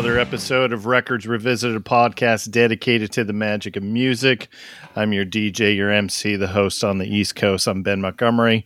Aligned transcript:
another 0.00 0.18
episode 0.18 0.72
of 0.72 0.86
Records 0.86 1.26
Revisited, 1.26 1.84
podcast 1.84 2.50
dedicated 2.50 3.12
to 3.12 3.22
the 3.22 3.34
magic 3.34 3.76
of 3.76 3.82
music. 3.82 4.48
I'm 4.96 5.12
your 5.12 5.26
DJ, 5.26 5.76
your 5.76 5.90
MC, 5.90 6.36
the 6.36 6.46
host 6.46 6.82
on 6.82 6.96
the 6.96 7.06
East 7.06 7.36
Coast. 7.36 7.66
I'm 7.66 7.82
Ben 7.82 8.00
Montgomery. 8.00 8.64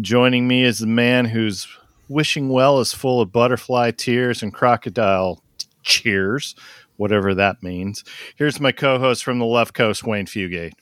Joining 0.00 0.48
me 0.48 0.64
is 0.64 0.80
the 0.80 0.88
man 0.88 1.26
whose 1.26 1.68
wishing 2.08 2.48
well 2.48 2.80
is 2.80 2.92
full 2.92 3.20
of 3.20 3.30
butterfly 3.30 3.92
tears 3.92 4.42
and 4.42 4.52
crocodile 4.52 5.40
cheers, 5.84 6.56
whatever 6.96 7.36
that 7.36 7.62
means. 7.62 8.02
Here's 8.34 8.58
my 8.58 8.72
co 8.72 8.98
host 8.98 9.22
from 9.22 9.38
the 9.38 9.46
left 9.46 9.74
coast, 9.74 10.02
Wayne 10.02 10.26
Fugate. 10.26 10.72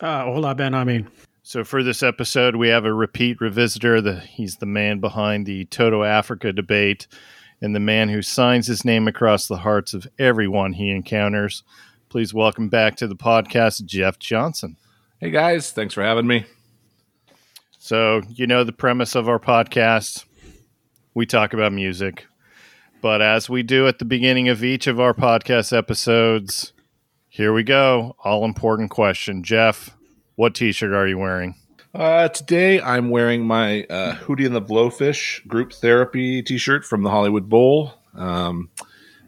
Uh, 0.00 0.24
hola, 0.24 0.54
Ben. 0.54 0.74
I 0.74 0.84
mean, 0.84 1.08
So 1.44 1.64
for 1.64 1.82
this 1.82 2.02
episode, 2.02 2.56
we 2.56 2.68
have 2.68 2.84
a 2.84 2.92
repeat 2.92 3.38
revisitor. 3.38 4.04
The, 4.04 4.20
he's 4.20 4.56
the 4.56 4.66
man 4.66 5.00
behind 5.00 5.46
the 5.46 5.64
Toto 5.64 6.02
Africa 6.02 6.52
debate 6.52 7.06
and 7.60 7.74
the 7.74 7.80
man 7.80 8.08
who 8.08 8.22
signs 8.22 8.66
his 8.66 8.84
name 8.84 9.06
across 9.06 9.46
the 9.46 9.58
hearts 9.58 9.94
of 9.94 10.06
everyone 10.18 10.72
he 10.72 10.90
encounters. 10.90 11.62
Please 12.08 12.32
welcome 12.32 12.68
back 12.68 12.96
to 12.96 13.06
the 13.06 13.16
podcast, 13.16 13.84
Jeff 13.84 14.18
Johnson. 14.18 14.76
Hey 15.20 15.30
guys, 15.30 15.70
thanks 15.70 15.94
for 15.94 16.02
having 16.02 16.26
me. 16.26 16.46
So, 17.78 18.22
you 18.28 18.46
know 18.46 18.64
the 18.64 18.72
premise 18.72 19.14
of 19.14 19.28
our 19.28 19.38
podcast. 19.38 20.24
We 21.14 21.26
talk 21.26 21.52
about 21.52 21.72
music. 21.72 22.26
But 23.00 23.22
as 23.22 23.48
we 23.48 23.62
do 23.62 23.88
at 23.88 23.98
the 23.98 24.04
beginning 24.04 24.48
of 24.48 24.62
each 24.62 24.86
of 24.86 25.00
our 25.00 25.14
podcast 25.14 25.76
episodes, 25.76 26.72
here 27.28 27.52
we 27.52 27.62
go. 27.62 28.16
All 28.22 28.44
important 28.44 28.90
question. 28.90 29.42
Jeff, 29.42 29.96
what 30.36 30.54
t 30.54 30.72
shirt 30.72 30.92
are 30.92 31.06
you 31.06 31.18
wearing? 31.18 31.54
Uh, 31.92 32.28
today 32.28 32.80
I'm 32.80 33.10
wearing 33.10 33.44
my 33.44 33.82
uh, 33.84 34.14
Hootie 34.14 34.46
and 34.46 34.54
the 34.54 34.62
Blowfish 34.62 35.44
group 35.48 35.72
therapy 35.72 36.40
T-shirt 36.40 36.84
from 36.84 37.02
the 37.02 37.10
Hollywood 37.10 37.48
Bowl. 37.48 37.94
Um, 38.14 38.70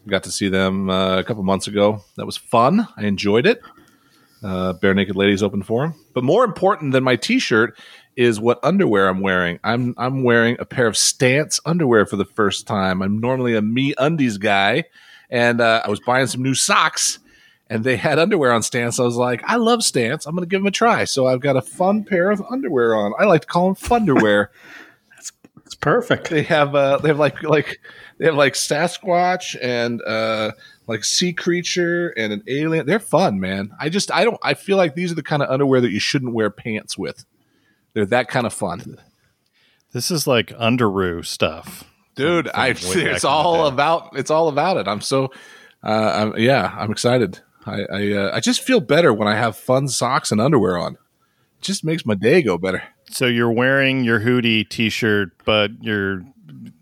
got 0.06 0.22
to 0.24 0.30
see 0.30 0.48
them 0.48 0.88
uh, 0.88 1.18
a 1.18 1.24
couple 1.24 1.42
months 1.42 1.66
ago. 1.66 2.04
That 2.16 2.24
was 2.24 2.36
fun. 2.36 2.86
I 2.96 3.06
enjoyed 3.06 3.46
it. 3.46 3.60
Uh, 4.44 4.74
Barenaked 4.74 5.16
Ladies 5.16 5.42
open 5.42 5.64
forum. 5.64 5.94
But 6.14 6.22
more 6.22 6.44
important 6.44 6.92
than 6.92 7.02
my 7.02 7.16
T-shirt 7.16 7.76
is 8.14 8.38
what 8.38 8.60
underwear 8.62 9.08
I'm 9.08 9.20
wearing. 9.20 9.58
I'm 9.64 9.94
I'm 9.98 10.22
wearing 10.22 10.56
a 10.60 10.64
pair 10.64 10.86
of 10.86 10.96
Stance 10.96 11.58
underwear 11.64 12.06
for 12.06 12.16
the 12.16 12.24
first 12.24 12.68
time. 12.68 13.02
I'm 13.02 13.18
normally 13.18 13.56
a 13.56 13.62
Me 13.62 13.92
Undies 13.98 14.38
guy, 14.38 14.84
and 15.30 15.60
uh, 15.60 15.82
I 15.84 15.90
was 15.90 15.98
buying 16.00 16.26
some 16.28 16.42
new 16.42 16.54
socks 16.54 17.18
and 17.72 17.84
they 17.84 17.96
had 17.96 18.18
underwear 18.18 18.52
on 18.52 18.62
Stance. 18.62 19.00
I 19.00 19.02
was 19.04 19.16
like, 19.16 19.42
I 19.46 19.56
love 19.56 19.82
Stance. 19.82 20.26
I'm 20.26 20.34
going 20.34 20.44
to 20.44 20.48
give 20.48 20.60
them 20.60 20.66
a 20.66 20.70
try. 20.70 21.04
So 21.04 21.26
I've 21.26 21.40
got 21.40 21.56
a 21.56 21.62
fun 21.62 22.04
pair 22.04 22.30
of 22.30 22.42
underwear 22.50 22.94
on. 22.94 23.14
I 23.18 23.24
like 23.24 23.40
to 23.40 23.46
call 23.46 23.72
them 23.72 23.76
Funderwear. 23.76 24.48
That's 25.56 25.74
perfect. 25.76 26.28
they 26.28 26.42
have 26.42 26.74
uh, 26.74 26.98
they 26.98 27.08
have 27.08 27.18
like 27.18 27.42
like 27.42 27.80
they 28.18 28.26
have 28.26 28.34
like 28.34 28.52
Sasquatch 28.52 29.56
and 29.62 30.02
uh, 30.02 30.52
like 30.86 31.02
sea 31.02 31.32
creature 31.32 32.10
and 32.10 32.30
an 32.34 32.42
alien. 32.46 32.84
They're 32.84 32.98
fun, 32.98 33.40
man. 33.40 33.70
I 33.80 33.88
just 33.88 34.10
I 34.12 34.24
don't 34.24 34.38
I 34.42 34.52
feel 34.52 34.76
like 34.76 34.94
these 34.94 35.10
are 35.10 35.14
the 35.14 35.22
kind 35.22 35.42
of 35.42 35.48
underwear 35.48 35.80
that 35.80 35.90
you 35.92 36.00
shouldn't 36.00 36.34
wear 36.34 36.50
pants 36.50 36.98
with. 36.98 37.24
They're 37.94 38.04
that 38.06 38.28
kind 38.28 38.44
of 38.46 38.52
fun, 38.52 38.98
This 39.92 40.10
is 40.10 40.26
like 40.26 40.48
underoo 40.48 41.24
stuff. 41.24 41.84
dude. 42.16 42.50
From- 42.50 42.60
I 42.60 42.74
from 42.74 42.90
way 43.00 43.06
it's 43.12 43.24
all 43.24 43.66
about 43.66 44.10
it's 44.18 44.30
all 44.30 44.48
about 44.48 44.76
it. 44.76 44.86
I'm 44.86 45.00
so 45.00 45.30
uh, 45.82 46.32
I'm, 46.32 46.38
yeah, 46.38 46.74
I'm 46.78 46.90
excited. 46.92 47.40
I 47.66 47.82
I, 47.92 48.12
uh, 48.12 48.30
I 48.34 48.40
just 48.40 48.60
feel 48.62 48.80
better 48.80 49.12
when 49.12 49.28
I 49.28 49.34
have 49.36 49.56
fun 49.56 49.88
socks 49.88 50.30
and 50.32 50.40
underwear 50.40 50.76
on. 50.78 50.94
It 50.94 51.62
just 51.62 51.84
makes 51.84 52.04
my 52.06 52.14
day 52.14 52.42
go 52.42 52.58
better. 52.58 52.82
So 53.10 53.26
you're 53.26 53.52
wearing 53.52 54.04
your 54.04 54.20
hoodie 54.20 54.64
t-shirt, 54.64 55.30
but 55.44 55.70
you're 55.80 56.22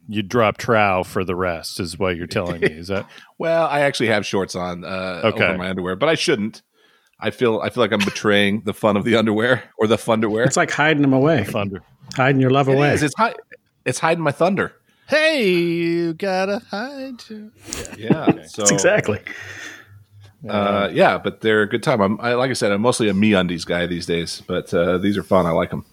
you 0.08 0.22
drop 0.22 0.56
trow 0.58 1.04
for 1.04 1.22
the 1.24 1.36
rest, 1.36 1.78
is 1.80 1.98
what 1.98 2.16
you're 2.16 2.26
telling 2.26 2.60
me. 2.60 2.68
Is 2.68 2.88
that 2.88 3.06
Well, 3.38 3.66
I 3.66 3.80
actually 3.80 4.08
have 4.08 4.24
shorts 4.26 4.54
on 4.56 4.84
uh, 4.84 5.20
Okay. 5.24 5.44
over 5.44 5.58
my 5.58 5.70
underwear, 5.70 5.96
but 5.96 6.08
I 6.08 6.14
shouldn't. 6.14 6.62
I 7.20 7.30
feel 7.30 7.60
I 7.60 7.68
feel 7.70 7.82
like 7.82 7.92
I'm 7.92 8.04
betraying 8.04 8.62
the 8.64 8.72
fun 8.74 8.96
of 8.96 9.04
the 9.04 9.16
underwear 9.16 9.64
or 9.78 9.86
the 9.86 9.96
funderwear. 9.96 10.46
It's 10.46 10.56
like 10.56 10.70
hiding 10.70 11.02
them 11.02 11.12
away, 11.12 11.44
thunder? 11.44 11.82
hiding 12.16 12.40
your 12.40 12.50
love 12.50 12.68
It 12.68 12.76
away. 12.76 12.92
is. 12.94 13.02
It's 13.02 13.14
hi- 13.16 13.34
It's 13.84 13.98
hiding 13.98 14.24
my 14.24 14.32
thunder. 14.32 14.72
Hey, 15.08 15.48
you 15.52 16.14
gotta 16.14 16.60
hide. 16.70 17.22
your- 17.28 17.50
Yeah. 17.98 18.44
So 18.46 18.64
That's 18.64 18.84
exactly. 20.44 20.50
Uh, 20.50 20.88
yeah, 20.88 21.18
but 21.18 21.40
they're 21.40 21.62
a 21.62 21.68
good 21.68 21.82
time. 21.82 22.00
I'm 22.00 22.20
I, 22.20 22.34
like 22.34 22.50
I 22.50 22.54
said, 22.54 22.72
I'm 22.72 22.80
mostly 22.80 23.08
a 23.08 23.14
me 23.14 23.34
undies 23.34 23.64
guy 23.64 23.86
these 23.86 24.06
days, 24.06 24.42
but 24.46 24.72
uh, 24.72 24.98
these 24.98 25.16
are 25.16 25.22
fun. 25.22 25.46
I 25.46 25.50
like 25.50 25.70
them. 25.70 25.84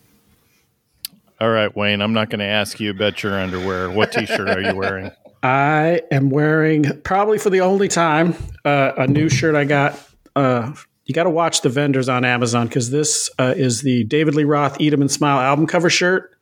All 1.40 1.50
right, 1.50 1.76
Wayne. 1.76 2.02
I'm 2.02 2.14
not 2.14 2.30
going 2.30 2.40
to 2.40 2.46
ask 2.46 2.80
you 2.80 2.90
about 2.90 3.22
your 3.22 3.40
underwear. 3.40 3.92
What 3.92 4.12
t-shirt 4.12 4.50
are 4.50 4.62
you 4.62 4.76
wearing? 4.76 5.12
I 5.44 6.02
am 6.10 6.32
wearing 6.32 7.02
probably 7.04 7.38
for 7.38 7.52
the 7.52 7.62
only 7.62 7.88
time 7.88 8.34
uh, 8.66 8.94
a 8.98 9.08
new 9.08 9.30
shirt 9.30 9.54
I 9.54 9.66
got. 9.66 10.02
Uh, 10.36 10.74
you 11.06 11.14
got 11.14 11.24
to 11.24 11.30
watch 11.30 11.62
the 11.62 11.70
vendors 11.70 12.10
on 12.10 12.26
Amazon 12.26 12.68
because 12.68 12.90
this 12.90 13.30
uh, 13.38 13.54
is 13.56 13.82
the 13.82 14.04
David 14.06 14.34
Lee 14.34 14.46
Roth 14.46 14.82
"Eat 14.82 14.94
'Em 14.94 15.02
and 15.02 15.12
Smile" 15.12 15.40
album 15.40 15.68
cover 15.68 15.90
shirt. 15.92 16.36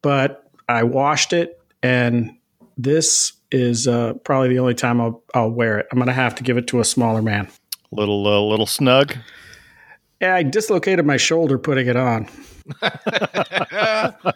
But 0.00 0.48
I 0.68 0.84
washed 0.84 1.32
it, 1.32 1.60
and 1.82 2.36
this 2.78 3.32
is 3.50 3.88
uh, 3.88 4.14
probably 4.24 4.48
the 4.48 4.58
only 4.58 4.74
time 4.74 5.00
I'll, 5.00 5.22
I'll 5.34 5.50
wear 5.50 5.78
it. 5.78 5.86
I'm 5.90 5.98
gonna 5.98 6.12
have 6.12 6.34
to 6.36 6.42
give 6.42 6.56
it 6.56 6.66
to 6.68 6.80
a 6.80 6.84
smaller 6.84 7.22
man. 7.22 7.48
Little 7.90 8.26
uh, 8.26 8.40
little 8.40 8.66
snug. 8.66 9.16
Yeah, 10.20 10.34
I 10.34 10.42
dislocated 10.42 11.06
my 11.06 11.16
shoulder 11.16 11.58
putting 11.58 11.86
it 11.86 11.96
on. 11.96 12.28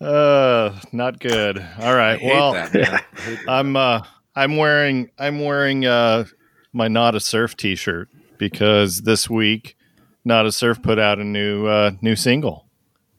Uh, 0.00 0.78
not 0.92 1.20
good. 1.20 1.58
All 1.78 1.94
right. 1.94 2.18
Hate 2.18 2.32
well. 2.32 2.54
I 2.54 2.66
hate 2.66 2.72
that. 2.72 3.04
I'm 3.48 3.76
uh 3.76 4.02
I'm 4.34 4.56
wearing 4.56 5.10
I'm 5.18 5.44
wearing 5.44 5.86
uh 5.86 6.24
my 6.72 6.88
Nada 6.88 7.20
Surf 7.20 7.56
t-shirt 7.56 8.08
because 8.38 9.02
this 9.02 9.30
week 9.30 9.76
Nada 10.24 10.50
Surf 10.50 10.82
put 10.82 10.98
out 10.98 11.18
a 11.18 11.24
new 11.24 11.66
uh 11.66 11.92
new 12.00 12.16
single. 12.16 12.66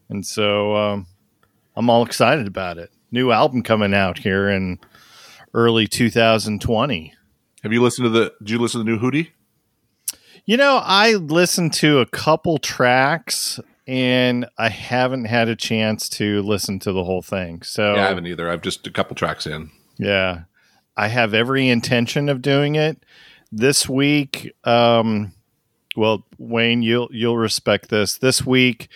And 0.09 0.25
so 0.25 0.75
um 0.75 1.07
I'm 1.75 1.89
all 1.89 2.06
excited 2.06 2.47
about 2.47 2.78
it. 2.78 2.91
New 3.17 3.31
album 3.31 3.63
coming 3.63 3.95
out 3.95 4.19
here 4.19 4.47
in 4.47 4.78
early 5.55 5.88
2020. 5.88 7.13
Have 7.63 7.73
you 7.73 7.81
listened 7.81 8.05
to 8.05 8.09
the? 8.11 8.31
Did 8.38 8.51
you 8.51 8.59
listen 8.59 8.79
to 8.79 8.83
the 8.83 8.91
new 8.91 9.00
Hootie? 9.00 9.29
You 10.45 10.55
know, 10.55 10.79
I 10.83 11.13
listened 11.13 11.73
to 11.73 11.97
a 11.97 12.06
couple 12.06 12.59
tracks 12.59 13.59
and 13.88 14.45
I 14.59 14.69
haven't 14.69 15.25
had 15.25 15.50
a 15.50 15.56
chance 15.56 16.07
to 16.09 16.44
listen 16.44 16.77
to 16.77 16.91
the 16.91 17.03
whole 17.03 17.23
thing. 17.23 17.63
So 17.63 17.95
Yeah, 17.95 18.06
I 18.06 18.07
haven't 18.07 18.27
either. 18.27 18.51
I've 18.51 18.61
just 18.61 18.85
a 18.85 18.91
couple 18.91 19.16
tracks 19.16 19.47
in. 19.47 19.72
Yeah. 19.97 20.41
I 20.95 21.07
have 21.07 21.33
every 21.33 21.69
intention 21.69 22.29
of 22.29 22.44
doing 22.44 22.75
it. 22.75 23.03
This 23.51 23.89
week, 23.89 24.53
um, 24.63 25.33
well, 25.95 26.23
Wayne, 26.38 26.83
you'll 26.83 27.09
you'll 27.11 27.39
respect 27.39 27.89
this. 27.89 28.19
This 28.19 28.45
week 28.45 28.89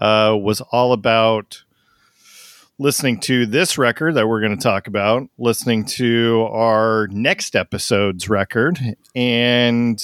uh, 0.00 0.36
was 0.36 0.60
all 0.72 0.92
about 0.92 1.62
listening 2.82 3.20
to 3.20 3.46
this 3.46 3.78
record 3.78 4.16
that 4.16 4.28
we're 4.28 4.40
going 4.40 4.56
to 4.56 4.62
talk 4.62 4.88
about, 4.88 5.28
listening 5.38 5.84
to 5.84 6.46
our 6.50 7.06
next 7.10 7.54
episode's 7.54 8.28
record, 8.28 8.78
and 9.14 10.02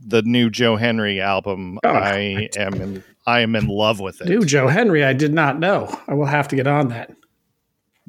the 0.00 0.22
new 0.22 0.48
Joe 0.48 0.76
Henry 0.76 1.20
album. 1.20 1.78
Oh, 1.84 1.90
I 1.90 2.48
am 2.56 2.74
in 2.74 3.04
I 3.26 3.40
am 3.40 3.54
in 3.54 3.66
love 3.66 4.00
with 4.00 4.20
it. 4.20 4.26
Dude, 4.26 4.48
Joe 4.48 4.68
Henry, 4.68 5.04
I 5.04 5.12
did 5.12 5.34
not 5.34 5.58
know. 5.58 5.88
I 6.08 6.14
will 6.14 6.26
have 6.26 6.48
to 6.48 6.56
get 6.56 6.66
on 6.66 6.88
that. 6.88 7.14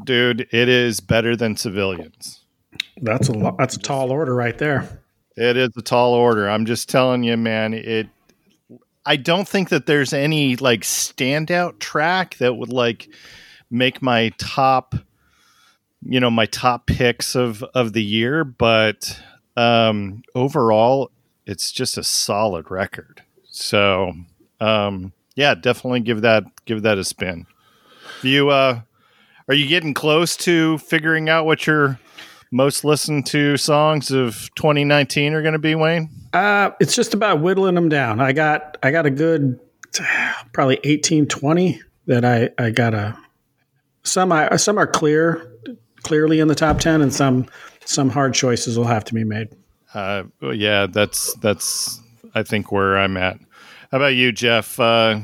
Dude, 0.04 0.48
it 0.52 0.70
is 0.70 1.00
better 1.00 1.36
than 1.36 1.56
civilians. 1.56 2.44
That's 3.02 3.30
a 3.30 3.34
lo- 3.34 3.56
that's 3.58 3.76
a 3.76 3.80
tall 3.80 4.12
order 4.12 4.34
right 4.34 4.58
there. 4.58 5.04
It 5.36 5.58
is 5.58 5.70
a 5.76 5.82
tall 5.82 6.14
order. 6.14 6.50
I'm 6.50 6.66
just 6.66 6.90
telling 6.90 7.24
you, 7.24 7.38
man. 7.38 7.74
It. 7.74 8.08
I 9.06 9.18
don't 9.18 9.48
think 9.48 9.70
that 9.70 9.86
there's 9.86 10.14
any 10.14 10.56
like 10.56 10.82
standout 10.82 11.80
track 11.80 12.38
that 12.38 12.56
would 12.56 12.72
like 12.72 13.10
make 13.74 14.02
my 14.02 14.32
top, 14.38 14.96
you 16.02 16.20
know, 16.20 16.32
my 16.32 16.46
top 16.46 16.86
picks 16.86 17.36
of 17.36 17.64
of 17.74 17.94
the 17.94 18.04
year. 18.04 18.44
But 18.44 19.20
um, 19.58 20.24
overall, 20.36 21.12
it's 21.46 21.72
just 21.72 21.98
a 21.98 22.04
solid 22.04 22.72
record. 22.72 23.24
So, 23.50 24.14
um, 24.62 25.12
yeah, 25.36 25.56
definitely 25.56 26.02
give 26.02 26.22
that 26.22 26.44
give 26.66 26.84
that 26.84 26.98
a 26.98 27.04
spin. 27.04 27.48
You 28.22 28.50
uh, 28.50 28.82
are 29.48 29.56
you 29.56 29.68
getting 29.68 29.94
close 29.94 30.38
to 30.38 30.78
figuring 30.78 31.28
out 31.28 31.46
what 31.46 31.68
your 31.68 32.00
most 32.52 32.86
listened 32.86 33.26
to 33.26 33.58
songs 33.58 34.12
of 34.12 34.50
2019 34.56 35.34
are 35.34 35.42
going 35.42 35.54
to 35.54 35.60
be, 35.60 35.74
Wayne? 35.74 36.10
Uh, 36.34 36.70
it's 36.80 36.96
just 36.96 37.14
about 37.16 37.42
whittling 37.42 37.76
them 37.76 37.90
down. 37.90 38.20
I 38.22 38.32
got 38.32 38.78
I 38.84 38.92
got 38.92 39.06
a 39.06 39.12
good 39.12 39.60
probably 40.54 40.80
18, 40.84 41.28
20 41.28 41.82
that 42.08 42.24
I 42.26 42.50
I 42.58 42.70
got 42.70 42.94
a 42.94 43.18
some 44.04 44.32
I 44.32 44.56
some 44.58 44.78
are 44.78 44.88
clear 44.88 45.50
clearly 46.04 46.40
in 46.40 46.48
the 46.48 46.56
top 46.56 46.80
10 46.80 47.02
and 47.02 47.14
some 47.14 47.48
some 47.86 48.10
hard 48.10 48.34
choices 48.34 48.78
will 48.78 48.86
have 48.86 49.04
to 49.06 49.14
be 49.14 49.24
made. 49.24 49.50
Uh, 49.94 50.24
yeah, 50.42 50.88
that's 50.88 51.34
that's 51.36 52.02
I 52.36 52.44
think 52.44 52.72
where 52.72 52.98
I'm 52.98 53.18
at. 53.18 53.38
How 53.92 53.98
about 53.98 54.16
you, 54.16 54.32
Jeff? 54.32 54.80
Uh, 54.80 55.22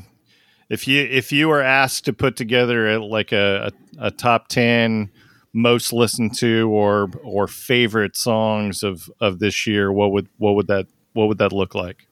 if 0.70 0.88
you 0.88 1.02
if 1.04 1.32
you 1.32 1.48
were 1.48 1.62
asked 1.62 2.06
to 2.06 2.14
put 2.14 2.36
together 2.36 2.94
a, 2.94 3.04
like 3.04 3.32
a, 3.32 3.72
a, 3.98 4.08
a 4.08 4.12
top 4.12 4.48
ten 4.48 5.10
most 5.54 5.92
listened 5.92 6.36
to 6.36 6.70
or 6.70 7.10
or 7.24 7.48
favorite 7.48 8.16
songs 8.16 8.84
of 8.84 9.10
of 9.20 9.40
this 9.40 9.66
year, 9.66 9.92
what 9.92 10.12
would 10.12 10.30
what 10.38 10.56
would 10.56 10.68
that 10.68 10.86
what 11.14 11.28
would 11.28 11.40
that 11.40 11.52
look 11.52 11.74
like? 11.74 12.06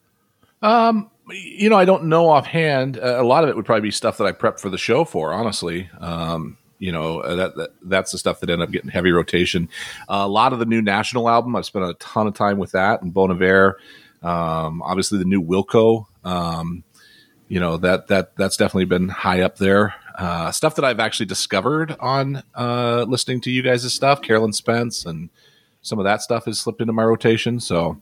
Um, 0.63 1.11
you 1.31 1.69
know, 1.69 1.77
I 1.77 1.85
don't 1.85 2.05
know 2.05 2.29
offhand. 2.29 2.97
Uh, 2.97 3.21
a 3.21 3.23
lot 3.23 3.43
of 3.43 3.49
it 3.49 3.55
would 3.55 3.65
probably 3.65 3.81
be 3.81 3.91
stuff 3.91 4.17
that 4.17 4.25
I 4.25 4.31
prepped 4.31 4.59
for 4.59 4.69
the 4.69 4.77
show 4.77 5.05
for, 5.05 5.33
honestly. 5.33 5.89
Um, 5.99 6.57
you 6.79 6.91
know, 6.91 7.21
uh, 7.21 7.35
that, 7.35 7.55
that, 7.55 7.69
that's 7.81 8.11
the 8.11 8.17
stuff 8.17 8.39
that 8.39 8.49
ended 8.49 8.67
up 8.67 8.71
getting 8.71 8.89
heavy 8.89 9.11
rotation. 9.11 9.69
Uh, 10.09 10.23
a 10.25 10.27
lot 10.27 10.53
of 10.53 10.59
the 10.59 10.65
new 10.65 10.81
national 10.81 11.27
album, 11.29 11.55
I've 11.55 11.65
spent 11.65 11.85
a 11.85 11.95
ton 11.95 12.27
of 12.27 12.35
time 12.35 12.57
with 12.57 12.71
that 12.71 13.01
and 13.01 13.13
Bon 13.13 13.31
Iver. 13.31 13.79
Um, 14.21 14.81
obviously 14.81 15.19
the 15.19 15.25
new 15.25 15.41
Wilco. 15.41 16.05
Um, 16.23 16.83
you 17.47 17.59
know 17.59 17.77
that 17.77 18.07
that 18.07 18.35
that's 18.35 18.57
definitely 18.57 18.85
been 18.85 19.09
high 19.09 19.41
up 19.41 19.57
there. 19.57 19.95
Uh, 20.15 20.51
stuff 20.51 20.75
that 20.75 20.85
I've 20.85 20.99
actually 20.99 21.27
discovered 21.27 21.95
on 21.99 22.43
uh, 22.55 23.05
listening 23.07 23.39
to 23.41 23.51
you 23.51 23.61
guys' 23.61 23.93
stuff, 23.93 24.21
Caroline 24.21 24.53
Spence, 24.53 25.05
and 25.05 25.29
some 25.81 25.99
of 25.99 26.05
that 26.05 26.21
stuff 26.21 26.45
has 26.45 26.59
slipped 26.59 26.81
into 26.81 26.93
my 26.93 27.03
rotation. 27.03 27.59
So 27.59 28.01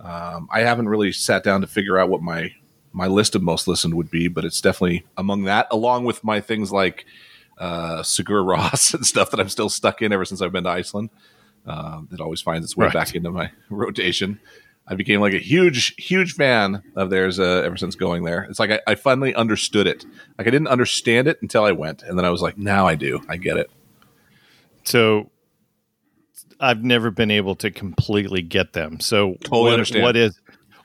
um, 0.00 0.48
I 0.50 0.60
haven't 0.60 0.88
really 0.88 1.12
sat 1.12 1.44
down 1.44 1.60
to 1.60 1.66
figure 1.66 1.98
out 1.98 2.08
what 2.08 2.22
my 2.22 2.54
my 2.92 3.08
list 3.08 3.34
of 3.34 3.42
most 3.42 3.66
listened 3.66 3.94
would 3.94 4.10
be, 4.10 4.28
but 4.28 4.44
it's 4.44 4.60
definitely 4.60 5.04
among 5.16 5.44
that, 5.44 5.66
along 5.70 6.04
with 6.04 6.22
my 6.22 6.40
things 6.40 6.70
like 6.70 7.04
uh, 7.58 8.02
Sigur 8.02 8.44
Rós 8.44 8.94
and 8.94 9.04
stuff 9.04 9.30
that 9.32 9.40
I'm 9.40 9.48
still 9.48 9.68
stuck 9.68 10.00
in 10.00 10.12
ever 10.12 10.24
since 10.24 10.40
I've 10.40 10.52
been 10.52 10.64
to 10.64 10.70
Iceland. 10.70 11.10
Uh, 11.66 12.02
that 12.10 12.20
always 12.20 12.42
finds 12.42 12.64
its 12.66 12.76
way 12.76 12.86
right. 12.86 12.92
back 12.92 13.14
into 13.14 13.30
my 13.30 13.50
rotation. 13.70 14.38
I 14.86 14.96
became 14.96 15.20
like 15.20 15.32
a 15.32 15.38
huge, 15.38 15.94
huge 15.96 16.34
fan 16.34 16.82
of 16.94 17.08
theirs 17.08 17.40
uh, 17.40 17.62
ever 17.64 17.78
since 17.78 17.94
going 17.94 18.24
there. 18.24 18.44
It's 18.44 18.58
like 18.58 18.70
I, 18.70 18.80
I, 18.86 18.94
finally 18.96 19.34
understood 19.34 19.86
it. 19.86 20.04
Like 20.36 20.46
I 20.46 20.50
didn't 20.50 20.68
understand 20.68 21.26
it 21.26 21.38
until 21.40 21.64
I 21.64 21.72
went, 21.72 22.02
and 22.02 22.18
then 22.18 22.26
I 22.26 22.30
was 22.30 22.42
like, 22.42 22.58
now 22.58 22.86
I 22.86 22.96
do. 22.96 23.22
I 23.30 23.38
get 23.38 23.56
it. 23.56 23.70
So 24.84 25.30
I've 26.64 26.82
never 26.82 27.10
been 27.10 27.30
able 27.30 27.54
to 27.56 27.70
completely 27.70 28.42
get 28.42 28.72
them. 28.72 29.00
So 29.00 29.34
totally 29.42 29.62
what, 29.62 29.72
understand. 29.74 30.04
what 30.04 30.16
is 30.16 30.40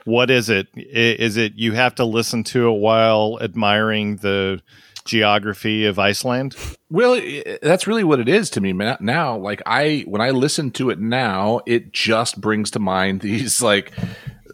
what 0.05 0.31
is 0.31 0.49
it? 0.49 0.67
Is 0.75 1.37
it 1.37 1.53
you 1.55 1.73
have 1.73 1.95
to 1.95 2.05
listen 2.05 2.43
to 2.45 2.69
it 2.69 2.79
while 2.79 3.37
admiring 3.41 4.17
the 4.17 4.61
geography 5.05 5.85
of 5.85 5.99
Iceland? 5.99 6.55
Well, 6.89 7.19
that's 7.61 7.87
really 7.87 8.03
what 8.03 8.19
it 8.19 8.29
is 8.29 8.49
to 8.51 8.61
me 8.61 8.73
now. 8.73 9.37
Like 9.37 9.61
I, 9.65 10.03
when 10.07 10.21
I 10.21 10.31
listen 10.31 10.71
to 10.71 10.89
it 10.89 10.99
now, 10.99 11.61
it 11.65 11.91
just 11.91 12.39
brings 12.39 12.71
to 12.71 12.79
mind 12.79 13.21
these 13.21 13.61
like 13.61 13.91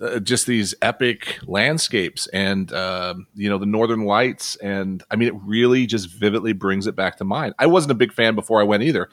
uh, 0.01 0.19
just 0.19 0.45
these 0.45 0.75
epic 0.81 1.39
landscapes 1.45 2.27
and 2.27 2.71
uh, 2.73 3.15
you 3.33 3.49
know 3.49 3.57
the 3.57 3.65
northern 3.65 4.03
lights 4.03 4.57
and 4.57 5.01
i 5.09 5.15
mean 5.15 5.29
it 5.29 5.35
really 5.45 5.85
just 5.85 6.09
vividly 6.09 6.51
brings 6.51 6.85
it 6.85 6.97
back 6.97 7.17
to 7.17 7.23
mind 7.23 7.53
i 7.59 7.65
wasn't 7.65 7.89
a 7.89 7.95
big 7.95 8.11
fan 8.11 8.35
before 8.35 8.59
i 8.59 8.63
went 8.63 8.83
either 8.83 9.09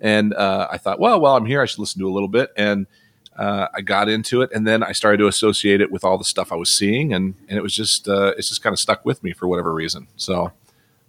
and 0.00 0.34
uh, 0.34 0.68
i 0.70 0.78
thought 0.78 1.00
well 1.00 1.20
while 1.20 1.36
i'm 1.36 1.46
here 1.46 1.60
i 1.62 1.66
should 1.66 1.78
listen 1.78 2.00
to 2.00 2.08
a 2.08 2.12
little 2.12 2.28
bit 2.28 2.50
and 2.56 2.86
uh, 3.36 3.68
i 3.74 3.80
got 3.80 4.08
into 4.08 4.42
it 4.42 4.50
and 4.52 4.66
then 4.66 4.82
i 4.82 4.92
started 4.92 5.18
to 5.18 5.26
associate 5.26 5.80
it 5.80 5.90
with 5.90 6.04
all 6.04 6.18
the 6.18 6.24
stuff 6.24 6.52
i 6.52 6.56
was 6.56 6.70
seeing 6.70 7.12
and, 7.12 7.34
and 7.48 7.58
it 7.58 7.62
was 7.62 7.74
just 7.74 8.08
uh, 8.08 8.32
it's 8.36 8.48
just 8.48 8.62
kind 8.62 8.72
of 8.72 8.78
stuck 8.78 9.04
with 9.04 9.22
me 9.22 9.32
for 9.32 9.46
whatever 9.46 9.72
reason 9.72 10.06
so 10.16 10.52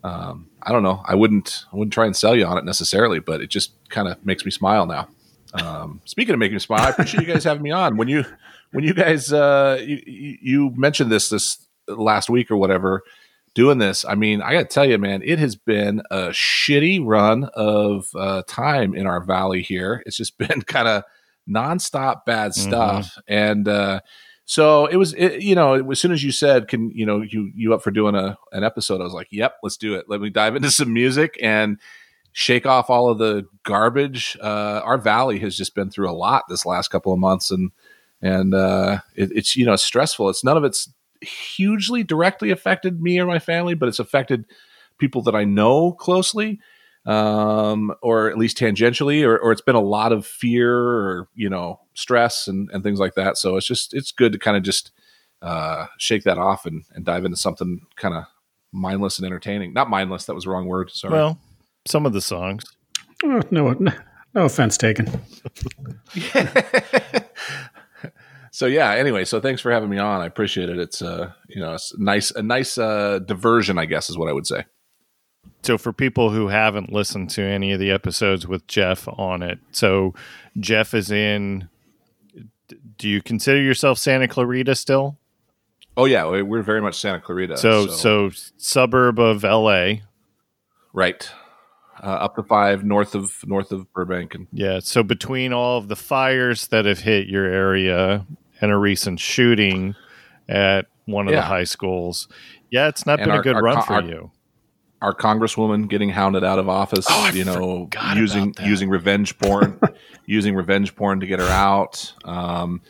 um, 0.03 0.47
I 0.61 0.71
don't 0.71 0.83
know. 0.83 1.01
I 1.05 1.15
wouldn't 1.15 1.65
I 1.71 1.75
wouldn't 1.75 1.93
try 1.93 2.05
and 2.05 2.15
sell 2.15 2.35
you 2.35 2.45
on 2.45 2.57
it 2.57 2.65
necessarily, 2.65 3.19
but 3.19 3.41
it 3.41 3.49
just 3.49 3.71
kind 3.89 4.07
of 4.07 4.23
makes 4.25 4.45
me 4.45 4.51
smile 4.51 4.85
now. 4.85 5.07
Um, 5.53 6.01
speaking 6.05 6.33
of 6.33 6.39
making 6.39 6.55
me 6.55 6.59
smile, 6.59 6.81
I 6.81 6.89
appreciate 6.89 7.27
you 7.27 7.33
guys 7.33 7.43
having 7.43 7.63
me 7.63 7.71
on. 7.71 7.97
When 7.97 8.07
you 8.07 8.23
when 8.71 8.83
you 8.83 8.93
guys 8.93 9.33
uh, 9.33 9.79
you, 9.81 10.37
you 10.41 10.69
mentioned 10.75 11.11
this 11.11 11.29
this 11.29 11.57
last 11.87 12.29
week 12.29 12.51
or 12.51 12.57
whatever 12.57 13.03
doing 13.53 13.77
this, 13.77 14.05
I 14.05 14.15
mean, 14.15 14.41
I 14.41 14.53
got 14.53 14.59
to 14.61 14.65
tell 14.65 14.85
you, 14.85 14.97
man, 14.97 15.21
it 15.23 15.39
has 15.39 15.55
been 15.55 16.01
a 16.11 16.29
shitty 16.29 17.01
run 17.03 17.45
of 17.53 18.07
uh, 18.15 18.43
time 18.47 18.95
in 18.95 19.05
our 19.05 19.21
valley 19.21 19.61
here. 19.61 20.03
It's 20.05 20.17
just 20.17 20.37
been 20.37 20.61
kind 20.61 20.87
of 20.87 21.03
nonstop 21.49 22.25
bad 22.25 22.51
mm-hmm. 22.51 22.69
stuff, 22.69 23.05
mm-hmm. 23.05 23.19
and 23.27 23.67
uh, 23.67 23.99
so 24.45 24.87
it 24.87 24.95
was, 24.95 25.13
it, 25.13 25.41
you 25.41 25.53
know, 25.53 25.91
as 25.91 25.99
soon 25.99 26.11
as 26.11 26.23
you 26.23 26.31
said, 26.31 26.67
"Can 26.67 26.89
you 26.91 27.05
know 27.05 27.21
you 27.21 27.51
you 27.55 27.73
up 27.73 27.83
for 27.83 27.91
doing 27.91 28.15
a 28.15 28.37
an 28.51 28.63
episode?" 28.63 29.01
I 29.01 29.03
was 29.03 29.13
like, 29.13 29.27
"Yep, 29.31 29.57
let's 29.63 29.77
do 29.77 29.93
it. 29.95 30.05
Let 30.07 30.21
me 30.21 30.29
dive 30.29 30.55
into 30.55 30.71
some 30.71 30.93
music 30.93 31.37
and 31.41 31.79
shake 32.31 32.65
off 32.65 32.89
all 32.89 33.09
of 33.09 33.17
the 33.17 33.45
garbage." 33.63 34.37
Uh, 34.41 34.81
our 34.83 34.97
valley 34.97 35.39
has 35.39 35.55
just 35.55 35.75
been 35.75 35.89
through 35.89 36.09
a 36.09 36.13
lot 36.13 36.45
this 36.49 36.65
last 36.65 36.89
couple 36.89 37.13
of 37.13 37.19
months, 37.19 37.51
and 37.51 37.71
and 38.21 38.53
uh, 38.53 38.99
it, 39.15 39.31
it's 39.31 39.55
you 39.55 39.65
know 39.65 39.75
stressful. 39.75 40.29
It's 40.29 40.43
none 40.43 40.57
of 40.57 40.63
it's 40.63 40.89
hugely 41.21 42.03
directly 42.03 42.51
affected 42.51 43.01
me 43.01 43.19
or 43.19 43.25
my 43.25 43.39
family, 43.39 43.73
but 43.73 43.89
it's 43.89 43.99
affected 43.99 44.45
people 44.97 45.21
that 45.23 45.35
I 45.35 45.43
know 45.43 45.93
closely 45.93 46.59
um, 47.05 47.93
or 48.01 48.29
at 48.29 48.37
least 48.37 48.57
tangentially, 48.57 49.23
or, 49.23 49.37
or 49.37 49.51
it's 49.51 49.61
been 49.61 49.75
a 49.75 49.81
lot 49.81 50.11
of 50.11 50.25
fear 50.25 50.77
or, 50.77 51.27
you 51.33 51.49
know, 51.49 51.79
stress 51.93 52.47
and, 52.47 52.69
and 52.71 52.83
things 52.83 52.99
like 52.99 53.15
that. 53.15 53.37
So 53.37 53.55
it's 53.57 53.65
just, 53.65 53.93
it's 53.93 54.11
good 54.11 54.33
to 54.33 54.39
kind 54.39 54.57
of 54.57 54.63
just 54.63 54.91
uh, 55.41 55.87
shake 55.97 56.23
that 56.23 56.37
off 56.37 56.65
and, 56.65 56.83
and 56.93 57.05
dive 57.05 57.25
into 57.25 57.37
something 57.37 57.81
kind 57.95 58.13
of 58.13 58.25
mindless 58.71 59.17
and 59.17 59.25
entertaining. 59.25 59.73
Not 59.73 59.89
mindless, 59.89 60.25
that 60.25 60.35
was 60.35 60.43
the 60.43 60.51
wrong 60.51 60.65
word. 60.65 60.91
Sorry. 60.91 61.13
Well, 61.13 61.39
some 61.87 62.05
of 62.05 62.13
the 62.13 62.21
songs. 62.21 62.63
Oh, 63.23 63.41
no, 63.49 63.71
no, 63.79 63.91
no 64.33 64.45
offense 64.45 64.77
taken. 64.77 65.07
so 68.51 68.65
yeah 68.65 68.91
anyway 68.91 69.25
so 69.25 69.39
thanks 69.39 69.61
for 69.61 69.71
having 69.71 69.89
me 69.89 69.97
on 69.97 70.21
i 70.21 70.25
appreciate 70.25 70.69
it 70.69 70.77
it's 70.77 71.01
uh 71.01 71.31
you 71.47 71.61
know 71.61 71.73
it's 71.73 71.97
nice 71.97 72.31
a 72.31 72.41
nice 72.41 72.77
uh 72.77 73.19
diversion 73.19 73.77
i 73.77 73.85
guess 73.85 74.09
is 74.09 74.17
what 74.17 74.29
i 74.29 74.33
would 74.33 74.47
say 74.47 74.63
so 75.61 75.77
for 75.77 75.91
people 75.91 76.29
who 76.29 76.47
haven't 76.47 76.91
listened 76.91 77.29
to 77.31 77.41
any 77.41 77.71
of 77.73 77.79
the 77.79 77.91
episodes 77.91 78.47
with 78.47 78.65
Jeff 78.67 79.07
on 79.07 79.43
it, 79.43 79.59
so 79.71 80.13
Jeff 80.59 80.93
is 80.93 81.11
in. 81.11 81.69
Do 82.97 83.09
you 83.09 83.21
consider 83.21 83.61
yourself 83.61 83.97
Santa 83.97 84.27
Clarita 84.27 84.75
still? 84.75 85.17
Oh 85.97 86.05
yeah, 86.05 86.25
we're 86.25 86.61
very 86.61 86.81
much 86.81 86.99
Santa 86.99 87.19
Clarita. 87.19 87.57
So 87.57 87.87
so, 87.87 88.29
so 88.29 88.51
suburb 88.57 89.19
of 89.19 89.43
L.A. 89.43 90.03
Right, 90.93 91.29
uh, 92.01 92.07
up 92.07 92.35
to 92.35 92.43
five 92.43 92.83
north 92.83 93.15
of 93.15 93.35
north 93.45 93.71
of 93.71 93.91
Burbank, 93.93 94.35
and 94.35 94.47
yeah. 94.51 94.79
So 94.79 95.03
between 95.03 95.53
all 95.53 95.77
of 95.77 95.87
the 95.87 95.95
fires 95.95 96.67
that 96.67 96.85
have 96.85 96.99
hit 96.99 97.27
your 97.27 97.45
area 97.45 98.25
and 98.61 98.71
a 98.71 98.77
recent 98.77 99.19
shooting 99.19 99.95
at 100.47 100.87
one 101.05 101.27
of 101.27 101.33
yeah. 101.33 101.41
the 101.41 101.45
high 101.45 101.63
schools, 101.63 102.27
yeah, 102.69 102.87
it's 102.87 103.05
not 103.05 103.19
and 103.19 103.27
been 103.27 103.35
our, 103.35 103.39
a 103.39 103.43
good 103.43 103.61
run 103.61 103.81
for 103.83 103.93
our, 103.93 104.03
you 104.03 104.31
our 105.01 105.13
congresswoman 105.13 105.87
getting 105.87 106.09
hounded 106.09 106.43
out 106.43 106.59
of 106.59 106.67
office, 106.67 107.05
oh, 107.09 107.31
you 107.33 107.45
know, 107.45 107.89
using 108.15 108.53
using 108.63 108.89
revenge 108.89 109.37
porn, 109.37 109.79
using 110.25 110.55
revenge 110.55 110.95
porn 110.95 111.19
to 111.21 111.25
get 111.25 111.39
her 111.39 111.47
out. 111.47 112.13
Um, 112.25 112.81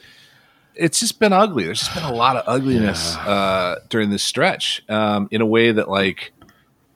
it's 0.76 1.00
just 1.00 1.20
been 1.20 1.34
ugly. 1.34 1.66
There's 1.66 1.80
just 1.80 1.94
been 1.94 2.06
a 2.06 2.14
lot 2.14 2.38
of 2.38 2.44
ugliness 2.48 3.16
yeah. 3.16 3.30
uh, 3.30 3.76
during 3.90 4.10
this 4.10 4.24
stretch 4.24 4.82
um, 4.90 5.28
in 5.30 5.42
a 5.42 5.46
way 5.46 5.72
that, 5.72 5.90
like, 5.90 6.32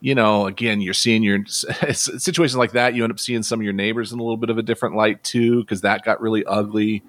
you 0.03 0.15
know, 0.15 0.48
again, 0.48 0.81
you're 0.81 0.93
seeing 0.93 1.24
your 1.24 1.45
situations 1.45 2.57
like 2.57 2.74
that. 2.74 2.93
You 2.93 3.05
end 3.05 3.13
up 3.13 3.22
seeing 3.22 3.41
some 3.41 3.62
of 3.62 3.63
your 3.63 3.72
neighbors 3.72 4.12
in 4.12 4.19
a 4.19 4.22
little 4.22 4.36
bit 4.36 4.50
of 4.50 4.57
a 4.57 4.62
different 4.62 4.98
light 4.98 5.24
too, 5.24 5.62
because 5.62 5.79
that 5.79 6.03
got 6.03 6.19
really 6.19 6.43
ugly. 6.43 7.03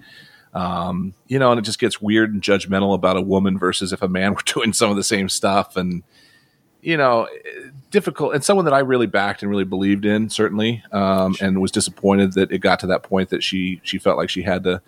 Um, 0.54 1.12
you 1.26 1.40
know, 1.40 1.50
and 1.50 1.58
it 1.58 1.64
just 1.64 1.80
gets 1.80 2.00
weird 2.00 2.32
and 2.32 2.40
judgmental 2.40 2.94
about 2.94 3.16
a 3.16 3.20
woman 3.20 3.58
versus 3.58 3.92
if 3.92 4.00
a 4.00 4.06
man 4.06 4.34
were 4.34 4.42
doing 4.46 4.72
some 4.72 4.90
of 4.90 4.96
the 4.96 5.02
same 5.02 5.28
stuff 5.28 5.74
and 5.74 6.04
you 6.82 6.96
know, 6.96 7.26
difficult 7.90 8.32
and 8.32 8.44
someone 8.44 8.64
that 8.66 8.74
I 8.74 8.78
really 8.78 9.08
backed 9.08 9.42
and 9.42 9.50
really 9.50 9.64
believed 9.64 10.04
in, 10.04 10.30
certainly, 10.30 10.84
um, 10.92 11.34
and 11.40 11.60
was 11.60 11.72
disappointed 11.72 12.34
that 12.34 12.52
it 12.52 12.58
got 12.58 12.78
to 12.80 12.86
that 12.86 13.02
point 13.02 13.30
that 13.30 13.42
she 13.42 13.80
she 13.82 13.98
felt 13.98 14.18
like 14.18 14.30
she 14.30 14.42
had 14.42 14.62
to 14.64 14.80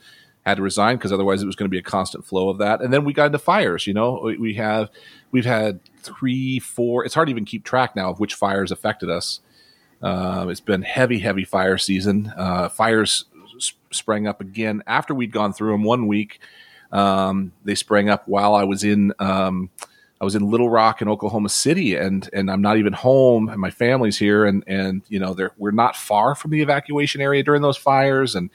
had 0.44 0.58
to 0.58 0.62
resign 0.62 0.96
because 0.96 1.10
otherwise 1.10 1.42
it 1.42 1.46
was 1.46 1.56
going 1.56 1.68
to 1.68 1.74
be 1.74 1.78
a 1.78 1.82
constant 1.82 2.24
flow 2.24 2.50
of 2.50 2.58
that. 2.58 2.80
And 2.80 2.92
then 2.92 3.04
we 3.04 3.12
got 3.12 3.26
into 3.26 3.38
fires. 3.38 3.84
You 3.84 3.94
know, 3.94 4.20
we, 4.22 4.36
we 4.36 4.54
have 4.54 4.90
we've 5.32 5.44
had 5.44 5.80
three, 6.06 6.58
four. 6.58 7.04
It's 7.04 7.14
hard 7.14 7.28
to 7.28 7.30
even 7.30 7.44
keep 7.44 7.64
track 7.64 7.96
now 7.96 8.10
of 8.10 8.20
which 8.20 8.34
fires 8.34 8.70
affected 8.70 9.10
us. 9.10 9.40
Uh, 10.02 10.46
it's 10.48 10.60
been 10.60 10.82
heavy, 10.82 11.18
heavy 11.18 11.44
fire 11.44 11.78
season. 11.78 12.32
Uh, 12.36 12.68
fires 12.68 13.24
sprang 13.90 14.26
up 14.26 14.40
again 14.40 14.82
after 14.86 15.14
we'd 15.14 15.32
gone 15.32 15.52
through 15.52 15.72
them 15.72 15.84
one 15.84 16.06
week. 16.06 16.40
Um, 16.92 17.52
they 17.64 17.74
sprang 17.74 18.08
up 18.08 18.28
while 18.28 18.54
I 18.54 18.64
was 18.64 18.84
in. 18.84 19.12
Um, 19.18 19.70
I 20.20 20.24
was 20.24 20.34
in 20.34 20.50
Little 20.50 20.70
Rock 20.70 21.02
in 21.02 21.08
Oklahoma 21.08 21.48
City, 21.48 21.94
and 21.94 22.28
and 22.32 22.50
I'm 22.50 22.62
not 22.62 22.78
even 22.78 22.92
home, 22.92 23.48
and 23.48 23.60
my 23.60 23.70
family's 23.70 24.18
here, 24.18 24.46
and 24.46 24.64
and 24.66 25.02
you 25.08 25.18
know 25.18 25.36
we're 25.58 25.72
not 25.72 25.96
far 25.96 26.34
from 26.34 26.52
the 26.52 26.62
evacuation 26.62 27.20
area 27.20 27.42
during 27.42 27.62
those 27.62 27.76
fires, 27.76 28.34
and 28.34 28.50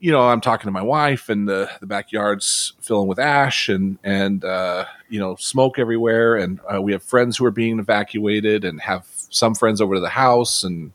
you 0.00 0.10
know 0.10 0.22
I'm 0.22 0.40
talking 0.40 0.66
to 0.66 0.72
my 0.72 0.82
wife, 0.82 1.28
and 1.28 1.48
the 1.48 1.70
the 1.80 1.86
backyard's 1.86 2.72
filling 2.80 3.08
with 3.08 3.18
ash, 3.18 3.68
and 3.68 3.98
and 4.02 4.44
uh, 4.44 4.86
you 5.10 5.20
know 5.20 5.36
smoke 5.36 5.78
everywhere, 5.78 6.36
and 6.36 6.60
uh, 6.72 6.80
we 6.80 6.92
have 6.92 7.02
friends 7.02 7.36
who 7.36 7.44
are 7.44 7.50
being 7.50 7.78
evacuated, 7.78 8.64
and 8.64 8.80
have 8.80 9.06
some 9.30 9.54
friends 9.54 9.80
over 9.80 9.94
to 9.94 10.00
the 10.00 10.08
house, 10.08 10.64
and 10.64 10.92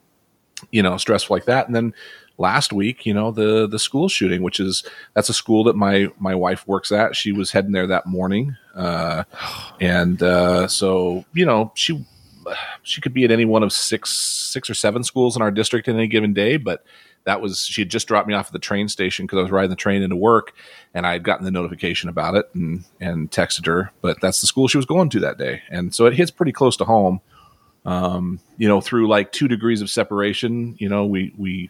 you 0.71 0.81
know 0.81 0.97
stressful 0.97 1.35
like 1.35 1.45
that, 1.45 1.67
and 1.67 1.75
then 1.75 1.93
last 2.37 2.73
week, 2.73 3.05
you 3.05 3.13
know, 3.13 3.31
the 3.31 3.67
the 3.67 3.79
school 3.79 4.09
shooting, 4.09 4.41
which 4.41 4.59
is 4.59 4.83
that's 5.13 5.29
a 5.29 5.33
school 5.33 5.63
that 5.65 5.75
my 5.75 6.07
my 6.19 6.35
wife 6.35 6.67
works 6.67 6.91
at. 6.91 7.15
She 7.15 7.31
was 7.31 7.51
heading 7.51 7.71
there 7.71 7.87
that 7.87 8.05
morning, 8.05 8.55
uh, 8.75 9.23
and 9.79 10.21
uh, 10.21 10.67
so 10.67 11.25
you 11.33 11.45
know 11.45 11.71
she 11.75 12.05
she 12.83 13.01
could 13.01 13.13
be 13.13 13.23
at 13.23 13.31
any 13.31 13.45
one 13.45 13.63
of 13.63 13.73
six 13.73 14.11
six 14.11 14.69
or 14.69 14.73
seven 14.73 15.03
schools 15.03 15.35
in 15.35 15.41
our 15.41 15.51
district 15.51 15.87
in 15.87 15.95
any 15.95 16.07
given 16.07 16.33
day, 16.33 16.57
but 16.57 16.83
that 17.25 17.41
was 17.41 17.65
she 17.65 17.81
had 17.81 17.89
just 17.89 18.07
dropped 18.07 18.27
me 18.27 18.33
off 18.33 18.47
at 18.47 18.53
the 18.53 18.59
train 18.59 18.87
station 18.87 19.25
because 19.25 19.39
I 19.39 19.41
was 19.41 19.51
riding 19.51 19.71
the 19.71 19.75
train 19.75 20.01
into 20.01 20.15
work, 20.15 20.53
and 20.93 21.05
I 21.05 21.13
had 21.13 21.23
gotten 21.23 21.43
the 21.43 21.51
notification 21.51 22.07
about 22.07 22.35
it 22.35 22.49
and 22.53 22.85
and 23.01 23.29
texted 23.29 23.65
her. 23.65 23.91
But 24.01 24.21
that's 24.21 24.41
the 24.41 24.47
school 24.47 24.67
she 24.67 24.77
was 24.77 24.85
going 24.85 25.09
to 25.09 25.19
that 25.21 25.37
day, 25.37 25.61
and 25.69 25.93
so 25.93 26.05
it 26.05 26.13
hits 26.13 26.31
pretty 26.31 26.51
close 26.51 26.77
to 26.77 26.85
home. 26.85 27.19
Um, 27.85 28.39
you 28.57 28.67
know, 28.67 28.81
through 28.81 29.07
like 29.07 29.31
two 29.31 29.47
degrees 29.47 29.81
of 29.81 29.89
separation, 29.89 30.75
you 30.79 30.87
know, 30.87 31.05
we 31.05 31.33
we 31.37 31.69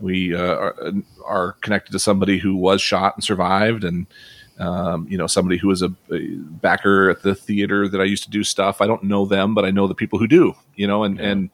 we 0.00 0.34
uh, 0.34 0.54
are, 0.54 0.92
are 1.24 1.52
connected 1.60 1.92
to 1.92 1.98
somebody 1.98 2.38
who 2.38 2.56
was 2.56 2.80
shot 2.80 3.14
and 3.16 3.24
survived, 3.24 3.84
and 3.84 4.06
um, 4.58 5.06
you 5.08 5.16
know, 5.16 5.28
somebody 5.28 5.58
who 5.58 5.68
was 5.68 5.82
a, 5.82 5.92
a, 6.12 6.34
backer 6.36 7.10
at 7.10 7.22
the 7.22 7.34
theater 7.36 7.88
that 7.88 8.00
I 8.00 8.04
used 8.04 8.24
to 8.24 8.30
do 8.30 8.42
stuff. 8.42 8.80
I 8.80 8.88
don't 8.88 9.04
know 9.04 9.24
them, 9.24 9.54
but 9.54 9.64
I 9.64 9.70
know 9.70 9.86
the 9.86 9.94
people 9.94 10.18
who 10.18 10.26
do. 10.26 10.54
You 10.74 10.88
know, 10.88 11.04
and 11.04 11.18
yeah. 11.18 11.28
and 11.28 11.50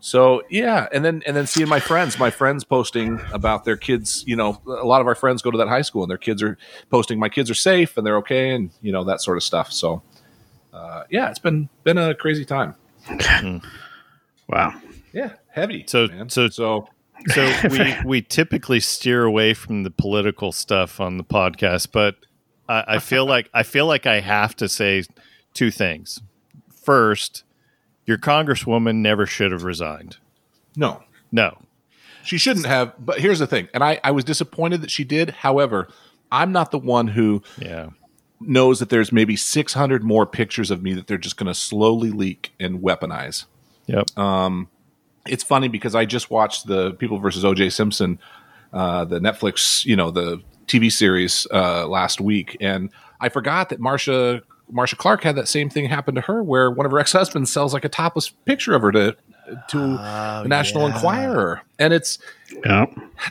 so 0.00 0.42
yeah, 0.48 0.88
and 0.92 1.04
then 1.04 1.22
and 1.26 1.36
then 1.36 1.46
seeing 1.46 1.68
my 1.68 1.80
friends, 1.80 2.18
my 2.18 2.30
friends 2.30 2.64
posting 2.64 3.20
about 3.32 3.64
their 3.64 3.76
kids. 3.76 4.24
You 4.26 4.34
know, 4.34 4.60
a 4.66 4.86
lot 4.86 5.00
of 5.00 5.06
our 5.06 5.14
friends 5.14 5.42
go 5.42 5.50
to 5.50 5.58
that 5.58 5.68
high 5.68 5.82
school, 5.82 6.02
and 6.02 6.10
their 6.10 6.18
kids 6.18 6.42
are 6.42 6.56
posting, 6.90 7.18
"My 7.18 7.28
kids 7.28 7.50
are 7.50 7.54
safe 7.54 7.96
and 7.96 8.06
they're 8.06 8.16
okay," 8.18 8.50
and 8.54 8.70
you 8.80 8.92
know 8.92 9.04
that 9.04 9.20
sort 9.20 9.36
of 9.36 9.42
stuff. 9.42 9.70
So 9.70 10.02
uh, 10.72 11.04
yeah, 11.10 11.28
it's 11.28 11.38
been 11.38 11.68
been 11.84 11.98
a 11.98 12.14
crazy 12.14 12.44
time. 12.44 12.74
wow. 14.48 14.72
Yeah, 15.12 15.32
heavy. 15.48 15.84
So 15.86 16.06
man. 16.08 16.30
so 16.30 16.48
so 16.48 16.88
so 17.28 17.52
we 17.70 17.94
we 18.04 18.22
typically 18.22 18.80
steer 18.80 19.24
away 19.24 19.54
from 19.54 19.82
the 19.82 19.90
political 19.90 20.52
stuff 20.52 21.00
on 21.00 21.18
the 21.18 21.24
podcast, 21.24 21.88
but 21.92 22.16
I, 22.68 22.84
I 22.88 22.98
feel 22.98 23.26
like 23.26 23.50
I 23.52 23.62
feel 23.64 23.86
like 23.86 24.06
I 24.06 24.20
have 24.20 24.56
to 24.56 24.68
say 24.68 25.04
two 25.52 25.70
things. 25.70 26.20
First, 26.72 27.44
your 28.10 28.18
congresswoman 28.18 28.96
never 28.96 29.24
should 29.24 29.52
have 29.52 29.62
resigned. 29.62 30.18
No, 30.76 31.02
no, 31.32 31.56
she 32.24 32.36
shouldn't 32.36 32.66
have. 32.66 32.92
But 32.98 33.20
here's 33.20 33.38
the 33.38 33.46
thing, 33.46 33.68
and 33.72 33.82
I 33.82 34.00
I 34.04 34.10
was 34.10 34.24
disappointed 34.24 34.82
that 34.82 34.90
she 34.90 35.04
did. 35.04 35.30
However, 35.30 35.88
I'm 36.30 36.52
not 36.52 36.72
the 36.72 36.78
one 36.78 37.08
who 37.08 37.42
yeah 37.58 37.90
knows 38.40 38.78
that 38.78 38.88
there's 38.88 39.12
maybe 39.12 39.36
600 39.36 40.02
more 40.02 40.26
pictures 40.26 40.70
of 40.70 40.82
me 40.82 40.94
that 40.94 41.06
they're 41.06 41.18
just 41.18 41.36
going 41.36 41.46
to 41.46 41.54
slowly 41.54 42.10
leak 42.10 42.52
and 42.58 42.80
weaponize. 42.80 43.44
Yep. 43.86 44.18
Um, 44.18 44.68
it's 45.26 45.44
funny 45.44 45.68
because 45.68 45.94
I 45.94 46.06
just 46.06 46.30
watched 46.30 46.66
the 46.66 46.92
People 46.94 47.18
versus 47.18 47.44
OJ 47.44 47.70
Simpson, 47.70 48.18
uh, 48.72 49.04
the 49.04 49.20
Netflix, 49.20 49.84
you 49.84 49.94
know, 49.94 50.10
the 50.10 50.42
TV 50.66 50.90
series 50.90 51.46
uh, 51.52 51.86
last 51.86 52.20
week, 52.20 52.56
and 52.60 52.90
I 53.20 53.28
forgot 53.28 53.68
that 53.68 53.78
Marcia 53.78 54.40
Marcia 54.70 54.96
Clark 54.96 55.22
had 55.22 55.36
that 55.36 55.48
same 55.48 55.70
thing 55.70 55.86
happen 55.86 56.14
to 56.14 56.20
her, 56.22 56.42
where 56.42 56.70
one 56.70 56.86
of 56.86 56.92
her 56.92 56.98
ex 56.98 57.12
husbands 57.12 57.52
sells 57.52 57.74
like 57.74 57.84
a 57.84 57.88
topless 57.88 58.30
picture 58.30 58.74
of 58.74 58.82
her 58.82 58.92
to 58.92 59.16
to 59.68 59.78
oh, 59.78 60.40
the 60.42 60.48
National 60.48 60.88
yeah. 60.88 60.94
Enquirer, 60.94 61.62
and 61.78 61.92
it's 61.92 62.18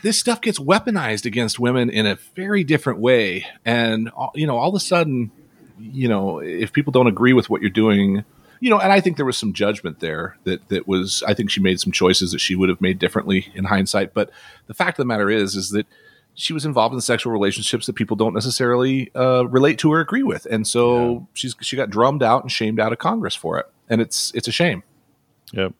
this 0.02 0.18
stuff 0.18 0.40
gets 0.40 0.58
weaponized 0.58 1.24
against 1.24 1.58
women 1.58 1.90
in 1.90 2.06
a 2.06 2.16
very 2.34 2.64
different 2.64 2.98
way, 2.98 3.46
and 3.64 4.10
uh, 4.16 4.28
you 4.34 4.46
know, 4.46 4.56
all 4.56 4.68
of 4.68 4.74
a 4.74 4.80
sudden, 4.80 5.30
you 5.78 6.08
know, 6.08 6.40
if 6.40 6.72
people 6.72 6.92
don't 6.92 7.06
agree 7.06 7.32
with 7.32 7.48
what 7.48 7.60
you're 7.60 7.70
doing 7.70 8.24
you 8.60 8.68
know, 8.68 8.78
and 8.78 8.92
I 8.92 9.00
think 9.00 9.16
there 9.16 9.26
was 9.26 9.38
some 9.38 9.54
judgment 9.54 10.00
there 10.00 10.36
that 10.44 10.68
that 10.68 10.86
was. 10.86 11.22
I 11.26 11.32
think 11.32 11.50
she 11.50 11.60
made 11.60 11.80
some 11.80 11.92
choices 11.92 12.32
that 12.32 12.40
she 12.40 12.54
would 12.54 12.68
have 12.68 12.80
made 12.80 12.98
differently 12.98 13.50
in 13.54 13.64
hindsight. 13.64 14.12
But 14.12 14.30
the 14.66 14.74
fact 14.74 14.98
of 14.98 15.02
the 15.02 15.06
matter 15.06 15.30
is, 15.30 15.56
is 15.56 15.70
that 15.70 15.86
she 16.40 16.54
was 16.54 16.64
involved 16.64 16.94
in 16.94 17.00
sexual 17.00 17.32
relationships 17.32 17.86
that 17.86 17.92
people 17.92 18.16
don't 18.16 18.32
necessarily 18.32 19.10
uh, 19.14 19.46
relate 19.46 19.78
to 19.78 19.92
or 19.92 20.00
agree 20.00 20.22
with, 20.22 20.46
and 20.46 20.66
so 20.66 21.12
yeah. 21.12 21.18
she's 21.34 21.56
she 21.60 21.76
got 21.76 21.90
drummed 21.90 22.22
out 22.22 22.42
and 22.42 22.50
shamed 22.50 22.80
out 22.80 22.92
of 22.92 22.98
Congress 22.98 23.34
for 23.34 23.58
it, 23.58 23.66
and 23.90 24.00
it's 24.00 24.32
it's 24.34 24.48
a 24.48 24.52
shame. 24.52 24.82
Yep. 25.52 25.74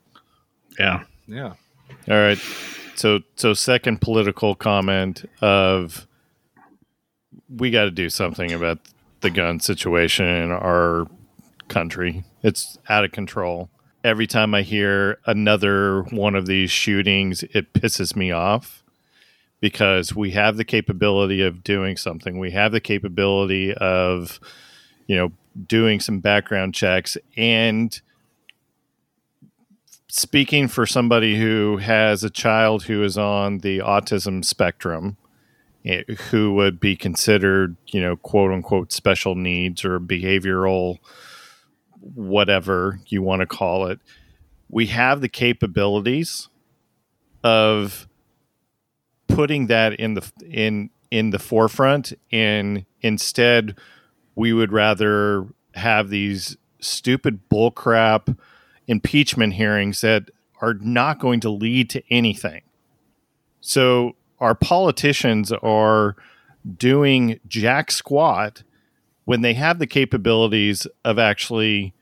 Yeah. 0.79 1.05
Yeah. 1.27 1.55
All 2.09 2.17
right. 2.17 2.39
So 2.95 3.21
so 3.37 3.55
second 3.55 4.03
political 4.03 4.55
comment 4.55 5.25
of 5.41 6.07
we 7.49 7.71
got 7.71 7.85
to 7.85 7.91
do 7.91 8.11
something 8.11 8.53
about 8.53 8.79
the 9.23 9.31
gun 9.31 9.61
situation 9.61 10.27
in 10.27 10.51
our 10.51 11.07
country. 11.69 12.25
It's 12.43 12.79
out 12.89 13.05
of 13.05 13.13
control. 13.13 13.71
Every 14.05 14.27
time 14.27 14.55
I 14.55 14.63
hear 14.63 15.19
another 15.27 16.03
one 16.03 16.35
of 16.35 16.47
these 16.47 16.71
shootings, 16.71 17.43
it 17.43 17.73
pisses 17.73 18.15
me 18.15 18.31
off 18.31 18.80
because 19.61 20.15
we 20.15 20.31
have 20.33 20.57
the 20.57 20.65
capability 20.65 21.43
of 21.43 21.63
doing 21.63 21.97
something. 21.97 22.39
We 22.39 22.51
have 22.53 22.73
the 22.73 22.81
capability 22.81 23.75
of, 23.75 24.41
you 25.07 25.17
know, 25.17 25.33
doing 25.67 26.01
some 26.01 26.21
background 26.21 26.75
checks 26.75 27.17
and 27.37 28.01
speaking 30.09 30.67
for 30.67 30.87
somebody 30.87 31.39
who 31.39 31.77
has 31.77 32.25
a 32.25 32.31
child 32.31 32.85
who 32.85 33.03
is 33.03 33.17
on 33.17 33.59
the 33.59 33.79
autism 33.79 34.45
spectrum 34.45 35.17
eh, 35.85 36.03
who 36.31 36.55
would 36.55 36.81
be 36.81 36.97
considered, 36.97 37.77
you 37.87 38.01
know, 38.01 38.17
quote 38.17 38.53
unquote 38.53 38.93
special 38.93 39.35
needs 39.35 39.85
or 39.85 40.01
behavioral 40.01 40.99
whatever 42.01 43.01
you 43.07 43.23
want 43.23 43.41
to 43.41 43.47
call 43.47 43.87
it, 43.87 44.01
we 44.69 44.87
have 44.87 45.21
the 45.21 45.29
capabilities 45.29 46.49
of 47.43 48.09
putting 49.31 49.67
that 49.69 49.95
in 49.95 50.15
the 50.15 50.33
in 50.49 50.91
in 51.11 51.31
the 51.31 51.39
forefront 51.39 52.13
and 52.31 52.85
instead 53.01 53.77
we 54.35 54.53
would 54.53 54.73
rather 54.73 55.47
have 55.75 56.09
these 56.09 56.57
stupid 56.81 57.49
bullcrap 57.51 58.37
impeachment 58.87 59.55
hearings 59.55 60.01
that 60.01 60.31
are 60.61 60.75
not 60.75 61.19
going 61.19 61.41
to 61.41 61.51
lead 61.51 61.91
to 61.91 62.03
anything. 62.11 62.63
So 63.61 64.17
our 64.39 64.55
politicians 64.55 65.53
are 65.53 66.17
doing 66.77 67.41
jack 67.47 67.91
squat 67.91 68.63
when 69.25 69.43
they 69.43 69.55
have 69.55 69.79
the 69.79 69.87
capabilities 69.87 70.87
of 71.05 71.19
actually 71.19 71.95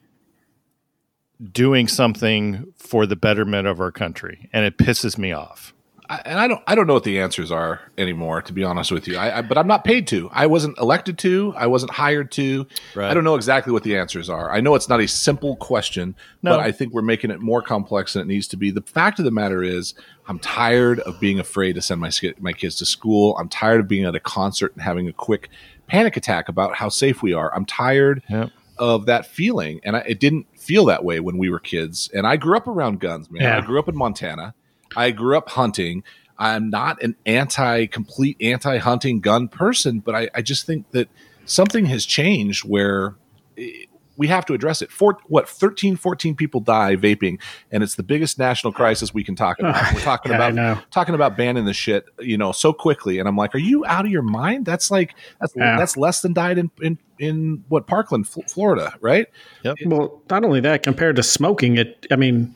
doing 1.52 1.86
something 1.86 2.72
for 2.76 3.06
the 3.06 3.16
betterment 3.16 3.66
of 3.68 3.80
our 3.80 3.92
country 3.92 4.48
and 4.52 4.64
it 4.64 4.76
pisses 4.76 5.16
me 5.16 5.32
off 5.32 5.72
I, 6.08 6.22
and 6.24 6.38
I 6.38 6.48
don't 6.48 6.62
I 6.66 6.74
don't 6.74 6.86
know 6.86 6.94
what 6.94 7.04
the 7.04 7.20
answers 7.20 7.50
are 7.50 7.80
anymore 7.96 8.42
to 8.42 8.52
be 8.52 8.64
honest 8.64 8.90
with 8.90 9.06
you 9.06 9.16
I, 9.16 9.38
I, 9.38 9.42
but 9.42 9.58
I'm 9.58 9.66
not 9.66 9.84
paid 9.84 10.06
to 10.08 10.30
I 10.32 10.46
wasn't 10.46 10.78
elected 10.78 11.18
to 11.18 11.54
I 11.56 11.66
wasn't 11.66 11.92
hired 11.92 12.30
to 12.32 12.66
right. 12.94 13.10
I 13.10 13.14
don't 13.14 13.24
know 13.24 13.34
exactly 13.34 13.72
what 13.72 13.82
the 13.82 13.96
answers 13.96 14.28
are 14.28 14.50
I 14.50 14.60
know 14.60 14.74
it's 14.74 14.88
not 14.88 15.00
a 15.00 15.08
simple 15.08 15.56
question 15.56 16.14
no. 16.42 16.52
but 16.52 16.60
I 16.60 16.72
think 16.72 16.92
we're 16.92 17.02
making 17.02 17.30
it 17.30 17.40
more 17.40 17.62
complex 17.62 18.14
than 18.14 18.22
it 18.22 18.28
needs 18.28 18.48
to 18.48 18.56
be 18.56 18.70
the 18.70 18.82
fact 18.82 19.18
of 19.18 19.24
the 19.24 19.30
matter 19.30 19.62
is 19.62 19.94
I'm 20.26 20.38
tired 20.38 21.00
of 21.00 21.18
being 21.20 21.38
afraid 21.38 21.74
to 21.74 21.82
send 21.82 22.00
my 22.00 22.10
my 22.38 22.52
kids 22.52 22.76
to 22.76 22.86
school 22.86 23.36
I'm 23.38 23.48
tired 23.48 23.80
of 23.80 23.88
being 23.88 24.04
at 24.04 24.14
a 24.14 24.20
concert 24.20 24.72
and 24.74 24.82
having 24.82 25.08
a 25.08 25.12
quick 25.12 25.50
panic 25.88 26.16
attack 26.16 26.48
about 26.48 26.76
how 26.76 26.88
safe 26.88 27.22
we 27.22 27.32
are. 27.32 27.52
I'm 27.54 27.64
tired 27.64 28.22
yep. 28.28 28.50
of 28.78 29.06
that 29.06 29.26
feeling, 29.26 29.80
and 29.82 29.96
I, 29.96 30.00
it 30.00 30.20
didn't 30.20 30.46
feel 30.56 30.84
that 30.86 31.04
way 31.04 31.18
when 31.18 31.38
we 31.38 31.50
were 31.50 31.58
kids. 31.58 32.08
And 32.14 32.26
I 32.26 32.36
grew 32.36 32.56
up 32.56 32.68
around 32.68 33.00
guns, 33.00 33.30
man. 33.30 33.42
Yeah. 33.42 33.58
I 33.58 33.60
grew 33.62 33.78
up 33.80 33.88
in 33.88 33.96
Montana. 33.96 34.54
I 34.96 35.10
grew 35.10 35.36
up 35.36 35.50
hunting. 35.50 36.02
I'm 36.38 36.70
not 36.70 37.02
an 37.02 37.16
anti, 37.26 37.86
complete 37.86 38.36
anti 38.40 38.78
hunting 38.78 39.20
gun 39.20 39.48
person, 39.48 40.00
but 40.00 40.14
I, 40.14 40.30
I 40.34 40.42
just 40.42 40.66
think 40.66 40.90
that 40.92 41.08
something 41.44 41.86
has 41.86 42.06
changed 42.06 42.64
where 42.64 43.16
eh, 43.56 43.84
we 44.18 44.26
have 44.26 44.44
to 44.46 44.52
address 44.52 44.82
it. 44.82 44.90
For 44.90 45.16
what 45.28 45.48
13, 45.48 45.96
14 45.96 46.34
people 46.34 46.60
die 46.60 46.96
vaping, 46.96 47.40
and 47.70 47.82
it's 47.82 47.94
the 47.94 48.02
biggest 48.02 48.38
national 48.38 48.72
crisis 48.72 49.14
we 49.14 49.24
can 49.24 49.36
talk 49.36 49.58
about. 49.60 49.94
We're 49.94 50.00
talking 50.00 50.32
yeah, 50.32 50.48
about 50.48 50.90
talking 50.90 51.14
about 51.14 51.36
banning 51.36 51.64
the 51.64 51.72
shit, 51.72 52.04
you 52.18 52.36
know, 52.36 52.52
so 52.52 52.72
quickly. 52.72 53.18
And 53.18 53.28
I'm 53.28 53.36
like, 53.36 53.54
are 53.54 53.58
you 53.58 53.86
out 53.86 54.04
of 54.04 54.10
your 54.10 54.22
mind? 54.22 54.66
That's 54.66 54.90
like 54.90 55.14
that's 55.40 55.54
yeah. 55.56 55.78
that's 55.78 55.96
less 55.96 56.20
than 56.20 56.34
died 56.34 56.58
in 56.58 56.70
in, 56.82 56.98
in 57.18 57.64
what 57.68 57.86
Parkland, 57.86 58.28
Florida, 58.28 58.94
right? 59.00 59.26
Yep. 59.62 59.76
Well, 59.86 60.22
not 60.28 60.44
only 60.44 60.60
that, 60.60 60.82
compared 60.82 61.16
to 61.16 61.22
smoking, 61.22 61.78
it. 61.78 62.06
I 62.10 62.16
mean, 62.16 62.54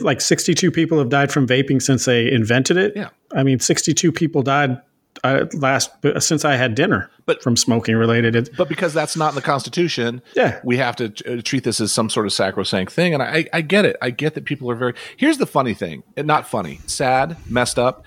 like 0.00 0.20
62 0.20 0.70
people 0.70 0.98
have 0.98 1.08
died 1.08 1.32
from 1.32 1.46
vaping 1.46 1.80
since 1.80 2.04
they 2.04 2.30
invented 2.30 2.76
it. 2.76 2.94
Yeah. 2.96 3.10
I 3.32 3.42
mean, 3.42 3.60
62 3.60 4.12
people 4.12 4.42
died 4.42 4.80
uh, 5.24 5.46
last 5.54 5.90
since 6.20 6.44
I 6.44 6.56
had 6.56 6.74
dinner, 6.74 7.10
but 7.26 7.42
from 7.42 7.56
smoking 7.56 7.96
related. 7.96 8.50
but 8.56 8.68
because 8.68 8.94
that's 8.94 9.16
not 9.16 9.30
in 9.30 9.34
the 9.34 9.42
Constitution, 9.42 10.22
yeah, 10.34 10.60
we 10.62 10.76
have 10.76 10.96
to 10.96 11.12
uh, 11.26 11.42
treat 11.42 11.64
this 11.64 11.80
as 11.80 11.92
some 11.92 12.10
sort 12.10 12.26
of 12.26 12.32
sacrosanct 12.32 12.92
thing. 12.92 13.14
And 13.14 13.22
I, 13.22 13.46
I 13.52 13.60
get 13.60 13.84
it. 13.84 13.96
I 14.00 14.10
get 14.10 14.34
that 14.34 14.44
people 14.44 14.70
are 14.70 14.76
very. 14.76 14.94
Here's 15.16 15.38
the 15.38 15.46
funny 15.46 15.74
thing, 15.74 16.02
not 16.16 16.46
funny, 16.46 16.80
sad, 16.86 17.36
messed 17.50 17.78
up. 17.78 18.04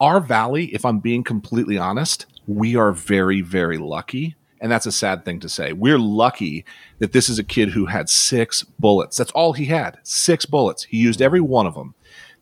Our 0.00 0.20
valley, 0.20 0.66
if 0.66 0.84
I'm 0.84 0.98
being 0.98 1.22
completely 1.22 1.78
honest, 1.78 2.26
we 2.46 2.76
are 2.76 2.92
very, 2.92 3.40
very 3.40 3.78
lucky. 3.78 4.36
And 4.62 4.72
that's 4.72 4.86
a 4.86 4.92
sad 4.92 5.26
thing 5.26 5.40
to 5.40 5.48
say. 5.50 5.74
We're 5.74 5.98
lucky 5.98 6.64
that 6.98 7.12
this 7.12 7.28
is 7.28 7.38
a 7.38 7.44
kid 7.44 7.70
who 7.70 7.86
had 7.86 8.08
six 8.08 8.62
bullets. 8.62 9.18
That's 9.18 9.32
all 9.32 9.52
he 9.52 9.66
had. 9.66 9.98
Six 10.04 10.46
bullets. 10.46 10.84
He 10.84 10.96
used 10.96 11.20
every 11.20 11.42
one 11.42 11.66
of 11.66 11.74
them. 11.74 11.94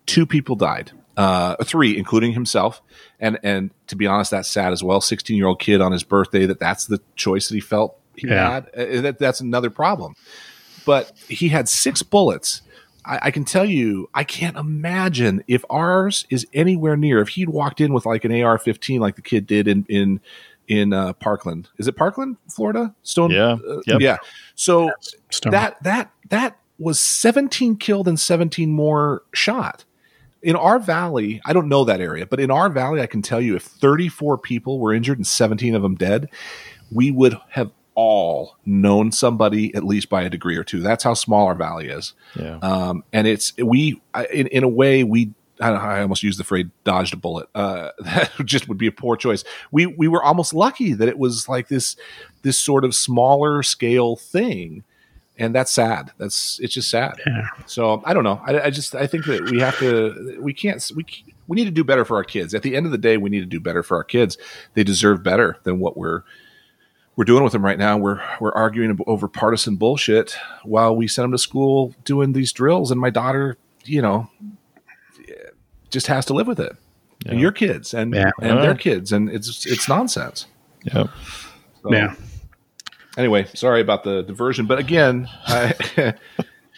Two 0.06 0.26
people 0.26 0.54
died 0.54 0.92
uh, 1.20 1.56
three, 1.64 1.98
including 1.98 2.32
himself. 2.32 2.80
And 3.18 3.38
and 3.42 3.70
to 3.88 3.96
be 3.96 4.06
honest, 4.06 4.30
that's 4.30 4.48
sad 4.48 4.72
as 4.72 4.82
well. 4.82 5.00
Sixteen 5.00 5.36
year 5.36 5.46
old 5.46 5.60
kid 5.60 5.80
on 5.80 5.92
his 5.92 6.02
birthday 6.02 6.46
that 6.46 6.58
that's 6.58 6.86
the 6.86 7.00
choice 7.14 7.48
that 7.48 7.54
he 7.54 7.60
felt 7.60 7.98
he 8.16 8.28
yeah. 8.28 8.50
had. 8.50 8.70
Uh, 8.74 9.00
that 9.02 9.18
that's 9.18 9.40
another 9.40 9.70
problem. 9.70 10.14
but 10.86 11.12
he 11.28 11.48
had 11.48 11.68
six 11.68 12.02
bullets. 12.02 12.62
I, 13.04 13.18
I 13.24 13.30
can 13.30 13.44
tell 13.44 13.64
you, 13.64 14.08
I 14.14 14.24
can't 14.24 14.56
imagine 14.56 15.44
if 15.46 15.64
ours 15.68 16.26
is 16.30 16.46
anywhere 16.54 16.96
near. 16.96 17.20
If 17.20 17.30
he'd 17.30 17.50
walked 17.50 17.80
in 17.80 17.92
with 17.92 18.06
like 18.06 18.24
an 18.24 18.32
AR-15, 18.32 19.00
like 19.00 19.16
the 19.16 19.22
kid 19.22 19.46
did 19.46 19.68
in 19.68 19.84
in 19.88 20.20
in 20.70 20.92
uh, 20.92 21.12
Parkland, 21.14 21.68
is 21.78 21.88
it 21.88 21.96
Parkland, 21.96 22.36
Florida? 22.48 22.94
Stone, 23.02 23.32
Yeah. 23.32 23.56
uh, 23.68 23.80
Yep. 23.86 24.00
yeah. 24.00 24.16
So 24.54 24.92
Stone. 25.30 25.50
that 25.52 25.82
that 25.82 26.10
that 26.30 26.56
was 26.78 26.98
17 26.98 27.76
killed 27.76 28.06
and 28.08 28.18
17 28.18 28.70
more 28.70 29.22
shot 29.34 29.84
in 30.42 30.56
our 30.56 30.78
valley 30.78 31.38
i 31.44 31.52
don't 31.52 31.68
know 31.68 31.84
that 31.84 32.00
area 32.00 32.24
but 32.24 32.40
in 32.40 32.50
our 32.50 32.70
valley 32.70 33.02
i 33.02 33.06
can 33.06 33.20
tell 33.20 33.38
you 33.42 33.54
if 33.56 33.62
34 33.62 34.38
people 34.38 34.78
were 34.80 34.94
injured 34.94 35.18
and 35.18 35.26
17 35.26 35.74
of 35.74 35.82
them 35.82 35.94
dead 35.94 36.26
we 36.90 37.10
would 37.10 37.36
have 37.50 37.70
all 37.94 38.56
known 38.64 39.12
somebody 39.12 39.74
at 39.74 39.84
least 39.84 40.08
by 40.08 40.22
a 40.22 40.30
degree 40.30 40.56
or 40.56 40.64
two 40.64 40.80
that's 40.80 41.04
how 41.04 41.12
small 41.12 41.46
our 41.46 41.54
valley 41.54 41.88
is 41.88 42.14
Yeah. 42.34 42.56
um, 42.62 43.04
and 43.12 43.26
it's 43.26 43.54
we 43.58 44.00
I- 44.14 44.24
in, 44.32 44.46
in 44.46 44.64
a 44.64 44.68
way 44.68 45.04
we 45.04 45.34
I, 45.60 45.70
don't 45.70 45.78
know, 45.78 45.88
I 45.88 46.02
almost 46.02 46.22
used 46.22 46.38
the 46.38 46.44
phrase 46.44 46.66
dodged 46.84 47.14
a 47.14 47.16
bullet. 47.16 47.48
Uh, 47.54 47.90
that 48.00 48.30
just 48.44 48.68
would 48.68 48.78
be 48.78 48.86
a 48.86 48.92
poor 48.92 49.16
choice. 49.16 49.44
We 49.70 49.86
we 49.86 50.08
were 50.08 50.22
almost 50.22 50.54
lucky 50.54 50.92
that 50.94 51.08
it 51.08 51.18
was 51.18 51.48
like 51.48 51.68
this 51.68 51.96
this 52.42 52.58
sort 52.58 52.84
of 52.84 52.94
smaller 52.94 53.62
scale 53.62 54.16
thing, 54.16 54.84
and 55.38 55.54
that's 55.54 55.70
sad. 55.70 56.12
That's 56.18 56.58
it's 56.60 56.74
just 56.74 56.90
sad. 56.90 57.20
Yeah. 57.26 57.48
So 57.66 58.02
I 58.04 58.14
don't 58.14 58.24
know. 58.24 58.40
I, 58.44 58.60
I 58.60 58.70
just 58.70 58.94
I 58.94 59.06
think 59.06 59.26
that 59.26 59.50
we 59.50 59.60
have 59.60 59.78
to 59.78 60.38
we 60.40 60.52
can't 60.52 60.90
we 60.94 61.04
we 61.46 61.56
need 61.56 61.64
to 61.64 61.70
do 61.70 61.84
better 61.84 62.04
for 62.04 62.16
our 62.16 62.24
kids. 62.24 62.54
At 62.54 62.62
the 62.62 62.76
end 62.76 62.86
of 62.86 62.92
the 62.92 62.98
day, 62.98 63.16
we 63.16 63.30
need 63.30 63.40
to 63.40 63.46
do 63.46 63.60
better 63.60 63.82
for 63.82 63.96
our 63.96 64.04
kids. 64.04 64.38
They 64.74 64.84
deserve 64.84 65.22
better 65.22 65.58
than 65.64 65.80
what 65.80 65.96
we're 65.96 66.22
we're 67.16 67.24
doing 67.24 67.42
with 67.42 67.52
them 67.52 67.64
right 67.64 67.78
now. 67.78 67.98
We're 67.98 68.22
we're 68.40 68.52
arguing 68.52 68.98
over 69.06 69.28
partisan 69.28 69.76
bullshit 69.76 70.36
while 70.62 70.94
we 70.94 71.08
send 71.08 71.24
them 71.24 71.32
to 71.32 71.38
school 71.38 71.94
doing 72.04 72.32
these 72.32 72.52
drills, 72.52 72.90
and 72.90 73.00
my 73.00 73.10
daughter, 73.10 73.58
you 73.84 74.00
know, 74.00 74.30
just 75.90 76.06
has 76.06 76.26
to 76.26 76.34
live 76.34 76.46
with 76.46 76.60
it. 76.60 76.76
And 77.26 77.40
your 77.40 77.52
kids 77.52 77.92
and 77.92 78.14
Yeah. 78.14 78.30
and 78.40 78.56
Yeah. 78.56 78.60
their 78.62 78.70
uh-huh. 78.70 78.78
kids, 78.78 79.12
and 79.12 79.28
it's 79.28 79.66
it's 79.66 79.88
nonsense. 79.88 80.46
Yep. 80.84 81.08
So, 81.82 81.92
yeah. 81.92 82.14
Anyway, 83.18 83.46
sorry 83.54 83.80
about 83.80 84.04
the 84.04 84.22
diversion, 84.22 84.66
but 84.66 84.78
again, 84.78 85.28
I, 85.46 85.74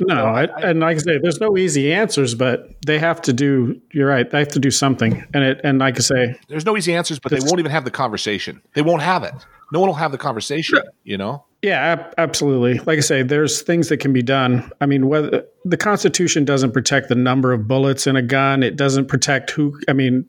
No, 0.00 0.24
I, 0.26 0.44
and 0.62 0.80
like 0.80 0.96
I 0.96 1.00
say, 1.00 1.18
there's 1.18 1.40
no 1.40 1.56
easy 1.56 1.92
answers, 1.92 2.34
but 2.34 2.70
they 2.86 2.98
have 2.98 3.20
to 3.22 3.32
do. 3.32 3.80
You're 3.92 4.08
right. 4.08 4.28
They 4.28 4.38
have 4.40 4.48
to 4.48 4.58
do 4.58 4.70
something, 4.70 5.24
and 5.34 5.44
it. 5.44 5.60
And 5.62 5.78
like 5.78 5.96
I 5.96 6.00
say, 6.00 6.34
there's 6.48 6.64
no 6.64 6.76
easy 6.76 6.94
answers, 6.94 7.18
but 7.18 7.30
they 7.30 7.38
won't 7.40 7.58
even 7.58 7.70
have 7.70 7.84
the 7.84 7.90
conversation. 7.90 8.62
They 8.74 8.82
won't 8.82 9.02
have 9.02 9.22
it. 9.22 9.34
No 9.72 9.80
one 9.80 9.88
will 9.88 9.94
have 9.94 10.12
the 10.12 10.18
conversation. 10.18 10.80
You 11.04 11.18
know. 11.18 11.44
Yeah, 11.62 11.78
ab- 11.78 12.14
absolutely. 12.18 12.78
Like 12.80 12.98
I 12.98 13.02
say, 13.02 13.22
there's 13.22 13.62
things 13.62 13.88
that 13.88 13.98
can 13.98 14.12
be 14.12 14.22
done. 14.22 14.70
I 14.80 14.86
mean, 14.86 15.08
whether 15.08 15.44
the 15.64 15.76
Constitution 15.76 16.44
doesn't 16.44 16.72
protect 16.72 17.08
the 17.08 17.14
number 17.14 17.52
of 17.52 17.68
bullets 17.68 18.06
in 18.06 18.16
a 18.16 18.22
gun, 18.22 18.62
it 18.62 18.76
doesn't 18.76 19.06
protect 19.06 19.50
who. 19.50 19.80
I 19.88 19.92
mean, 19.92 20.28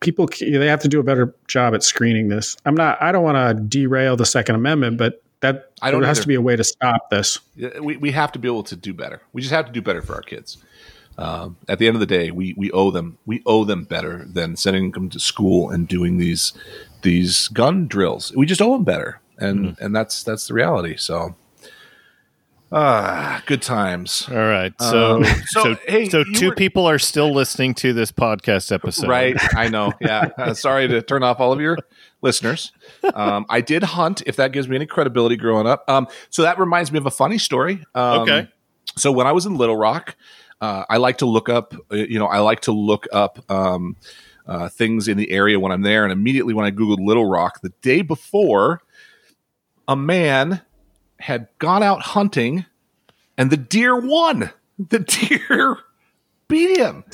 people 0.00 0.28
they 0.40 0.66
have 0.66 0.80
to 0.80 0.88
do 0.88 1.00
a 1.00 1.02
better 1.02 1.34
job 1.48 1.74
at 1.74 1.82
screening 1.82 2.28
this. 2.28 2.56
I'm 2.64 2.74
not. 2.74 3.00
I 3.02 3.12
don't 3.12 3.24
want 3.24 3.36
to 3.36 3.62
derail 3.62 4.16
the 4.16 4.26
Second 4.26 4.54
Amendment, 4.54 4.96
but 4.96 5.22
that 5.40 5.72
I 5.82 5.90
don't 5.90 6.00
there 6.00 6.08
has 6.08 6.18
either. 6.18 6.22
to 6.22 6.28
be 6.28 6.34
a 6.34 6.40
way 6.40 6.56
to 6.56 6.64
stop 6.64 7.10
this. 7.10 7.38
we, 7.80 7.96
we 7.96 8.10
have 8.12 8.32
to 8.32 8.38
be 8.38 8.48
able 8.48 8.64
to 8.64 8.76
do 8.76 8.92
better. 8.92 9.22
We 9.32 9.42
just 9.42 9.54
have 9.54 9.66
to 9.66 9.72
do 9.72 9.82
better 9.82 10.02
for 10.02 10.14
our 10.14 10.22
kids. 10.22 10.58
Um, 11.16 11.56
at 11.68 11.80
the 11.80 11.88
end 11.88 11.96
of 11.96 12.00
the 12.00 12.06
day, 12.06 12.30
we, 12.30 12.54
we 12.56 12.70
owe 12.70 12.92
them 12.92 13.18
we 13.26 13.42
owe 13.44 13.64
them 13.64 13.84
better 13.84 14.24
than 14.24 14.56
sending 14.56 14.92
them 14.92 15.08
to 15.10 15.18
school 15.18 15.68
and 15.68 15.88
doing 15.88 16.18
these 16.18 16.52
these 17.02 17.48
gun 17.48 17.88
drills. 17.88 18.32
We 18.36 18.46
just 18.46 18.62
owe 18.62 18.72
them 18.72 18.84
better, 18.84 19.20
and 19.38 19.76
and 19.80 19.94
that's 19.94 20.22
that's 20.22 20.46
the 20.48 20.54
reality. 20.54 20.96
So, 20.96 21.34
ah, 22.72 23.42
good 23.46 23.62
times. 23.62 24.28
All 24.30 24.36
right. 24.36 24.72
So, 24.80 25.16
Um, 25.16 25.24
so, 25.46 25.62
so, 25.62 25.76
hey, 25.86 26.08
so 26.08 26.24
two 26.34 26.48
were- 26.50 26.54
people 26.54 26.86
are 26.86 26.98
still 26.98 27.32
listening 27.32 27.74
to 27.74 27.92
this 27.92 28.12
podcast 28.12 28.72
episode. 28.72 29.08
Right, 29.08 29.36
I 29.56 29.68
know. 29.68 29.92
Yeah, 30.00 30.28
Uh, 30.36 30.54
sorry 30.54 30.88
to 30.88 31.02
turn 31.02 31.22
off 31.22 31.40
all 31.40 31.52
of 31.52 31.60
your 31.60 31.78
listeners. 32.22 32.72
Um, 33.14 33.46
I 33.48 33.60
did 33.60 33.82
hunt, 33.82 34.22
if 34.26 34.36
that 34.36 34.52
gives 34.52 34.68
me 34.68 34.76
any 34.76 34.86
credibility 34.86 35.36
growing 35.36 35.66
up. 35.66 35.84
Um, 35.88 36.08
so 36.30 36.42
that 36.42 36.58
reminds 36.58 36.92
me 36.92 36.98
of 36.98 37.06
a 37.06 37.10
funny 37.10 37.38
story. 37.38 37.84
Um, 37.94 38.20
Okay. 38.22 38.48
So 38.96 39.12
when 39.12 39.26
I 39.26 39.32
was 39.32 39.46
in 39.46 39.56
Little 39.56 39.76
Rock, 39.76 40.16
uh, 40.60 40.82
I 40.90 40.96
like 40.96 41.18
to 41.18 41.26
look 41.26 41.48
up. 41.48 41.74
uh, 41.92 41.96
You 41.96 42.18
know, 42.18 42.26
I 42.26 42.38
like 42.40 42.60
to 42.62 42.72
look 42.72 43.06
up 43.12 43.38
um, 43.50 43.96
uh, 44.46 44.68
things 44.68 45.06
in 45.06 45.16
the 45.16 45.30
area 45.30 45.60
when 45.60 45.70
I'm 45.70 45.82
there. 45.82 46.02
And 46.04 46.12
immediately 46.12 46.52
when 46.52 46.64
I 46.66 46.72
googled 46.72 46.98
Little 47.06 47.26
Rock, 47.26 47.60
the 47.62 47.72
day 47.80 48.02
before, 48.02 48.80
a 49.88 49.96
man 49.96 50.62
had 51.18 51.48
gone 51.58 51.82
out 51.82 52.02
hunting, 52.02 52.66
and 53.36 53.50
the 53.50 53.56
deer 53.56 53.98
won. 53.98 54.50
The 54.78 55.00
deer 55.00 55.78
beat 56.48 56.78
him 56.78 57.04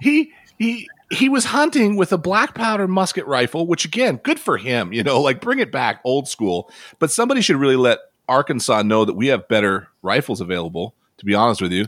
he 0.00 0.32
he 0.58 0.88
he 1.10 1.28
was 1.28 1.44
hunting 1.46 1.96
with 1.96 2.12
a 2.12 2.18
black 2.18 2.54
powder 2.54 2.88
musket 2.88 3.26
rifle, 3.26 3.66
which 3.66 3.84
again, 3.84 4.16
good 4.22 4.38
for 4.38 4.56
him. 4.56 4.92
You 4.92 5.02
know, 5.02 5.20
like 5.20 5.40
bring 5.40 5.58
it 5.58 5.72
back, 5.72 6.00
old 6.04 6.28
school. 6.28 6.70
But 6.98 7.10
somebody 7.10 7.40
should 7.40 7.56
really 7.56 7.76
let 7.76 7.98
Arkansas 8.28 8.82
know 8.82 9.04
that 9.04 9.14
we 9.14 9.26
have 9.26 9.48
better 9.48 9.88
rifles 10.02 10.40
available. 10.40 10.94
To 11.18 11.26
be 11.26 11.34
honest 11.34 11.60
with 11.60 11.72
you, 11.72 11.86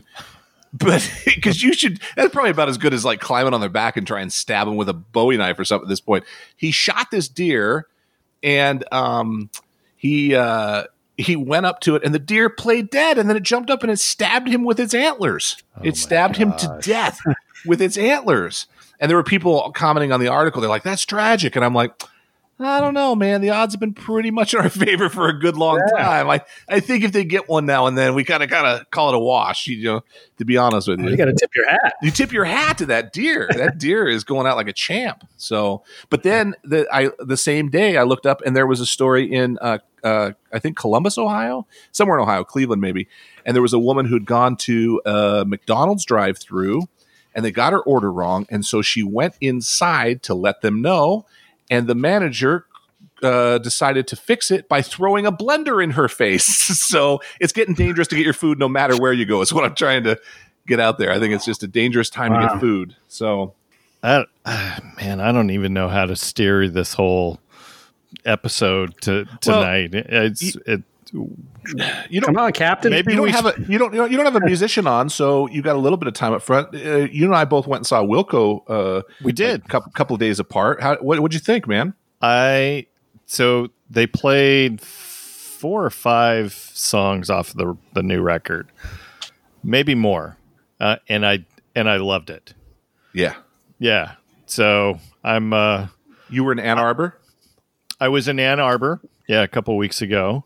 but 0.73 1.09
because 1.25 1.63
you 1.63 1.73
should, 1.73 1.99
that's 2.15 2.31
probably 2.31 2.51
about 2.51 2.69
as 2.69 2.77
good 2.77 2.93
as 2.93 3.03
like 3.05 3.19
climbing 3.19 3.53
on 3.53 3.61
their 3.61 3.69
back 3.69 3.97
and 3.97 4.05
try 4.05 4.21
and 4.21 4.31
stab 4.31 4.67
them 4.67 4.75
with 4.75 4.89
a 4.89 4.93
Bowie 4.93 5.37
knife 5.37 5.57
or 5.57 5.65
something. 5.65 5.87
At 5.87 5.89
this 5.89 6.01
point, 6.01 6.23
he 6.55 6.71
shot 6.71 7.09
this 7.09 7.27
deer, 7.27 7.87
and 8.43 8.83
um, 8.91 9.49
he 10.03 10.35
uh, 10.35 10.83
he 11.15 11.37
went 11.37 11.65
up 11.65 11.79
to 11.81 11.95
it, 11.95 12.03
and 12.03 12.13
the 12.13 12.19
deer 12.19 12.49
played 12.49 12.89
dead, 12.89 13.17
and 13.17 13.29
then 13.29 13.37
it 13.37 13.43
jumped 13.43 13.69
up 13.69 13.83
and 13.83 13.91
it 13.91 13.99
stabbed 13.99 14.49
him 14.49 14.65
with 14.65 14.79
its 14.81 14.93
antlers. 14.93 15.55
it 15.81 15.95
stabbed 15.95 16.35
him 16.35 16.51
to 16.57 16.77
death 16.81 17.19
with 17.65 17.81
its 17.81 17.97
antlers. 17.97 18.67
And 18.99 19.09
there 19.09 19.15
were 19.17 19.23
people 19.23 19.71
commenting 19.73 20.11
on 20.11 20.19
the 20.19 20.27
article. 20.27 20.59
They're 20.61 20.69
like, 20.69 20.83
"That's 20.83 21.05
tragic," 21.05 21.55
and 21.55 21.63
I'm 21.65 21.73
like. 21.73 21.93
I 22.59 22.79
don't 22.79 22.93
know, 22.93 23.15
man. 23.15 23.41
The 23.41 23.49
odds 23.49 23.73
have 23.73 23.79
been 23.81 23.95
pretty 23.95 24.29
much 24.29 24.53
in 24.53 24.59
our 24.61 24.69
favor 24.85 25.09
for 25.09 25.27
a 25.27 25.37
good 25.37 25.57
long 25.57 25.81
time. 25.97 26.29
I, 26.29 26.41
I 26.69 26.79
think 26.81 27.03
if 27.03 27.11
they 27.11 27.25
get 27.25 27.49
one 27.49 27.65
now 27.65 27.87
and 27.87 27.97
then, 27.97 28.13
we 28.13 28.23
kind 28.23 28.43
of 28.43 28.49
kind 28.49 28.67
of 28.67 28.89
call 28.91 29.09
it 29.09 29.15
a 29.15 29.19
wash. 29.19 29.65
You 29.67 29.83
know, 29.83 30.01
to 30.37 30.45
be 30.45 30.55
honest 30.55 30.87
with 30.87 30.99
you, 31.01 31.09
You 31.09 31.17
got 31.17 31.25
to 31.25 31.33
tip 31.33 31.49
your 31.55 31.67
hat. 31.67 31.95
you 32.03 32.11
tip 32.11 32.31
your 32.31 32.45
hat 32.45 32.77
to 32.77 32.85
that 32.85 33.11
deer. 33.11 33.49
That 33.57 33.77
deer 33.79 34.07
is 34.07 34.23
going 34.23 34.45
out 34.45 34.55
like 34.55 34.67
a 34.67 34.73
champ. 34.73 35.27
So, 35.35 35.83
but 36.11 36.21
then 36.21 36.53
the 36.63 36.87
I 36.93 37.09
the 37.17 37.37
same 37.37 37.69
day 37.69 37.97
I 37.97 38.03
looked 38.03 38.27
up 38.27 38.41
and 38.45 38.55
there 38.55 38.67
was 38.67 38.79
a 38.79 38.85
story 38.85 39.25
in 39.33 39.57
uh, 39.59 39.79
uh, 40.03 40.31
I 40.51 40.59
think 40.59 40.77
Columbus, 40.77 41.17
Ohio, 41.17 41.67
somewhere 41.91 42.17
in 42.17 42.23
Ohio, 42.23 42.43
Cleveland 42.43 42.81
maybe, 42.81 43.07
and 43.45 43.55
there 43.55 43.61
was 43.61 43.73
a 43.73 43.79
woman 43.79 44.05
who'd 44.05 44.25
gone 44.25 44.55
to 44.57 45.01
a 45.05 45.45
McDonald's 45.47 46.05
drive-through 46.05 46.87
and 47.35 47.43
they 47.43 47.51
got 47.51 47.73
her 47.73 47.81
order 47.81 48.11
wrong, 48.11 48.45
and 48.49 48.65
so 48.65 48.81
she 48.81 49.01
went 49.01 49.35
inside 49.41 50.21
to 50.23 50.35
let 50.35 50.61
them 50.61 50.81
know, 50.81 51.25
and 51.69 51.87
the 51.87 51.95
manager 51.95 52.67
uh, 53.23 53.57
decided 53.57 54.07
to 54.07 54.15
fix 54.15 54.51
it 54.51 54.67
by 54.67 54.81
throwing 54.81 55.25
a 55.25 55.31
blender 55.31 55.83
in 55.83 55.91
her 55.91 56.07
face. 56.07 56.45
so 56.85 57.21
it's 57.39 57.53
getting 57.53 57.73
dangerous 57.73 58.07
to 58.09 58.15
get 58.15 58.25
your 58.25 58.33
food 58.33 58.59
no 58.59 58.69
matter 58.69 58.95
where 58.97 59.13
you 59.13 59.25
go. 59.25 59.41
Is 59.41 59.53
what 59.53 59.63
I'm 59.63 59.75
trying 59.75 60.03
to 60.03 60.19
get 60.67 60.79
out 60.79 60.97
there. 60.97 61.11
I 61.11 61.19
think 61.19 61.33
it's 61.33 61.45
just 61.45 61.63
a 61.63 61.67
dangerous 61.67 62.09
time 62.09 62.33
to 62.33 62.47
get 62.47 62.59
food. 62.59 62.95
So 63.07 63.53
I, 64.01 64.25
man, 64.97 65.19
I 65.19 65.31
don't 65.31 65.49
even 65.49 65.73
know 65.73 65.89
how 65.89 66.05
to 66.05 66.15
steer 66.15 66.67
this 66.67 66.93
whole 66.93 67.39
episode 68.25 68.99
to 69.01 69.25
tonight. 69.41 69.91
it's 69.93 70.55
it. 70.65 70.83
you 71.11 72.19
don't 72.21 72.33
Come 72.33 72.37
on, 72.37 72.51
Captain. 72.53 72.91
Maybe 72.91 73.11
you 73.11 73.17
don't 73.17 73.25
we 73.25 73.31
have 73.31 73.45
a 73.45 73.53
you 73.67 73.77
don't 73.77 73.93
you 73.93 74.17
don't 74.17 74.25
have 74.25 74.35
a 74.35 74.45
musician 74.45 74.87
on, 74.87 75.09
so 75.09 75.47
you 75.47 75.61
got 75.61 75.75
a 75.75 75.79
little 75.79 75.97
bit 75.97 76.07
of 76.07 76.13
time 76.13 76.33
up 76.33 76.41
front. 76.41 76.73
Uh, 76.75 77.07
you 77.11 77.25
and 77.25 77.35
I 77.35 77.45
both 77.45 77.67
went 77.67 77.81
and 77.81 77.87
saw 77.87 78.03
Wilco. 78.03 78.63
Uh, 78.67 79.01
We 79.23 79.31
did. 79.31 79.61
a 79.65 79.67
couple 79.67 79.91
couple 79.91 80.13
of 80.15 80.19
days 80.19 80.39
apart. 80.39 80.81
How 80.81 80.95
what 80.97 81.19
what'd 81.19 81.33
you 81.33 81.39
think, 81.39 81.67
man? 81.67 81.93
I 82.21 82.87
so 83.25 83.69
they 83.89 84.07
played 84.07 84.81
four 84.81 85.85
or 85.85 85.89
five 85.89 86.53
songs 86.53 87.29
off 87.29 87.53
the 87.53 87.77
the 87.93 88.03
new 88.03 88.21
record, 88.21 88.67
maybe 89.63 89.95
more, 89.95 90.37
uh, 90.79 90.97
and 91.07 91.25
I 91.25 91.45
and 91.75 91.89
I 91.89 91.97
loved 91.97 92.29
it. 92.29 92.53
Yeah, 93.13 93.35
Yeah. 93.79 94.13
So 94.45 94.99
I'm 95.23 95.53
uh, 95.53 95.87
you 96.29 96.43
were 96.43 96.51
in 96.51 96.59
Ann 96.59 96.79
Arbor. 96.79 97.17
I 98.03 98.09
was 98.09 98.27
in 98.27 98.39
Ann 98.39 98.59
Arbor, 98.59 98.99
yeah, 99.27 99.43
a 99.43 99.47
couple 99.47 99.77
weeks 99.77 100.01
ago, 100.01 100.43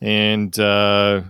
and 0.00 0.56
uh, 0.58 1.22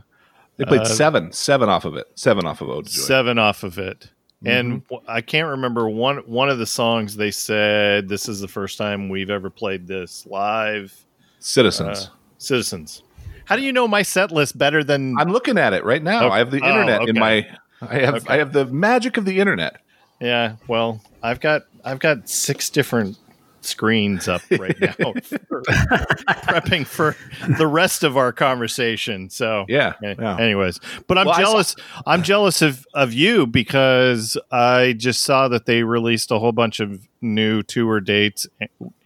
They 0.57 0.65
played 0.67 0.87
seven 0.87 1.33
seven 1.33 1.69
off 1.69 1.85
of 1.85 1.95
it. 1.97 2.07
Seven 2.15 2.47
off 2.47 2.61
of 2.61 2.69
Ode 2.69 2.87
to 2.87 2.93
Joy. 2.93 3.01
seven 3.01 3.39
off 3.39 3.63
of 3.63 3.79
it. 3.79 4.11
And 4.45 4.83
I 5.07 5.21
can't 5.21 5.49
remember 5.49 5.89
one 5.89 6.19
one 6.27 6.49
of 6.49 6.59
the 6.59 6.67
songs 6.67 7.17
they 7.17 7.31
said 7.31 8.09
this 8.09 8.29
is 8.29 8.41
the 8.41 8.49
first 8.49 8.79
time 8.79 9.09
we've 9.11 9.29
ever 9.31 9.51
played 9.51 9.87
this 9.87 10.27
live. 10.27 10.95
Citizens. 11.39 12.07
Uh, 12.07 12.11
Citizens. 12.39 13.03
How 13.45 13.57
do 13.57 13.63
you 13.63 13.73
know 13.73 13.87
my 13.89 14.03
set 14.03 14.31
list 14.33 14.57
better 14.57 14.83
than 14.85 15.15
I'm 15.19 15.31
looking 15.33 15.59
at 15.59 15.73
it 15.73 15.85
right 15.85 16.03
now. 16.03 16.25
Okay. 16.27 16.35
I 16.35 16.39
have 16.39 16.51
the 16.51 16.61
Oh, 16.63 16.69
internet 16.69 17.09
in 17.09 17.19
my. 17.19 17.47
I 17.83 17.99
have 18.01 18.15
Okay. 18.17 18.35
I 18.35 18.37
have 18.39 18.53
the 18.53 18.65
magic 18.67 19.17
of 19.17 19.25
the 19.25 19.41
internet. 19.41 19.81
Yeah, 20.21 20.57
well, 20.69 21.01
I've 21.23 21.41
got 21.41 21.63
I've 21.85 21.99
got 21.99 22.29
six 22.29 22.71
different 22.71 23.17
screens 23.65 24.29
up 24.29 24.43
right 24.51 24.79
now, 24.81 24.93
for- 25.23 25.63
prepping 25.63 26.87
for 26.87 27.17
the 27.59 27.67
rest 27.67 28.03
of 28.05 28.17
our 28.17 28.33
conversation. 28.33 29.31
So 29.31 29.65
Yeah, 29.69 29.95
yeah. 30.03 30.37
Anyways, 30.39 30.81
but 31.07 31.19
I'm 31.19 31.27
Well, 31.27 31.35
I 31.35 31.39
saw- 31.43 31.51
jealous. 31.51 31.77
I'm 32.07 32.23
jealous 32.23 32.63
of 32.63 32.87
of 32.95 33.13
you 33.13 33.47
because 33.47 34.37
I 34.51 34.95
just 34.97 35.23
saw 35.23 35.49
that 35.49 35.67
they 35.67 35.83
released 35.83 36.31
a 36.31 36.39
whole 36.39 36.53
bunch 36.53 36.81
of 36.81 37.07
new 37.21 37.63
tour 37.63 38.01
dates. 38.01 38.47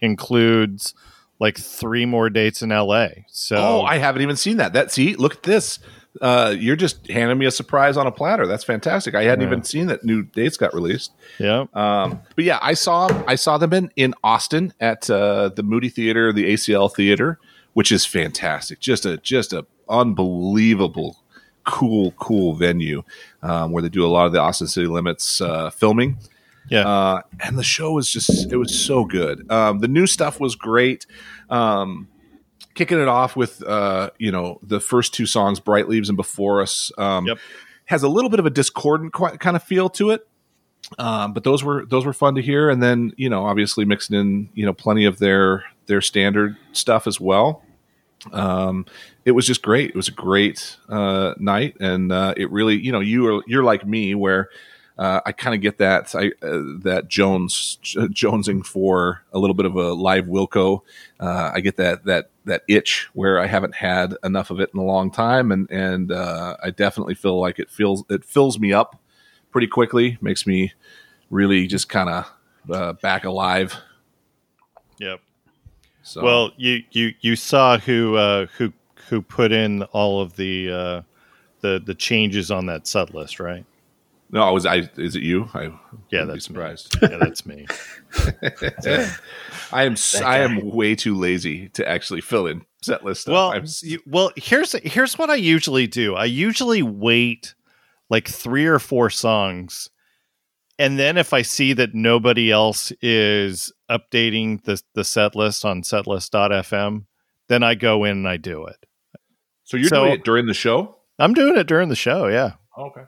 Includes 0.01 0.93
like 1.39 1.57
three 1.57 2.05
more 2.05 2.29
dates 2.29 2.61
in 2.61 2.69
LA. 2.69 3.07
So 3.27 3.57
Oh, 3.57 3.81
I 3.81 3.97
haven't 3.97 4.21
even 4.21 4.35
seen 4.37 4.57
that. 4.57 4.73
That 4.73 4.91
see, 4.91 5.15
look 5.15 5.33
at 5.35 5.43
this. 5.43 5.79
Uh, 6.21 6.55
you're 6.57 6.75
just 6.75 7.07
handing 7.09 7.37
me 7.37 7.45
a 7.45 7.51
surprise 7.51 7.97
on 7.97 8.07
a 8.07 8.11
platter. 8.11 8.47
That's 8.47 8.63
fantastic. 8.63 9.15
I 9.15 9.23
hadn't 9.23 9.41
Yeah. 9.41 9.47
even 9.47 9.63
seen 9.63 9.87
that 9.87 10.03
new 10.03 10.23
dates 10.23 10.57
got 10.57 10.73
released. 10.73 11.11
yeah. 11.39 11.65
Um, 11.73 12.21
but 12.35 12.45
yeah, 12.45 12.59
I 12.61 12.73
saw 12.73 13.09
I 13.27 13.35
saw 13.35 13.57
them 13.57 13.73
in 13.73 13.91
in 13.95 14.13
Austin 14.23 14.73
at 14.79 15.09
uh, 15.09 15.49
the 15.49 15.63
Moody 15.63 15.89
Theater, 15.89 16.31
the 16.31 16.53
ACL 16.53 16.93
Theater, 16.93 17.39
which 17.73 17.91
is 17.91 18.05
fantastic. 18.05 18.79
Just 18.79 19.05
a 19.05 19.17
just 19.17 19.51
a 19.53 19.65
unbelievable, 19.89 21.17
cool, 21.65 22.11
cool 22.13 22.53
venue 22.55 23.03
um, 23.43 23.71
where 23.71 23.81
they 23.83 23.89
do 23.89 24.05
a 24.05 24.07
lot 24.07 24.25
of 24.25 24.31
the 24.33 24.39
Austin 24.39 24.67
City 24.67 24.87
Limits 24.87 25.41
uh, 25.41 25.69
filming. 25.69 26.17
Yeah. 26.69 26.87
Uh, 26.87 27.21
and 27.43 27.57
the 27.59 27.63
show 27.63 27.91
was 27.91 28.09
just 28.09 28.51
it 28.51 28.57
was 28.57 28.73
so 28.77 29.05
good. 29.05 29.49
Um, 29.51 29.79
the 29.79 29.87
new 29.87 30.07
stuff 30.07 30.39
was 30.39 30.55
great. 30.55 31.05
Um, 31.49 32.07
kicking 32.75 32.99
it 32.99 33.07
off 33.07 33.35
with 33.35 33.63
uh, 33.63 34.11
you 34.19 34.31
know 34.31 34.59
the 34.61 34.79
first 34.79 35.13
two 35.13 35.25
songs, 35.25 35.59
"Bright 35.59 35.89
Leaves" 35.89 36.09
and 36.09 36.15
"Before 36.15 36.61
Us," 36.61 36.91
um, 36.97 37.25
Yep. 37.25 37.39
has 37.85 38.03
a 38.03 38.07
little 38.09 38.29
bit 38.29 38.39
of 38.39 38.45
a 38.45 38.49
discordant 38.51 39.13
kind 39.13 39.55
of 39.55 39.63
feel 39.63 39.89
to 39.89 40.11
it. 40.11 40.27
Um, 40.99 41.33
but 41.33 41.43
those 41.43 41.63
were 41.63 41.85
those 41.87 42.05
were 42.05 42.13
fun 42.13 42.35
to 42.35 42.41
hear, 42.41 42.69
and 42.69 42.83
then 42.83 43.13
you 43.17 43.29
know 43.29 43.45
obviously 43.45 43.85
mixing 43.85 44.15
in 44.19 44.49
you 44.53 44.65
know 44.65 44.73
plenty 44.73 45.05
of 45.05 45.17
their 45.17 45.63
their 45.87 46.01
standard 46.01 46.57
stuff 46.73 47.07
as 47.07 47.19
well. 47.19 47.63
Um, 48.31 48.85
it 49.23 49.31
was 49.31 49.45
just 49.47 49.61
great. 49.61 49.89
It 49.89 49.95
was 49.95 50.07
a 50.07 50.11
great 50.11 50.77
uh, 50.89 51.33
night, 51.39 51.77
and 51.79 52.11
uh, 52.11 52.33
it 52.37 52.51
really 52.51 52.75
you 52.75 52.91
know 52.91 52.99
you 52.99 53.27
are 53.35 53.43
you're 53.47 53.63
like 53.63 53.85
me 53.87 54.13
where 54.13 54.49
uh, 54.97 55.21
I 55.25 55.31
kind 55.31 55.55
of 55.55 55.61
get 55.61 55.79
that 55.79 56.13
I 56.15 56.27
uh, 56.45 56.61
that 56.83 57.07
Jones 57.07 57.79
Jonesing 57.83 58.65
for 58.65 59.23
a 59.33 59.39
little 59.39 59.55
bit 59.55 59.65
of 59.65 59.75
a 59.75 59.93
live 59.93 60.25
Wilco. 60.25 60.81
Uh, 61.19 61.51
I 61.53 61.61
get 61.61 61.77
that 61.77 62.05
that 62.05 62.29
that 62.45 62.63
itch 62.67 63.09
where 63.13 63.39
I 63.39 63.47
haven't 63.47 63.75
had 63.75 64.15
enough 64.23 64.49
of 64.49 64.59
it 64.59 64.69
in 64.73 64.79
a 64.79 64.83
long 64.83 65.11
time, 65.11 65.51
and 65.51 65.69
and 65.69 66.11
uh, 66.11 66.57
I 66.63 66.71
definitely 66.71 67.15
feel 67.15 67.39
like 67.39 67.59
it 67.59 67.69
feels 67.69 68.03
it 68.09 68.23
fills 68.23 68.59
me 68.59 68.73
up 68.73 68.99
pretty 69.51 69.67
quickly. 69.67 70.17
Makes 70.21 70.47
me 70.47 70.73
really 71.29 71.67
just 71.67 71.89
kind 71.89 72.09
of 72.09 72.31
uh, 72.71 72.93
back 72.93 73.23
alive. 73.25 73.75
Yep. 74.99 75.19
So 76.03 76.23
Well, 76.23 76.51
you 76.57 76.83
you 76.91 77.13
you 77.21 77.35
saw 77.35 77.77
who 77.77 78.15
uh, 78.15 78.45
who 78.57 78.73
who 79.09 79.21
put 79.21 79.51
in 79.51 79.83
all 79.83 80.21
of 80.21 80.35
the 80.35 80.71
uh, 80.71 81.01
the 81.61 81.81
the 81.83 81.95
changes 81.95 82.51
on 82.51 82.67
that 82.67 82.87
set 82.87 83.13
list, 83.13 83.39
right? 83.39 83.65
no, 84.31 84.41
I 84.41 84.51
was 84.51 84.65
I? 84.65 84.89
Is 84.97 85.15
it 85.15 85.23
you? 85.23 85.49
I 85.53 85.71
Yeah, 86.09 86.25
that's 86.25 86.49
me. 86.49 86.59
Yeah, 87.01 87.17
that's 87.17 87.45
me. 87.45 87.67
I 89.71 89.83
am 89.83 89.95
I 90.23 90.39
am 90.39 90.69
way 90.71 90.95
too 90.95 91.15
lazy 91.15 91.69
to 91.69 91.87
actually 91.87 92.21
fill 92.21 92.47
in 92.47 92.65
set 92.81 93.03
list 93.03 93.21
stuff. 93.21 93.33
Well, 93.33 93.61
you- 93.81 94.01
well, 94.05 94.31
here's 94.35 94.73
here's 94.83 95.17
what 95.17 95.29
I 95.29 95.35
usually 95.35 95.87
do. 95.87 96.15
I 96.15 96.25
usually 96.25 96.81
wait 96.83 97.55
like 98.09 98.27
three 98.27 98.65
or 98.65 98.79
four 98.79 99.09
songs, 99.09 99.89
and 100.77 100.99
then 100.99 101.17
if 101.17 101.33
I 101.33 101.41
see 101.41 101.73
that 101.73 101.95
nobody 101.95 102.51
else 102.51 102.91
is 103.01 103.71
updating 103.89 104.63
the 104.63 104.81
the 104.93 105.03
set 105.03 105.35
list 105.35 105.65
on 105.65 105.81
setlist.fm, 105.81 107.05
then 107.47 107.63
I 107.63 107.75
go 107.75 108.03
in 108.03 108.11
and 108.17 108.27
I 108.27 108.37
do 108.37 108.65
it. 108.65 108.85
so 109.63 109.77
you're 109.77 109.89
so- 109.89 110.03
doing 110.03 110.13
it 110.13 110.23
during 110.23 110.45
the 110.45 110.53
show? 110.53 110.97
I'm 111.17 111.33
doing 111.33 111.55
it 111.57 111.65
during 111.67 111.89
the 111.89 111.95
show. 111.95 112.27
Yeah. 112.27 112.53
Oh, 112.77 112.87
okay. 112.87 113.05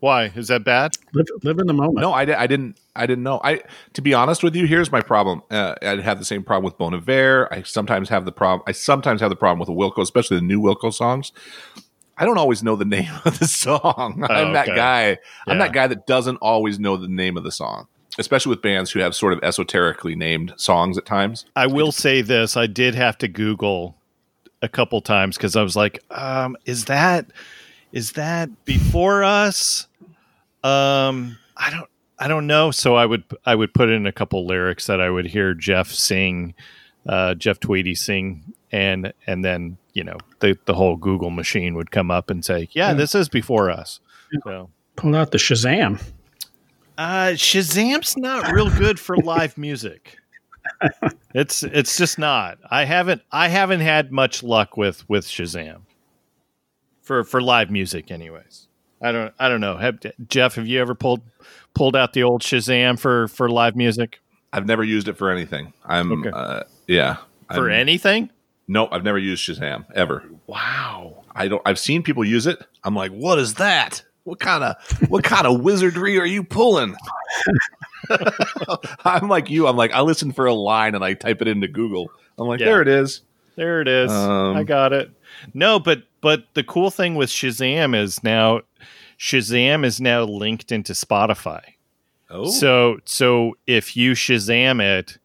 Why 0.00 0.24
is 0.34 0.48
that 0.48 0.64
bad? 0.64 0.96
Live, 1.14 1.26
live 1.42 1.58
in 1.58 1.66
the 1.66 1.72
moment. 1.72 2.00
No, 2.00 2.12
I, 2.12 2.22
I 2.42 2.46
didn't. 2.46 2.78
I 2.96 3.06
didn't 3.06 3.24
know. 3.24 3.40
I 3.42 3.60
to 3.94 4.02
be 4.02 4.12
honest 4.14 4.42
with 4.42 4.54
you, 4.54 4.66
here's 4.66 4.92
my 4.92 5.00
problem. 5.00 5.42
Uh, 5.50 5.74
I 5.82 5.96
have 6.02 6.18
the 6.18 6.24
same 6.24 6.42
problem 6.42 6.64
with 6.64 6.76
Bon 6.78 6.94
Iver. 6.94 7.52
I 7.52 7.62
sometimes 7.62 8.08
have 8.10 8.24
the 8.24 8.32
problem. 8.32 8.62
I 8.66 8.72
sometimes 8.72 9.20
have 9.20 9.30
the 9.30 9.36
problem 9.36 9.58
with 9.58 9.66
the 9.68 9.74
Wilco, 9.74 10.02
especially 10.02 10.36
the 10.36 10.42
new 10.44 10.60
Wilco 10.60 10.92
songs. 10.92 11.32
I 12.18 12.24
don't 12.24 12.38
always 12.38 12.62
know 12.62 12.76
the 12.76 12.84
name 12.98 13.10
of 13.24 13.38
the 13.38 13.48
song. 13.48 14.24
I'm 14.28 14.52
that 14.52 14.68
Oh, 14.68 14.72
okay. 14.72 14.76
guy. 14.76 15.18
I'm 15.46 15.58
that 15.58 15.72
guy 15.72 15.86
that 15.86 16.06
doesn't 16.06 16.36
always 16.36 16.78
know 16.78 16.96
the 16.96 17.08
name 17.08 17.36
of 17.36 17.42
the 17.44 17.50
song, 17.52 17.88
especially 18.18 18.50
with 18.50 18.62
bands 18.62 18.90
who 18.92 19.00
have 19.00 19.14
sort 19.14 19.32
of 19.32 19.40
esoterically 19.42 20.14
named 20.14 20.52
songs 20.56 20.98
at 20.98 21.06
times. 21.06 21.46
I 21.56 21.66
will 21.66 21.92
say 21.92 22.20
this: 22.20 22.56
I 22.56 22.66
did 22.66 22.94
have 22.94 23.16
to 23.18 23.28
Google 23.28 23.96
a 24.62 24.68
couple 24.68 25.00
times 25.00 25.36
because 25.36 25.56
I 25.56 25.62
was 25.62 25.74
like, 25.74 26.04
um, 26.10 26.56
"Is 26.66 26.84
that 26.84 27.26
is 27.94 28.12
that 28.12 28.64
before 28.66 29.24
us?" 29.24 29.86
Um, 30.62 31.38
I 31.56 31.70
don't, 31.70 31.88
I 32.18 32.28
don't 32.28 32.46
know. 32.46 32.70
So 32.70 32.94
I 32.94 33.06
would, 33.06 33.24
I 33.44 33.54
would 33.54 33.72
put 33.74 33.88
in 33.90 34.06
a 34.06 34.12
couple 34.12 34.46
lyrics 34.46 34.86
that 34.86 35.00
I 35.00 35.10
would 35.10 35.26
hear 35.26 35.52
Jeff 35.54 35.90
sing, 35.90 36.54
uh, 37.06 37.34
Jeff 37.34 37.60
Tweedy 37.60 37.94
sing, 37.94 38.42
and 38.72 39.12
and 39.26 39.44
then 39.44 39.76
you 39.92 40.04
know 40.04 40.16
the 40.40 40.58
the 40.66 40.74
whole 40.74 40.96
Google 40.96 41.30
machine 41.30 41.74
would 41.74 41.90
come 41.90 42.10
up 42.10 42.30
and 42.30 42.44
say, 42.44 42.68
"Yeah, 42.72 42.88
Yeah. 42.88 42.94
this 42.94 43.14
is 43.14 43.28
before 43.28 43.70
us." 43.70 44.00
So. 44.44 44.70
Pull 44.96 45.16
out 45.16 45.32
the 45.32 45.38
Shazam. 45.38 46.00
Uh, 46.96 47.30
Shazam's 47.34 48.16
not 48.16 48.52
real 48.52 48.70
good 48.70 49.00
for 49.00 49.16
live 49.16 49.58
music. 49.58 50.18
It's 51.34 51.64
it's 51.64 51.96
just 51.98 52.16
not. 52.18 52.58
I 52.70 52.84
haven't 52.84 53.22
I 53.32 53.48
haven't 53.48 53.80
had 53.80 54.12
much 54.12 54.42
luck 54.44 54.76
with 54.76 55.06
with 55.10 55.26
Shazam 55.26 55.80
for 57.04 57.22
for 57.22 57.40
live 57.40 57.70
music, 57.70 58.10
anyways. 58.10 58.66
I 59.00 59.12
don't 59.12 59.32
I 59.38 59.48
don't 59.48 59.60
know. 59.60 59.76
Have, 59.76 59.98
Jeff, 60.28 60.56
have 60.56 60.66
you 60.66 60.80
ever 60.80 60.94
pulled 60.96 61.20
pulled 61.74 61.94
out 61.94 62.12
the 62.14 62.24
old 62.24 62.42
Shazam 62.42 62.98
for 62.98 63.28
for 63.28 63.48
live 63.48 63.76
music 63.76 64.20
I've 64.52 64.66
never 64.66 64.84
used 64.84 65.08
it 65.08 65.16
for 65.16 65.30
anything. 65.30 65.72
I'm, 65.84 66.12
Okay. 66.12 66.30
uh, 66.32 66.62
yeah. 66.86 67.16
for 67.52 67.68
I'm- 67.70 67.80
anything? 67.80 68.30
Nope, 68.68 68.90
I've 68.92 69.02
never 69.04 69.18
used 69.18 69.46
Shazam 69.46 69.84
ever. 69.94 70.24
Wow. 70.46 71.24
I 71.34 71.48
don't. 71.48 71.60
I've 71.66 71.78
seen 71.78 72.02
people 72.02 72.24
use 72.24 72.46
it. 72.46 72.58
I'm 72.84 72.94
like, 72.94 73.10
what 73.10 73.38
is 73.38 73.54
that? 73.54 74.02
What 74.22 74.38
kind 74.40 74.64
of 74.64 74.76
what 75.10 75.22
kind 75.24 75.46
of 75.46 75.60
wizardry 75.60 76.18
are 76.18 76.24
you 76.24 76.42
pulling? 76.44 76.94
I'm 79.04 79.28
like 79.28 79.50
you. 79.50 79.66
I'm 79.66 79.76
like 79.76 79.92
I 79.92 80.00
listen 80.00 80.32
for 80.32 80.46
a 80.46 80.54
line 80.54 80.94
and 80.94 81.04
I 81.04 81.14
type 81.14 81.42
it 81.42 81.48
into 81.48 81.68
Google. 81.68 82.10
I'm 82.38 82.46
like, 82.48 82.60
Yeah. 82.60 82.66
there 82.66 82.82
it 82.82 82.88
is. 82.88 83.20
There 83.56 83.80
it 83.80 83.88
is. 83.88 84.10
Um, 84.10 84.56
I 84.56 84.62
got 84.64 84.92
it. 84.92 85.10
No, 85.52 85.78
but 85.78 86.04
but 86.20 86.44
the 86.54 86.64
cool 86.64 86.90
thing 86.90 87.14
with 87.14 87.28
Shazam 87.28 87.94
is 87.94 88.22
now 88.24 88.62
Shazam 89.18 89.84
is 89.84 90.00
now 90.00 90.22
linked 90.24 90.72
into 90.72 90.92
Spotify. 90.92 91.62
Oh, 92.30 92.50
So 92.50 92.98
so 93.04 93.56
if 93.66 93.96
you 93.96 94.12
Shazam 94.12 94.80
it, 94.80 95.18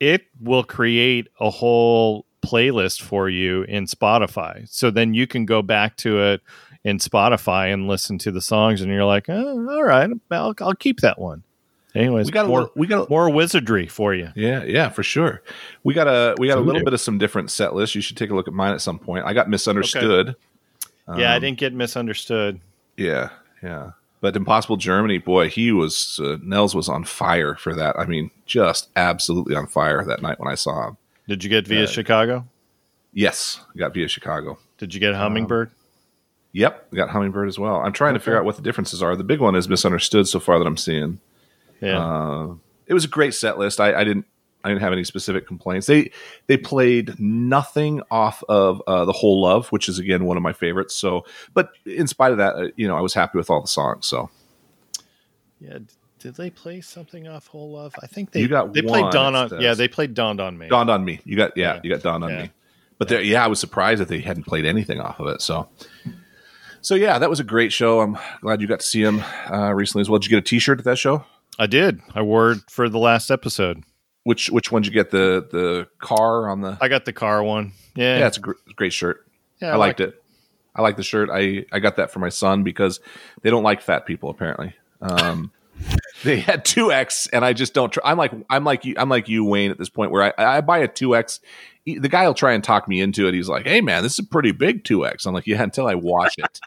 it 0.00 0.26
will 0.40 0.64
create 0.64 1.28
a 1.40 1.50
whole 1.50 2.26
playlist 2.44 3.02
for 3.02 3.28
you 3.28 3.62
in 3.62 3.86
Spotify. 3.86 4.68
So 4.68 4.90
then 4.90 5.14
you 5.14 5.26
can 5.26 5.46
go 5.46 5.62
back 5.62 5.96
to 5.98 6.20
it 6.20 6.42
in 6.84 6.98
Spotify 6.98 7.72
and 7.72 7.88
listen 7.88 8.18
to 8.18 8.30
the 8.30 8.40
songs, 8.40 8.80
and 8.80 8.92
you're 8.92 9.04
like, 9.04 9.28
oh, 9.28 9.68
all 9.68 9.82
right, 9.82 10.08
I'll, 10.30 10.54
I'll 10.60 10.74
keep 10.74 11.00
that 11.00 11.18
one. 11.18 11.42
Anyways, 11.96 12.26
we 12.26 12.32
got 12.32 12.44
a 12.44 12.48
more 12.48 12.60
little, 12.60 12.72
we 12.76 12.86
got 12.86 13.06
a, 13.06 13.10
more 13.10 13.30
wizardry 13.30 13.86
for 13.86 14.14
you. 14.14 14.30
yeah 14.34 14.62
yeah 14.64 14.88
for 14.90 15.02
sure. 15.02 15.42
We 15.84 15.94
got 15.94 16.06
a 16.06 16.34
we 16.38 16.48
got 16.48 16.58
a 16.58 16.60
little 16.60 16.84
bit 16.84 16.92
of 16.92 17.00
some 17.00 17.18
different 17.18 17.50
set 17.50 17.74
lists. 17.74 17.94
You 17.94 18.00
should 18.02 18.16
take 18.16 18.30
a 18.30 18.34
look 18.34 18.48
at 18.48 18.54
mine 18.54 18.72
at 18.74 18.80
some 18.80 18.98
point. 18.98 19.24
I 19.24 19.32
got 19.32 19.48
misunderstood. 19.48 20.36
yeah, 21.16 21.32
I 21.32 21.36
Um, 21.36 21.40
didn't 21.42 21.58
get 21.58 21.72
misunderstood. 21.72 22.60
Yeah, 22.96 23.30
yeah. 23.62 23.92
But 24.20 24.34
Impossible 24.34 24.76
Germany, 24.76 25.18
boy, 25.18 25.48
he 25.48 25.72
was 25.72 26.18
uh, 26.22 26.36
Nels 26.42 26.74
was 26.74 26.88
on 26.88 27.04
fire 27.04 27.54
for 27.54 27.74
that. 27.74 27.98
I 27.98 28.06
mean, 28.06 28.30
just 28.46 28.88
absolutely 28.96 29.54
on 29.54 29.66
fire 29.66 30.04
that 30.04 30.22
night 30.22 30.40
when 30.40 30.50
I 30.50 30.54
saw 30.54 30.88
him. 30.88 30.96
Did 31.28 31.44
you 31.44 31.50
get 31.50 31.66
via 31.66 31.84
uh, 31.84 31.86
Chicago? 31.86 32.46
Yes, 33.12 33.60
I 33.74 33.78
got 33.78 33.94
via 33.94 34.08
Chicago. 34.08 34.58
Did 34.78 34.92
you 34.94 35.00
get 35.00 35.12
um, 35.14 35.20
Hummingbird? 35.20 35.70
Yep, 36.52 36.92
got 36.94 37.10
Hummingbird 37.10 37.48
as 37.48 37.58
well. 37.58 37.76
I'm 37.76 37.92
trying 37.92 38.14
to 38.14 38.20
figure 38.20 38.38
out 38.38 38.44
what 38.46 38.56
the 38.56 38.62
differences 38.62 39.02
are. 39.02 39.14
The 39.16 39.24
big 39.24 39.40
one 39.40 39.54
is 39.54 39.68
misunderstood 39.68 40.26
so 40.28 40.40
far 40.40 40.58
that 40.58 40.66
I'm 40.66 40.76
seeing. 40.76 41.20
Yeah. 41.80 41.98
Uh, 41.98 42.54
it 42.86 42.94
was 42.94 43.04
a 43.04 43.08
great 43.08 43.34
set 43.34 43.58
list. 43.58 43.80
I, 43.80 43.94
I 43.94 44.04
didn't 44.04 44.26
I 44.64 44.68
didn't 44.68 44.80
have 44.80 44.92
any 44.92 45.04
specific 45.04 45.46
complaints. 45.46 45.86
They 45.86 46.10
they 46.48 46.56
played 46.56 47.18
nothing 47.20 48.02
off 48.10 48.42
of 48.48 48.82
uh, 48.86 49.04
the 49.04 49.12
whole 49.12 49.40
love, 49.42 49.68
which 49.68 49.88
is 49.88 49.98
again 49.98 50.24
one 50.24 50.36
of 50.36 50.42
my 50.42 50.52
favorites. 50.52 50.94
So, 50.94 51.24
but 51.54 51.70
in 51.84 52.06
spite 52.06 52.32
of 52.32 52.38
that, 52.38 52.54
uh, 52.56 52.68
you 52.76 52.88
know, 52.88 52.96
I 52.96 53.00
was 53.00 53.14
happy 53.14 53.38
with 53.38 53.48
all 53.50 53.60
the 53.60 53.68
songs. 53.68 54.06
So 54.06 54.28
Yeah, 55.60 55.78
did 56.18 56.34
they 56.34 56.50
play 56.50 56.80
something 56.80 57.28
off 57.28 57.46
Whole 57.48 57.72
Love? 57.72 57.94
I 58.02 58.06
think 58.06 58.32
they 58.32 58.40
You 58.40 58.48
got 58.48 58.72
they 58.72 58.82
played 58.82 59.10
Dawn 59.12 59.34
on. 59.36 59.48
says. 59.50 59.60
Yeah, 59.62 59.74
they 59.74 59.88
played 59.88 60.14
Dawned 60.14 60.40
on 60.40 60.58
Me. 60.58 60.68
dawned 60.68 60.90
on 60.90 61.04
me. 61.04 61.20
You 61.24 61.36
got 61.36 61.56
yeah, 61.56 61.74
Yeah. 61.74 61.80
you 61.84 61.90
got 61.90 62.02
dawned 62.02 62.24
on 62.24 62.30
Yeah. 62.30 62.42
me. 62.42 62.50
But 62.98 63.08
there, 63.08 63.20
yeah, 63.20 63.44
I 63.44 63.46
was 63.48 63.60
surprised 63.60 64.00
that 64.00 64.08
they 64.08 64.20
hadn't 64.20 64.44
played 64.44 64.64
anything 64.64 65.00
off 65.00 65.20
of 65.20 65.26
it. 65.28 65.42
So, 65.42 65.68
so 66.80 66.94
yeah, 66.94 67.18
that 67.18 67.28
was 67.28 67.40
a 67.40 67.44
great 67.44 67.72
show. 67.72 68.00
I'm 68.00 68.16
glad 68.40 68.60
you 68.62 68.66
got 68.66 68.80
to 68.80 68.86
see 68.86 69.02
him 69.02 69.22
uh, 69.52 69.72
recently 69.74 70.00
as 70.00 70.08
well. 70.08 70.18
Did 70.18 70.30
you 70.30 70.36
get 70.36 70.38
a 70.46 70.48
T-shirt 70.48 70.78
at 70.78 70.84
that 70.86 70.96
show? 70.98 71.24
I 71.58 71.66
did. 71.66 72.00
I 72.14 72.22
wore 72.22 72.52
it 72.52 72.70
for 72.70 72.88
the 72.88 72.98
last 72.98 73.30
episode. 73.30 73.82
Which 74.24 74.50
which 74.50 74.72
one 74.72 74.82
did 74.82 74.92
you 74.92 74.94
get? 74.94 75.10
The 75.10 75.46
the 75.50 75.88
car 75.98 76.48
on 76.48 76.60
the 76.60 76.76
I 76.80 76.88
got 76.88 77.04
the 77.04 77.12
car 77.12 77.42
one. 77.42 77.72
Yeah, 77.94 78.18
yeah, 78.18 78.26
it's 78.26 78.36
a 78.36 78.40
gr- 78.40 78.52
great 78.74 78.92
shirt. 78.92 79.26
Yeah, 79.60 79.72
I 79.72 79.76
liked 79.76 80.00
it. 80.00 80.22
I 80.74 80.82
like 80.82 80.96
the 80.96 81.02
shirt. 81.02 81.30
I 81.32 81.64
I 81.72 81.78
got 81.78 81.96
that 81.96 82.10
for 82.10 82.18
my 82.18 82.28
son 82.28 82.62
because 82.62 83.00
they 83.42 83.50
don't 83.50 83.62
like 83.62 83.80
fat 83.80 84.04
people 84.04 84.28
apparently. 84.28 84.74
Um, 85.00 85.52
they 86.24 86.40
had 86.40 86.64
two 86.64 86.92
X, 86.92 87.28
and 87.32 87.44
I 87.44 87.52
just 87.52 87.72
don't. 87.72 87.96
I'm 88.04 88.18
like 88.18 88.32
I'm 88.50 88.64
like 88.64 88.84
you. 88.84 88.94
I'm 88.98 89.08
like 89.08 89.28
you, 89.28 89.44
Wayne. 89.44 89.70
At 89.70 89.78
this 89.78 89.88
point, 89.88 90.10
where 90.10 90.22
I 90.38 90.56
I 90.56 90.60
buy 90.60 90.78
a 90.78 90.88
two 90.88 91.14
X, 91.14 91.40
the 91.84 92.08
guy 92.08 92.26
will 92.26 92.34
try 92.34 92.52
and 92.52 92.64
talk 92.64 92.88
me 92.88 93.00
into 93.00 93.28
it. 93.28 93.34
He's 93.34 93.48
like, 93.48 93.66
"Hey, 93.66 93.80
man, 93.80 94.02
this 94.02 94.14
is 94.14 94.18
a 94.20 94.24
pretty 94.24 94.52
big 94.52 94.84
two 94.84 95.06
X." 95.06 95.24
I'm 95.24 95.34
like, 95.34 95.46
"Yeah," 95.46 95.62
until 95.62 95.86
I 95.86 95.94
wash 95.94 96.36
it. 96.36 96.60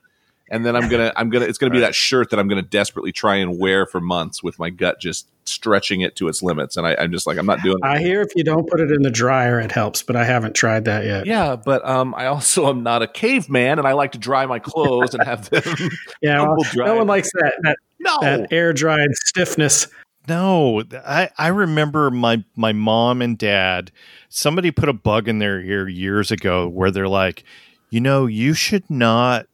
And 0.51 0.65
then 0.65 0.75
I'm 0.75 0.89
gonna 0.89 1.13
I'm 1.15 1.29
gonna 1.29 1.45
it's 1.45 1.57
gonna 1.57 1.71
be 1.71 1.79
that 1.79 1.95
shirt 1.95 2.29
that 2.31 2.39
I'm 2.39 2.47
gonna 2.47 2.61
desperately 2.61 3.11
try 3.11 3.35
and 3.35 3.59
wear 3.59 3.85
for 3.85 4.01
months 4.01 4.43
with 4.43 4.59
my 4.59 4.69
gut 4.69 4.99
just 4.99 5.27
stretching 5.49 6.01
it 6.01 6.15
to 6.15 6.27
its 6.27 6.41
limits. 6.41 6.77
And 6.77 6.87
I, 6.87 6.95
I'm 6.95 7.11
just 7.11 7.27
like 7.27 7.37
I'm 7.37 7.45
not 7.45 7.61
doing. 7.61 7.77
It. 7.81 7.85
I 7.85 7.99
hear 7.99 8.21
if 8.21 8.31
you 8.35 8.43
don't 8.43 8.69
put 8.69 8.79
it 8.79 8.91
in 8.91 9.01
the 9.01 9.11
dryer, 9.11 9.59
it 9.59 9.71
helps, 9.71 10.03
but 10.03 10.15
I 10.15 10.23
haven't 10.23 10.53
tried 10.53 10.85
that 10.85 11.05
yet. 11.05 11.25
Yeah, 11.25 11.55
but 11.55 11.85
um, 11.87 12.13
I 12.15 12.27
also 12.27 12.69
am 12.69 12.83
not 12.83 13.01
a 13.01 13.07
caveman, 13.07 13.79
and 13.79 13.87
I 13.87 13.93
like 13.93 14.13
to 14.13 14.17
dry 14.17 14.45
my 14.45 14.59
clothes 14.59 15.13
and 15.13 15.23
have 15.23 15.49
them. 15.49 15.63
yeah, 16.21 16.41
well, 16.41 16.57
tumble 16.63 16.85
no 16.85 16.95
one 16.95 17.07
likes 17.07 17.31
that 17.33 17.53
that, 17.63 17.77
no, 17.99 18.17
that 18.21 18.53
air 18.53 18.73
dried 18.73 19.09
stiffness. 19.13 19.87
No, 20.27 20.83
I, 20.93 21.29
I 21.37 21.47
remember 21.47 22.11
my 22.11 22.43
my 22.55 22.71
mom 22.71 23.21
and 23.21 23.37
dad. 23.37 23.91
Somebody 24.29 24.71
put 24.71 24.89
a 24.89 24.93
bug 24.93 25.27
in 25.27 25.39
their 25.39 25.59
ear 25.59 25.87
years 25.87 26.31
ago 26.31 26.67
where 26.67 26.91
they're 26.91 27.07
like, 27.07 27.43
you 27.89 27.99
know, 27.99 28.27
you 28.27 28.53
should 28.53 28.87
not 28.89 29.47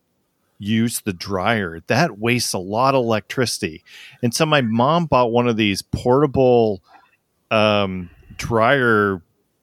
use 0.60 1.02
the 1.02 1.14
dryer. 1.14 1.82
That 1.88 2.18
wastes 2.20 2.54
a 2.54 2.60
lot 2.60 2.96
of 2.96 3.04
electricity. 3.04 3.84
And 4.22 4.34
so 4.34 4.46
my 4.46 4.62
mom 4.62 5.06
bought 5.06 5.32
one 5.32 5.48
of 5.48 5.58
these 5.58 5.82
portable 5.82 6.82
um, 7.52 8.10
dryer 8.38 9.22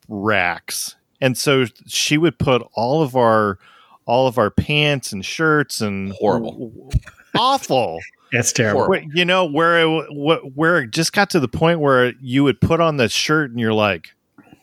racks, 0.09 0.97
and 1.21 1.37
so 1.37 1.67
she 1.87 2.19
would 2.19 2.39
put 2.39 2.63
all 2.75 3.03
of 3.03 3.17
our 3.17 3.59
all 4.05 4.27
of 4.27 4.37
our 4.39 4.51
pants 4.51 5.13
and 5.13 5.25
shirts 5.25 5.81
and 5.81 6.13
Horrible. 6.13 6.93
awful. 7.37 8.01
It's 8.33 8.53
terrible. 8.53 8.89
Where, 8.89 9.05
you 9.15 9.25
know 9.25 9.45
where 9.45 9.81
it, 9.81 10.55
where 10.55 10.79
it 10.79 10.91
just 10.91 11.13
got 11.13 11.31
to 11.31 11.41
the 11.41 11.49
point 11.49 11.81
where 11.81 12.13
you 12.21 12.45
would 12.45 12.61
put 12.61 12.81
on 12.81 12.97
the 12.97 13.09
shirt 13.09 13.51
and 13.51 13.61
you're 13.61 13.75
like, 13.75 14.15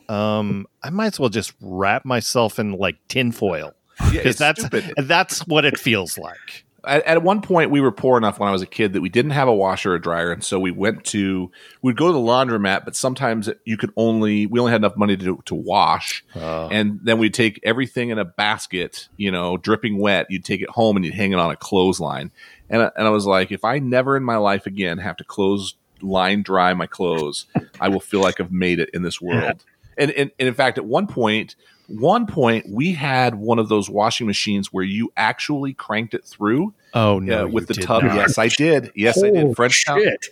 um, 0.09 0.65
I 0.83 0.89
might 0.89 1.13
as 1.13 1.19
well 1.19 1.29
just 1.29 1.53
wrap 1.61 2.03
myself 2.03 2.57
in 2.57 2.73
like 2.73 2.97
tinfoil 3.07 3.73
Yeah, 4.11 4.21
it's 4.25 4.39
that's 4.39 4.65
stupid. 4.65 4.93
that's 4.97 5.45
what 5.45 5.65
it 5.65 5.77
feels 5.77 6.17
like. 6.17 6.65
at, 6.83 7.05
at 7.05 7.23
one 7.23 7.41
point 7.41 7.69
we 7.69 7.81
were 7.81 7.91
poor 7.91 8.17
enough 8.17 8.39
when 8.39 8.49
I 8.49 8.51
was 8.51 8.61
a 8.61 8.67
kid 8.67 8.93
that 8.93 9.01
we 9.01 9.09
didn't 9.09 9.31
have 9.31 9.47
a 9.47 9.53
washer 9.53 9.93
or 9.93 9.99
dryer, 9.99 10.31
and 10.31 10.43
so 10.43 10.59
we 10.59 10.71
went 10.71 11.03
to 11.05 11.51
we'd 11.81 11.97
go 11.97 12.07
to 12.07 12.13
the 12.13 12.19
laundromat, 12.19 12.85
but 12.85 12.95
sometimes 12.95 13.49
you 13.65 13.77
could 13.77 13.91
only 13.95 14.45
we 14.47 14.59
only 14.59 14.71
had 14.71 14.81
enough 14.81 14.97
money 14.97 15.15
to 15.17 15.41
to 15.45 15.55
wash, 15.55 16.23
oh. 16.35 16.69
and 16.69 16.99
then 17.03 17.19
we'd 17.19 17.33
take 17.33 17.59
everything 17.63 18.09
in 18.09 18.17
a 18.17 18.25
basket, 18.25 19.09
you 19.17 19.31
know, 19.31 19.57
dripping 19.57 19.99
wet. 19.99 20.27
You'd 20.29 20.45
take 20.45 20.61
it 20.61 20.69
home 20.69 20.95
and 20.95 21.05
you'd 21.05 21.13
hang 21.13 21.31
it 21.31 21.39
on 21.39 21.51
a 21.51 21.55
clothesline, 21.55 22.31
and 22.69 22.81
I, 22.83 22.91
and 22.95 23.05
I 23.05 23.11
was 23.11 23.25
like, 23.25 23.51
if 23.51 23.63
I 23.63 23.79
never 23.79 24.17
in 24.17 24.23
my 24.23 24.37
life 24.37 24.65
again 24.65 24.97
have 24.97 25.17
to 25.17 25.23
close 25.23 25.75
line 26.01 26.41
dry 26.41 26.73
my 26.73 26.87
clothes, 26.87 27.45
I 27.79 27.89
will 27.89 27.99
feel 27.99 28.21
like 28.21 28.39
I've 28.39 28.51
made 28.51 28.79
it 28.79 28.89
in 28.93 29.03
this 29.03 29.21
world. 29.21 29.63
And, 29.97 30.11
and, 30.11 30.31
and 30.39 30.47
in 30.47 30.53
fact, 30.53 30.77
at 30.77 30.85
one 30.85 31.07
point, 31.07 31.57
one 31.89 32.27
point 32.27 32.69
we 32.69 32.93
had 32.93 33.35
one 33.35 33.57
of 33.57 33.67
those 33.67 33.89
washing 33.89 34.27
machines 34.27 34.71
where 34.71 34.83
you 34.83 35.11
actually 35.17 35.73
cranked 35.73 36.13
it 36.13 36.23
through 36.23 36.73
oh 36.93 37.19
no, 37.19 37.47
with 37.47 37.67
the 37.67 37.73
tub. 37.73 38.03
not. 38.03 38.15
Yes, 38.15 38.37
I 38.37 38.47
did. 38.47 38.91
Yes, 38.95 39.21
I 39.23 39.31
did. 39.31 39.55
Frenchtown, 39.55 40.01
shit. 40.01 40.25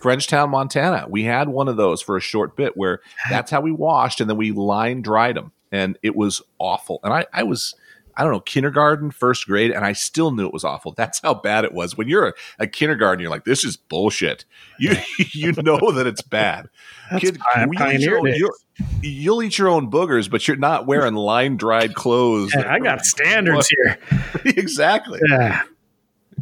Frenchtown, 0.00 0.50
Montana. 0.50 1.06
We 1.08 1.24
had 1.24 1.48
one 1.48 1.68
of 1.68 1.76
those 1.76 2.02
for 2.02 2.16
a 2.16 2.20
short 2.20 2.56
bit 2.56 2.76
where 2.76 3.00
that's 3.30 3.50
how 3.50 3.60
we 3.60 3.70
washed, 3.70 4.20
and 4.20 4.28
then 4.28 4.36
we 4.36 4.52
line 4.52 5.00
dried 5.00 5.36
them, 5.36 5.52
and 5.72 5.98
it 6.02 6.16
was 6.16 6.42
awful. 6.58 7.00
And 7.02 7.12
I, 7.12 7.26
I 7.32 7.44
was, 7.44 7.74
I 8.16 8.22
don't 8.22 8.32
know, 8.32 8.40
kindergarten, 8.40 9.10
first 9.10 9.46
grade, 9.46 9.70
and 9.70 9.84
I 9.84 9.92
still 9.92 10.30
knew 10.30 10.46
it 10.46 10.52
was 10.52 10.64
awful. 10.64 10.92
That's 10.92 11.20
how 11.20 11.34
bad 11.34 11.64
it 11.64 11.72
was. 11.72 11.96
When 11.96 12.08
you're 12.08 12.28
a, 12.28 12.32
a 12.60 12.66
kindergarten, 12.66 13.20
you're 13.20 13.30
like, 13.30 13.44
this 13.44 13.64
is 13.64 13.76
bullshit. 13.76 14.44
You, 14.78 14.96
you 15.32 15.52
know 15.52 15.92
that 15.92 16.06
it's 16.06 16.22
bad. 16.22 16.68
Kid, 17.18 17.38
pi- 17.38 17.66
you'll, 17.70 17.92
eat 17.92 18.00
your 18.00 18.18
own, 18.18 18.34
you'll, 18.34 18.54
you'll 19.02 19.42
eat 19.42 19.58
your 19.58 19.68
own 19.68 19.90
boogers, 19.90 20.30
but 20.30 20.48
you're 20.48 20.56
not 20.56 20.86
wearing 20.86 21.14
line 21.14 21.56
dried 21.56 21.94
clothes. 21.94 22.52
Yeah, 22.54 22.72
I 22.72 22.78
got 22.78 23.04
standards 23.04 23.68
here. 23.68 23.98
exactly. 24.44 25.20
Yeah. 25.28 25.62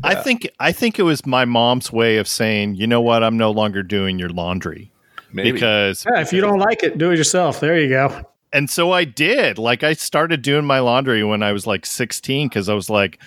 I 0.03 0.17
think 0.17 0.49
I 0.59 0.73
think 0.73 0.99
it 0.99 1.03
was 1.05 1.25
my 1.25 1.45
mom's 1.45 1.93
way 1.93 2.17
of 2.17 2.27
saying, 2.27 2.75
you 2.75 2.87
know 2.87 3.01
what, 3.01 3.23
I'm 3.23 3.37
no 3.37 3.53
longer 3.53 3.83
doing 3.83 4.19
your 4.19 4.29
laundry 4.29 4.91
Maybe. 5.33 5.53
because 5.53 6.05
Yeah, 6.05 6.21
if 6.21 6.33
you 6.33 6.41
don't 6.41 6.59
like 6.59 6.83
it, 6.83 6.99
do 6.99 7.13
it 7.13 7.17
yourself. 7.17 7.61
There 7.61 7.79
you 7.79 7.89
go. 7.89 8.27
And 8.55 8.71
so 8.71 8.93
I 8.93 9.05
did. 9.05 9.59
Like 9.59 9.83
I 9.83 9.93
started 9.93 10.41
doing 10.41 10.65
my 10.65 10.79
laundry 10.79 11.23
when 11.25 11.43
I 11.43 11.53
was 11.53 11.67
like 11.67 11.85
16 11.85 12.49
because 12.49 12.69
I 12.69 12.75
was 12.75 12.89
like, 12.89 13.19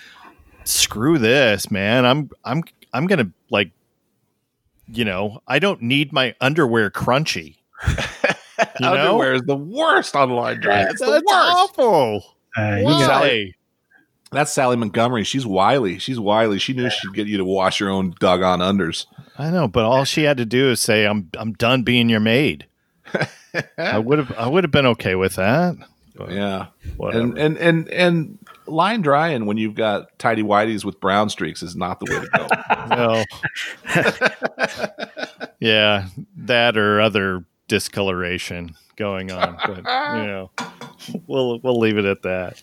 screw 0.63 1.19
this, 1.19 1.69
man. 1.69 2.05
I'm 2.05 2.31
I'm 2.43 2.63
I'm 2.93 3.05
gonna 3.05 3.29
like, 3.51 3.71
you 4.87 5.05
know, 5.05 5.41
I 5.47 5.59
don't 5.59 5.81
need 5.81 6.11
my 6.13 6.33
underwear 6.41 6.89
crunchy. 6.89 7.57
You 8.79 8.87
know? 8.87 8.93
Underwear 8.93 9.33
is 9.33 9.43
the 9.43 9.55
worst 9.55 10.15
on 10.15 10.31
line 10.31 10.59
dry. 10.59 10.81
It's 10.89 10.99
the 10.99 11.05
That's 11.05 11.23
worst. 11.23 11.27
awful. 11.31 12.23
Uh, 12.55 12.79
Why? 12.79 13.43
got, 13.45 13.51
That's 14.31 14.51
Sally 14.51 14.75
Montgomery. 14.75 15.23
She's 15.23 15.45
wily. 15.45 15.99
She's 15.99 16.19
wily. 16.19 16.57
She 16.57 16.73
knew 16.73 16.89
she'd 16.89 17.13
get 17.13 17.27
you 17.27 17.37
to 17.37 17.45
wash 17.45 17.79
your 17.79 17.89
own 17.91 18.15
doggone 18.19 18.59
unders. 18.59 19.05
I 19.37 19.51
know, 19.51 19.67
but 19.67 19.85
all 19.85 20.05
she 20.05 20.23
had 20.23 20.37
to 20.37 20.45
do 20.45 20.71
is 20.71 20.81
say, 20.81 21.05
"I'm 21.05 21.29
I'm 21.37 21.53
done 21.53 21.83
being 21.83 22.09
your 22.09 22.19
maid." 22.19 22.65
I 23.77 23.99
would 23.99 24.19
have 24.19 24.31
I 24.37 24.47
would 24.47 24.63
have 24.63 24.71
been 24.71 24.85
okay 24.87 25.15
with 25.15 25.35
that. 25.35 25.75
Yeah. 26.29 26.67
whatever. 26.97 27.21
And 27.23 27.37
and 27.37 27.57
and 27.57 27.89
and 27.89 28.39
line 28.65 29.01
drying 29.01 29.45
when 29.45 29.57
you've 29.57 29.75
got 29.75 30.17
tidy 30.19 30.43
whities 30.43 30.83
with 30.83 30.99
brown 30.99 31.29
streaks 31.29 31.61
is 31.61 31.75
not 31.75 31.99
the 31.99 32.05
way 32.05 32.19
to 32.19 32.29
go. 32.37 32.47
No. 32.87 33.23
yeah, 35.59 36.07
that 36.37 36.77
or 36.77 37.01
other 37.01 37.43
discoloration 37.67 38.75
going 38.95 39.31
on, 39.31 39.57
but 39.65 39.77
you 39.77 40.27
know, 40.27 40.51
we'll 41.27 41.59
we'll 41.59 41.79
leave 41.79 41.97
it 41.97 42.05
at 42.05 42.21
that. 42.23 42.61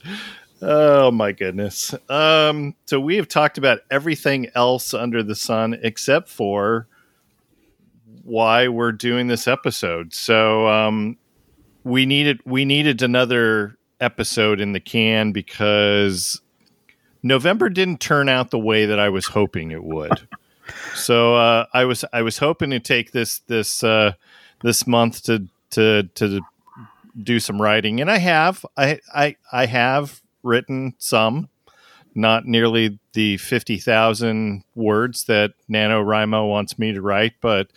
Oh 0.63 1.11
my 1.11 1.33
goodness. 1.33 1.95
Um, 2.09 2.75
so 2.87 2.99
we 2.99 3.17
have 3.17 3.29
talked 3.29 3.59
about 3.59 3.81
everything 3.91 4.49
else 4.55 4.95
under 4.95 5.23
the 5.23 5.35
sun 5.35 5.79
except 5.83 6.29
for 6.29 6.87
why 8.25 8.69
we're 8.69 8.93
doing 8.93 9.27
this 9.27 9.47
episode. 9.47 10.13
So 10.15 10.67
um, 10.67 11.17
we 11.85 12.07
needed 12.07 12.41
we 12.45 12.65
needed 12.65 13.03
another 13.03 13.77
episode 14.01 14.61
in 14.61 14.73
the 14.73 14.81
can 14.81 15.33
because 15.33 16.41
November 17.23 17.69
didn't 17.69 18.01
turn 18.01 18.29
out 18.29 18.51
the 18.51 18.59
way 18.59 18.87
that 18.87 18.99
I 18.99 19.11
was 19.11 19.27
hoping 19.27 19.71
it 19.71 19.85
would. 19.85 20.27
so 20.95 21.37
uh, 21.37 21.67
I 21.73 21.85
was 21.85 22.05
I 22.13 22.23
was 22.23 22.39
hoping 22.39 22.71
to 22.71 22.81
take 22.81 23.13
this 23.13 23.41
this 23.41 23.85
uh, 23.85 24.13
this 24.63 24.87
month 24.87 25.23
to 25.25 25.47
to 25.71 26.05
to 26.15 26.41
do 27.23 27.39
some 27.39 27.61
writing, 27.61 28.01
and 28.01 28.11
I 28.11 28.19
have 28.19 28.65
I 28.77 29.01
I 29.15 29.37
I 29.53 29.67
have 29.67 30.23
written 30.43 30.95
some, 30.99 31.49
not 32.15 32.47
nearly 32.47 32.99
the 33.13 33.37
fifty 33.37 33.79
thousand 33.79 34.65
words 34.75 35.25
that 35.25 35.53
NaNoWriMo 35.71 36.49
wants 36.49 36.79
me 36.79 36.93
to 36.93 37.03
write, 37.03 37.35
but 37.41 37.71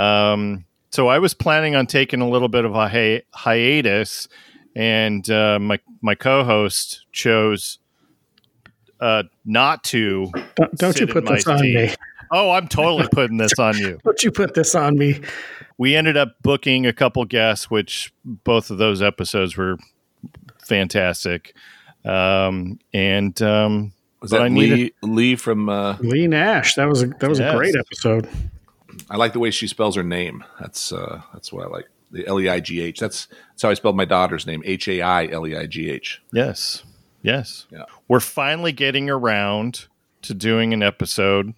um, 0.00 0.64
so 0.90 1.08
I 1.08 1.18
was 1.18 1.34
planning 1.34 1.74
on 1.76 1.86
taking 1.86 2.20
a 2.20 2.28
little 2.28 2.48
bit 2.48 2.64
of 2.64 2.74
a 2.74 2.88
hi- 2.88 3.22
hiatus, 3.32 4.28
and 4.74 5.28
uh, 5.30 5.58
my 5.60 5.78
my 6.00 6.14
co-host 6.14 7.06
chose 7.12 7.78
uh, 9.00 9.24
not 9.44 9.84
to. 9.84 10.30
don't 10.56 10.74
don't 10.76 11.00
you 11.00 11.06
put 11.06 11.26
in 11.28 11.34
this 11.34 11.46
on 11.46 11.58
seat. 11.58 11.74
me. 11.74 11.94
Oh, 12.32 12.50
I'm 12.52 12.68
totally 12.68 13.08
putting 13.10 13.38
this 13.38 13.58
on 13.58 13.76
you. 13.76 13.98
Don't 14.04 14.22
you 14.22 14.30
put 14.30 14.54
this 14.54 14.76
on 14.76 14.96
me. 14.96 15.20
We 15.78 15.96
ended 15.96 16.16
up 16.16 16.36
booking 16.42 16.86
a 16.86 16.92
couple 16.92 17.24
guests, 17.24 17.68
which 17.68 18.12
both 18.24 18.70
of 18.70 18.78
those 18.78 19.02
episodes 19.02 19.56
were 19.56 19.78
fantastic. 20.64 21.54
Um, 22.04 22.78
and 22.94 23.40
um, 23.42 23.92
Was 24.20 24.30
that 24.30 24.42
I 24.42 24.44
Leigh 24.44 24.50
needed- 24.70 24.92
Leigh 25.02 25.34
from 25.34 25.68
uh 25.68 25.96
Leigh 26.00 26.28
Nash. 26.28 26.74
That 26.76 26.88
was 26.88 27.02
a 27.02 27.06
that 27.08 27.28
was 27.28 27.40
Yes. 27.40 27.52
a 27.52 27.56
great 27.56 27.74
episode. 27.74 28.28
I 29.08 29.16
like 29.16 29.32
the 29.32 29.38
way 29.38 29.50
she 29.50 29.66
spells 29.66 29.96
her 29.96 30.02
name. 30.02 30.44
That's 30.60 30.92
uh 30.92 31.22
that's 31.32 31.52
what 31.52 31.66
I 31.66 31.68
like. 31.68 31.88
The 32.12 32.26
L 32.26 32.40
E 32.40 32.48
I 32.48 32.60
G 32.60 32.80
H. 32.80 32.98
That's 33.00 33.26
that's 33.50 33.62
how 33.62 33.70
I 33.70 33.74
spelled 33.74 33.96
my 33.96 34.04
daughter's 34.04 34.46
name. 34.46 34.62
H 34.64 34.88
A 34.88 35.00
I 35.02 35.26
L 35.26 35.46
E 35.46 35.56
I 35.56 35.66
G 35.66 35.90
H. 35.90 36.20
yes, 36.32 36.82
yes, 37.22 37.66
Yeah. 37.70 37.84
we're 38.08 38.20
finally 38.20 38.72
getting 38.72 39.08
around 39.10 39.86
to 40.22 40.34
doing 40.34 40.72
an 40.72 40.82
episode 40.82 41.54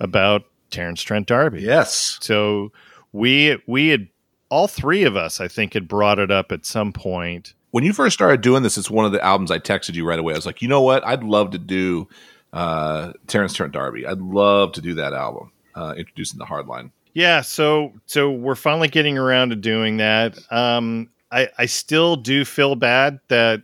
about 0.00 0.44
Terence 0.70 1.02
Trent 1.02 1.26
D'Arby. 1.26 1.60
Yes. 1.60 2.18
So 2.20 2.72
we 3.12 3.58
we 3.66 3.88
had 3.88 4.08
all 4.48 4.66
three 4.68 5.04
of 5.04 5.16
us, 5.16 5.40
I 5.40 5.48
think, 5.48 5.74
had 5.74 5.88
brought 5.88 6.18
it 6.18 6.30
up 6.30 6.52
at 6.52 6.66
some 6.66 6.92
point. 6.92 7.54
when 7.70 7.84
you 7.84 7.92
first 7.94 8.12
started 8.14 8.40
doing 8.42 8.62
this, 8.62 8.76
it's 8.76 8.90
one 8.90 9.06
of 9.06 9.12
the 9.12 9.22
albums 9.24 9.50
I 9.50 9.58
texted 9.58 9.94
you 9.94 10.06
right 10.06 10.18
away. 10.18 10.34
I 10.34 10.36
was 10.36 10.44
like, 10.46 10.60
you 10.60 10.68
know 10.68 10.82
what? 10.82 11.06
I'd 11.06 11.22
love 11.24 11.52
to 11.52 11.58
do 11.58 12.06
uh, 12.52 13.12
Terence 13.28 13.54
Trent 13.54 13.72
D'Arby. 13.72 14.06
I'd 14.06 14.18
love 14.20 14.72
to 14.72 14.80
do 14.82 14.94
that 14.94 15.14
album, 15.14 15.51
uh, 15.74 15.94
introducing 15.96 16.38
the 16.38 16.44
Hardline. 16.44 16.90
Yeah, 17.14 17.42
so 17.42 17.92
so 18.06 18.30
we're 18.30 18.54
finally 18.54 18.88
getting 18.88 19.18
around 19.18 19.50
to 19.50 19.56
doing 19.56 19.98
that. 19.98 20.38
Um, 20.50 21.10
I 21.30 21.48
I 21.58 21.66
still 21.66 22.16
do 22.16 22.44
feel 22.44 22.74
bad 22.74 23.20
that 23.28 23.62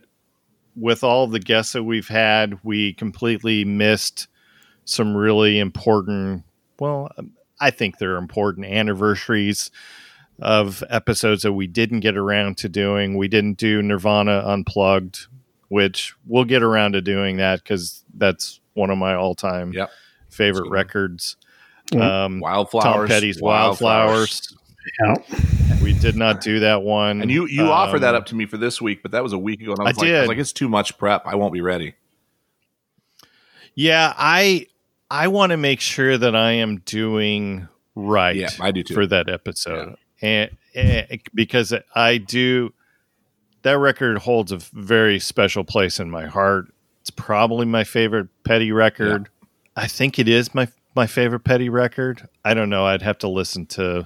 with 0.75 1.03
all 1.03 1.27
the 1.27 1.39
guests 1.39 1.73
that 1.73 1.83
we've 1.83 2.07
had, 2.07 2.59
we 2.63 2.93
completely 2.93 3.65
missed 3.65 4.27
some 4.85 5.15
really 5.17 5.59
important. 5.59 6.43
Well, 6.79 7.09
I 7.59 7.71
think 7.71 7.97
they're 7.97 8.17
important 8.17 8.65
anniversaries 8.67 9.71
of 10.41 10.83
episodes 10.89 11.41
that 11.43 11.51
we 11.53 11.67
didn't 11.67 11.99
get 11.99 12.15
around 12.15 12.57
to 12.59 12.69
doing. 12.69 13.17
We 13.17 13.27
didn't 13.27 13.57
do 13.57 13.81
Nirvana 13.81 14.41
Unplugged, 14.45 15.27
which 15.67 16.13
we'll 16.25 16.45
get 16.45 16.63
around 16.63 16.93
to 16.93 17.01
doing 17.01 17.37
that 17.37 17.61
because 17.63 18.05
that's 18.13 18.61
one 18.75 18.89
of 18.89 18.97
my 18.97 19.15
all 19.15 19.35
time 19.35 19.73
Yep. 19.73 19.89
favorite 20.29 20.69
records. 20.69 21.35
Mhm. 21.91 22.01
Um, 22.01 22.39
Wildflowers. 22.39 22.83
Tom 22.83 23.07
Petty's 23.07 23.41
Wildflowers. 23.41 24.55
Yeah. 25.01 25.15
We 25.81 25.93
did 25.93 26.15
not 26.15 26.41
do 26.41 26.59
that 26.61 26.81
one. 26.83 27.21
And 27.21 27.29
you 27.31 27.45
you 27.47 27.63
offered 27.63 27.99
that 27.99 28.15
Um, 28.15 28.21
up 28.21 28.25
to 28.27 28.35
me 28.35 28.45
for 28.45 28.57
this 28.57 28.81
week, 28.81 29.01
but 29.01 29.11
that 29.11 29.23
was 29.23 29.33
a 29.33 29.37
week 29.37 29.61
ago, 29.61 29.71
and 29.71 29.81
I 29.81 29.83
was, 29.83 29.97
I 29.97 30.01
like, 30.01 30.09
I 30.09 30.11
was 30.11 30.21
did. 30.21 30.27
like, 30.27 30.37
it's 30.39 30.53
too 30.53 30.69
much 30.69 30.97
prep. 30.97 31.25
I 31.25 31.35
won't 31.35 31.53
be 31.53 31.61
ready. 31.61 31.93
Yeah, 33.75 34.13
I 34.17 34.67
I 35.11 35.27
want 35.27 35.51
to 35.51 35.57
make 35.57 35.79
sure 35.79 36.17
that 36.17 36.35
I 36.35 36.51
am 36.53 36.77
doing 36.79 37.67
right. 37.95 38.35
Yeah, 38.35 38.49
I 38.59 38.71
do 38.71 38.83
too. 38.83 38.93
for 38.93 39.05
that 39.07 39.29
episode, 39.29 39.95
and, 40.21 40.51
and 40.75 41.07
because 41.33 41.73
I 41.95 42.17
do 42.17 42.73
that 43.61 43.77
record 43.77 44.17
holds 44.19 44.51
a 44.51 44.57
very 44.73 45.19
special 45.19 45.63
place 45.63 45.99
in 45.99 46.09
my 46.09 46.25
heart. 46.25 46.67
It's 47.01 47.09
probably 47.09 47.65
my 47.65 47.83
favorite 47.83 48.27
Petty 48.43 48.71
record. 48.71 49.29
I 49.75 49.87
think 49.87 50.19
it 50.19 50.27
is 50.27 50.53
my 50.53 50.67
my 50.99 51.07
favorite 51.07 51.45
Petty 51.45 51.69
record. 51.69 52.27
I 52.43 52.53
don't 52.53 52.69
know. 52.69 52.85
I'd 52.85 53.01
have 53.01 53.17
to 53.19 53.29
listen 53.29 53.65
to 53.67 54.05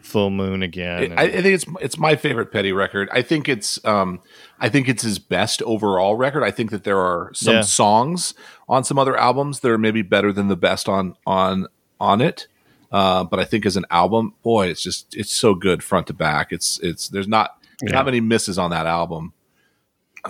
Full 0.00 0.30
Moon 0.30 0.62
again. 0.62 1.12
I, 1.18 1.24
I 1.24 1.30
think 1.42 1.46
it's 1.54 1.66
it's 1.82 1.98
my 1.98 2.16
favorite 2.16 2.50
Petty 2.50 2.72
record. 2.72 3.10
I 3.12 3.20
think 3.20 3.50
it's 3.50 3.84
um 3.84 4.20
I 4.58 4.70
think 4.70 4.88
it's 4.88 5.02
his 5.02 5.18
best 5.18 5.60
overall 5.62 6.16
record. 6.16 6.42
I 6.42 6.50
think 6.50 6.70
that 6.70 6.84
there 6.84 6.98
are 6.98 7.30
some 7.34 7.56
Yeah. 7.56 7.60
songs 7.60 8.32
on 8.66 8.82
some 8.82 8.98
other 8.98 9.14
albums 9.14 9.60
that 9.60 9.70
are 9.70 9.76
maybe 9.78 10.00
better 10.00 10.32
than 10.32 10.48
the 10.48 10.56
best 10.56 10.88
on 10.88 11.16
on 11.26 11.66
on 12.00 12.22
it. 12.22 12.46
Uh, 12.90 13.24
but 13.24 13.38
I 13.38 13.44
think 13.44 13.66
as 13.66 13.76
an 13.76 13.84
album, 13.90 14.34
boy, 14.42 14.68
it's 14.68 14.82
just 14.82 15.14
it's 15.14 15.34
so 15.34 15.54
good 15.54 15.82
front 15.84 16.06
to 16.06 16.14
back. 16.14 16.50
It's 16.50 16.80
it's 16.82 17.08
there's 17.08 17.28
not 17.28 17.58
Yeah. 17.82 17.92
not 17.92 18.06
many 18.06 18.20
misses 18.20 18.56
on 18.58 18.70
that 18.70 18.86
album. 18.86 19.34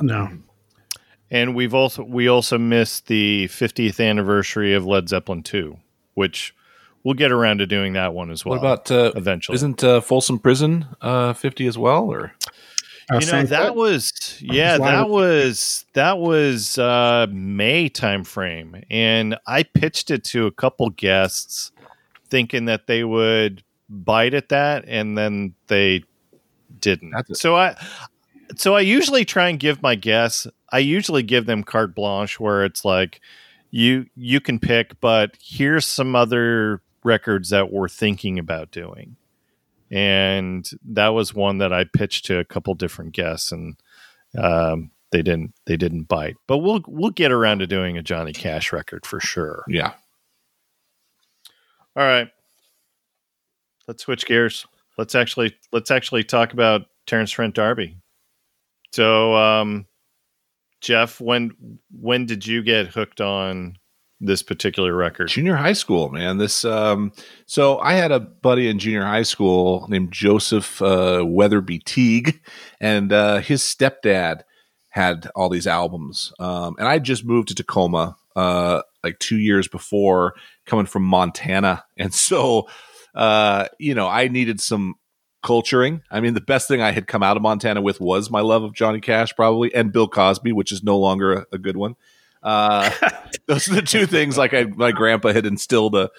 No. 0.01 0.29
And 1.31 1.55
we've 1.55 1.73
also 1.73 2.03
we 2.05 2.29
also 2.29 2.59
missed 2.59 3.07
the 3.07 3.49
50th 3.49 4.07
anniversary 4.07 4.75
of 4.75 4.85
Led 4.85 5.09
Zeppelin 5.09 5.43
2, 5.43 5.79
which 6.15 6.55
we'll 7.05 7.15
get 7.15 7.33
around 7.33 7.59
to 7.59 7.67
doing 7.67 7.95
that 7.95 8.15
one 8.15 8.31
as 8.31 8.45
well. 8.45 8.59
what 8.59 8.59
about 8.61 8.91
uh, 8.91 9.13
eventually? 9.17 9.55
isn't 9.57 9.83
uh, 9.83 10.01
Folsom 10.01 10.39
Prison 10.39 10.87
uh, 11.01 11.33
fifty 11.33 11.67
as 11.67 11.77
well? 11.79 12.05
Or 12.11 12.33
Uh, 13.11 13.15
you 13.15 13.27
know 13.27 13.33
same 13.33 13.47
that 13.47 13.75
was 13.75 14.13
yeah 14.41 14.79
that 14.79 15.09
was 15.09 15.85
that 15.95 16.19
was 16.19 16.79
uh 16.79 17.27
may 17.31 17.91
timeframe 17.91 18.85
and 18.91 19.37
i 19.49 19.65
pitched 19.65 20.11
it 20.13 20.23
to 20.23 20.47
a 20.47 20.53
couple 20.53 20.89
guests 20.91 21.73
thinking 22.29 22.67
that 22.67 22.87
they 22.87 23.03
would 23.03 23.65
bite 23.89 24.35
at 24.35 24.51
that 24.51 24.85
and 24.87 25.19
then 25.19 25.53
they 25.67 26.05
didn't 26.81 27.11
That's 27.11 27.41
so 27.41 27.57
i 27.57 27.77
so 28.57 28.77
i 28.77 28.81
usually 28.81 29.25
try 29.25 29.49
and 29.49 29.59
give 29.59 29.83
my 29.83 29.97
guests 29.97 30.47
i 30.71 30.79
usually 30.79 31.25
give 31.25 31.45
them 31.47 31.65
carte 31.65 31.97
blanche 31.97 32.39
where 32.39 32.65
it's 32.65 32.85
like 32.85 33.21
you 33.73 34.07
you 34.15 34.41
can 34.41 34.61
pick 34.61 35.01
but 35.01 35.37
here's 35.43 35.85
some 35.85 36.15
other 36.15 36.81
records 37.03 37.51
that 37.51 37.73
we're 37.73 37.89
thinking 37.89 38.39
about 38.39 38.71
doing 38.71 39.17
and 39.93 40.69
that 40.87 41.09
was 41.09 41.35
one 41.35 41.59
that 41.59 41.73
I 41.73 41.85
pitched 41.85 42.25
to 42.27 42.39
a 42.39 42.45
couple 42.45 42.75
different 42.75 43.13
guests, 43.13 43.53
and 43.53 43.77
um, 44.39 44.91
they 45.11 45.21
didn't 45.21 45.53
they 45.67 45.77
didn't 45.77 46.05
bite. 46.05 46.37
But 46.47 46.59
we'll 46.59 46.81
we'll 46.89 47.11
get 47.11 47.31
around 47.31 47.59
to 47.59 47.67
doing 47.67 47.99
a 47.99 48.03
Johnny 48.03 48.33
Cash 48.33 48.73
record 48.73 49.05
for 49.05 49.21
sure. 49.21 49.65
yeah, 49.69 49.93
All 51.95 52.07
right, 52.07 52.29
let's 53.87 54.05
switch 54.05 54.25
gears. 54.25 54.67
Let's 54.97 55.15
actually 55.15 55.55
let's 55.73 55.91
actually 55.91 56.25
talk 56.25 56.55
about 56.55 56.87
Terence 57.07 57.31
Trent 57.31 57.55
D'Arby. 57.55 57.99
So, 58.93 59.35
um, 59.37 59.87
Jeff, 60.83 61.21
when 61.21 61.79
when 61.91 62.27
did 62.27 62.47
you 62.47 62.63
get 62.63 62.89
hooked 62.89 63.21
on 63.21 63.79
this 64.21 64.43
particular 64.43 64.95
record? 64.95 65.29
junior 65.29 65.55
high 65.55 65.73
school, 65.73 66.11
man. 66.11 66.39
This 66.39 66.65
um 66.65 67.13
so 67.47 67.79
I 67.79 67.95
had 67.95 68.11
a 68.11 68.21
buddy 68.21 68.69
in 68.69 68.81
junior 68.81 69.05
high 69.05 69.23
school 69.23 69.87
named 69.89 70.13
Joseph 70.13 70.83
uh, 70.83 71.25
Weatherby 71.25 71.79
Teague, 71.79 72.41
and 72.81 73.13
uh, 73.13 73.39
his 73.39 73.63
stepdad 73.63 74.43
had 74.89 75.31
all 75.37 75.49
these 75.49 75.69
albums. 75.69 76.33
Um, 76.39 76.75
and 76.79 76.87
I 76.87 76.99
just 76.99 77.25
moved 77.25 77.49
to 77.49 77.55
Tacoma 77.55 78.17
uh, 78.37 78.83
like 79.05 79.19
two 79.21 79.39
years 79.39 79.69
before, 79.69 80.35
coming 80.67 80.87
from 80.87 81.05
Montana, 81.05 81.85
and 81.97 82.13
so 82.13 82.69
uh, 83.15 83.69
you 83.79 83.95
know 83.95 84.09
I 84.09 84.27
needed 84.27 84.61
some 84.61 84.97
culturing. 85.43 86.03
I 86.11 86.21
mean, 86.21 86.35
the 86.35 86.41
best 86.41 86.69
thing 86.69 86.81
I 86.81 86.93
had 86.93 87.07
come 87.07 87.23
out 87.23 87.37
of 87.37 87.43
Montana 87.43 87.83
with 87.83 88.01
was 88.01 88.31
my 88.31 88.41
love 88.41 88.63
of 88.63 88.73
Johnny 88.73 89.01
Cash, 89.01 89.35
probably, 89.35 89.75
and 89.75 89.93
Bill 89.93 90.09
Cosby, 90.09 90.53
which 90.53 90.73
is 90.73 90.83
no 90.83 90.99
longer 90.99 91.33
a, 91.33 91.47
a 91.53 91.59
good 91.59 91.77
one. 91.77 91.97
Uh, 92.43 92.91
those 93.47 93.69
are 93.69 93.75
the 93.75 93.83
two 93.83 94.07
things 94.07 94.39
like 94.39 94.55
I, 94.55 94.65
my 94.65 94.93
grandpa 94.93 95.33
had 95.33 95.47
instilled 95.47 95.95
a, 95.95 96.11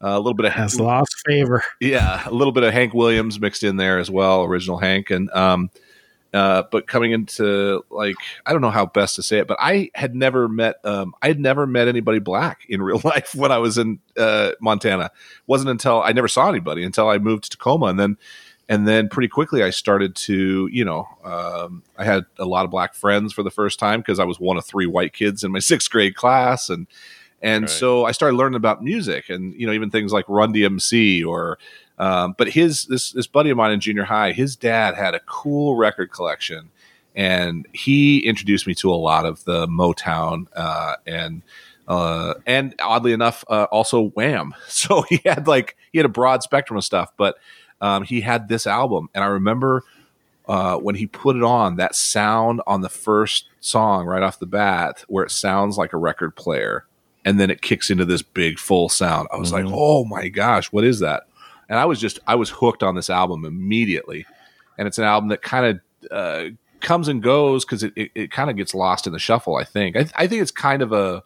a 0.00 0.18
little 0.18 0.34
bit 0.34 0.46
of 0.46 0.52
has 0.52 0.78
lost 0.78 1.14
favor. 1.26 1.62
yeah, 1.80 2.28
a 2.28 2.32
little 2.32 2.52
bit 2.52 2.64
of 2.64 2.72
Hank 2.72 2.92
Williams 2.92 3.40
mixed 3.40 3.62
in 3.62 3.76
there 3.76 3.98
as 3.98 4.10
well, 4.10 4.42
original 4.42 4.78
Hank, 4.78 5.10
and 5.10 5.30
um, 5.30 5.70
uh, 6.34 6.64
but 6.70 6.86
coming 6.86 7.12
into 7.12 7.84
like 7.90 8.16
I 8.46 8.52
don't 8.52 8.62
know 8.62 8.70
how 8.70 8.86
best 8.86 9.16
to 9.16 9.22
say 9.22 9.38
it, 9.38 9.46
but 9.46 9.58
I 9.60 9.90
had 9.94 10.14
never 10.14 10.48
met 10.48 10.76
um, 10.84 11.14
I 11.22 11.28
had 11.28 11.38
never 11.38 11.66
met 11.66 11.88
anybody 11.88 12.18
black 12.18 12.64
in 12.68 12.82
real 12.82 13.00
life 13.04 13.34
when 13.34 13.52
I 13.52 13.58
was 13.58 13.78
in 13.78 14.00
uh, 14.16 14.52
Montana. 14.60 15.10
wasn't 15.46 15.70
until 15.70 16.02
I 16.02 16.12
never 16.12 16.28
saw 16.28 16.48
anybody 16.48 16.84
until 16.84 17.08
I 17.08 17.18
moved 17.18 17.44
to 17.44 17.50
Tacoma, 17.50 17.86
and 17.86 18.00
then 18.00 18.16
and 18.72 18.88
then 18.88 19.06
pretty 19.10 19.28
quickly 19.28 19.62
I 19.62 19.68
started 19.68 20.14
to 20.16 20.66
you 20.72 20.84
know 20.84 21.06
um, 21.24 21.82
I 21.98 22.04
had 22.04 22.24
a 22.38 22.46
lot 22.46 22.64
of 22.64 22.70
black 22.70 22.94
friends 22.94 23.32
for 23.34 23.42
the 23.42 23.50
first 23.50 23.78
time 23.78 24.00
because 24.00 24.18
I 24.18 24.24
was 24.24 24.40
one 24.40 24.56
of 24.56 24.64
three 24.64 24.86
white 24.86 25.12
kids 25.12 25.44
in 25.44 25.52
my 25.52 25.58
sixth 25.70 25.90
grade 25.90 26.14
class, 26.16 26.70
and 26.70 26.86
and 27.42 27.64
Right. 27.64 27.70
so 27.70 28.06
I 28.06 28.12
started 28.12 28.36
learning 28.36 28.56
about 28.56 28.82
music 28.82 29.28
and 29.28 29.54
you 29.54 29.66
know 29.66 29.74
even 29.74 29.90
things 29.90 30.10
like 30.12 30.24
Run 30.26 30.54
DMC 30.54 31.24
or 31.26 31.58
um, 31.98 32.34
but 32.38 32.48
his 32.48 32.86
this 32.86 33.12
this 33.12 33.26
buddy 33.26 33.50
of 33.50 33.58
mine 33.58 33.72
in 33.72 33.80
junior 33.80 34.04
high, 34.04 34.32
his 34.32 34.56
dad 34.56 34.94
had 34.94 35.14
a 35.14 35.20
cool 35.20 35.76
record 35.76 36.10
collection, 36.10 36.70
and 37.14 37.66
he 37.72 38.20
introduced 38.20 38.66
me 38.66 38.74
to 38.76 38.90
a 38.90 38.96
lot 38.96 39.26
of 39.26 39.44
the 39.44 39.66
Motown 39.66 40.46
uh, 40.56 40.96
and 41.06 41.42
uh, 41.86 42.34
and 42.46 42.74
oddly 42.80 43.12
enough, 43.12 43.44
uh, 43.48 43.64
also 43.70 44.08
Wham. 44.10 44.54
So 44.68 45.02
he 45.02 45.20
had 45.26 45.46
like 45.46 45.76
he 45.92 45.98
had 45.98 46.06
a 46.06 46.08
broad 46.08 46.42
spectrum 46.42 46.78
of 46.78 46.84
stuff, 46.84 47.12
but 47.18 47.36
um, 47.82 48.04
he 48.04 48.22
had 48.22 48.48
this 48.48 48.66
album, 48.66 49.10
and 49.14 49.22
I 49.22 49.26
remember 49.26 49.82
uh, 50.48 50.76
when 50.78 50.94
he 50.94 51.06
put 51.06 51.36
it 51.36 51.42
on, 51.42 51.76
that 51.76 51.94
sound 51.94 52.62
on 52.66 52.80
the 52.80 52.88
first 52.88 53.48
song 53.60 54.06
right 54.06 54.22
off 54.22 54.38
the 54.38 54.46
bat, 54.46 55.04
where 55.08 55.24
it 55.24 55.30
sounds 55.30 55.76
like 55.76 55.92
a 55.92 55.96
record 55.98 56.34
player, 56.34 56.86
and 57.24 57.38
then 57.38 57.50
it 57.50 57.60
kicks 57.62 57.90
into 57.90 58.04
this 58.04 58.22
big 58.22 58.58
full 58.58 58.88
sound. 58.88 59.28
I 59.32 59.36
was 59.36 59.52
like, 59.52 59.64
Mhm. 59.66 59.72
oh 59.74 60.04
my 60.04 60.28
gosh, 60.28 60.72
what 60.72 60.84
is 60.84 61.00
that? 61.00 61.24
And 61.68 61.78
I 61.78 61.84
was 61.84 62.00
just 62.00 62.18
I 62.26 62.34
was 62.34 62.50
hooked 62.50 62.82
on 62.82 62.94
this 62.96 63.10
album 63.10 63.44
immediately, 63.44 64.26
and 64.78 64.88
it's 64.88 64.98
an 64.98 65.04
album 65.04 65.28
that 65.28 65.42
kind 65.42 65.66
of 65.66 66.10
uh, 66.10 66.44
comes 66.80 67.06
and 67.08 67.22
goes 67.22 67.64
because 67.64 67.84
it, 67.84 67.92
it, 67.94 68.10
it 68.14 68.30
kind 68.32 68.50
of 68.50 68.56
gets 68.56 68.74
lost 68.74 69.06
in 69.06 69.12
the 69.12 69.18
shuffle. 69.20 69.56
I 69.56 69.64
think 69.64 69.96
I, 69.96 70.06
I 70.16 70.26
think 70.26 70.42
it's 70.42 70.50
kind 70.50 70.82
of 70.82 70.92
a 70.92 71.22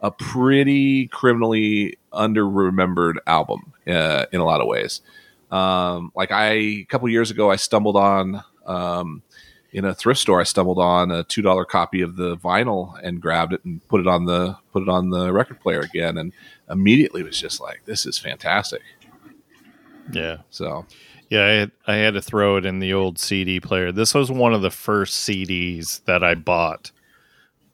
a 0.00 0.10
pretty 0.10 1.06
criminally 1.06 1.96
under 2.12 2.46
remembered 2.46 3.18
album 3.26 3.72
uh, 3.86 4.26
in 4.32 4.40
a 4.40 4.44
lot 4.44 4.60
of 4.60 4.66
ways. 4.66 5.00
Um, 5.50 6.12
like 6.14 6.32
I 6.32 6.52
a 6.52 6.84
couple 6.84 7.08
years 7.08 7.30
ago, 7.30 7.50
I 7.50 7.56
stumbled 7.56 7.96
on 7.96 8.42
um, 8.66 9.22
in 9.72 9.84
a 9.84 9.94
thrift 9.94 10.20
store. 10.20 10.40
I 10.40 10.44
stumbled 10.44 10.78
on 10.78 11.10
a 11.10 11.22
two 11.24 11.42
dollar 11.42 11.64
copy 11.64 12.00
of 12.00 12.16
the 12.16 12.36
vinyl 12.36 12.98
and 13.02 13.20
grabbed 13.20 13.52
it 13.52 13.64
and 13.64 13.86
put 13.88 14.00
it 14.00 14.06
on 14.06 14.24
the 14.24 14.56
put 14.72 14.82
it 14.82 14.88
on 14.88 15.10
the 15.10 15.32
record 15.32 15.60
player 15.60 15.80
again, 15.80 16.18
and 16.18 16.32
immediately 16.68 17.22
was 17.22 17.40
just 17.40 17.60
like, 17.60 17.82
"This 17.84 18.06
is 18.06 18.18
fantastic." 18.18 18.82
Yeah, 20.12 20.38
So 20.50 20.86
yeah. 21.30 21.44
I 21.44 21.48
had, 21.48 21.72
I 21.86 21.94
had 21.96 22.14
to 22.14 22.22
throw 22.22 22.56
it 22.56 22.66
in 22.66 22.78
the 22.78 22.92
old 22.92 23.18
CD 23.18 23.60
player. 23.60 23.92
This 23.92 24.14
was 24.14 24.30
one 24.30 24.54
of 24.54 24.62
the 24.62 24.70
first 24.70 25.28
CDs 25.28 26.04
that 26.04 26.22
I 26.22 26.34
bought 26.34 26.92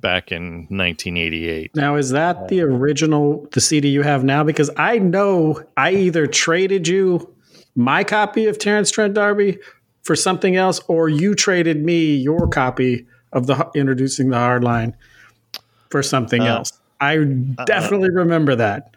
back 0.00 0.32
in 0.32 0.66
1988. 0.68 1.76
Now, 1.76 1.96
is 1.96 2.10
that 2.10 2.48
the 2.48 2.60
original, 2.62 3.46
the 3.52 3.60
CD 3.60 3.88
you 3.88 4.02
have 4.02 4.24
now? 4.24 4.42
Because 4.44 4.70
I 4.76 4.98
know 4.98 5.62
I 5.76 5.92
either 5.92 6.26
traded 6.26 6.88
you 6.88 7.31
my 7.74 8.04
copy 8.04 8.46
of 8.46 8.58
Terence 8.58 8.90
Trent 8.90 9.14
D'Arby 9.14 9.58
for 10.02 10.16
something 10.16 10.56
else, 10.56 10.80
or 10.88 11.08
you 11.08 11.34
traded 11.34 11.84
me 11.84 12.16
your 12.16 12.48
copy 12.48 13.06
of 13.32 13.46
the 13.46 13.70
introducing 13.74 14.30
the 14.30 14.36
hard 14.38 14.62
line 14.64 14.96
for 15.90 16.02
something 16.02 16.42
Uh, 16.42 16.56
else. 16.56 16.72
I 17.00 17.16
definitely 17.66 18.10
remember 18.10 18.54
that. 18.56 18.90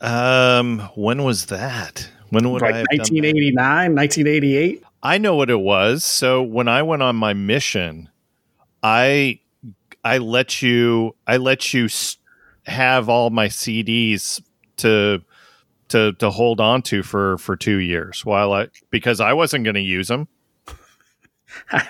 Um, 0.00 0.80
when 0.94 1.22
was 1.22 1.46
that? 1.46 2.08
When 2.30 2.50
would 2.50 2.62
like 2.62 2.74
I 2.74 2.78
have 2.78 2.86
done 2.86 2.96
that? 2.96 3.12
1989, 3.12 3.94
1988. 3.94 4.82
I 5.02 5.18
know 5.18 5.36
what 5.36 5.50
it 5.50 5.60
was. 5.60 6.04
So 6.04 6.42
when 6.42 6.66
I 6.66 6.82
went 6.82 7.02
on 7.02 7.16
my 7.16 7.32
mission, 7.34 8.08
I 8.82 9.40
I 10.04 10.18
let 10.18 10.62
you 10.62 11.14
I 11.26 11.36
let 11.36 11.72
you 11.74 11.88
have 12.66 13.08
all 13.08 13.30
my 13.30 13.46
CDs 13.48 14.42
to 14.78 15.22
to 15.88 16.12
to 16.14 16.30
hold 16.30 16.60
on 16.60 16.82
to 16.82 17.02
for 17.02 17.38
for 17.38 17.56
2 17.56 17.76
years 17.78 18.24
while 18.24 18.52
I 18.52 18.68
because 18.90 19.20
I 19.20 19.32
wasn't 19.32 19.64
going 19.64 19.74
to 19.74 19.80
use 19.80 20.08
them. 20.08 20.28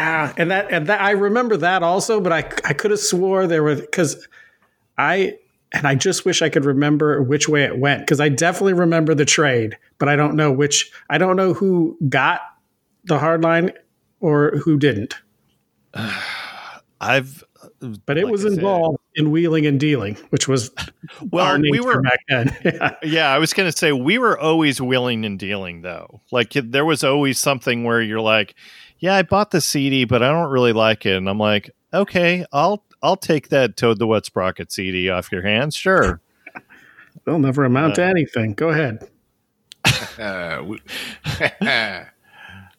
Ah, 0.00 0.32
and 0.36 0.52
that 0.52 0.70
and 0.70 0.86
that 0.86 1.00
I 1.00 1.10
remember 1.10 1.56
that 1.56 1.82
also, 1.82 2.20
but 2.20 2.32
I 2.32 2.38
I 2.64 2.72
could 2.72 2.92
have 2.92 3.00
swore 3.00 3.48
there 3.48 3.64
were 3.64 3.74
because 3.74 4.28
I 4.96 5.38
and 5.72 5.86
I 5.86 5.94
just 5.94 6.24
wish 6.24 6.42
I 6.42 6.48
could 6.48 6.64
remember 6.64 7.22
which 7.22 7.48
way 7.48 7.64
it 7.64 7.78
went 7.78 8.02
because 8.02 8.20
I 8.20 8.28
definitely 8.28 8.74
remember 8.74 9.14
the 9.14 9.24
trade, 9.24 9.76
but 9.98 10.08
I 10.08 10.16
don't 10.16 10.36
know 10.36 10.52
which 10.52 10.92
I 11.10 11.18
don't 11.18 11.36
know 11.36 11.52
who 11.52 11.98
got 12.08 12.42
the 13.04 13.18
hard 13.18 13.42
line 13.42 13.72
or 14.20 14.56
who 14.58 14.78
didn't. 14.78 15.16
I've 17.00 17.44
But 18.06 18.18
it 18.18 18.24
Like 18.24 18.32
was 18.32 18.44
I 18.44 18.48
said- 18.48 18.58
involved 18.58 18.98
in 19.14 19.30
wheeling 19.30 19.66
and 19.66 19.78
dealing, 19.78 20.16
which 20.30 20.48
was 20.48 20.70
well 21.30 21.46
our 21.46 21.58
we 21.58 21.70
nature 21.70 21.84
were 21.84 22.02
back 22.02 22.20
then. 22.28 22.56
Yeah. 22.64 22.94
Yeah, 23.02 23.28
I 23.32 23.38
was 23.38 23.52
going 23.52 23.70
to 23.70 23.76
say 23.76 23.92
we 23.92 24.18
were 24.18 24.38
always 24.38 24.80
willing 24.80 25.24
and 25.24 25.38
dealing 25.38 25.82
though. 25.82 26.20
Like 26.32 26.50
there 26.54 26.84
was 26.84 27.04
always 27.04 27.38
something 27.38 27.84
where 27.84 28.00
you're 28.02 28.20
like, 28.20 28.54
"Yeah, 28.98 29.14
I 29.14 29.22
bought 29.22 29.52
the 29.52 29.60
CD, 29.60 30.04
but 30.04 30.22
I 30.22 30.30
don't 30.30 30.50
really 30.50 30.72
like 30.72 31.06
it." 31.06 31.16
And 31.16 31.28
I'm 31.28 31.38
like, 31.38 31.70
"Okay, 31.94 32.44
I'll 32.52 32.84
I'll 33.02 33.16
take 33.16 33.48
that 33.50 33.76
Toad 33.76 34.00
the 34.00 34.06
Wet 34.08 34.26
Sprocket 34.26 34.72
CD 34.72 35.08
off 35.08 35.30
your 35.30 35.42
hands. 35.42 35.76
Sure." 35.76 36.20
They'll 37.24 37.38
never 37.38 37.64
amount 37.64 37.94
to 37.96 38.04
Uh, 38.04 38.08
anything. 38.08 38.54
Go 38.54 38.70
ahead. 38.70 39.08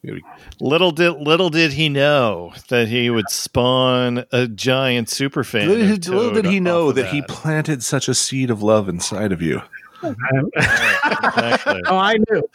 Uh, 0.07 0.13
we- 0.13 0.23
little 0.61 0.91
did 0.91 1.11
little 1.21 1.49
did 1.49 1.73
he 1.73 1.89
know 1.89 2.53
that 2.69 2.87
he 2.87 3.09
would 3.09 3.29
spawn 3.29 4.23
a 4.31 4.47
giant 4.47 5.09
super 5.09 5.43
fan. 5.43 5.67
little, 5.69 5.91
of 5.91 6.07
little 6.07 6.31
did 6.33 6.45
he 6.45 6.59
know 6.59 6.85
off 6.85 6.89
of 6.91 6.95
that 6.95 7.07
he 7.07 7.21
planted 7.23 7.83
such 7.83 8.07
a 8.07 8.13
seed 8.13 8.49
of 8.49 8.63
love 8.63 8.87
inside 8.87 9.31
of 9.31 9.41
you. 9.41 9.61
Exactly. 10.01 11.81
oh, 11.87 11.97
I 11.97 12.15
knew. 12.29 12.49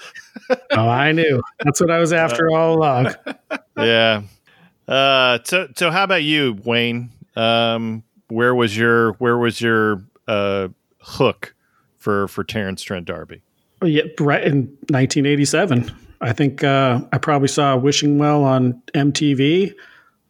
Oh, 0.72 0.88
I 0.88 1.12
knew. 1.12 1.42
That's 1.62 1.80
what 1.80 1.90
I 1.90 1.98
was 1.98 2.12
after 2.12 2.50
all 2.50 2.76
along. 2.78 3.14
yeah. 3.76 4.22
Uh, 4.88 5.38
so 5.44 5.68
so 5.76 5.90
how 5.90 6.04
about 6.04 6.22
you, 6.22 6.58
Wayne? 6.64 7.10
Um, 7.36 8.02
where 8.28 8.54
was 8.54 8.76
your 8.76 9.12
where 9.14 9.36
was 9.36 9.60
your 9.60 10.02
uh, 10.28 10.68
hook 11.00 11.54
for 11.98 12.28
for 12.28 12.44
Terence 12.44 12.82
Trent 12.82 13.06
D'Arby? 13.06 13.42
Oh, 13.82 13.86
Yeah, 13.86 14.02
right 14.18 14.42
in 14.44 14.66
1987. 14.88 15.94
I 16.20 16.32
think 16.32 16.64
uh, 16.64 17.00
I 17.12 17.18
probably 17.18 17.48
saw 17.48 17.76
Wishing 17.76 18.18
Well 18.18 18.44
on 18.44 18.80
MTV. 18.94 19.74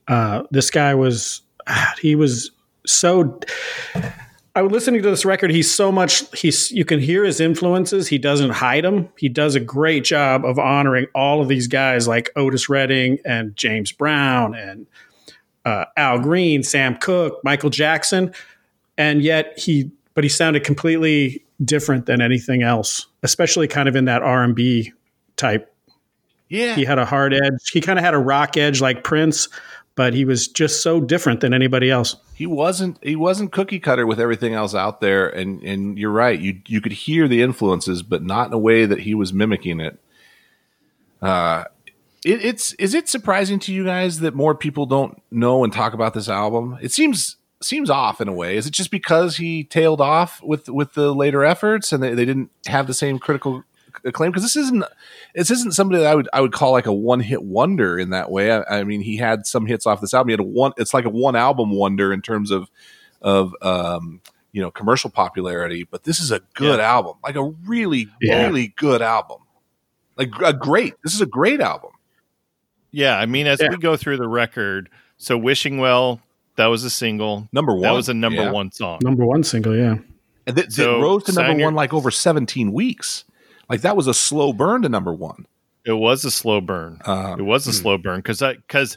Uh, 0.09 0.43
this 0.51 0.71
guy 0.71 0.95
was, 0.95 1.43
he 2.01 2.15
was 2.15 2.51
so. 2.87 3.41
I 4.57 4.63
was 4.63 4.71
listening 4.71 5.03
to 5.03 5.11
this 5.11 5.25
record. 5.25 5.51
He's 5.51 5.73
so 5.73 5.91
much. 5.91 6.23
He's 6.39 6.71
you 6.71 6.85
can 6.85 7.01
hear 7.01 7.25
his 7.25 7.41
influences. 7.41 8.07
He 8.07 8.19
doesn't 8.19 8.51
hide 8.51 8.85
them. 8.85 9.09
He 9.19 9.29
does 9.29 9.57
a 9.57 9.61
great 9.61 10.05
job 10.05 10.45
of 10.45 10.59
honoring 10.59 11.07
all 11.15 11.43
of 11.43 11.49
these 11.49 11.67
guys 11.67 12.07
like 12.07 12.31
Otis 12.37 12.69
Redding 12.69 13.19
and 13.25 13.57
James 13.57 13.91
Brown 13.91 14.55
and 14.55 14.87
uh, 15.65 15.87
Al 15.97 16.21
Green, 16.21 16.63
Sam 16.63 16.97
Cooke, 16.99 17.41
Michael 17.43 17.71
Jackson, 17.71 18.33
and 18.97 19.23
yet 19.23 19.59
he. 19.59 19.91
But 20.15 20.23
he 20.23 20.31
sounded 20.31 20.63
completely 20.63 21.45
different 21.65 22.07
than 22.07 22.21
anything 22.21 22.63
else, 22.63 23.09
especially 23.25 23.67
kind 23.67 23.89
of 23.89 23.97
in 23.97 24.05
that 24.05 24.23
R 24.23 24.45
and 24.45 24.55
B 24.55 24.93
type. 25.35 25.74
Yeah. 26.49 26.75
He 26.75 26.85
had 26.85 26.99
a 26.99 27.05
hard 27.05 27.35
edge. 27.35 27.71
He 27.73 27.81
kind 27.81 27.99
of 27.99 28.05
had 28.05 28.15
a 28.15 28.19
rock 28.19 28.57
edge 28.57 28.81
like 28.81 29.03
Prince, 29.05 29.49
but 29.95 30.15
he 30.15 30.25
was 30.25 30.47
just 30.49 30.83
so 30.83 31.01
different 31.01 31.41
than 31.41 31.55
anybody 31.55 31.91
else. 31.91 32.17
he 32.35 32.47
wasn't 32.47 32.99
he 33.03 33.17
wasn't 33.17 33.53
cookie 33.53 33.79
cutter 33.81 34.07
with 34.07 34.21
everything 34.21 34.55
else 34.55 34.75
out 34.75 35.01
there 35.01 35.29
and 35.29 35.63
and 35.63 35.99
you're 35.99 36.11
right 36.11 36.41
you 36.41 36.61
you 36.67 36.81
could 36.81 36.93
hear 36.93 37.29
the 37.29 37.43
influences 37.43 38.03
but 38.03 38.23
not 38.23 38.49
in 38.49 38.53
a 38.53 38.59
way 38.59 38.87
that 38.87 39.01
he 39.01 39.15
was 39.15 39.33
mimicking 39.33 39.79
it 39.81 39.99
uh 41.23 41.65
it, 42.25 42.45
it's 42.45 42.73
is 42.75 42.93
it 42.95 43.09
surprising 43.09 43.59
to 43.61 43.73
you 43.73 43.85
guys 43.85 44.19
that 44.21 44.35
more 44.35 44.55
people 44.55 44.85
don't 44.87 45.23
know 45.31 45.63
and 45.63 45.73
talk 45.73 45.95
about 45.95 46.13
this 46.15 46.29
album 46.29 46.77
it 46.83 46.91
seems 46.93 47.37
seems 47.63 47.89
off 47.89 48.21
in 48.21 48.27
a 48.29 48.33
way 48.33 48.57
is 48.57 48.67
it 48.67 48.73
just 48.73 48.91
because 48.91 49.37
he 49.37 49.63
tailed 49.65 50.01
off 50.01 50.43
with 50.43 50.69
with 50.69 50.95
the 50.95 51.15
later 51.15 51.45
efforts 51.45 51.93
and 51.93 52.03
they, 52.03 52.15
they 52.15 52.25
didn't 52.25 52.51
have 52.67 52.87
the 52.89 52.95
same 52.95 53.19
critical 53.19 53.63
acclaim 54.05 54.31
because 54.31 54.43
this 54.43 54.57
isn't 54.57 54.85
this 55.35 55.51
isn't 55.51 55.73
somebody 55.75 56.03
that 56.03 56.11
I 56.11 56.15
would 56.15 56.29
I 56.33 56.41
would 56.41 56.53
call 56.53 56.73
like 56.73 56.87
a 56.87 56.93
one 56.93 57.21
hit 57.21 57.43
wonder 57.43 57.99
in 57.99 58.11
that 58.11 58.31
way. 58.31 58.53
I, 58.53 58.81
I 58.81 58.85
mean, 58.85 59.01
he 59.01 59.17
had 59.17 59.47
some 59.47 59.67
hits 59.67 59.87
off 59.87 60.01
this 60.01 60.15
album. 60.15 60.29
He 60.29 60.33
had 60.33 60.41
a 60.41 60.45
one. 60.45 60.73
It's 60.77 60.93
like 60.95 61.05
a 61.05 61.11
one 61.11 61.37
album 61.37 61.71
wonder 61.71 62.13
in 62.13 62.23
terms 62.23 62.51
of 62.51 62.71
of 63.23 63.55
um, 63.63 64.21
you 64.53 64.61
know 64.63 64.71
commercial 64.71 65.11
popularity. 65.11 65.85
But 65.91 66.05
this 66.05 66.21
is 66.21 66.31
a 66.31 66.41
good 66.55 66.81
album, 66.81 67.15
like 67.23 67.37
a 67.37 67.43
really 67.45 68.09
Yeah. 68.21 68.47
really 68.47 68.69
good 68.77 69.03
album, 69.03 69.39
like 70.17 70.31
a 70.45 70.53
great. 70.53 70.95
This 71.03 71.15
is 71.15 71.21
a 71.21 71.27
great 71.27 71.61
album. 71.61 71.91
Yeah, 72.91 73.19
I 73.19 73.27
mean, 73.27 73.47
as 73.47 73.61
Yeah. 73.61 73.71
we 73.71 73.77
go 73.77 73.97
through 73.97 74.19
the 74.19 74.29
record, 74.29 74.89
so 75.17 75.37
"Wishing 75.37 75.79
Well" 75.79 76.21
that 76.57 76.67
was 76.67 76.85
a 76.85 76.91
single. 76.91 77.49
Number 77.53 77.73
one. 77.73 77.83
That 77.83 77.91
was 77.93 78.09
a 78.09 78.15
number 78.15 78.43
Yeah. 78.43 78.53
one 78.53 78.71
song. 78.71 79.01
Number 79.03 79.27
one 79.27 79.43
single, 79.43 79.75
yeah. 79.77 79.97
And 80.47 80.57
th- 80.57 80.71
So, 80.71 80.99
it 80.99 81.03
rose 81.03 81.25
to 81.25 81.33
sign 81.33 81.47
number 81.47 81.61
your- 81.61 81.69
one 81.69 81.75
like 81.75 81.93
over 81.95 82.11
seventeen 82.11 82.73
weeks. 82.73 83.25
Like 83.69 83.83
that 83.83 83.97
was 83.97 84.07
a 84.07 84.15
slow 84.15 84.53
burn 84.53 84.83
to 84.83 84.89
number 84.89 85.13
one. 85.13 85.47
It 85.85 85.93
was 85.93 86.25
a 86.25 86.31
slow 86.31 86.61
burn. 86.61 87.01
Um, 87.05 87.39
it 87.39 87.43
was 87.43 87.67
a 87.67 87.73
slow 87.73 87.99
burn 87.99 88.21
because 88.21 88.41
because 88.41 88.97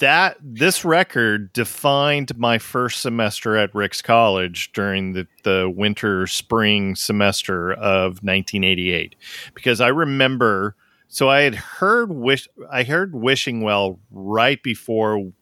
that 0.00 0.36
this 0.42 0.84
record 0.84 1.52
defined 1.52 2.36
my 2.36 2.58
first 2.58 3.02
semester 3.02 3.56
at 3.56 3.74
Ricks 3.74 4.02
College 4.02 4.72
during 4.72 5.12
the 5.12 5.26
the 5.44 5.72
winter 5.74 6.26
spring 6.26 6.96
semester 6.96 7.72
of 7.72 8.22
1988 8.24 9.14
because 9.54 9.80
I 9.80 9.88
remember 9.88 10.74
so 11.08 11.30
I 11.30 11.42
had 11.42 11.54
heard 11.54 12.12
wish 12.12 12.48
I 12.70 12.82
heard 12.82 13.14
wishing 13.14 13.62
well 13.62 14.00
right 14.10 14.62
before 14.62 15.32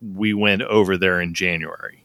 we 0.00 0.34
went 0.34 0.62
over 0.62 0.96
there 0.96 1.20
in 1.20 1.34
January. 1.34 2.04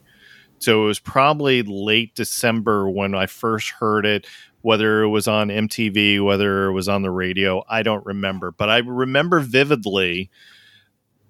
So 0.60 0.84
it 0.84 0.88
was 0.88 1.00
probably 1.00 1.64
late 1.64 2.14
December 2.16 2.90
when 2.90 3.16
I 3.16 3.26
first 3.26 3.72
heard 3.72 4.06
it, 4.06 4.28
whether 4.62 5.02
it 5.04 5.10
was 5.10 5.28
on 5.28 5.50
MTV, 5.50 6.24
whether 6.24 6.66
it 6.68 6.74
was 6.74 6.88
on 6.90 7.02
the 7.02 7.12
radio, 7.12 7.64
I 7.70 7.84
don't 7.84 8.06
remember. 8.06 8.52
But 8.52 8.70
I 8.70 8.78
remember 8.78 9.40
vividly 9.40 10.30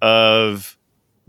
of 0.01 0.77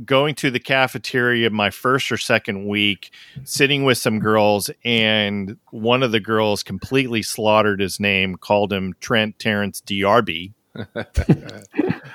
going 0.05 0.35
to 0.35 0.51
the 0.51 0.59
cafeteria 0.59 1.51
my 1.51 1.71
first 1.71 2.11
or 2.11 2.17
second 2.17 2.67
week, 2.67 3.13
sitting 3.45 3.85
with 3.85 3.99
some 3.99 4.19
girls, 4.19 4.71
and 4.85 5.57
one 5.71 6.03
of 6.03 6.13
the 6.13 6.21
girls 6.21 6.63
completely 6.63 7.23
slaughtered 7.23 7.81
his 7.81 8.01
name, 8.01 8.37
called 8.37 8.73
him 8.73 8.95
Trent 9.01 9.39
Terence 9.39 9.81
D'Arby. 9.81 10.55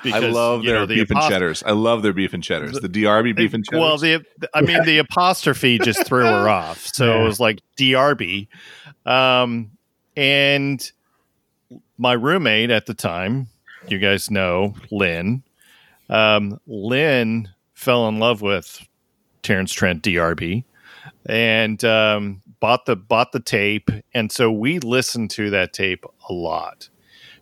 I 0.04 0.18
love 0.18 0.64
their 0.64 0.74
know, 0.80 0.86
the 0.86 0.96
beef 0.96 1.10
and 1.10 1.20
cheddars. 1.22 1.62
I 1.62 1.70
love 1.70 2.02
their 2.02 2.12
beef 2.12 2.32
and 2.34 2.42
cheddars. 2.42 2.72
The 2.80 2.88
DRB 2.88 3.36
beef 3.36 3.54
and 3.54 3.64
cheddars. 3.64 3.80
Well, 3.80 3.98
the 3.98 4.24
I 4.52 4.62
mean 4.62 4.82
the 4.84 4.98
apostrophe 4.98 5.78
just 5.78 6.04
threw 6.04 6.24
her 6.24 6.48
off, 6.48 6.84
so 6.86 7.06
Yeah. 7.06 7.20
it 7.20 7.24
was 7.24 7.38
like 7.40 7.60
DRB. 7.78 8.48
Um, 9.06 9.70
and 10.18 10.90
my 11.96 12.12
roommate 12.12 12.70
at 12.70 12.86
the 12.86 12.94
time, 12.94 13.46
you 13.86 14.00
guys 14.00 14.32
know 14.32 14.74
Lynn. 14.90 15.44
Um, 16.10 16.58
Lynn 16.66 17.50
fell 17.74 18.08
in 18.08 18.18
love 18.18 18.42
with 18.42 18.84
Terence 19.42 19.72
Trent 19.72 20.02
D'Arby, 20.02 20.64
and 21.26 21.84
um, 21.84 22.42
bought 22.58 22.86
the 22.86 22.96
bought 22.96 23.30
the 23.30 23.38
tape, 23.38 23.90
and 24.12 24.32
so 24.32 24.50
we 24.50 24.80
listened 24.80 25.30
to 25.30 25.50
that 25.50 25.72
tape 25.72 26.04
a 26.28 26.32
lot. 26.32 26.88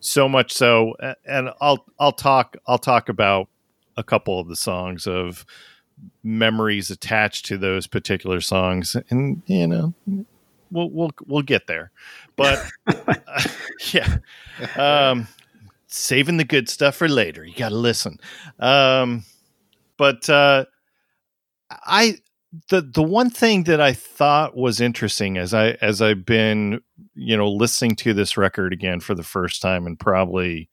So 0.01 0.29
much 0.29 0.53
so, 0.53 0.95
and 1.25 1.51
I'll 1.63 1.87
I'll 1.99 2.13
talk 2.13 2.59
I'll 2.67 2.77
talk 2.77 3.09
about 3.09 3.49
a 3.97 4.05
couple 4.05 4.39
of 4.39 4.49
the 4.49 4.57
songs 4.57 5.07
of 5.07 5.47
memories 6.23 6.91
attached 6.91 7.47
to 7.47 7.57
those 7.57 7.87
particular 7.87 8.43
songs, 8.43 8.97
and 9.09 9.41
you 9.47 9.67
know, 9.67 9.95
we'll 10.71 10.91
we'll 10.91 11.11
we'll 11.27 11.43
get 11.43 11.67
there. 11.67 11.91
But 12.37 12.65
yeah, 13.93 14.19
um, 14.77 15.29
saving 15.87 16.37
the 16.37 16.45
good 16.45 16.69
stuff 16.69 16.97
for 16.97 17.09
later. 17.09 17.45
You 17.45 17.55
got 17.55 17.71
to 17.71 17.77
listen. 17.77 18.19
Um, 18.59 19.25
but 19.97 20.29
uh, 20.29 20.67
I 21.71 22.19
the 22.69 22.81
the 22.81 23.03
one 23.03 23.31
thing 23.31 23.65
that 23.65 23.81
I 23.81 23.93
thought 23.93 24.57
was 24.57 24.81
interesting 24.81 25.37
as 25.37 25.53
I 25.53 25.71
as 25.81 26.01
I've 26.01 26.25
been 26.25 26.81
you 27.15 27.37
know 27.37 27.51
listening 27.51 27.97
to 27.97 28.15
this 28.15 28.37
record 28.37 28.73
again 28.73 29.01
for 29.01 29.15
the 29.15 29.23
first 29.23 29.63
time 29.63 29.87
and 29.87 29.99
probably 29.99 30.69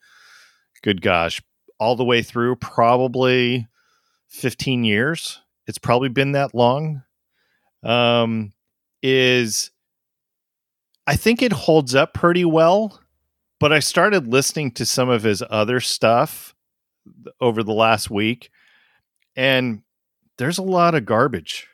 good 0.81 1.01
gosh 1.01 1.41
all 1.79 1.95
the 1.95 2.05
way 2.05 2.21
through 2.21 2.55
probably 2.57 3.67
15 4.29 4.83
years 4.83 5.41
it's 5.67 5.77
probably 5.77 6.09
been 6.09 6.33
that 6.33 6.53
long 6.55 7.03
um 7.83 8.53
is 9.01 9.71
I 11.05 11.15
think 11.15 11.41
it 11.41 11.51
holds 11.51 11.95
up 11.95 12.13
pretty 12.13 12.45
well, 12.45 12.99
but 13.59 13.73
I 13.73 13.79
started 13.79 14.27
listening 14.27 14.71
to 14.71 14.85
some 14.85 15.09
of 15.09 15.23
his 15.23 15.43
other 15.49 15.79
stuff 15.79 16.55
over 17.41 17.63
the 17.63 17.73
last 17.73 18.09
week, 18.09 18.49
and 19.35 19.81
there's 20.37 20.57
a 20.57 20.63
lot 20.63 20.95
of 20.95 21.05
garbage. 21.05 21.67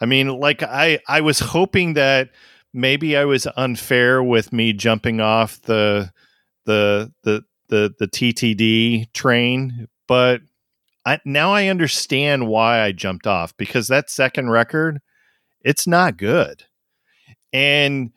I 0.00 0.06
mean, 0.06 0.28
like 0.28 0.62
I 0.62 1.00
I 1.08 1.22
was 1.22 1.38
hoping 1.38 1.94
that 1.94 2.30
maybe 2.74 3.16
I 3.16 3.24
was 3.24 3.46
unfair 3.56 4.22
with 4.22 4.52
me 4.52 4.72
jumping 4.72 5.20
off 5.20 5.60
the 5.62 6.12
the 6.66 7.12
the 7.22 7.42
the 7.68 7.94
the 7.98 8.06
TTD 8.06 9.12
train, 9.14 9.88
but 10.06 10.42
I 11.06 11.20
now 11.24 11.52
I 11.52 11.68
understand 11.68 12.48
why 12.48 12.80
I 12.82 12.92
jumped 12.92 13.26
off 13.26 13.56
because 13.56 13.88
that 13.88 14.10
second 14.10 14.50
record, 14.50 15.00
it's 15.62 15.86
not 15.86 16.18
good. 16.18 16.64
And 17.52 18.12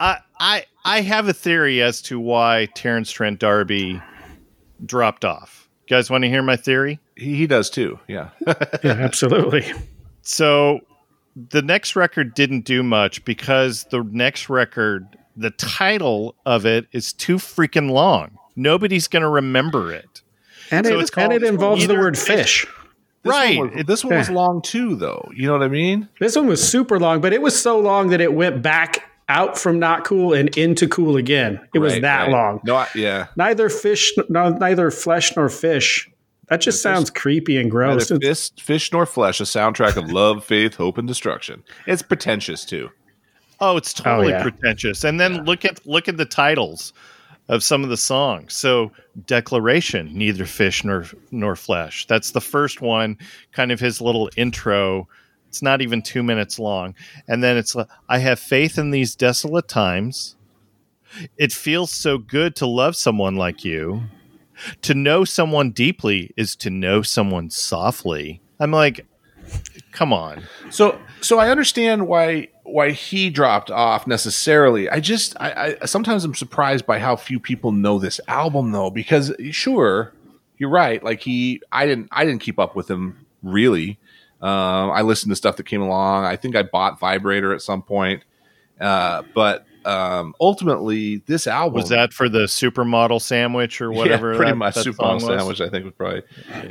I 0.00 0.18
I 0.38 0.64
I 0.84 1.00
have 1.00 1.28
a 1.28 1.32
theory 1.32 1.82
as 1.82 2.02
to 2.02 2.18
why 2.20 2.68
Terence 2.74 3.10
Trent 3.10 3.38
D'Arby 3.40 4.02
dropped 4.84 5.24
off. 5.24 5.68
You 5.86 5.96
guys 5.96 6.10
want 6.10 6.22
to 6.24 6.28
hear 6.28 6.42
my 6.42 6.56
theory? 6.56 6.98
He, 7.16 7.36
he 7.36 7.46
does 7.46 7.70
too. 7.70 7.98
Yeah. 8.08 8.30
yeah, 8.46 8.56
absolutely. 8.92 9.70
So 10.22 10.80
the 11.36 11.62
next 11.62 11.96
record 11.96 12.34
didn't 12.34 12.64
do 12.64 12.82
much 12.82 13.24
because 13.24 13.84
the 13.90 14.02
next 14.10 14.48
record, 14.48 15.18
the 15.36 15.50
title 15.50 16.34
of 16.46 16.64
it 16.64 16.86
is 16.92 17.12
too 17.12 17.36
freaking 17.36 17.90
long. 17.90 18.38
Nobody's 18.56 19.08
going 19.08 19.22
to 19.22 19.28
remember 19.28 19.92
it. 19.92 20.22
And, 20.70 20.86
So 20.86 20.98
it, 20.98 21.02
it's 21.02 21.10
called 21.10 21.32
and 21.32 21.42
it 21.42 21.46
involves 21.46 21.86
the 21.86 21.94
word 21.94 22.18
fish- 22.18 22.62
fish. 22.62 22.66
This 23.22 23.30
Right. 23.30 23.58
One 23.58 23.74
was, 23.74 23.84
this 23.86 24.04
one 24.04 24.16
was 24.18 24.30
long 24.30 24.60
too, 24.62 24.96
though. 24.96 25.30
You 25.34 25.46
know 25.46 25.54
what 25.54 25.62
I 25.62 25.68
mean? 25.68 26.08
This 26.20 26.36
one 26.36 26.46
was 26.46 26.66
super 26.66 26.98
long, 26.98 27.20
but 27.20 27.32
it 27.32 27.40
was 27.40 27.60
so 27.60 27.78
long 27.78 28.08
that 28.10 28.20
it 28.20 28.32
went 28.34 28.60
back 28.62 29.02
out 29.28 29.58
from 29.58 29.78
not 29.78 30.04
cool 30.04 30.32
and 30.34 30.56
into 30.56 30.88
cool 30.88 31.16
again. 31.16 31.60
It 31.74 31.78
was 31.78 31.94
Right, 31.94 32.02
that 32.02 32.22
right. 32.22 32.30
long. 32.30 32.60
No, 32.64 32.76
I, 32.76 32.88
yeah. 32.94 33.26
Neither 33.36 33.68
fish, 33.68 34.12
no, 34.28 34.50
neither 34.50 34.90
flesh 34.90 35.34
nor 35.36 35.48
fish. 35.48 36.10
That 36.48 36.60
just 36.60 36.82
sounds 36.82 37.08
creepy 37.08 37.56
and 37.56 37.70
gross. 37.70 38.10
Neither 38.10 38.20
fish, 38.20 38.50
fish 38.60 38.92
nor 38.92 39.06
flesh, 39.06 39.40
a 39.40 39.44
soundtrack 39.44 39.96
of 39.96 40.12
love, 40.12 40.44
faith, 40.46 40.74
hope, 40.74 40.98
and 40.98 41.08
destruction. 41.08 41.62
It's 41.86 42.02
pretentious 42.02 42.64
too. 42.64 42.90
Oh, 43.60 43.76
it's 43.76 43.98
oh, 44.00 44.04
totally 44.04 44.30
yeah. 44.30 44.42
pretentious. 44.42 45.04
And 45.04 45.18
then 45.18 45.44
look 45.44 45.64
at 45.64 45.86
look 45.86 46.08
at 46.08 46.16
the 46.18 46.26
titles 46.26 46.92
of 47.48 47.62
some 47.62 47.82
of 47.82 47.90
the 47.90 47.96
songs. 47.96 48.54
So 48.54 48.90
Declaration, 49.26 50.12
neither 50.12 50.44
fish 50.44 50.84
nor 50.84 51.06
nor 51.30 51.56
flesh. 51.56 52.06
That's 52.06 52.32
the 52.32 52.40
first 52.40 52.80
one, 52.80 53.16
kind 53.52 53.72
of 53.72 53.80
his 53.80 54.00
little 54.00 54.28
intro. 54.36 55.08
It's 55.54 55.62
not 55.62 55.82
even 55.82 56.02
two 56.02 56.24
minutes 56.24 56.58
long. 56.58 56.96
And 57.28 57.40
then 57.40 57.56
it's 57.56 57.76
like, 57.76 57.86
I 58.08 58.18
have 58.18 58.40
faith 58.40 58.76
in 58.76 58.90
these 58.90 59.14
desolate 59.14 59.68
times. 59.68 60.34
It 61.36 61.52
feels 61.52 61.92
so 61.92 62.18
good 62.18 62.56
to 62.56 62.66
love 62.66 62.96
someone 62.96 63.36
like 63.36 63.64
you. 63.64 64.02
To 64.82 64.94
know 64.94 65.24
someone 65.24 65.70
deeply 65.70 66.32
is 66.36 66.56
to 66.56 66.70
know 66.70 67.02
someone 67.02 67.50
softly. 67.50 68.40
I'm 68.58 68.72
like, 68.72 69.06
come 69.92 70.12
on. 70.12 70.42
So, 70.70 70.98
so 71.20 71.38
I 71.38 71.50
understand 71.50 72.08
why 72.08 72.48
why 72.64 72.90
he 72.90 73.30
dropped 73.30 73.70
off 73.70 74.08
necessarily. 74.08 74.90
I 74.90 74.98
just, 74.98 75.36
I, 75.38 75.76
I 75.80 75.86
sometimes 75.86 76.24
I'm 76.24 76.34
surprised 76.34 76.84
by 76.84 76.98
how 76.98 77.14
few 77.14 77.38
people 77.38 77.70
know 77.70 78.00
this 78.00 78.20
album 78.26 78.72
though, 78.72 78.90
because 78.90 79.32
sure, 79.52 80.12
you're 80.58 80.70
right. 80.70 81.00
Like 81.04 81.20
he, 81.20 81.62
I 81.70 81.86
didn't, 81.86 82.08
I 82.10 82.24
didn't 82.24 82.40
keep 82.40 82.58
up 82.58 82.74
with 82.74 82.90
him 82.90 83.24
really. 83.44 84.00
Um, 84.44 84.90
I 84.90 85.00
listened 85.02 85.30
to 85.32 85.36
stuff 85.36 85.56
that 85.56 85.64
came 85.64 85.80
along. 85.80 86.24
I 86.26 86.36
think 86.36 86.54
I 86.54 86.62
bought 86.62 87.00
Vibrator 87.00 87.54
at 87.54 87.62
some 87.62 87.80
point, 87.82 88.22
uh, 88.78 89.22
but 89.34 89.66
um, 89.86 90.34
ultimately, 90.40 91.18
this 91.26 91.46
album 91.46 91.74
Was 91.80 91.90
that 91.90 92.12
for 92.14 92.28
the 92.28 92.40
supermodel 92.40 93.20
sandwich 93.22 93.80
or 93.80 93.90
whatever? 93.98 94.32
Yeah, 94.32 94.36
pretty 94.36 94.52
that- 94.52 94.56
much 94.56 94.74
that 94.76 94.84
Super 94.84 94.96
song 94.96 95.18
Bowl 95.18 95.28
was? 95.28 95.38
sandwich. 95.38 95.60
I 95.60 95.68
think 95.70 95.84
was 95.86 95.94
probably. 95.94 96.22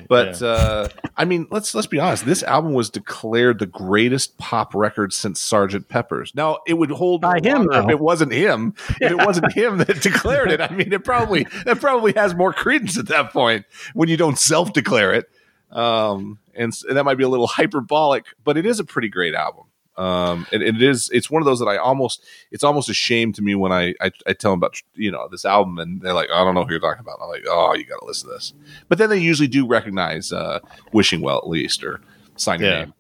But 0.08 0.40
Yeah. 0.42 0.48
uh, 0.48 0.88
I 1.18 1.26
mean, 1.26 1.48
let's 1.52 1.74
let's 1.76 1.88
be 1.88 2.00
honest. 2.00 2.26
This 2.26 2.44
album 2.44 2.74
was 2.74 2.90
declared 2.92 3.58
the 3.60 3.66
greatest 3.68 4.38
pop 4.40 4.74
record 4.76 5.14
since 5.14 5.40
Sergeant 5.40 5.90
Pepper's. 5.90 6.34
Now 6.36 6.60
it 6.68 6.74
would 6.76 6.92
hold 6.92 7.22
By 7.22 7.40
him, 7.44 7.66
longer 7.66 7.82
if 7.86 7.90
it 7.90 8.00
wasn't 8.00 8.34
him. 8.34 8.74
If 9.02 9.12
it 9.12 9.18
wasn't 9.18 9.52
him 9.58 9.78
that 9.80 10.02
declared 10.02 10.52
it, 10.52 10.60
I 10.62 10.70
mean, 10.70 10.92
it 10.94 11.04
probably 11.04 11.46
that 11.66 11.80
probably 11.80 12.14
has 12.14 12.34
more 12.36 12.54
credence 12.54 12.98
at 13.00 13.08
that 13.08 13.32
point 13.34 13.66
when 13.94 14.10
you 14.10 14.18
don't 14.18 14.38
self 14.40 14.74
declare 14.74 15.14
it. 15.14 15.26
Um, 15.72 16.38
and, 16.56 16.74
and 16.88 16.98
that 16.98 17.04
might 17.04 17.18
be 17.18 17.24
a 17.24 17.30
little 17.30 17.48
hyperbolic, 17.60 18.26
but 18.44 18.58
it 18.58 18.66
is 18.66 18.80
a 18.80 18.84
pretty 18.84 19.10
great 19.10 19.34
album. 19.36 19.66
Um, 19.96 20.48
and, 20.52 20.64
and 20.64 20.76
it 20.78 20.82
is 20.90 21.08
it's 21.14 21.30
one 21.30 21.42
of 21.44 21.46
those 21.46 21.60
that 21.60 21.68
I 21.68 21.78
almost 21.78 22.24
it's 22.50 22.64
almost 22.64 22.90
a 22.90 22.96
shame 22.96 23.32
to 23.34 23.44
me 23.44 23.54
when 23.54 23.72
I, 23.72 23.94
I 24.02 24.10
I 24.26 24.34
tell 24.34 24.52
them 24.52 24.58
about 24.60 24.76
you 24.96 25.12
know 25.12 25.28
this 25.30 25.46
album 25.46 25.78
and 25.78 26.02
they're 26.02 26.16
like 26.16 26.32
I 26.32 26.44
don't 26.44 26.56
know 26.56 26.64
who 26.64 26.72
you're 26.72 26.80
talking 26.80 27.02
about. 27.02 27.20
I'm 27.22 27.30
like 27.30 27.44
oh 27.48 27.76
you 27.76 27.86
got 27.86 28.00
to 28.00 28.06
listen 28.08 28.28
to 28.30 28.34
this, 28.34 28.54
but 28.90 28.98
then 28.98 29.12
they 29.12 29.20
usually 29.20 29.48
do 29.48 29.68
recognize 29.68 30.34
uh, 30.34 30.62
wishing 30.94 31.22
well 31.22 31.38
at 31.38 31.48
least 31.48 31.84
or 31.84 32.02
sign 32.38 32.60
your 32.60 32.70
Yeah. 32.72 32.80
name. 32.86 32.94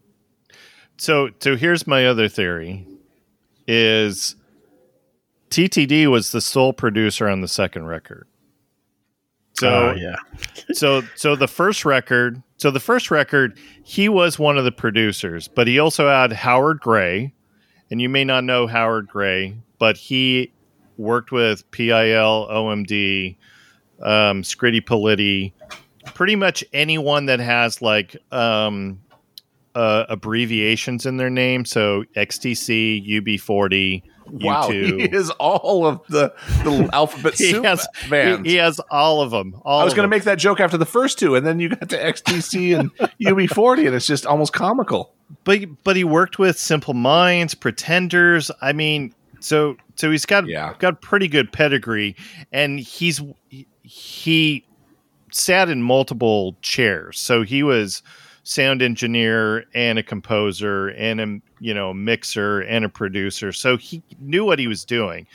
So, 0.99 1.29
so 1.39 1.55
here's 1.55 1.87
my 1.87 2.05
other 2.05 2.29
theory: 2.29 2.85
is 3.67 4.35
TTD 5.49 6.07
was 6.11 6.31
the 6.31 6.41
sole 6.41 6.73
producer 6.73 7.27
on 7.27 7.41
the 7.41 7.47
second 7.47 7.87
record. 7.87 8.27
So, 9.53 9.69
Oh, 9.69 9.95
yeah. 9.95 10.15
so, 10.73 11.03
so 11.15 11.35
the 11.35 11.47
first 11.47 11.85
record, 11.85 12.41
so 12.57 12.71
the 12.71 12.79
first 12.79 13.11
record, 13.11 13.57
he 13.83 14.09
was 14.09 14.39
one 14.39 14.57
of 14.57 14.63
the 14.65 14.71
producers, 14.71 15.47
but 15.47 15.67
he 15.67 15.79
also 15.79 16.07
had 16.07 16.31
Howard 16.31 16.79
Gray, 16.79 17.33
and 17.91 18.01
you 18.01 18.09
may 18.09 18.23
not 18.23 18.43
know 18.43 18.67
Howard 18.67 19.07
Gray, 19.07 19.55
but 19.79 19.97
he 19.97 20.51
worked 20.97 21.31
with 21.31 21.69
PIL, 21.71 22.47
OMD, 22.49 23.35
um, 24.01 24.41
Scritti 24.41 24.81
Politti, 24.81 25.53
pretty 26.13 26.35
much 26.35 26.63
anyone 26.73 27.25
that 27.27 27.39
has 27.39 27.81
like 27.81 28.15
um, 28.31 28.99
uh, 29.75 30.05
abbreviations 30.09 31.05
in 31.05 31.17
their 31.17 31.29
name. 31.29 31.65
So 31.65 32.03
XTC, 32.15 33.07
UB40, 33.07 34.03
Wow, 34.29 34.69
he 34.69 34.75
U2. 35.07 35.13
is 35.13 35.29
all 35.31 35.85
of 35.85 36.01
the 36.09 36.33
the 36.63 36.89
alphabet 36.93 37.35
He 37.35 37.51
soup 37.51 37.65
has, 37.65 37.87
bands. 38.09 38.45
he, 38.47 38.53
he 38.53 38.57
has 38.57 38.79
all 38.91 39.21
of 39.21 39.31
them. 39.31 39.59
All 39.63 39.79
I 39.79 39.83
was 39.83 39.93
going 39.93 40.03
to 40.05 40.09
make 40.09 40.23
that 40.23 40.37
joke 40.39 40.59
after 40.59 40.77
the 40.77 40.85
first 40.85 41.19
two, 41.19 41.35
and 41.35 41.45
then 41.45 41.59
you 41.59 41.69
got 41.69 41.89
to 41.89 41.97
XTC 41.97 42.77
and 42.79 42.91
UB40, 43.21 43.85
and 43.87 43.95
it's 43.95 44.07
just 44.07 44.25
almost 44.25 44.53
comical. 44.53 45.13
but 45.43 45.59
but 45.83 45.95
he 45.95 46.03
worked 46.03 46.39
with 46.39 46.57
Simple 46.59 46.93
Minds, 46.93 47.55
Pretenders. 47.55 48.49
I 48.61 48.73
mean, 48.73 49.13
so 49.39 49.75
so 49.95 50.09
he's 50.11 50.25
got 50.25 50.47
Yeah. 50.47 50.73
got 50.79 51.01
pretty 51.01 51.27
good 51.27 51.51
pedigree, 51.51 52.15
and 52.51 52.79
he's 52.79 53.21
he 53.81 54.65
sat 55.31 55.69
in 55.69 55.81
multiple 55.81 56.55
chairs. 56.61 57.19
So 57.19 57.41
he 57.43 57.63
was 57.63 58.01
sound 58.43 58.81
engineer 58.81 59.65
and 59.73 59.97
a 59.97 60.03
composer 60.03 60.89
and 60.89 61.19
a 61.21 61.52
you 61.63 61.73
know 61.73 61.93
mixer 61.93 62.59
and 62.61 62.83
a 62.83 62.89
producer. 62.89 63.53
So 63.53 63.77
he 63.77 64.03
knew 64.19 64.43
what 64.43 64.59
he 64.59 64.67
was 64.67 64.83
doing. 64.83 65.25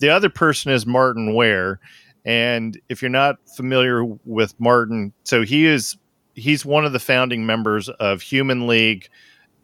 The 0.00 0.10
other 0.10 0.28
person 0.28 0.70
is 0.70 0.84
Martyn 0.84 1.34
Ware, 1.34 1.80
and 2.26 2.78
if 2.90 3.00
you're 3.00 3.08
not 3.10 3.36
familiar 3.56 4.04
with 4.04 4.54
Martyn, 4.60 5.14
so 5.24 5.42
he 5.42 5.64
is 5.64 5.96
he's 6.34 6.64
one 6.64 6.84
of 6.84 6.92
the 6.92 6.98
founding 6.98 7.46
members 7.46 7.88
of 7.88 8.20
Human 8.20 8.66
League 8.66 9.08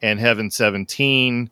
and 0.03 0.19
Heaven 0.19 0.51
17. 0.51 1.51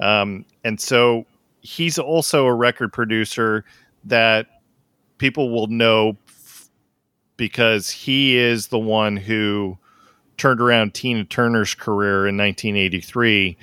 Um, 0.00 0.44
and 0.64 0.80
so 0.80 1.26
he's 1.60 1.98
also 1.98 2.46
a 2.46 2.54
record 2.54 2.92
producer 2.92 3.64
that 4.04 4.46
people 5.18 5.50
will 5.50 5.68
know 5.68 6.16
f- 6.26 6.68
because 7.36 7.90
he 7.90 8.36
is 8.36 8.68
the 8.68 8.78
one 8.78 9.16
who 9.16 9.78
turned 10.36 10.60
around 10.60 10.94
Tina 10.94 11.24
Turner's 11.24 11.74
career 11.74 12.26
in 12.26 12.36
1983. 12.36 13.56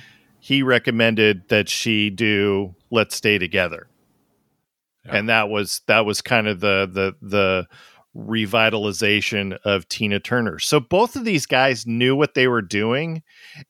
He 0.44 0.64
recommended 0.64 1.48
that 1.50 1.70
she 1.70 2.10
do 2.10 2.76
Let's 2.90 3.16
Stay 3.16 3.38
Together. 3.38 3.88
Yeah. 5.06 5.18
And 5.18 5.30
that 5.30 5.50
was 5.50 5.82
that 5.86 6.04
was 6.04 6.22
kind 6.22 6.48
of 6.48 6.60
the 6.60 6.90
the 6.92 7.16
the 7.22 7.68
revitalization 8.16 9.58
of 9.64 9.88
Tina 9.88 10.20
Turner. 10.20 10.58
So 10.58 10.80
both 10.80 11.16
of 11.16 11.26
these 11.26 11.46
guys 11.46 11.86
knew 11.86 12.16
what 12.16 12.34
they 12.34 12.48
were 12.48 12.64
doing 12.64 13.22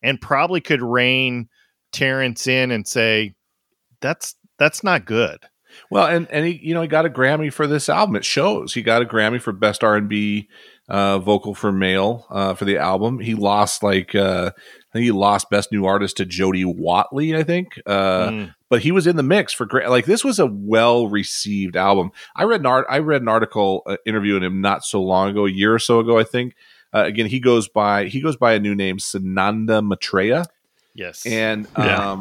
and 0.01 0.19
probably 0.19 0.61
could 0.61 0.82
rein 0.82 1.49
Terence 1.91 2.47
in 2.47 2.72
and 2.72 2.88
say, 2.88 3.36
That's 3.99 4.36
that's 4.57 4.82
not 4.82 5.05
good. 5.05 5.39
Well, 5.89 6.07
and 6.07 6.26
and 6.32 6.45
he 6.45 6.59
you 6.63 6.74
know 6.74 6.82
he 6.82 6.88
got 6.88 7.05
a 7.05 7.09
Grammy 7.09 7.51
for 7.51 7.67
this 7.67 7.89
album. 7.89 8.15
It 8.15 8.26
shows 8.26 8.74
he 8.74 8.82
got 8.82 9.01
a 9.01 9.05
Grammy 9.05 9.41
for 9.41 9.51
best 9.51 9.84
R 9.84 9.97
and 9.97 10.07
B 10.07 10.47
uh, 10.88 11.19
vocal 11.19 11.53
for 11.53 11.72
male 11.72 12.26
uh, 12.30 12.53
for 12.53 12.65
the 12.65 12.78
album. 12.78 13.19
He 13.19 13.36
lost 13.36 13.84
like 13.84 14.15
uh, 14.15 14.51
I 14.91 14.97
think 14.97 15.03
he 15.05 15.11
lost 15.11 15.49
best 15.49 15.71
new 15.71 15.85
artist 15.85 16.17
to 16.17 16.25
Jody 16.25 16.65
Watley. 16.65 17.35
I 17.35 17.43
think, 17.43 17.79
uh, 17.85 18.27
Mm. 18.29 18.55
but 18.69 18.81
he 18.81 18.91
was 18.91 19.07
in 19.07 19.15
the 19.15 19.23
mix 19.23 19.53
for 19.53 19.65
Gra- 19.65 19.89
like 19.89 20.05
this 20.05 20.23
was 20.23 20.37
a 20.37 20.45
well 20.45 21.07
received 21.07 21.77
album. 21.77 22.11
I 22.35 22.43
read 22.43 22.59
an 22.59 22.65
art 22.65 22.85
I 22.89 22.99
read 22.99 23.21
an 23.21 23.27
article 23.29 23.83
uh, 23.85 23.97
interviewing 24.05 24.43
him 24.43 24.59
not 24.61 24.83
so 24.83 25.01
long 25.01 25.29
ago, 25.29 25.45
a 25.45 25.49
year 25.51 25.73
or 25.73 25.79
so 25.79 25.99
ago, 25.99 26.19
I 26.19 26.23
think. 26.23 26.55
Uh, 26.93 27.03
again, 27.05 27.27
he 27.27 27.39
goes 27.39 27.69
by 27.69 28.05
he 28.05 28.19
goes 28.21 28.35
by 28.35 28.51
a 28.53 28.59
new 28.59 28.75
name, 28.75 28.97
Sananda 28.97 29.81
Maitreya 29.85 30.45
Yes. 30.93 31.25
and 31.25 31.67
Yeah. 31.77 32.11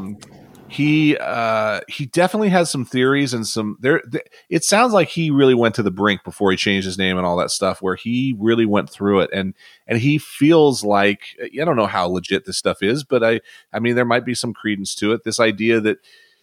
He 0.71 1.17
uh, 1.17 1.81
he 1.89 2.07
definitely 2.07 2.51
has 2.51 2.71
some 2.71 2.85
theories 2.85 3.35
and 3.35 3.45
some 3.45 3.77
there. 3.81 4.03
Th- 4.03 4.25
it 4.49 4.63
sounds 4.63 4.93
like 4.93 5.09
he 5.09 5.29
really 5.29 5.55
went 5.55 5.75
to 5.75 5.83
the 5.83 5.91
brink 5.91 6.23
before 6.23 6.53
he 6.53 6.57
changed 6.57 6.87
his 6.87 6.97
name 6.97 7.19
and 7.19 7.27
all 7.27 7.37
that 7.39 7.51
stuff, 7.51 7.83
where 7.83 7.97
he 7.97 8.37
really 8.39 8.67
went 8.67 8.89
through 8.89 9.19
it 9.19 9.31
and 9.33 9.53
and 9.89 9.99
he 9.99 10.17
feels 10.17 10.85
like 10.85 11.23
I 11.43 11.65
don't 11.65 11.75
know 11.75 11.87
how 11.87 12.07
legit 12.07 12.45
this 12.45 12.57
stuff 12.57 12.85
is, 12.85 13.03
but 13.03 13.25
I 13.25 13.41
I 13.73 13.81
mean 13.81 13.97
there 13.97 14.05
might 14.05 14.25
be 14.25 14.33
some 14.33 14.55
credence 14.55 14.95
to 14.97 15.13
it. 15.13 15.25
This 15.25 15.41
idea 15.41 15.81
that 15.81 15.99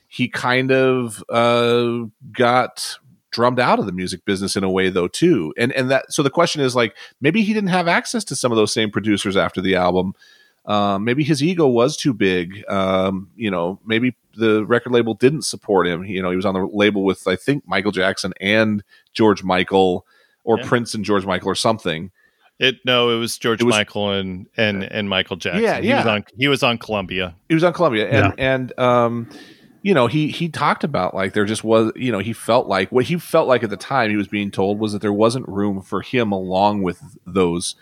he 0.09 0.27
kind 0.27 0.73
of 0.73 1.23
uh, 1.29 1.99
got 2.33 2.97
drummed 3.31 3.61
out 3.61 3.79
of 3.79 3.85
the 3.85 3.93
music 3.93 4.25
business 4.25 4.57
in 4.57 4.63
a 4.63 4.69
way 4.69 4.89
though 4.89 5.07
too 5.07 5.53
and 5.57 5.71
and 5.73 5.91
that 5.91 6.11
so 6.11 6.23
the 6.23 6.29
question 6.29 6.61
is 6.61 6.75
like 6.75 6.95
maybe 7.19 7.43
he 7.43 7.53
didn't 7.53 7.69
have 7.69 7.87
access 7.87 8.23
to 8.23 8.35
some 8.35 8.53
of 8.53 8.55
those 8.55 8.73
same 8.73 8.89
producers 8.89 9.35
after 9.35 9.61
the 9.61 9.75
album 9.75 10.13
um, 10.67 11.05
maybe 11.05 11.23
his 11.23 11.41
ego 11.41 11.65
was 11.65 11.95
too 11.95 12.13
big. 12.13 12.63
Um, 12.69 13.29
you 13.35 13.49
know, 13.49 13.79
maybe 13.85 14.15
the 14.35 14.65
record 14.65 14.91
label 14.91 15.13
didn't 15.13 15.43
support 15.43 15.87
him. 15.87 16.03
You 16.03 16.21
know, 16.21 16.29
he 16.29 16.35
was 16.35 16.45
on 16.45 16.53
the 16.53 16.69
label 16.71 17.03
with 17.03 17.27
I 17.27 17.37
think 17.37 17.63
Michael 17.65 17.91
Jackson 17.91 18.33
and 18.41 18.83
George 19.13 19.43
Michael, 19.43 20.05
or 20.43 20.59
yeah. 20.59 20.67
Prince 20.67 20.93
and 20.93 21.05
George 21.05 21.25
Michael, 21.25 21.49
or 21.49 21.55
something. 21.55 22.11
It 22.59 22.77
no, 22.85 23.09
it 23.11 23.17
was 23.17 23.37
George 23.37 23.61
it 23.61 23.65
was, 23.65 23.75
Michael 23.75 24.11
and 24.11 24.47
and 24.57 24.83
and 24.83 25.07
Michael 25.07 25.37
Jackson. 25.37 25.63
Yeah, 25.63 25.79
he 25.79 25.87
yeah. 25.87 25.97
was 25.97 26.07
on 26.07 26.25
he 26.37 26.47
was 26.47 26.63
on 26.63 26.77
Columbia. 26.77 27.35
He 27.47 27.55
was 27.55 27.63
on 27.63 27.71
Columbia, 27.71 28.09
and 28.09 28.33
yeah. 28.37 28.53
and 28.53 28.79
um, 28.79 29.29
you 29.83 29.93
know, 29.93 30.07
he 30.07 30.27
he 30.27 30.49
talked 30.49 30.83
about 30.83 31.13
like 31.13 31.31
there 31.31 31.45
just 31.45 31.63
was, 31.63 31.93
you 31.95 32.11
know, 32.11 32.19
he 32.19 32.33
felt 32.33 32.67
like 32.67 32.91
what 32.91 33.05
he 33.05 33.17
felt 33.17 33.47
like 33.47 33.63
at 33.63 33.69
the 33.69 33.77
time 33.77 34.09
he 34.09 34.17
was 34.17 34.27
being 34.27 34.51
told 34.51 34.79
was 34.79 34.91
that 34.91 35.01
there 35.01 35.13
wasn't 35.13 35.47
room 35.47 35.81
for 35.81 36.01
him 36.01 36.33
along 36.33 36.81
with 36.81 36.99
those 37.25 37.75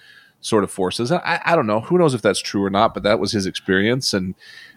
sort 0.46 0.64
of 0.64 0.70
forces. 0.72 1.12
I, 1.12 1.42
I 1.44 1.56
don't 1.56 1.66
know. 1.66 1.80
Who 1.82 1.98
knows 1.98 2.14
if 2.14 2.22
that's 2.22 2.40
true 2.40 2.64
or 2.64 2.70
not, 2.70 2.94
but 2.94 3.02
that 3.02 3.20
was 3.20 3.32
his 3.32 3.48
experience. 3.48 4.14
And 4.14 4.36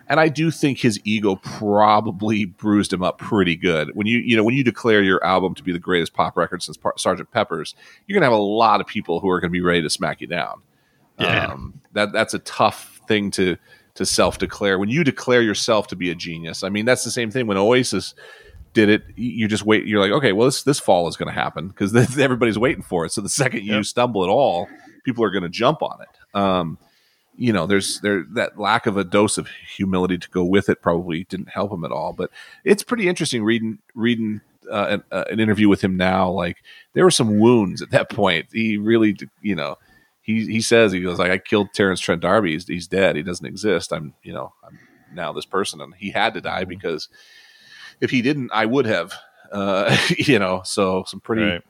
and 0.08 0.18
I 0.18 0.28
do 0.28 0.50
think 0.50 0.78
his 0.78 0.98
ego 1.04 1.36
probably 1.36 2.46
bruised 2.46 2.90
him 2.90 3.02
up 3.02 3.18
pretty 3.18 3.54
good. 3.54 3.90
When 3.94 4.06
you 4.06 4.18
you 4.18 4.34
know 4.34 4.44
when 4.44 4.54
you 4.54 4.64
declare 4.64 5.02
your 5.02 5.22
album 5.22 5.54
to 5.56 5.62
be 5.62 5.72
the 5.72 5.78
greatest 5.78 6.14
pop 6.14 6.38
record 6.38 6.62
since 6.62 6.78
Sergeant 6.96 7.30
Pepper's, 7.32 7.74
you're 8.06 8.14
gonna 8.14 8.24
have 8.24 8.32
a 8.32 8.42
lot 8.42 8.80
of 8.80 8.86
people 8.86 9.20
who 9.20 9.28
are 9.28 9.40
gonna 9.40 9.50
be 9.50 9.60
ready 9.60 9.82
to 9.82 9.90
smack 9.90 10.22
you 10.22 10.26
down. 10.26 10.62
Yeah. 11.18 11.52
Um, 11.52 11.80
that 11.92 12.12
that's 12.12 12.32
a 12.32 12.38
tough 12.40 13.00
thing 13.06 13.30
to 13.32 13.58
to 13.96 14.06
self 14.06 14.38
declare. 14.38 14.78
When 14.78 14.88
you 14.88 15.04
declare 15.04 15.42
yourself 15.42 15.88
to 15.88 15.96
be 15.96 16.10
a 16.10 16.14
genius, 16.14 16.64
I 16.64 16.70
mean 16.70 16.86
that's 16.86 17.04
the 17.04 17.10
same 17.10 17.30
thing 17.30 17.46
when 17.46 17.58
Oasis 17.58 18.14
did 18.72 18.88
it. 18.88 19.02
You 19.16 19.48
just 19.48 19.66
wait. 19.66 19.86
You're 19.86 20.00
like, 20.00 20.12
okay, 20.12 20.32
well 20.32 20.46
this 20.46 20.62
this 20.62 20.80
fall 20.80 21.08
is 21.08 21.16
going 21.16 21.28
to 21.28 21.38
happen 21.38 21.68
because 21.68 21.94
everybody's 22.18 22.58
waiting 22.58 22.82
for 22.82 23.04
it. 23.04 23.12
So 23.12 23.20
the 23.20 23.28
second 23.28 23.64
you 23.64 23.74
yep. 23.74 23.84
stumble 23.84 24.24
at 24.24 24.30
all, 24.30 24.68
people 25.08 25.24
are 25.24 25.30
going 25.30 25.42
to 25.42 25.48
jump 25.48 25.82
on 25.82 25.98
it. 26.02 26.38
Um, 26.38 26.78
you 27.36 27.52
know, 27.52 27.66
there's 27.66 28.00
there 28.00 28.24
that 28.34 28.58
lack 28.58 28.86
of 28.86 28.96
a 28.96 29.04
dose 29.04 29.38
of 29.38 29.48
humility 29.48 30.18
to 30.18 30.28
go 30.28 30.44
with 30.44 30.68
it 30.68 30.82
probably 30.82 31.24
didn't 31.24 31.48
help 31.48 31.72
him 31.72 31.84
at 31.84 31.92
all. 31.92 32.12
But 32.12 32.30
it's 32.64 32.82
pretty 32.82 33.08
interesting 33.08 33.44
reading 33.44 33.78
reading 33.94 34.40
uh, 34.70 34.86
an, 34.90 35.04
uh, 35.12 35.24
an, 35.30 35.40
interview 35.40 35.68
with 35.68 35.82
him 35.82 35.96
now. 35.96 36.28
Like 36.30 36.58
there 36.92 37.04
were 37.04 37.12
some 37.12 37.38
wounds 37.38 37.80
at 37.80 37.90
that 37.92 38.10
point. 38.10 38.48
He 38.52 38.76
really, 38.76 39.16
you 39.40 39.54
know, 39.54 39.78
he 40.20 40.46
he 40.46 40.60
says 40.60 40.90
he 40.90 41.00
goes 41.00 41.18
like 41.18 41.30
I 41.30 41.38
killed 41.38 41.68
Terence 41.72 42.00
Trent 42.00 42.22
D'Arby. 42.22 42.52
He's, 42.52 42.66
he's 42.66 42.88
dead. 42.88 43.14
He 43.14 43.22
doesn't 43.22 43.46
exist. 43.46 43.92
I'm 43.92 44.14
you 44.22 44.32
know 44.32 44.52
I'm 44.64 44.78
now 45.14 45.32
this 45.32 45.46
person, 45.46 45.80
and 45.80 45.94
he 45.94 46.10
had 46.10 46.34
to 46.34 46.40
die 46.40 46.62
mm-hmm. 46.62 46.70
because 46.70 47.08
if 48.00 48.10
he 48.10 48.20
didn't, 48.20 48.50
I 48.52 48.66
would 48.66 48.86
have. 48.86 49.14
Uh, 49.50 49.96
you 50.18 50.40
know, 50.40 50.62
so 50.64 51.04
some 51.06 51.20
pretty. 51.20 51.42
Right 51.42 51.62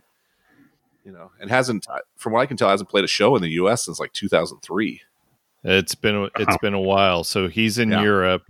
you 1.08 1.14
know, 1.14 1.30
and 1.40 1.48
hasn't, 1.48 1.86
from 2.18 2.34
what 2.34 2.40
I 2.40 2.46
can 2.46 2.58
tell, 2.58 2.68
hasn't 2.68 2.90
played 2.90 3.04
a 3.04 3.08
show 3.08 3.34
in 3.34 3.40
the 3.40 3.48
U.S. 3.52 3.86
since 3.86 3.98
like 3.98 4.12
2003. 4.12 5.00
It's 5.64 5.94
been 5.94 6.28
it's 6.38 6.56
been 6.58 6.74
a 6.74 6.80
while. 6.80 7.24
So 7.24 7.48
he's 7.48 7.78
in 7.78 7.90
yeah. 7.90 8.02
Europe, 8.02 8.42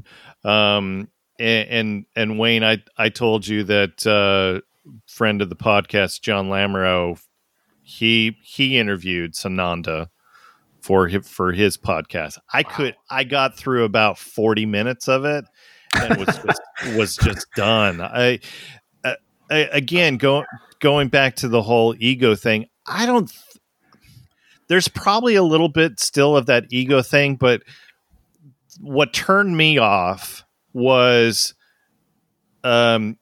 um, 0.45 1.09
and, 1.39 1.69
and, 1.69 2.07
and 2.17 2.39
Wayne, 2.39 2.65
I 2.65 2.83
I 2.99 3.11
told 3.11 3.47
you 3.47 3.63
that 3.65 4.07
uh, 4.07 4.61
friend 5.07 5.41
of 5.41 5.49
the 5.51 5.57
podcast, 5.57 6.21
John 6.21 6.49
Lamoureux, 6.49 7.23
he 7.81 8.37
he 8.43 8.77
interviewed 8.77 9.35
Sananda 9.35 10.09
for 10.83 11.07
his, 11.07 11.27
for 11.29 11.53
his 11.53 11.79
podcast. 11.79 12.39
I 12.53 12.63
wow. 12.63 12.71
could 12.75 12.97
I 13.09 13.25
got 13.25 13.57
through 13.57 13.85
about 13.85 14.19
forty 14.19 14.67
minutes 14.67 15.09
of 15.09 15.25
it 15.25 15.45
and 15.95 16.19
was 16.19 16.39
just 16.45 16.61
was 16.97 17.17
just 17.17 17.47
done. 17.55 18.01
I, 18.01 18.05
uh, 18.05 18.09
I 18.11 18.39
again 19.51 20.16
go 20.16 20.44
going 20.80 21.09
back 21.09 21.36
to 21.36 21.49
the 21.49 21.62
whole 21.62 21.94
ego 21.99 22.34
thing, 22.34 22.66
I 22.86 23.07
don't. 23.07 23.28
Th- 23.28 23.42
there's 24.68 24.88
probably 24.88 25.34
a 25.34 25.42
little 25.42 25.68
bit 25.68 25.99
still 25.99 26.36
of 26.36 26.46
that 26.46 26.66
ego 26.70 27.03
thing, 27.03 27.36
but 27.36 27.62
what 28.80 29.12
turned 29.12 29.57
me 29.57 29.78
off 29.78 30.44
was, 30.72 31.55
um, 32.64 33.16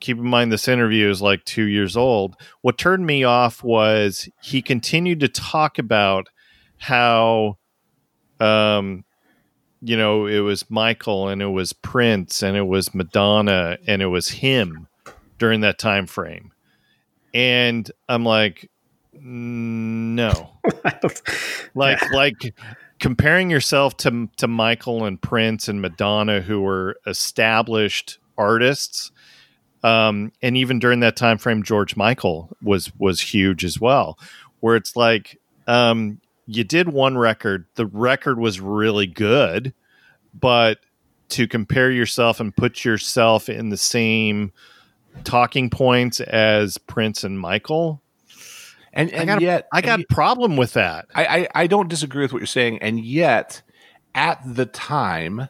keep 0.00 0.18
in 0.18 0.24
mind 0.24 0.50
this 0.50 0.68
interview 0.68 1.08
is 1.08 1.22
like 1.22 1.44
two 1.44 1.64
years 1.64 1.96
old. 1.96 2.36
What 2.62 2.76
turned 2.76 3.06
me 3.06 3.24
off 3.24 3.62
was 3.62 4.28
he 4.42 4.62
continued 4.62 5.20
to 5.20 5.28
talk 5.28 5.78
about 5.78 6.28
how, 6.78 7.58
um, 8.40 9.04
you 9.80 9.96
know, 9.96 10.26
it 10.26 10.40
was 10.40 10.68
Michael 10.70 11.28
and 11.28 11.40
it 11.40 11.46
was 11.46 11.72
Prince 11.72 12.42
and 12.42 12.56
it 12.56 12.66
was 12.66 12.94
Madonna 12.94 13.78
and 13.86 14.02
it 14.02 14.06
was 14.06 14.28
him 14.28 14.88
during 15.40 15.62
that 15.62 15.80
time 15.80 16.06
frame 16.06 16.52
and 17.34 17.90
I'm 18.08 18.24
like, 18.24 18.70
no, 19.12 20.50
like 21.74 22.10
like 22.12 22.54
comparing 22.98 23.50
yourself 23.50 23.96
to 23.98 24.28
to 24.38 24.48
Michael 24.48 25.04
and 25.04 25.20
Prince 25.20 25.68
and 25.68 25.80
Madonna, 25.80 26.40
who 26.40 26.60
were 26.60 26.96
established 27.06 28.18
artists. 28.36 29.12
Um, 29.82 30.32
and 30.42 30.58
even 30.58 30.78
during 30.78 31.00
that 31.00 31.16
time 31.16 31.38
frame, 31.38 31.62
George 31.62 31.96
Michael 31.96 32.54
was 32.62 32.92
was 32.98 33.20
huge 33.20 33.64
as 33.64 33.80
well. 33.80 34.18
Where 34.60 34.76
it's 34.76 34.94
like, 34.94 35.40
um, 35.66 36.20
you 36.46 36.64
did 36.64 36.90
one 36.90 37.16
record, 37.16 37.64
the 37.76 37.86
record 37.86 38.38
was 38.38 38.60
really 38.60 39.06
good, 39.06 39.72
but 40.38 40.80
to 41.30 41.46
compare 41.46 41.90
yourself 41.90 42.40
and 42.40 42.54
put 42.54 42.84
yourself 42.84 43.48
in 43.48 43.70
the 43.70 43.76
same 43.76 44.52
talking 45.24 45.70
points 45.70 46.20
as 46.20 46.78
Prince 46.78 47.24
and 47.24 47.38
Michael. 47.38 48.00
And, 48.92 49.12
and 49.12 49.30
I 49.30 49.34
got 49.34 49.42
yet, 49.42 49.68
a, 49.72 49.76
I 49.76 49.80
got 49.82 50.00
a 50.00 50.04
problem 50.06 50.56
with 50.56 50.72
that. 50.72 51.06
I, 51.14 51.24
I, 51.24 51.48
I 51.54 51.66
don't 51.66 51.88
disagree 51.88 52.22
with 52.22 52.32
what 52.32 52.40
you're 52.40 52.46
saying, 52.46 52.78
and 52.82 52.98
yet 52.98 53.62
at 54.14 54.40
the 54.44 54.66
time, 54.66 55.48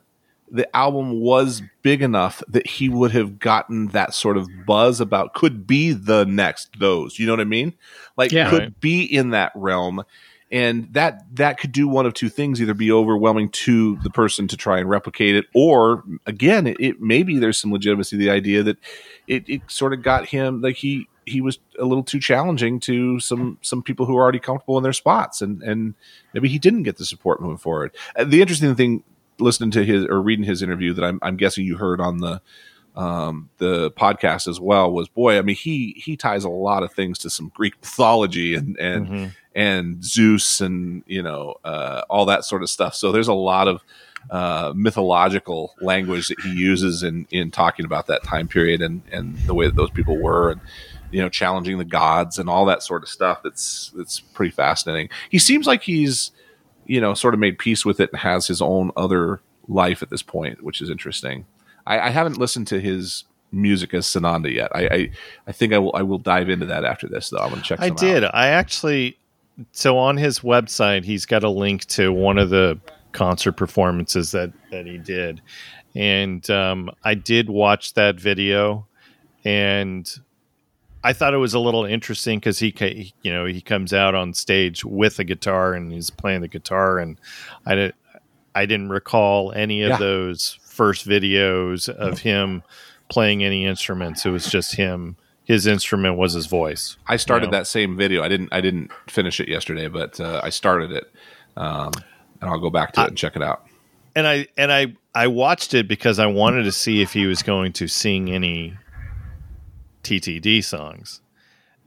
the 0.51 0.77
album 0.77 1.21
was 1.21 1.63
big 1.83 2.03
enough 2.03 2.43
that 2.49 2.67
he 2.67 2.89
would 2.89 3.13
have 3.13 3.39
gotten 3.39 3.89
that 3.89 4.13
sort 4.15 4.37
of 4.37 4.49
buzz 4.67 5.01
about 5.01 5.33
could 5.33 5.67
be 5.67 5.93
the 5.93 6.25
next 6.25 6.79
those. 6.79 7.19
You 7.19 7.27
know 7.27 7.33
what 7.33 7.41
I 7.41 7.45
mean? 7.45 7.75
Like 8.17 8.33
yeah, 8.33 8.51
could 8.51 8.59
right. 8.59 8.81
be 8.81 9.03
in 9.03 9.31
that 9.31 9.53
realm 9.55 10.03
and 10.51 10.93
that 10.95 11.25
that 11.37 11.59
could 11.59 11.73
do 11.73 11.87
one 11.87 12.07
of 12.07 12.15
two 12.15 12.29
things 12.29 12.61
either 12.61 12.75
be 12.75 12.91
overwhelming 12.91 13.49
to 13.51 13.97
the 14.03 14.11
person 14.11 14.49
to 14.49 14.57
try 14.57 14.79
and 14.79 14.89
replicate 14.89 15.37
it 15.37 15.47
or 15.55 16.03
again 16.27 16.67
it, 16.67 16.77
it 16.81 17.01
maybe 17.01 17.39
there's 17.39 17.59
some 17.59 17.73
legitimacy 17.73 18.17
to 18.17 18.19
the 18.19 18.31
idea 18.31 18.63
that 18.63 18.77
it, 19.27 19.49
it 19.49 19.63
sort 19.69 19.93
of 19.93 20.03
got 20.03 20.27
him 20.27 20.61
like 20.61 20.77
he 20.77 21.07
he 21.27 21.41
was 21.41 21.59
a 21.79 21.85
little 21.85 22.03
too 22.03 22.21
challenging 22.21 22.81
to 22.81 23.21
some 23.21 23.59
some 23.63 23.83
people 23.83 24.07
who 24.07 24.17
are 24.17 24.23
already 24.23 24.41
comfortable 24.41 24.77
in 24.77 24.83
their 24.83 24.93
spots 24.93 25.41
and 25.41 25.63
and 25.63 25.95
maybe 26.35 26.49
he 26.49 26.59
didn't 26.59 26.83
get 26.83 26.97
the 26.97 27.05
support 27.05 27.41
moving 27.41 27.57
forward. 27.57 27.95
Uh, 28.17 28.25
the 28.25 28.41
interesting 28.41 28.75
thing 28.75 29.03
listening 29.39 29.71
to 29.71 29.85
his 29.85 30.05
or 30.05 30.21
reading 30.21 30.45
his 30.45 30.63
interview 30.63 30.93
that 30.93 31.05
I'm, 31.05 31.19
I'm 31.23 31.37
guessing 31.37 31.65
you 31.65 31.77
heard 31.77 32.01
on 32.01 32.19
the 32.19 32.43
um, 32.97 33.49
the 33.59 33.91
podcast 33.93 34.49
as 34.49 34.61
well 34.61 34.91
was 34.91 35.09
boy 35.09 35.39
i 35.39 35.43
mean 35.43 35.57
he 35.57 35.95
he 35.97 36.17
ties 36.17 36.45
a 36.45 36.49
lot 36.49 36.83
of 36.83 36.93
things 36.93 37.19
to 37.19 37.31
some 37.31 37.51
greek 37.55 37.75
mythology 37.81 38.55
and 38.55 38.77
and 38.79 39.07
mm-hmm 39.07 39.27
and 39.55 40.05
Zeus 40.05 40.61
and 40.61 41.03
you 41.07 41.23
know 41.23 41.55
uh, 41.65 42.03
all 42.09 42.27
that 42.27 42.45
sort 42.45 42.63
of 42.63 42.71
stuff. 42.71 42.95
So 42.95 43.13
there's 43.13 43.29
a 43.29 43.35
lot 43.35 43.69
of 43.69 43.83
uh, 44.31 44.73
mythological 44.77 45.75
language 45.81 46.29
that 46.29 46.41
he 46.41 46.53
uses 46.53 47.03
in 47.03 47.27
in 47.31 47.51
talking 47.51 47.85
about 47.85 48.07
that 48.07 48.23
time 48.23 48.49
period 48.49 48.83
and 48.83 49.03
and 49.11 49.37
the 49.39 49.55
way 49.55 49.67
that 49.67 49.77
those 49.77 49.91
people 49.91 50.21
were 50.21 50.53
and 50.53 50.61
you 51.11 51.21
know 51.21 51.29
challenging 51.29 51.79
the 51.79 51.85
gods 51.85 52.39
and 52.39 52.49
all 52.49 52.65
that 52.67 52.83
sort 52.83 53.03
of 53.03 53.09
stuff. 53.09 53.43
That's 53.43 53.93
that's 53.97 54.21
pretty 54.21 54.53
fascinating. 54.53 55.09
He 55.31 55.39
seems 55.39 55.67
like 55.67 55.83
he's 55.83 56.31
you 56.87 57.01
know 57.01 57.15
sort 57.15 57.35
of 57.35 57.41
made 57.41 57.59
peace 57.59 57.85
with 57.85 58.01
it 58.01 58.11
and 58.13 58.21
has 58.21 58.47
his 58.47 58.63
own 58.63 58.93
other 58.97 59.41
life 59.69 60.03
at 60.03 60.11
this 60.11 60.23
point, 60.23 60.63
which 60.63 60.81
is 60.81 60.91
interesting. 60.91 61.47
I, 61.87 62.01
I 62.01 62.11
haven't 62.11 62.39
listened 62.39 62.67
to 62.69 62.81
his 62.81 63.25
music 63.53 63.95
as 63.95 64.07
Sananda 64.07 64.53
yet. 64.53 64.71
I, 64.75 64.87
I, 64.87 65.11
I 65.49 65.53
think 65.53 65.73
I 65.73 65.79
will 65.79 65.95
I 65.95 66.03
will 66.03 66.19
dive 66.19 66.49
into 66.49 66.67
that 66.67 66.85
after 66.85 67.09
this 67.09 67.31
though. 67.31 67.39
I'm 67.39 67.51
gonna 67.51 67.63
check. 67.63 67.81
I 67.81 67.91
did. 67.91 68.25
Out. 68.25 68.35
I 68.35 68.49
actually 68.49 69.17
so 69.73 69.99
on 69.99 70.17
his 70.17 70.41
website, 70.41 71.05
he's 71.05 71.27
got 71.27 71.45
a 71.45 71.51
link 71.51 71.85
to 71.87 72.13
one 72.13 72.39
of 72.39 72.51
the 72.51 72.79
concert 73.13 73.53
performances 73.53 74.33
that 74.33 74.53
that 74.71 74.87
he 74.87 74.99
did, 74.99 75.41
and 75.95 76.49
um, 76.51 76.91
I 77.05 77.15
did 77.15 77.51
watch 77.51 77.95
that 77.95 78.21
video, 78.21 78.87
and 79.45 80.09
I 81.03 81.13
thought 81.13 81.35
it 81.35 81.39
was 81.39 81.55
a 81.55 81.59
little 81.59 81.85
interesting 81.85 82.39
because 82.39 82.59
he, 82.59 83.13
you 83.23 83.33
know, 83.33 83.47
he 83.47 83.61
comes 83.61 83.93
out 83.93 84.15
on 84.15 84.35
stage 84.35 84.85
with 84.85 85.19
a 85.19 85.25
guitar 85.25 85.73
and 85.73 85.91
he's 85.91 86.11
playing 86.11 86.43
the 86.43 86.49
guitar, 86.49 86.99
and 86.99 87.19
I 87.65 87.75
did, 87.75 87.95
I 88.55 88.67
didn't 88.67 88.91
recall 88.91 89.53
any 89.53 89.83
of 89.83 89.91
yeah. 89.91 89.97
those 89.97 90.59
first 90.81 91.07
videos 91.07 91.91
of 91.91 92.21
him 92.21 92.63
playing 93.11 93.45
any 93.45 93.67
instruments. 93.67 94.25
It 94.25 94.31
was 94.31 94.47
just 94.51 94.77
him. 94.77 95.17
His 95.45 95.67
instrument 95.67 96.17
was 96.17 96.33
his 96.33 96.47
voice. 96.47 96.97
I 97.07 97.17
started 97.19 97.47
You 97.47 97.51
know? 97.51 97.59
that 97.59 97.67
same 97.67 97.99
video. 97.99 98.23
I 98.23 98.29
didn't. 98.29 98.49
I 98.51 98.63
didn't 98.63 98.91
finish 99.09 99.41
it 99.41 99.49
yesterday, 99.49 99.89
but 99.89 100.19
uh, 100.19 100.41
I 100.43 100.49
started 100.49 100.91
it, 100.93 101.13
um, 101.57 101.91
and 102.41 102.49
I'll 102.51 102.59
go 102.61 102.71
back 102.71 102.93
to 102.95 103.03
it 103.03 103.09
and 103.09 103.19
check 103.19 103.37
it 103.37 103.43
out. 103.43 103.67
and 104.17 104.27
I 104.27 104.47
and 104.57 104.73
I 104.73 104.97
I 105.15 105.27
watched 105.27 105.75
it 105.75 105.87
because 105.87 106.19
I 106.19 106.27
wanted 106.27 106.63
to 106.65 106.73
see 106.73 107.03
if 107.03 107.13
he 107.13 107.27
was 107.27 107.43
going 107.43 107.73
to 107.75 107.89
sing 107.89 108.31
any 108.31 108.79
TTD 110.03 110.65
songs, 110.65 111.21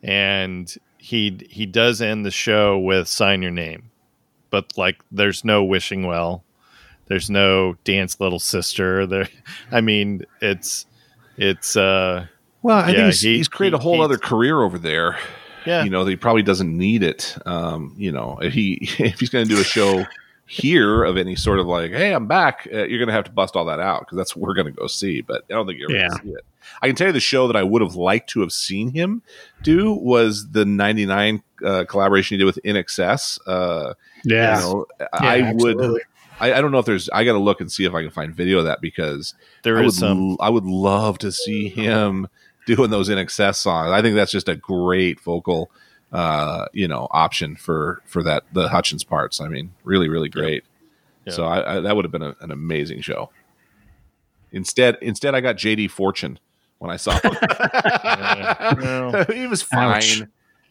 and 0.03 0.73
he 0.99 1.39
he 1.49 1.65
does 1.65 1.99
end 2.01 2.25
the 2.25 2.31
show 2.31 2.77
with 2.77 3.07
"Sign 3.07 3.41
Your 3.41 3.51
Name," 3.51 3.89
but 4.51 4.77
like 4.77 4.97
there's 5.11 5.43
no 5.43 5.63
wishing 5.63 6.05
well, 6.05 6.43
there's 7.13 7.29
no 7.29 7.75
dance 7.83 8.19
little 8.19 8.39
sister. 8.39 9.05
There, 9.05 9.29
I 9.71 9.81
mean 9.81 10.23
it's 10.41 10.87
it's 11.37 11.75
uh 11.77 12.25
Well, 12.63 12.79
I 12.79 12.89
Yeah, 12.89 12.95
think 12.95 13.05
he's, 13.05 13.21
he- 13.21 13.37
he's 13.37 13.47
created 13.47 13.75
a 13.75 13.79
whole 13.79 14.01
other 14.01 14.17
career 14.17 14.61
over 14.63 14.79
there. 14.79 15.19
yeah 15.65 15.83
You 15.83 15.91
know, 15.91 16.03
that 16.03 16.09
he 16.09 16.17
probably 16.17 16.41
doesn't 16.43 16.75
need 16.75 17.03
it. 17.03 17.37
Um, 17.45 17.93
you 17.97 18.11
know, 18.11 18.39
if 18.41 18.53
he 18.53 18.79
if 18.99 19.19
he's 19.19 19.29
going 19.29 19.47
to 19.47 19.53
do 19.55 19.61
a 19.61 19.63
show 19.63 20.05
here 20.47 21.03
of 21.03 21.17
any 21.17 21.35
sort 21.35 21.59
of 21.59 21.67
like, 21.67 21.91
hey, 21.91 22.13
I'm 22.13 22.27
back, 22.27 22.67
uh, 22.73 22.83
you're 22.83 22.97
going 22.99 23.07
to 23.07 23.13
have 23.13 23.23
to 23.25 23.31
bust 23.31 23.55
all 23.55 23.65
that 23.65 23.79
out 23.79 24.01
because 24.01 24.17
that's 24.17 24.35
what 24.35 24.45
we're 24.47 24.55
going 24.55 24.65
to 24.67 24.71
go 24.73 24.87
see. 24.87 25.21
But 25.21 25.43
I 25.49 25.53
don't 25.53 25.67
think 25.67 25.79
you're 25.79 25.91
Yeah. 25.91 26.07
going 26.07 26.11
to 26.11 26.23
see 26.25 26.29
it. 26.31 26.45
I 26.81 26.87
can 26.87 26.95
tell 26.95 27.07
you 27.07 27.13
the 27.13 27.19
show 27.19 27.45
that 27.47 27.55
I 27.55 27.63
would 27.63 27.81
have 27.81 27.95
liked 27.95 28.29
to 28.31 28.41
have 28.41 28.51
seen 28.51 28.89
him 28.91 29.21
do 29.61 29.93
was 29.93 30.49
the 30.51 30.65
'99 30.65 31.43
uh, 31.63 31.85
collaboration 31.85 32.35
he 32.35 32.39
did 32.39 32.45
with 32.45 32.59
INXS. 32.65 33.39
Uh, 33.47 33.93
Yeah. 34.25 34.55
you 34.55 34.61
know, 34.61 34.85
Yeah, 34.99 35.07
I 35.13 35.53
would. 35.53 35.77
Absolutely. 36.33 36.53
I, 36.53 36.57
I 36.57 36.61
don't 36.61 36.71
know 36.71 36.79
if 36.79 36.85
there's. 36.85 37.09
I 37.09 37.23
got 37.23 37.33
to 37.33 37.39
look 37.39 37.61
and 37.61 37.71
see 37.71 37.85
if 37.85 37.93
I 37.93 38.01
can 38.01 38.11
find 38.11 38.35
video 38.35 38.59
of 38.59 38.65
that 38.65 38.81
because 38.81 39.33
there 39.63 39.77
I 39.77 39.81
would. 39.81 39.93
some 39.93 40.37
I 40.39 40.49
would 40.49 40.65
love 40.65 41.17
to 41.19 41.31
see 41.31 41.69
him 41.69 42.27
doing 42.65 42.89
those 42.89 43.09
INXS 43.09 43.55
songs. 43.55 43.91
I 43.91 44.01
think 44.01 44.15
that's 44.15 44.31
just 44.31 44.49
a 44.49 44.55
great 44.55 45.19
vocal, 45.21 45.71
uh, 46.11 46.65
you 46.73 46.87
know, 46.87 47.07
option 47.11 47.55
for 47.55 48.01
for 48.05 48.23
that 48.23 48.43
the 48.53 48.69
Hutchence 48.69 49.03
parts. 49.03 49.41
I 49.41 49.47
mean, 49.47 49.73
really, 49.83 50.09
really 50.09 50.29
great. 50.29 50.63
Yeah. 51.25 51.33
So 51.33 51.45
I, 51.45 51.77
I, 51.77 51.79
that 51.81 51.95
would 51.95 52.05
have 52.05 52.11
been 52.11 52.23
a, 52.23 52.35
an 52.41 52.51
amazing 52.51 53.01
show. 53.01 53.29
Instead, 54.51 54.97
instead, 55.01 55.33
I 55.35 55.41
got 55.41 55.55
JD 55.55 55.89
Fortune 55.89 56.39
when 56.79 56.91
I 56.91 56.97
saw 56.97 57.11
him. 57.23 57.33
well, 58.81 59.25
he 59.33 59.47
was 59.47 59.65
Ouch. 59.73 60.23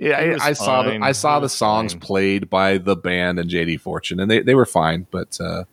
Yeah, 0.03 0.37
I, 0.41 0.49
I 0.49 0.53
saw 0.55 0.83
the. 0.83 0.99
I 1.01 1.13
saw 1.13 1.39
the 1.41 1.49
songs 1.49 1.93
fine. 1.93 2.01
played 2.01 2.51
by 2.51 2.79
the 2.79 2.97
band 2.97 3.39
and 3.39 3.49
JD 3.49 3.81
Fortune, 3.81 4.19
and 4.21 4.31
they, 4.31 4.41
they 4.41 4.55
were 4.55 4.67
fine. 4.67 5.07
But 5.11 5.39
uh, 5.41 5.65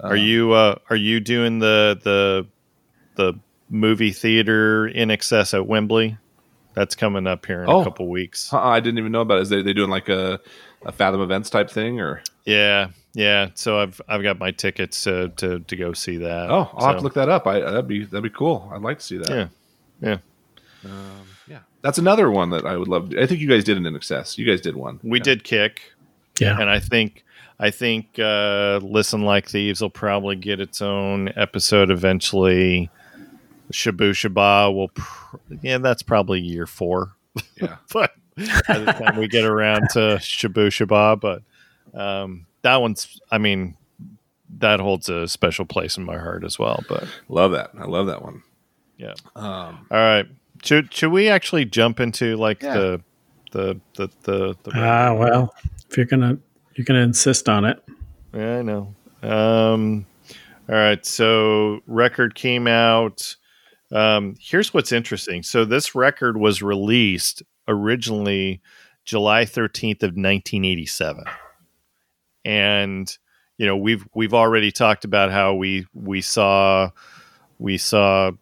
Are 0.00 0.16
you 0.16 0.52
uh, 0.52 0.76
are 0.90 0.96
you 0.96 1.20
doing 1.20 1.60
the 1.60 1.98
the 2.02 2.46
the 3.16 3.38
movie 3.70 4.10
theater 4.12 4.88
INXS 4.94 5.54
at 5.54 5.66
Wembley? 5.66 6.16
That's 6.74 6.96
coming 6.96 7.28
up 7.28 7.46
here 7.46 7.62
in 7.62 7.70
Oh. 7.70 7.82
a 7.82 7.84
couple 7.84 8.08
weeks. 8.08 8.52
uh, 8.52 8.58
I 8.60 8.80
didn't 8.80 8.98
even 8.98 9.12
know 9.12 9.20
about 9.20 9.38
it. 9.38 9.42
Is 9.42 9.48
they 9.50 9.62
they 9.62 9.72
doing 9.72 9.90
like 9.90 10.08
a, 10.08 10.40
a 10.84 10.90
Fathom 10.90 11.20
Events 11.20 11.48
type 11.48 11.70
thing 11.70 12.00
or? 12.00 12.20
Yeah, 12.44 12.88
yeah. 13.12 13.50
So 13.54 13.78
I've 13.78 14.00
I've 14.08 14.24
got 14.24 14.40
my 14.40 14.50
tickets 14.50 15.04
to 15.04 15.28
to, 15.36 15.60
to 15.60 15.76
go 15.76 15.92
see 15.92 16.16
that. 16.16 16.50
Oh, 16.50 16.68
I'll 16.74 16.86
have 16.88 16.96
to 16.96 17.02
look 17.02 17.14
that 17.14 17.28
up. 17.28 17.46
I, 17.46 17.60
that'd 17.60 17.86
be 17.86 18.04
that'd 18.04 18.24
be 18.24 18.30
cool. 18.36 18.68
I'd 18.74 18.82
like 18.82 18.98
to 18.98 19.04
see 19.04 19.18
that. 19.18 19.30
Yeah, 19.30 19.48
yeah. 20.02 20.18
Um, 20.84 20.90
yeah. 20.90 21.33
That's 21.84 21.98
another 21.98 22.30
one 22.30 22.50
that 22.50 22.64
I 22.66 22.76
would 22.76 22.88
love. 22.88 23.10
To, 23.10 23.22
I 23.22 23.26
think 23.26 23.40
you 23.40 23.48
guys 23.48 23.62
did 23.62 23.76
an 23.76 23.84
INXS. 23.84 24.36
You 24.38 24.44
guys 24.46 24.60
did 24.60 24.74
one. 24.74 24.98
We 25.04 25.18
Yeah. 25.18 25.22
did 25.24 25.44
kick, 25.44 25.92
Yeah. 26.40 26.58
and 26.58 26.68
I 26.68 26.80
think 26.80 27.24
I 27.60 27.70
think 27.70 28.18
uh, 28.18 28.80
listen 28.82 29.22
like 29.22 29.48
thieves 29.48 29.80
will 29.80 29.90
probably 29.90 30.34
get 30.34 30.58
its 30.60 30.82
own 30.82 31.30
episode 31.36 31.90
eventually. 31.90 32.90
Shabooh 33.72 34.10
Shoobah 34.12 34.74
will, 34.74 34.88
pr- 34.88 35.36
yeah, 35.62 35.78
that's 35.78 36.02
probably 36.02 36.40
year 36.40 36.66
four. 36.66 37.12
Yeah. 37.60 37.76
but 37.92 38.12
by 38.36 38.78
the 38.78 38.92
time 38.98 39.16
we 39.18 39.28
get 39.28 39.44
around 39.44 39.88
to 39.92 40.18
Shabooh 40.20 40.68
Shoobah, 40.68 41.20
but 41.20 41.42
um, 41.98 42.46
that 42.62 42.76
one's, 42.80 43.20
I 43.30 43.38
mean, 43.38 43.76
that 44.58 44.80
holds 44.80 45.08
a 45.08 45.28
special 45.28 45.64
place 45.64 45.96
in 45.96 46.04
my 46.04 46.16
heart 46.18 46.44
as 46.44 46.58
well. 46.58 46.82
But 46.88 47.04
Love 47.28 47.52
that. 47.52 47.70
I 47.78 47.84
love 47.84 48.06
that 48.08 48.22
one. 48.22 48.42
yeah, 48.98 49.14
Um, 49.36 49.86
all 49.90 49.98
right. 49.98 50.26
Should 50.64 50.92
should 50.94 51.10
we 51.12 51.28
actually 51.28 51.64
jump 51.66 52.00
into 52.00 52.36
like 52.36 52.62
Yeah. 52.62 52.74
the 52.74 53.00
the 53.52 53.80
the 53.96 54.10
the, 54.22 54.56
the 54.62 54.70
Ah, 54.74 55.14
well, 55.14 55.54
if 55.90 55.96
you're 55.96 56.06
gonna 56.06 56.38
you're 56.74 56.84
gonna 56.84 57.00
insist 57.02 57.48
on 57.48 57.64
it. 57.64 57.82
Yeah, 58.34 58.58
I 58.58 58.62
know. 58.62 58.94
Um, 59.22 60.06
all 60.68 60.74
right. 60.74 61.04
So, 61.06 61.80
record 61.86 62.34
came 62.34 62.66
out. 62.66 63.36
Um, 63.92 64.34
here's 64.40 64.74
what's 64.74 64.90
interesting. 64.90 65.42
So, 65.42 65.64
this 65.64 65.94
record 65.94 66.36
was 66.36 66.62
released 66.62 67.42
originally 67.68 68.60
July 69.04 69.44
13th 69.44 70.02
of 70.02 70.16
1987, 70.16 71.24
and 72.44 73.16
you 73.58 73.66
know 73.66 73.76
we've 73.76 74.06
we've 74.14 74.34
already 74.34 74.72
talked 74.72 75.04
about 75.04 75.30
how 75.30 75.54
we 75.54 75.86
we 75.94 76.20
saw 76.20 76.90
we 77.58 77.78
saw 77.78 78.32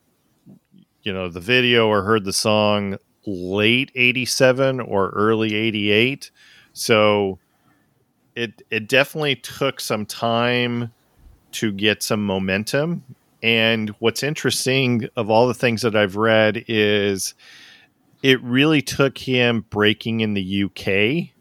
you 1.02 1.12
know 1.12 1.28
the 1.28 1.40
video 1.40 1.88
or 1.88 2.02
heard 2.02 2.24
the 2.24 2.32
song 2.32 2.96
late 3.26 3.90
87 3.94 4.80
or 4.80 5.10
early 5.10 5.54
88 5.54 6.30
so 6.72 7.38
it 8.34 8.62
it 8.70 8.88
definitely 8.88 9.36
took 9.36 9.80
some 9.80 10.06
time 10.06 10.92
to 11.52 11.72
get 11.72 12.02
some 12.02 12.24
momentum. 12.24 13.04
And 13.42 13.90
what's 13.98 14.22
interesting 14.22 15.08
of 15.16 15.28
all 15.30 15.46
the 15.46 15.54
things 15.54 15.82
that 15.82 15.96
I've 15.96 16.16
read 16.16 16.64
is 16.68 17.34
it 18.22 18.42
really 18.42 18.82
took 18.82 19.18
him 19.18 19.66
breaking 19.68 20.20
in 20.20 20.34
the 20.34 20.64
UK 20.64 21.34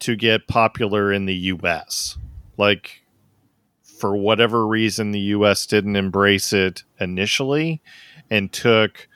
to 0.00 0.16
get 0.16 0.48
popular 0.48 1.12
in 1.12 1.26
the 1.26 1.34
US 1.34 2.16
like 2.56 3.02
for 3.84 4.16
whatever 4.16 4.66
reason 4.66 5.12
the 5.12 5.20
US 5.20 5.64
didn't 5.64 5.94
embrace 5.94 6.52
it 6.52 6.82
initially 6.98 7.80
and 8.32 8.50
took 8.50 9.08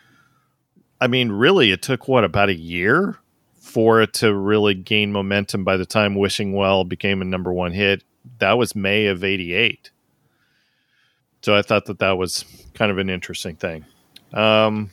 I 1.01 1.07
mean 1.07 1.33
really 1.33 1.73
it 1.73 1.81
took 1.81 2.07
what 2.07 2.23
about 2.23 2.51
a 2.51 2.55
year 2.55 3.19
for 3.55 4.03
it 4.03 4.13
to 4.15 4.35
really 4.35 4.75
gain 4.75 5.11
momentum 5.11 5.65
by 5.65 5.79
the 5.79 5.87
time 5.87 6.15
Wishing 6.15 6.53
Well 6.53 6.85
became 6.85 7.23
a 7.23 7.25
number 7.25 7.53
one 7.53 7.73
hit. 7.73 8.05
That 8.39 8.59
was 8.59 8.77
May 8.77 9.07
of 9.07 9.25
88. 9.25 9.91
So 11.41 11.57
I 11.57 11.63
thought 11.63 11.87
that 11.87 11.99
that 11.99 12.19
was 12.19 12.45
kind 12.75 12.91
of 12.91 12.99
an 12.99 13.09
interesting 13.09 13.57
thing. 13.57 13.87
Um, 14.35 14.91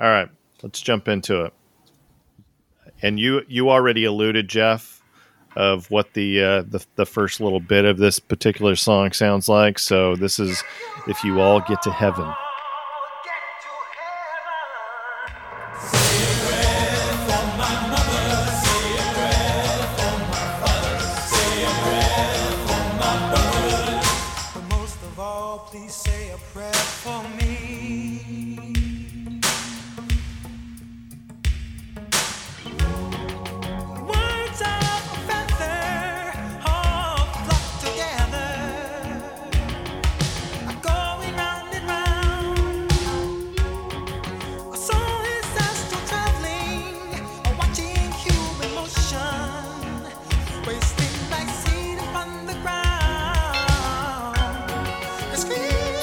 all 0.00 0.08
right, 0.08 0.28
let's 0.62 0.80
jump 0.80 1.06
into 1.06 1.44
it. 1.44 1.54
And 3.02 3.20
you 3.20 3.42
you 3.48 3.70
already 3.70 4.04
alluded, 4.04 4.48
Jeff, 4.48 5.02
of 5.56 5.90
what 5.90 6.14
the, 6.14 6.42
uh, 6.42 6.62
the 6.62 6.84
the 6.96 7.06
first 7.06 7.40
little 7.40 7.60
bit 7.60 7.84
of 7.84 7.98
this 7.98 8.18
particular 8.18 8.76
song 8.76 9.12
sounds 9.12 9.48
like. 9.48 9.78
So 9.78 10.16
this 10.16 10.38
is 10.38 10.64
if 11.06 11.22
you 11.22 11.40
all 11.40 11.60
get 11.60 11.82
to 11.82 11.92
heaven. 11.92 12.32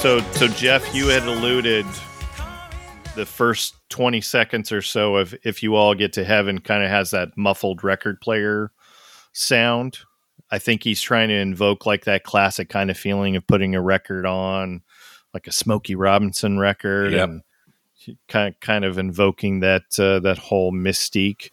So 0.06 0.20
so 0.34 0.46
Jeff, 0.46 0.94
you 0.94 1.08
had 1.08 1.24
alluded 1.24 1.84
the 3.16 3.26
first 3.26 3.74
20 3.88 4.20
seconds 4.20 4.70
or 4.70 4.80
so 4.80 5.16
of 5.16 5.34
if 5.42 5.64
you 5.64 5.74
all 5.74 5.96
get 5.96 6.12
to 6.12 6.22
heaven 6.22 6.60
kind 6.60 6.84
of 6.84 6.90
has 6.90 7.10
that 7.10 7.36
muffled 7.36 7.82
record 7.82 8.20
player 8.20 8.70
sound. 9.32 9.98
I 10.48 10.60
think 10.60 10.84
he's 10.84 11.00
trying 11.00 11.30
to 11.30 11.34
invoke 11.34 11.86
like 11.86 12.04
that 12.04 12.22
classic 12.22 12.68
kind 12.68 12.88
of 12.88 12.96
feeling 12.96 13.34
of 13.34 13.48
putting 13.48 13.74
a 13.74 13.82
record 13.82 14.26
on 14.26 14.82
like 15.34 15.48
a 15.48 15.52
smokey 15.52 15.96
robinson 15.96 16.56
record 16.56 17.10
Yep. 17.12 17.28
and 17.28 17.42
kind 18.28 18.54
of, 18.54 18.60
kind 18.60 18.84
of 18.84 18.98
invoking 18.98 19.58
that 19.58 19.98
uh, 19.98 20.20
that 20.20 20.38
whole 20.38 20.70
mystique. 20.70 21.50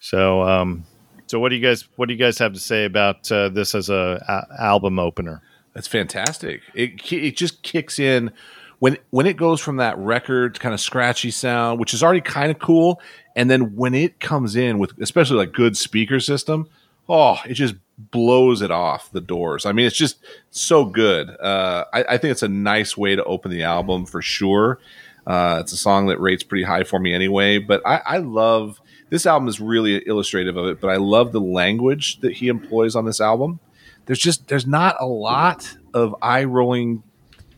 So 0.00 0.42
um 0.42 0.84
so 1.28 1.38
what 1.38 1.50
do 1.50 1.54
you 1.54 1.62
guys 1.62 1.88
what 1.94 2.08
do 2.08 2.14
you 2.14 2.18
guys 2.18 2.38
have 2.38 2.54
to 2.54 2.60
say 2.60 2.86
about 2.86 3.30
uh, 3.30 3.50
this 3.50 3.72
as 3.72 3.88
a, 3.88 4.20
a 4.26 4.60
album 4.60 4.98
opener 4.98 5.42
That's 5.74 5.88
fantastic. 5.88 6.62
It 6.74 7.12
it 7.12 7.36
just 7.36 7.62
kicks 7.62 7.98
in 7.98 8.30
when 8.78 8.96
when 9.10 9.26
it 9.26 9.36
goes 9.36 9.60
from 9.60 9.76
that 9.76 9.98
record 9.98 10.60
kind 10.60 10.72
of 10.72 10.80
scratchy 10.80 11.30
sound, 11.30 11.80
which 11.80 11.92
is 11.92 12.02
already 12.02 12.20
kind 12.20 12.50
of 12.50 12.58
cool, 12.58 13.00
and 13.34 13.50
then 13.50 13.74
when 13.74 13.94
it 13.94 14.20
comes 14.20 14.56
in 14.56 14.78
with 14.78 14.92
especially 15.00 15.36
like 15.36 15.52
good 15.52 15.76
speaker 15.76 16.20
system, 16.20 16.68
oh, 17.08 17.38
it 17.46 17.54
just 17.54 17.74
blows 17.98 18.62
it 18.62 18.70
off 18.70 19.10
the 19.12 19.20
doors. 19.20 19.66
I 19.66 19.72
mean, 19.72 19.86
it's 19.86 19.96
just 19.96 20.18
so 20.50 20.84
good. 20.84 21.28
Uh, 21.30 21.84
I, 21.92 22.04
I 22.10 22.18
think 22.18 22.32
it's 22.32 22.42
a 22.42 22.48
nice 22.48 22.96
way 22.96 23.16
to 23.16 23.24
open 23.24 23.50
the 23.50 23.62
album 23.62 24.06
for 24.06 24.22
sure. 24.22 24.78
Uh, 25.26 25.58
it's 25.60 25.72
a 25.72 25.76
song 25.76 26.06
that 26.08 26.20
rates 26.20 26.42
pretty 26.42 26.64
high 26.64 26.84
for 26.84 26.98
me 26.98 27.14
anyway, 27.14 27.58
but 27.58 27.82
I, 27.86 28.00
I 28.04 28.18
love 28.18 28.80
this 29.10 29.26
album 29.26 29.48
is 29.48 29.60
really 29.60 30.06
illustrative 30.06 30.56
of 30.56 30.66
it. 30.66 30.80
But 30.80 30.90
I 30.90 30.96
love 30.96 31.32
the 31.32 31.40
language 31.40 32.20
that 32.20 32.32
he 32.32 32.48
employs 32.48 32.94
on 32.94 33.06
this 33.06 33.20
album 33.20 33.60
there's 34.06 34.18
just 34.18 34.48
there's 34.48 34.66
not 34.66 34.96
a 35.00 35.06
lot 35.06 35.76
of 35.92 36.14
eye 36.22 36.44
rolling 36.44 37.02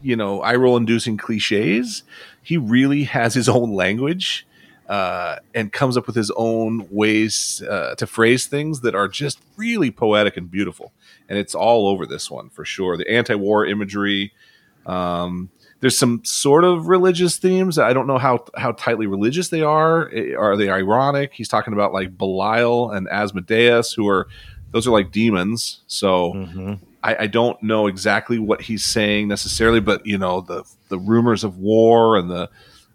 you 0.02 0.16
know 0.16 0.40
eye 0.42 0.56
roll 0.56 0.76
inducing 0.76 1.16
cliches. 1.16 2.02
He 2.42 2.56
really 2.56 3.04
has 3.04 3.34
his 3.34 3.48
own 3.48 3.72
language 3.72 4.46
uh, 4.88 5.36
and 5.54 5.72
comes 5.72 5.96
up 5.96 6.06
with 6.06 6.14
his 6.14 6.30
own 6.36 6.86
ways 6.90 7.62
uh, 7.68 7.94
to 7.96 8.06
phrase 8.06 8.46
things 8.46 8.80
that 8.82 8.94
are 8.94 9.08
just 9.08 9.40
really 9.56 9.90
poetic 9.90 10.36
and 10.36 10.50
beautiful. 10.50 10.92
And 11.28 11.38
it's 11.38 11.54
all 11.54 11.88
over 11.88 12.06
this 12.06 12.30
one 12.30 12.50
for 12.50 12.64
sure. 12.64 12.96
The 12.96 13.10
anti-war 13.10 13.66
imagery 13.66 14.32
um, 14.86 15.50
there's 15.80 15.98
some 15.98 16.24
sort 16.24 16.64
of 16.64 16.88
religious 16.88 17.36
themes. 17.36 17.78
I 17.78 17.92
don't 17.92 18.06
know 18.06 18.18
how 18.18 18.44
how 18.56 18.72
tightly 18.72 19.06
religious 19.06 19.48
they 19.48 19.62
are. 19.62 20.10
Eh, 20.12 20.34
are 20.34 20.56
they 20.56 20.70
ironic? 20.70 21.34
He's 21.34 21.48
talking 21.48 21.74
about 21.74 21.92
like 21.92 22.16
belial 22.16 22.90
and 22.90 23.08
asmodeus 23.08 23.92
who 23.92 24.08
are 24.08 24.28
those 24.72 24.86
are 24.86 24.90
like 24.90 25.10
demons 25.10 25.80
so 25.86 26.78
I, 27.06 27.16
I 27.20 27.26
don't 27.28 27.62
know 27.62 27.86
exactly 27.86 28.40
what 28.40 28.62
he's 28.62 28.84
saying 28.84 29.28
necessarily, 29.28 29.78
but 29.78 30.04
you 30.04 30.18
know 30.18 30.40
the 30.40 30.64
the 30.88 30.98
rumors 30.98 31.44
of 31.44 31.58
war 31.58 32.16
and 32.16 32.28
the 32.28 32.50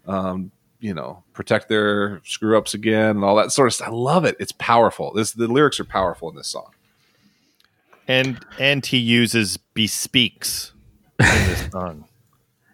um, 0.05 0.51
you 0.81 0.93
know 0.93 1.23
protect 1.31 1.69
their 1.69 2.21
screw 2.25 2.57
ups 2.57 2.73
again 2.73 3.11
and 3.11 3.23
all 3.23 3.37
that 3.37 3.53
sort 3.53 3.69
of 3.69 3.73
stuff. 3.73 3.87
I 3.87 3.91
love 3.91 4.25
it. 4.25 4.35
It's 4.37 4.51
powerful. 4.51 5.13
This 5.13 5.31
the 5.31 5.47
lyrics 5.47 5.79
are 5.79 5.85
powerful 5.85 6.29
in 6.29 6.35
this 6.35 6.49
song. 6.49 6.71
and 8.05 8.45
and 8.59 8.85
he 8.85 8.97
uses 8.97 9.55
bespeaks 9.55 10.73
in 11.17 11.25
this 11.25 11.69
song. 11.71 12.03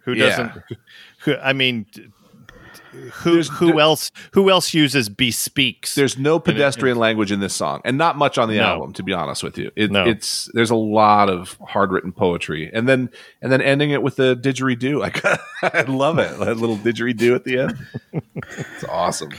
Who 0.06 0.16
doesn't? 0.16 0.54
Who, 1.20 1.36
I 1.36 1.54
mean, 1.54 1.86
who 3.11 3.41
who 3.43 3.79
else 3.79 4.11
who 4.33 4.49
else 4.49 4.73
uses 4.73 5.09
bespeaks? 5.09 5.95
There's 5.95 6.17
no 6.17 6.39
pedestrian 6.39 6.97
language 6.97 7.31
in 7.31 7.39
this 7.39 7.53
song, 7.53 7.81
and 7.85 7.97
not 7.97 8.17
much 8.17 8.38
on 8.38 8.49
the 8.49 8.57
No. 8.57 8.63
album. 8.63 8.93
To 8.93 9.03
be 9.03 9.13
honest 9.13 9.43
with 9.43 9.57
you, 9.57 9.71
it, 9.75 9.91
No. 9.91 10.03
it's 10.05 10.49
there's 10.53 10.69
a 10.71 10.75
lot 10.75 11.29
of 11.29 11.57
hard 11.67 11.91
written 11.91 12.11
poetry, 12.11 12.69
and 12.73 12.88
then 12.88 13.09
and 13.41 13.51
then 13.51 13.61
ending 13.61 13.91
it 13.91 14.01
with 14.01 14.15
the 14.15 14.35
didgeridoo. 14.35 15.03
I 15.03 15.69
I 15.79 15.81
love 15.83 16.19
it. 16.19 16.38
That 16.39 16.57
little 16.57 16.77
didgeridoo 16.77 17.35
at 17.35 17.43
the 17.43 17.59
end. 17.59 17.77
It's 18.57 18.83
awesome. 18.85 19.31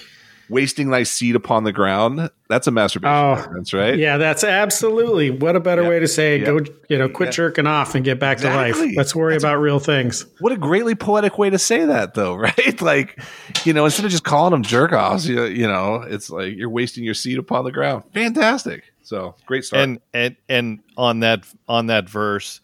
Wasting 0.51 0.91
thy 0.91 1.03
seed 1.03 1.37
upon 1.37 1.65
the 1.65 1.73
ground. 1.73 2.31
That's 2.49 2.67
a 2.67 2.71
masturbation 2.71 3.15
Oh, 3.15 3.35
reference, 3.35 3.75
right? 3.75 3.99
Yeah, 3.99 4.17
that's 4.17 4.45
absolutely 4.45 5.31
what 5.31 5.57
a 5.57 5.61
better 5.61 5.83
Yeah. 5.83 5.89
way 5.89 5.99
to 6.01 6.09
say 6.09 6.39
Yeah. 6.39 6.47
go. 6.47 6.61
You 6.89 6.99
know, 6.99 7.09
quit 7.11 7.29
Yeah. 7.29 7.33
jerking 7.33 7.67
off 7.67 7.95
and 7.95 8.03
get 8.05 8.19
back 8.19 8.39
to 8.39 8.49
life. 8.49 8.77
Let's 8.97 9.15
worry 9.15 9.37
about 9.37 9.57
real 9.57 9.79
things. 9.79 10.25
What 10.41 10.53
a 10.53 10.57
greatly 10.57 10.95
poetic 10.95 11.37
way 11.39 11.51
to 11.51 11.59
say 11.59 11.85
that, 11.85 12.15
though, 12.15 12.35
right? 12.37 12.81
Like, 12.81 13.21
you 13.65 13.73
know, 13.75 13.85
instead 13.85 14.07
of 14.07 14.11
just 14.11 14.25
calling 14.25 14.53
them 14.53 14.63
jerk 14.63 14.93
offs, 14.93 15.27
you, 15.27 15.45
you 15.45 15.67
know, 15.67 15.97
it's 15.97 16.31
like 16.31 16.57
you're 16.57 16.71
wasting 16.71 17.05
your 17.05 17.15
seed 17.15 17.39
upon 17.39 17.65
the 17.65 17.73
ground. 17.73 18.05
Fantastic. 18.15 18.85
So 19.03 19.35
great 19.47 19.65
start. 19.65 19.83
and 19.85 20.01
and 20.15 20.37
and 20.49 20.79
on 20.97 21.21
that 21.21 21.45
on 21.69 21.87
that 21.87 22.09
verse, 22.09 22.61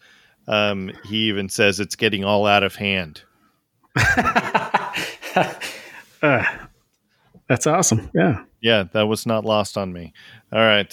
um, 0.47 0.91
he 1.05 1.27
even 1.29 1.49
says 1.49 1.79
it's 1.79 1.95
getting 1.95 2.23
all 2.23 2.47
out 2.47 2.63
of 2.63 2.75
hand. 2.75 3.21
That's 7.47 7.67
awesome. 7.67 8.09
Yeah. 8.13 8.43
Yeah, 8.61 8.83
that 8.93 9.03
was 9.03 9.25
not 9.25 9.45
lost 9.45 9.77
on 9.77 9.93
me. 9.93 10.13
All 10.51 10.59
right, 10.59 10.89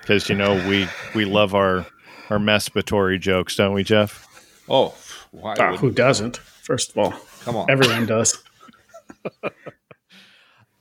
because 0.00 0.28
you 0.28 0.36
know 0.36 0.54
we 0.68 0.86
we 1.14 1.24
love 1.24 1.54
our 1.54 1.86
our 2.30 2.38
masturbatory 2.38 3.18
jokes, 3.20 3.56
don't 3.56 3.72
we, 3.74 3.82
Jeff? 3.82 4.24
oh, 4.68 4.94
why 5.32 5.54
Ah, 5.58 5.76
who 5.76 5.90
doesn't? 5.90 6.36
First 6.36 6.90
of 6.90 6.98
all, 6.98 7.14
come 7.44 7.56
on. 7.56 7.70
everyone 7.70 8.06
does. 8.06 8.42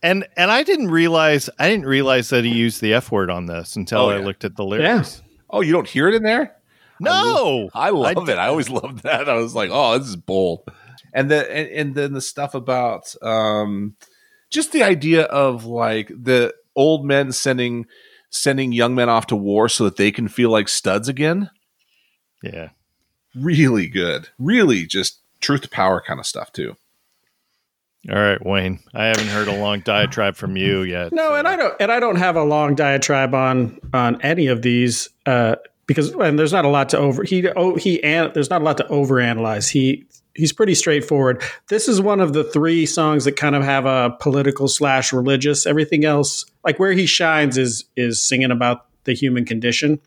And 0.03 0.27
and 0.37 0.51
I 0.51 0.61
didn't 0.61 0.91
realize 0.91 1.49
I 1.57 1.67
didn't 1.67 1.87
realize 1.87 2.29
that 2.29 2.43
he 2.43 2.51
used 2.51 2.79
the 2.79 2.93
F 2.93 3.11
word 3.11 3.31
on 3.31 3.47
this 3.47 3.75
until 3.75 4.01
Oh, 4.01 4.09
I 4.09 4.17
looked 4.17 4.43
at 4.45 4.55
the 4.55 4.63
lyrics. 4.63 5.23
oh, 5.49 5.61
you 5.61 5.71
don't 5.71 5.87
hear 5.87 6.07
it 6.07 6.13
in 6.13 6.21
there? 6.21 6.55
No, 6.99 7.69
I 7.73 7.89
love 7.89 8.29
I 8.29 8.31
it. 8.33 8.37
I 8.37 8.47
always 8.47 8.69
loved 8.69 8.99
that. 9.03 9.27
I 9.27 9.33
was 9.33 9.55
like, 9.55 9.71
oh, 9.73 9.97
this 9.97 10.07
is 10.09 10.15
bold. 10.15 10.69
And 11.11 11.31
the 11.31 11.51
and, 11.51 11.69
and 11.69 11.95
then 11.95 12.13
the 12.13 12.21
stuff 12.21 12.53
about 12.53 13.15
um 13.23 13.95
just 14.49 14.71
the 14.71 14.83
idea 14.83 15.23
of 15.23 15.65
like 15.65 16.07
the 16.09 16.53
old 16.75 17.05
men 17.05 17.31
sending 17.31 17.85
sending 18.29 18.71
young 18.71 18.95
men 18.95 19.07
off 19.09 19.27
to 19.27 19.35
war 19.35 19.69
so 19.69 19.83
that 19.85 19.95
they 19.95 20.11
can 20.11 20.27
feel 20.27 20.49
like 20.49 20.67
studs 20.67 21.07
again. 21.07 21.49
yeah. 22.43 22.69
Really 23.35 23.87
good. 23.87 24.29
Really 24.39 24.85
just 24.85 25.19
truth 25.41 25.61
to 25.61 25.69
power 25.69 26.01
kind 26.05 26.19
of 26.21 26.25
stuff 26.25 26.53
too. 26.53 26.75
All 28.09 28.15
right, 28.15 28.43
Wayne. 28.45 28.79
I 28.93 29.05
haven't 29.05 29.27
heard 29.27 29.47
a 29.47 29.57
long 29.57 29.79
diatribe 29.81 30.35
from 30.35 30.55
you 30.55 30.83
yet. 30.83 31.11
No, 31.11 31.29
so- 31.29 31.35
and 31.35 31.47
I 31.47 31.55
don't, 31.55 31.73
and 31.79 31.91
I 31.91 31.99
don't 31.99 32.17
have 32.17 32.35
a 32.35 32.43
long 32.43 32.75
diatribe 32.75 33.33
on 33.33 33.79
on 33.93 34.21
any 34.21 34.47
of 34.47 34.61
these 34.61 35.09
uh, 35.25 35.55
because, 35.87 36.13
and 36.13 36.37
there's 36.37 36.53
not 36.53 36.65
a 36.65 36.69
lot 36.69 36.89
to 36.89 36.97
over 36.97 37.23
he 37.23 37.47
oh 37.49 37.75
he 37.75 38.01
and 38.03 38.33
there's 38.33 38.49
not 38.49 38.61
a 38.61 38.63
lot 38.63 38.77
to 38.77 38.83
overanalyze. 38.85 39.69
He 39.69 40.05
he's 40.35 40.53
pretty 40.53 40.75
straightforward. 40.75 41.41
This 41.69 41.87
is 41.87 41.99
one 41.99 42.19
of 42.19 42.33
the 42.33 42.43
three 42.43 42.85
songs 42.85 43.25
that 43.25 43.35
kind 43.37 43.55
of 43.55 43.63
have 43.63 43.85
a 43.85 44.15
political 44.19 44.67
slash 44.67 45.11
religious. 45.11 45.65
Everything 45.65 46.05
else, 46.05 46.45
like 46.63 46.77
where 46.77 46.91
he 46.91 47.05
shines, 47.05 47.57
is 47.57 47.85
is 47.95 48.21
singing 48.21 48.51
about 48.51 48.85
the 49.05 49.13
human 49.13 49.45
condition. 49.45 49.99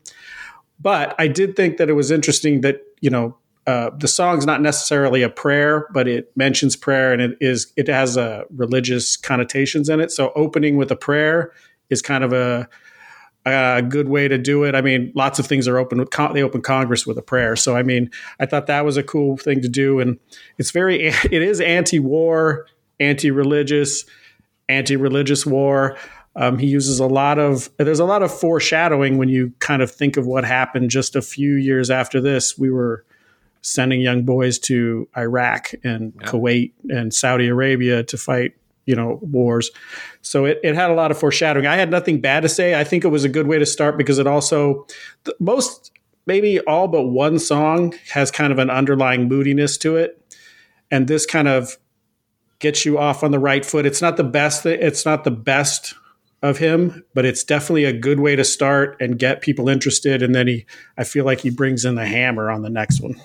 But 0.79 1.15
I 1.19 1.27
did 1.27 1.55
think 1.55 1.77
that 1.77 1.89
it 1.89 1.93
was 1.93 2.11
interesting 2.11 2.61
that 2.61 2.81
you 3.01 3.09
know 3.09 3.35
uh, 3.67 3.91
the 3.97 4.07
song's 4.07 4.45
not 4.45 4.61
necessarily 4.61 5.21
a 5.21 5.29
prayer, 5.29 5.87
but 5.93 6.07
it 6.07 6.31
mentions 6.35 6.75
prayer 6.75 7.11
and 7.11 7.21
it 7.21 7.37
is 7.41 7.71
it 7.75 7.87
has 7.87 8.17
a 8.17 8.45
religious 8.55 9.17
connotations 9.17 9.89
in 9.89 9.99
it. 9.99 10.11
So 10.11 10.31
opening 10.35 10.77
with 10.77 10.91
a 10.91 10.95
prayer 10.95 11.51
is 11.89 12.01
kind 12.01 12.23
of 12.23 12.33
a 12.33 12.69
a 13.45 13.81
good 13.81 14.09
way 14.09 14.27
to 14.27 14.37
do 14.37 14.63
it. 14.63 14.75
I 14.75 14.81
mean, 14.81 15.11
lots 15.15 15.39
of 15.39 15.47
things 15.47 15.67
are 15.67 15.77
open. 15.77 15.99
With 15.99 16.11
con- 16.11 16.33
they 16.33 16.43
open 16.43 16.61
Congress 16.61 17.05
with 17.05 17.17
a 17.17 17.21
prayer. 17.21 17.55
So 17.55 17.75
I 17.75 17.83
mean, 17.83 18.11
I 18.39 18.45
thought 18.45 18.67
that 18.67 18.85
was 18.85 18.97
a 18.97 19.03
cool 19.03 19.37
thing 19.37 19.61
to 19.61 19.69
do, 19.69 19.99
and 19.99 20.19
it's 20.57 20.71
very 20.71 21.07
it 21.07 21.41
is 21.41 21.61
anti-war, 21.61 22.67
anti-religious, 22.99 24.05
anti-religious 24.67 25.45
war. 25.45 25.97
Um, 26.35 26.57
he 26.57 26.67
uses 26.67 26.99
a 26.99 27.07
lot 27.07 27.39
of 27.39 27.69
there's 27.77 27.99
a 27.99 28.05
lot 28.05 28.23
of 28.23 28.37
foreshadowing 28.37 29.17
when 29.17 29.29
you 29.29 29.53
kind 29.59 29.81
of 29.81 29.91
think 29.91 30.15
of 30.15 30.25
what 30.25 30.45
happened 30.45 30.89
just 30.89 31.15
a 31.15 31.21
few 31.21 31.55
years 31.55 31.89
after 31.89 32.21
this. 32.21 32.57
We 32.57 32.69
were 32.69 33.03
sending 33.61 34.01
young 34.01 34.23
boys 34.23 34.57
to 34.57 35.07
Iraq 35.17 35.71
and 35.83 36.13
Kuwait 36.23 36.71
and 36.89 37.13
Saudi 37.13 37.47
Arabia 37.47 38.03
to 38.03 38.17
fight, 38.17 38.53
you 38.89 38.95
know, 38.95 39.19
wars. 39.21 39.69
So 40.23 40.45
it, 40.45 40.59
it 40.63 40.73
had 40.73 40.89
a 40.89 40.95
lot 40.95 41.11
of 41.11 41.19
foreshadowing. 41.19 41.67
I 41.67 41.75
had 41.75 41.91
nothing 41.91 42.19
bad 42.21 42.41
to 42.41 42.49
say. 42.49 42.73
I 42.73 42.83
think 42.83 43.05
it 43.05 43.09
was 43.09 43.23
a 43.23 43.29
good 43.29 43.45
way 43.45 43.59
to 43.59 43.65
start 43.65 43.99
because 43.99 44.17
it 44.17 44.25
also 44.25 44.87
most 45.39 45.91
maybe 46.25 46.59
all 46.61 46.87
but 46.87 47.03
one 47.03 47.37
song 47.37 47.93
has 48.11 48.31
kind 48.31 48.51
of 48.51 48.57
an 48.57 48.71
underlying 48.71 49.27
moodiness 49.27 49.77
to 49.79 49.95
it, 49.95 50.19
and 50.89 51.07
this 51.07 51.27
kind 51.27 51.47
of 51.47 51.77
gets 52.57 52.83
you 52.83 52.97
off 52.97 53.23
on 53.23 53.29
the 53.29 53.37
right 53.37 53.63
foot. 53.63 53.85
It's 53.85 54.01
not 54.01 54.17
the 54.17 54.23
best. 54.23 54.65
It's 54.65 55.05
not 55.05 55.23
the 55.23 55.31
best 55.31 55.93
of 56.41 56.57
him, 56.57 57.03
but 57.13 57.25
it's 57.25 57.43
definitely 57.43 57.83
a 57.83 57.93
good 57.93 58.19
way 58.19 58.35
to 58.35 58.43
start 58.43 58.97
and 58.99 59.19
get 59.19 59.41
people 59.41 59.69
interested. 59.69 60.23
And 60.23 60.33
then 60.33 60.47
he, 60.47 60.65
I 60.97 61.03
feel 61.03 61.25
like 61.25 61.41
he 61.41 61.51
brings 61.51 61.85
in 61.85 61.93
the 61.93 62.07
hammer 62.07 62.49
on 62.49 62.63
the 62.63 62.69
next 62.69 63.01
one. 63.01 63.21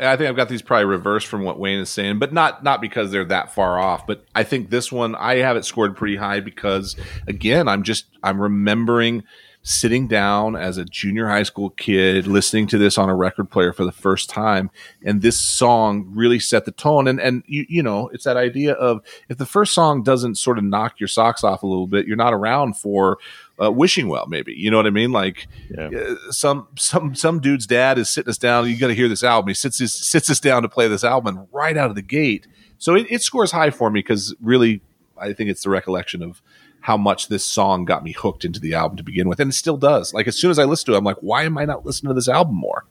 I 0.00 0.16
think 0.16 0.28
I've 0.30 0.36
got 0.36 0.48
these 0.48 0.62
probably 0.62 0.86
reversed 0.86 1.26
from 1.26 1.44
what 1.44 1.58
Wayne 1.58 1.78
is 1.78 1.90
saying, 1.90 2.18
but 2.18 2.32
not 2.32 2.64
not 2.64 2.80
because 2.80 3.10
they're 3.10 3.24
that 3.26 3.54
far 3.54 3.78
off. 3.78 4.06
But 4.06 4.24
I 4.34 4.44
think 4.44 4.70
this 4.70 4.90
one 4.90 5.14
I 5.14 5.36
have 5.36 5.56
it 5.56 5.64
scored 5.64 5.96
pretty 5.96 6.16
high 6.16 6.40
because 6.40 6.96
again, 7.26 7.68
I'm 7.68 7.82
just 7.82 8.06
I'm 8.22 8.40
remembering 8.40 9.24
sitting 9.62 10.08
down 10.08 10.56
as 10.56 10.78
a 10.78 10.84
junior 10.86 11.28
high 11.28 11.42
school 11.42 11.68
kid 11.70 12.26
listening 12.26 12.66
to 12.66 12.78
this 12.78 12.96
on 12.96 13.10
a 13.10 13.14
record 13.14 13.50
player 13.50 13.74
for 13.74 13.84
the 13.84 13.92
first 13.92 14.30
time 14.30 14.70
and 15.04 15.20
this 15.20 15.38
song 15.38 16.10
really 16.14 16.38
set 16.40 16.64
the 16.64 16.70
tone. 16.72 17.06
And 17.06 17.20
and 17.20 17.42
you, 17.46 17.66
you 17.68 17.82
know 17.82 18.08
it's 18.08 18.24
that 18.24 18.38
idea 18.38 18.72
of 18.72 19.02
if 19.28 19.36
the 19.36 19.44
first 19.44 19.74
song 19.74 20.02
doesn't 20.02 20.36
sort 20.36 20.56
of 20.56 20.64
knock 20.64 20.98
your 20.98 21.08
socks 21.08 21.44
off 21.44 21.62
a 21.62 21.66
little 21.66 21.86
bit 21.86 22.06
you're 22.06 22.16
not 22.16 22.32
around 22.32 22.78
for 22.78 23.18
uh, 23.62 23.70
wishing 23.70 24.08
well 24.08 24.26
maybe. 24.26 24.54
You 24.54 24.70
know 24.70 24.78
what 24.78 24.86
i 24.86 24.90
mean? 24.90 25.12
Like 25.12 25.46
Yeah. 25.68 25.90
uh, 25.94 26.14
some 26.30 26.68
some 26.78 27.14
some 27.14 27.38
dude's 27.40 27.66
dad 27.66 27.98
is 27.98 28.08
sitting 28.08 28.30
us 28.30 28.38
down. 28.38 28.66
You 28.66 28.78
got 28.78 28.86
to 28.88 28.94
hear 28.94 29.08
this 29.08 29.22
album. 29.22 29.48
He 29.48 29.54
sits 29.54 29.78
his, 29.78 29.92
sits 29.92 30.30
us 30.30 30.40
down 30.40 30.62
to 30.62 30.68
play 30.70 30.88
this 30.88 31.04
album 31.04 31.36
and 31.36 31.48
right 31.52 31.76
out 31.76 31.90
of 31.90 31.96
the 31.96 32.02
gate. 32.02 32.46
So 32.78 32.94
it, 32.94 33.06
it 33.10 33.20
scores 33.22 33.52
high 33.52 33.68
for 33.70 33.90
me 33.90 34.00
because 34.00 34.34
really 34.40 34.80
i 35.18 35.34
think 35.34 35.50
it's 35.50 35.64
the 35.64 35.68
recollection 35.68 36.22
of 36.22 36.40
how 36.80 36.96
much 36.96 37.28
this 37.28 37.44
song 37.44 37.84
got 37.84 38.02
me 38.02 38.12
hooked 38.12 38.44
into 38.44 38.60
the 38.60 38.74
album 38.74 38.96
to 38.96 39.02
begin 39.02 39.28
with 39.28 39.38
and 39.40 39.50
it 39.50 39.54
still 39.54 39.76
does 39.76 40.14
like 40.14 40.26
as 40.26 40.36
soon 40.36 40.50
as 40.50 40.58
i 40.58 40.64
listen 40.64 40.86
to 40.86 40.94
it 40.94 40.98
i'm 40.98 41.04
like 41.04 41.18
why 41.20 41.42
am 41.44 41.58
i 41.58 41.64
not 41.64 41.84
listening 41.84 42.08
to 42.10 42.14
this 42.14 42.28
album 42.28 42.54
more 42.56 42.84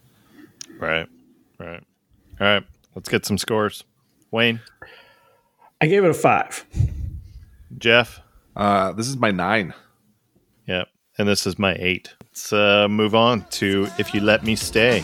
Right. 0.79 1.07
Right. 1.59 1.83
All 2.39 2.47
right. 2.47 2.63
Let's 2.95 3.09
get 3.09 3.25
some 3.25 3.37
scores. 3.37 3.83
Wayne, 4.31 4.61
I 5.81 5.87
gave 5.87 6.03
it 6.03 6.09
a 6.09 6.13
five. 6.13 6.65
Jeff. 7.77 8.21
Uh, 8.55 8.93
this 8.93 9.07
is 9.07 9.17
my 9.17 9.31
nine. 9.31 9.73
Yep. 10.67 10.87
And 11.17 11.27
this 11.27 11.45
is 11.45 11.59
my 11.59 11.75
eight. 11.79 12.15
Let's 12.23 12.53
uh, 12.53 12.87
move 12.87 13.13
on 13.13 13.45
to 13.51 13.87
If 13.97 14.13
You 14.13 14.21
Let 14.21 14.43
Me 14.43 14.55
Stay. 14.55 15.03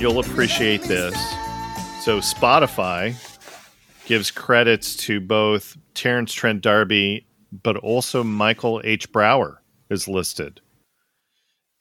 You'll 0.00 0.10
you'll 0.12 0.20
appreciate 0.20 0.82
this. 0.82 1.14
So 2.00 2.20
Spotify 2.20 3.14
gives 4.06 4.30
credits 4.30 4.96
to 4.96 5.20
both 5.20 5.76
Terence 5.94 6.32
Trent 6.32 6.62
D'Arby, 6.62 7.26
but 7.52 7.76
also 7.76 8.24
Michael 8.24 8.80
H. 8.82 9.12
Brauer 9.12 9.62
is 9.90 10.08
listed. 10.08 10.60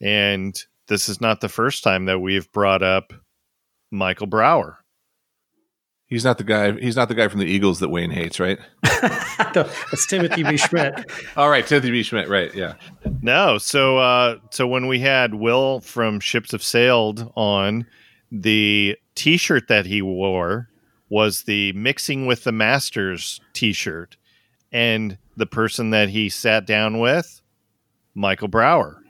And 0.02 0.62
this 0.88 1.08
is 1.08 1.22
not 1.22 1.40
the 1.40 1.50
first 1.50 1.84
time 1.84 2.06
that 2.06 2.20
we've 2.20 2.52
brought 2.52 2.84
up 2.84 3.14
Michael 3.92 4.28
Brauer. 4.28 4.78
He's 6.08 6.26
not 6.26 6.40
the 6.40 6.44
guy. 6.44 6.74
He's 6.74 6.96
not 6.96 7.08
the 7.08 7.16
guy 7.16 7.28
from 7.28 7.40
the 7.40 7.46
Eagles 7.46 7.80
that 7.80 7.90
Wayne 7.90 8.10
hates, 8.10 8.40
right? 8.40 8.58
That's 9.54 10.08
Timothy 10.08 10.42
B. 10.42 10.50
Schmit. 10.50 11.06
All 11.38 11.50
right, 11.50 11.66
Timothy 11.66 11.92
B. 11.92 12.02
Schmit, 12.02 12.28
right? 12.28 12.54
Yeah. 12.56 12.74
No, 13.22 13.60
so 13.60 14.00
uh, 14.00 14.38
so 14.50 14.66
when 14.66 14.88
we 14.88 15.00
had 15.00 15.36
Will 15.36 15.82
from 15.82 16.20
Ships 16.20 16.52
Have 16.52 16.64
Sailed 16.64 17.32
on, 17.36 17.86
the 18.32 18.98
T-shirt 19.16 19.68
that 19.68 19.86
he 19.86 20.02
wore 20.02 20.70
was 21.10 21.44
the 21.44 21.74
Mixing 21.74 22.26
with 22.26 22.44
the 22.44 22.52
Masters 22.52 23.42
T-shirt, 23.54 24.18
and 24.72 25.18
the 25.36 25.46
person 25.48 25.90
that 25.90 26.10
he 26.10 26.30
sat 26.30 26.66
down 26.68 27.00
with, 27.00 27.42
Michael 28.14 28.48
Brauer. 28.48 29.02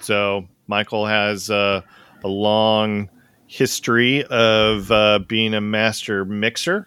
So 0.00 0.46
Michael 0.66 1.06
has 1.06 1.50
uh, 1.50 1.82
a 2.22 2.28
long 2.28 3.08
history 3.46 4.24
of 4.24 4.90
uh, 4.90 5.20
being 5.26 5.54
a 5.54 5.60
master 5.60 6.24
mixer. 6.24 6.86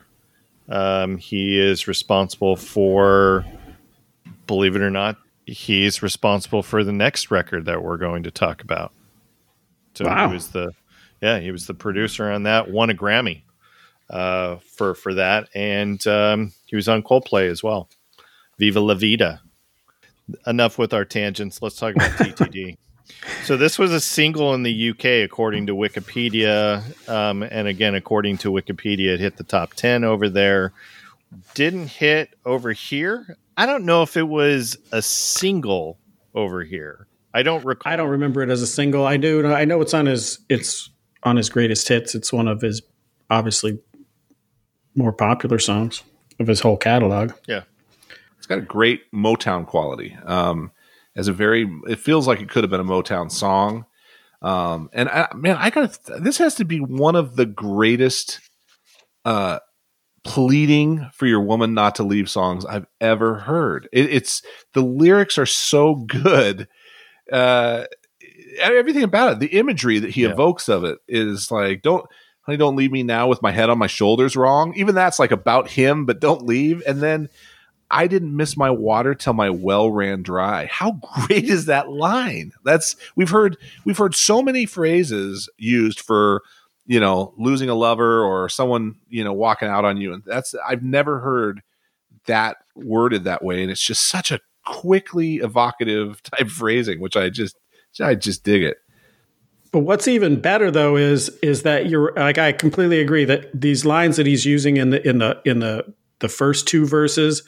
Um, 0.70 1.18
he 1.18 1.60
is 1.60 1.88
responsible 1.88 2.56
for 2.56 3.46
believe 4.48 4.76
it 4.76 4.82
or 4.82 4.90
not, 4.90 5.18
he's 5.46 6.02
responsible 6.02 6.64
for 6.64 6.84
the 6.84 6.92
next 6.92 7.32
record 7.32 7.66
that 7.66 7.82
we're 7.84 7.98
going 7.98 8.24
to 8.24 8.32
talk 8.32 8.62
about. 8.62 8.92
So 9.96 10.06
Wow. 10.06 10.28
he 10.28 10.34
was 10.34 10.50
the 10.50 10.74
yeah, 11.24 11.40
he 11.40 11.52
was 11.52 11.68
the 11.68 11.74
producer 11.74 12.30
on 12.30 12.44
that, 12.44 12.70
won 12.70 12.90
a 12.90 12.94
Grammy 12.94 13.44
uh, 14.10 14.58
for 14.58 14.94
for 14.94 15.14
that, 15.14 15.48
and 15.56 16.06
um, 16.06 16.52
he 16.66 16.76
was 16.76 16.90
on 16.90 17.02
Coldplay 17.02 17.50
as 17.50 17.64
well. 17.64 17.90
Viva 18.60 18.82
la 18.82 18.94
vida. 18.94 19.42
Enough 20.46 20.78
with 20.78 20.94
our 20.94 21.06
tangents. 21.06 21.62
Let's 21.62 21.78
talk 21.78 21.96
about 21.96 22.12
TTD. 22.12 22.78
So 23.44 23.58
this 23.58 23.78
was 23.78 23.92
a 23.92 24.00
single 24.00 24.54
in 24.54 24.64
the 24.64 24.90
UK, 24.90 25.26
according 25.26 25.68
to 25.68 25.76
Wikipedia, 25.76 26.82
um, 27.10 27.44
and 27.44 27.68
again, 27.68 27.96
according 27.96 28.38
to 28.40 28.52
Wikipedia, 28.52 29.10
it 29.10 29.20
hit 29.20 29.36
the 29.36 29.44
top 29.44 29.74
ten 29.74 30.06
over 30.06 30.30
there. 30.30 30.72
Didn't 31.54 31.88
hit 31.88 32.34
over 32.46 32.72
here. 32.72 33.38
I 33.58 33.66
don't 33.66 33.86
know 33.86 34.04
if 34.04 34.16
it 34.16 34.28
was 34.28 34.78
a 34.94 35.02
single 35.02 36.00
over 36.34 36.64
here. 36.64 37.08
I 37.34 37.44
don't 37.44 37.64
recall. 37.66 37.92
I 37.92 37.98
don't 37.98 38.10
remember 38.10 38.42
it 38.42 38.50
as 38.50 38.62
a 38.62 38.68
single. 38.68 39.06
I 39.06 39.18
do. 39.18 39.46
I 39.46 39.66
know 39.66 39.82
it's 39.82 39.94
on 39.94 40.06
his. 40.06 40.40
It's 40.50 40.90
on 41.24 41.38
his 41.38 41.50
greatest 41.50 41.88
hits. 41.88 42.16
It's 42.16 42.34
one 42.34 42.48
of 42.48 42.62
his 42.62 42.82
obviously 43.30 43.80
more 44.96 45.14
popular 45.14 45.60
songs 45.60 46.04
of 46.40 46.48
his 46.48 46.60
whole 46.62 46.78
catalog. 46.78 47.34
Yeah, 47.48 47.64
It's 48.38 48.48
got 48.48 48.60
a 48.60 48.62
great 48.62 49.12
Motown 49.12 49.66
quality. 49.66 50.18
Um, 50.26 50.72
as 51.16 51.28
a 51.28 51.34
very, 51.34 51.70
it 51.88 52.00
feels 52.00 52.28
like 52.28 52.42
it 52.42 52.50
could 52.50 52.64
have 52.64 52.72
been 52.72 52.80
a 52.80 52.86
Motown 52.86 53.32
song. 53.32 53.86
Um, 54.42 54.90
and 54.94 55.08
I, 55.10 55.30
man, 55.36 55.56
I 55.58 55.70
got 55.70 55.98
this 56.20 56.38
has 56.40 56.56
to 56.56 56.66
be 56.66 56.80
one 56.80 57.16
of 57.16 57.36
the 57.38 57.46
greatest 57.46 58.42
uh, 59.24 59.60
pleading 60.24 61.10
for 61.14 61.28
your 61.28 61.42
woman 61.42 61.74
not 61.74 61.96
to 61.96 62.04
leave 62.04 62.30
songs 62.30 62.66
I've 62.66 62.88
ever 63.00 63.36
heard. 63.36 63.88
It, 63.94 64.12
it's 64.12 64.42
the 64.74 64.82
lyrics 64.82 65.38
are 65.38 65.46
so 65.46 65.96
good. 65.96 66.68
Uh, 67.32 67.86
everything 68.60 69.04
about 69.04 69.34
it, 69.34 69.40
the 69.40 69.58
imagery 69.58 70.00
that 70.00 70.12
he 70.12 70.24
Yeah. 70.24 70.32
evokes 70.32 70.70
of 70.70 70.84
it 70.84 71.00
is 71.08 71.52
like, 71.52 71.82
don't, 71.82 72.06
honey, 72.42 72.58
don't 72.58 72.76
leave 72.76 72.92
me 72.92 73.04
now 73.04 73.28
with 73.28 73.42
my 73.42 73.52
head 73.52 73.70
on 73.70 73.78
my 73.78 73.88
shoulders 73.88 74.36
wrong. 74.36 74.74
Even 74.76 74.96
that's 74.96 75.20
like 75.20 75.32
about 75.32 75.70
him, 75.70 76.06
but 76.06 76.20
don't 76.20 76.46
leave. 76.46 76.84
And 76.88 77.02
then 77.02 77.30
I 77.92 78.08
didn't 78.08 78.36
miss 78.36 78.58
my 78.58 78.72
water 78.72 79.14
till 79.14 79.34
my 79.34 79.50
well 79.52 79.92
ran 79.92 80.24
dry. 80.24 80.66
How 80.66 80.94
great 81.28 81.46
is 81.46 81.66
that 81.68 81.90
line? 81.90 82.52
That's 82.64 82.96
we've 83.16 83.30
heard 83.30 83.58
we've 83.86 83.98
heard 83.98 84.16
so 84.16 84.42
many 84.42 84.66
phrases 84.66 85.48
used 85.58 86.00
for 86.00 86.42
you 86.88 87.00
know 87.00 87.34
losing 87.38 87.70
a 87.70 87.76
lover 87.76 88.24
or 88.24 88.50
someone 88.50 88.96
you 89.10 89.24
know 89.24 89.34
walking 89.34 89.68
out 89.68 89.86
on 89.86 89.98
you, 89.98 90.12
and 90.14 90.24
that's 90.26 90.56
I've 90.68 90.82
never 90.84 91.20
heard 91.20 91.62
that 92.26 92.58
worded 92.76 93.26
that 93.26 93.44
way, 93.44 93.62
and 93.62 93.70
it's 93.70 93.82
just 93.86 94.08
such 94.08 94.32
a 94.32 94.40
quickly 94.66 95.36
evocative 95.36 96.24
type 96.24 96.48
phrasing, 96.48 97.00
which 97.00 97.16
I 97.16 97.30
just 97.30 97.56
I 98.02 98.16
just 98.16 98.44
dig 98.44 98.64
it. 98.64 98.78
But 99.72 99.80
what's 99.80 100.08
even 100.08 100.40
better 100.40 100.70
though 100.70 100.98
is 100.98 101.30
is 101.42 101.64
that 101.64 101.90
you're 101.90 102.14
like 102.16 102.38
I 102.38 102.52
completely 102.52 103.00
agree 103.02 103.26
that 103.26 103.50
these 103.60 103.86
lines 103.86 104.18
that 104.18 104.28
he's 104.28 104.46
using 104.46 104.78
in 104.78 104.92
the 104.92 105.08
in 105.08 105.18
the 105.18 105.42
in 105.46 105.60
the 105.60 105.94
the 106.20 106.30
first 106.30 106.68
two 106.68 106.86
verses 106.86 107.42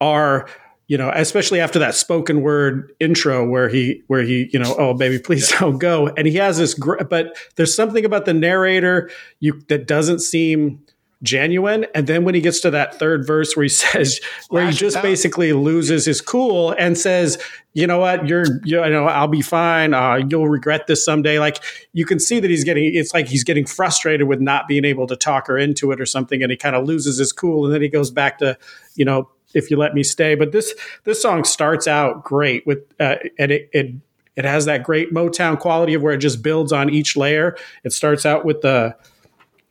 are 0.00 0.46
you 0.88 0.98
know 0.98 1.10
especially 1.14 1.58
after 1.58 1.78
that 1.78 1.94
spoken 1.94 2.42
word 2.42 2.92
intro 3.00 3.48
where 3.48 3.68
he 3.68 4.02
where 4.08 4.22
he 4.22 4.50
you 4.52 4.58
know 4.58 4.74
oh 4.78 4.92
baby 4.92 5.18
please 5.18 5.50
don't 5.58 5.78
go 5.78 6.08
and 6.08 6.26
he 6.26 6.34
has 6.34 6.58
this 6.58 6.74
gr- 6.74 7.02
but 7.04 7.36
there's 7.56 7.74
something 7.74 8.04
about 8.04 8.26
the 8.26 8.34
narrator 8.34 9.10
you 9.40 9.60
that 9.68 9.86
doesn't 9.86 10.20
seem 10.20 10.80
genuine. 11.22 11.86
And 11.94 12.06
then 12.06 12.24
when 12.24 12.34
he 12.34 12.40
gets 12.40 12.60
to 12.60 12.70
that 12.70 12.98
third 12.98 13.26
verse 13.26 13.56
where 13.56 13.64
he 13.64 13.68
says 13.68 14.20
where 14.48 14.66
he 14.66 14.72
just 14.72 15.00
basically 15.02 15.52
loses 15.52 16.04
his 16.04 16.20
cool 16.20 16.74
and 16.78 16.96
says 16.96 17.38
you 17.74 17.86
know 17.86 17.98
what? 17.98 18.26
You're 18.26 18.60
you 18.64 18.76
know 18.76 19.06
i'll 19.06 19.28
be 19.28 19.42
fine. 19.42 19.94
Uh, 19.94 20.20
you'll 20.28 20.48
regret 20.48 20.86
this 20.88 21.04
someday. 21.04 21.38
Like 21.38 21.62
you 21.92 22.04
can 22.04 22.18
see 22.18 22.40
that 22.40 22.50
he's 22.50 22.64
getting 22.64 22.92
it's 22.94 23.14
like 23.14 23.28
he's 23.28 23.44
getting 23.44 23.66
frustrated 23.66 24.26
with 24.26 24.40
not 24.40 24.66
being 24.66 24.84
able 24.84 25.06
to 25.06 25.16
talk 25.16 25.46
her 25.46 25.56
into 25.56 25.92
it 25.92 26.00
or 26.00 26.06
something. 26.06 26.42
And 26.42 26.50
he 26.50 26.56
kind 26.56 26.74
of 26.74 26.86
loses 26.86 27.18
his 27.18 27.32
cool. 27.32 27.66
And 27.66 27.74
then 27.74 27.82
he 27.82 27.88
goes 27.88 28.10
back 28.10 28.38
to 28.38 28.58
you 28.96 29.04
know 29.04 29.28
if 29.54 29.70
you 29.70 29.76
let 29.76 29.94
me 29.94 30.02
stay. 30.02 30.34
But 30.34 30.52
this 30.52 30.74
this 31.04 31.22
song 31.22 31.44
starts 31.44 31.86
out 31.86 32.24
great 32.24 32.66
with 32.66 32.80
uh, 32.98 33.16
and 33.38 33.52
it, 33.52 33.70
it 33.72 33.94
it 34.34 34.44
has 34.44 34.66
that 34.66 34.84
great 34.84 35.12
motown 35.12 35.58
quality 35.58 35.94
of 35.94 36.02
where 36.02 36.14
it 36.14 36.18
just 36.18 36.42
builds 36.42 36.72
on 36.72 36.90
each 36.90 37.16
layer. 37.16 37.56
It 37.84 37.92
starts 37.92 38.24
out 38.24 38.44
with 38.44 38.60
the 38.60 38.96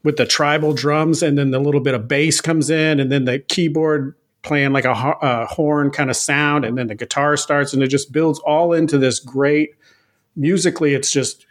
with 0.04 0.18
the 0.18 0.26
tribal 0.26 0.74
drums 0.74 1.24
and 1.24 1.38
then 1.38 1.52
the 1.52 1.60
little 1.60 1.82
bit 1.82 1.94
of 1.94 2.08
bass 2.08 2.42
comes 2.42 2.70
in 2.70 3.00
and 3.00 3.12
then 3.12 3.26
the 3.26 3.40
keyboard 3.40 4.16
playing 4.42 4.72
like 4.72 4.86
a, 4.86 4.92
a 5.22 5.46
horn 5.48 5.90
kind 5.90 6.10
of 6.10 6.16
sound 6.16 6.64
and 6.64 6.78
then 6.78 6.88
the 6.88 6.96
guitar 6.96 7.36
starts 7.36 7.74
and 7.74 7.84
it 7.84 7.88
just 7.88 8.12
builds 8.12 8.40
all 8.40 8.72
into 8.74 8.98
this 8.98 9.20
great 9.20 9.72
musically 10.36 10.94
it's 10.94 11.12
just 11.12 11.46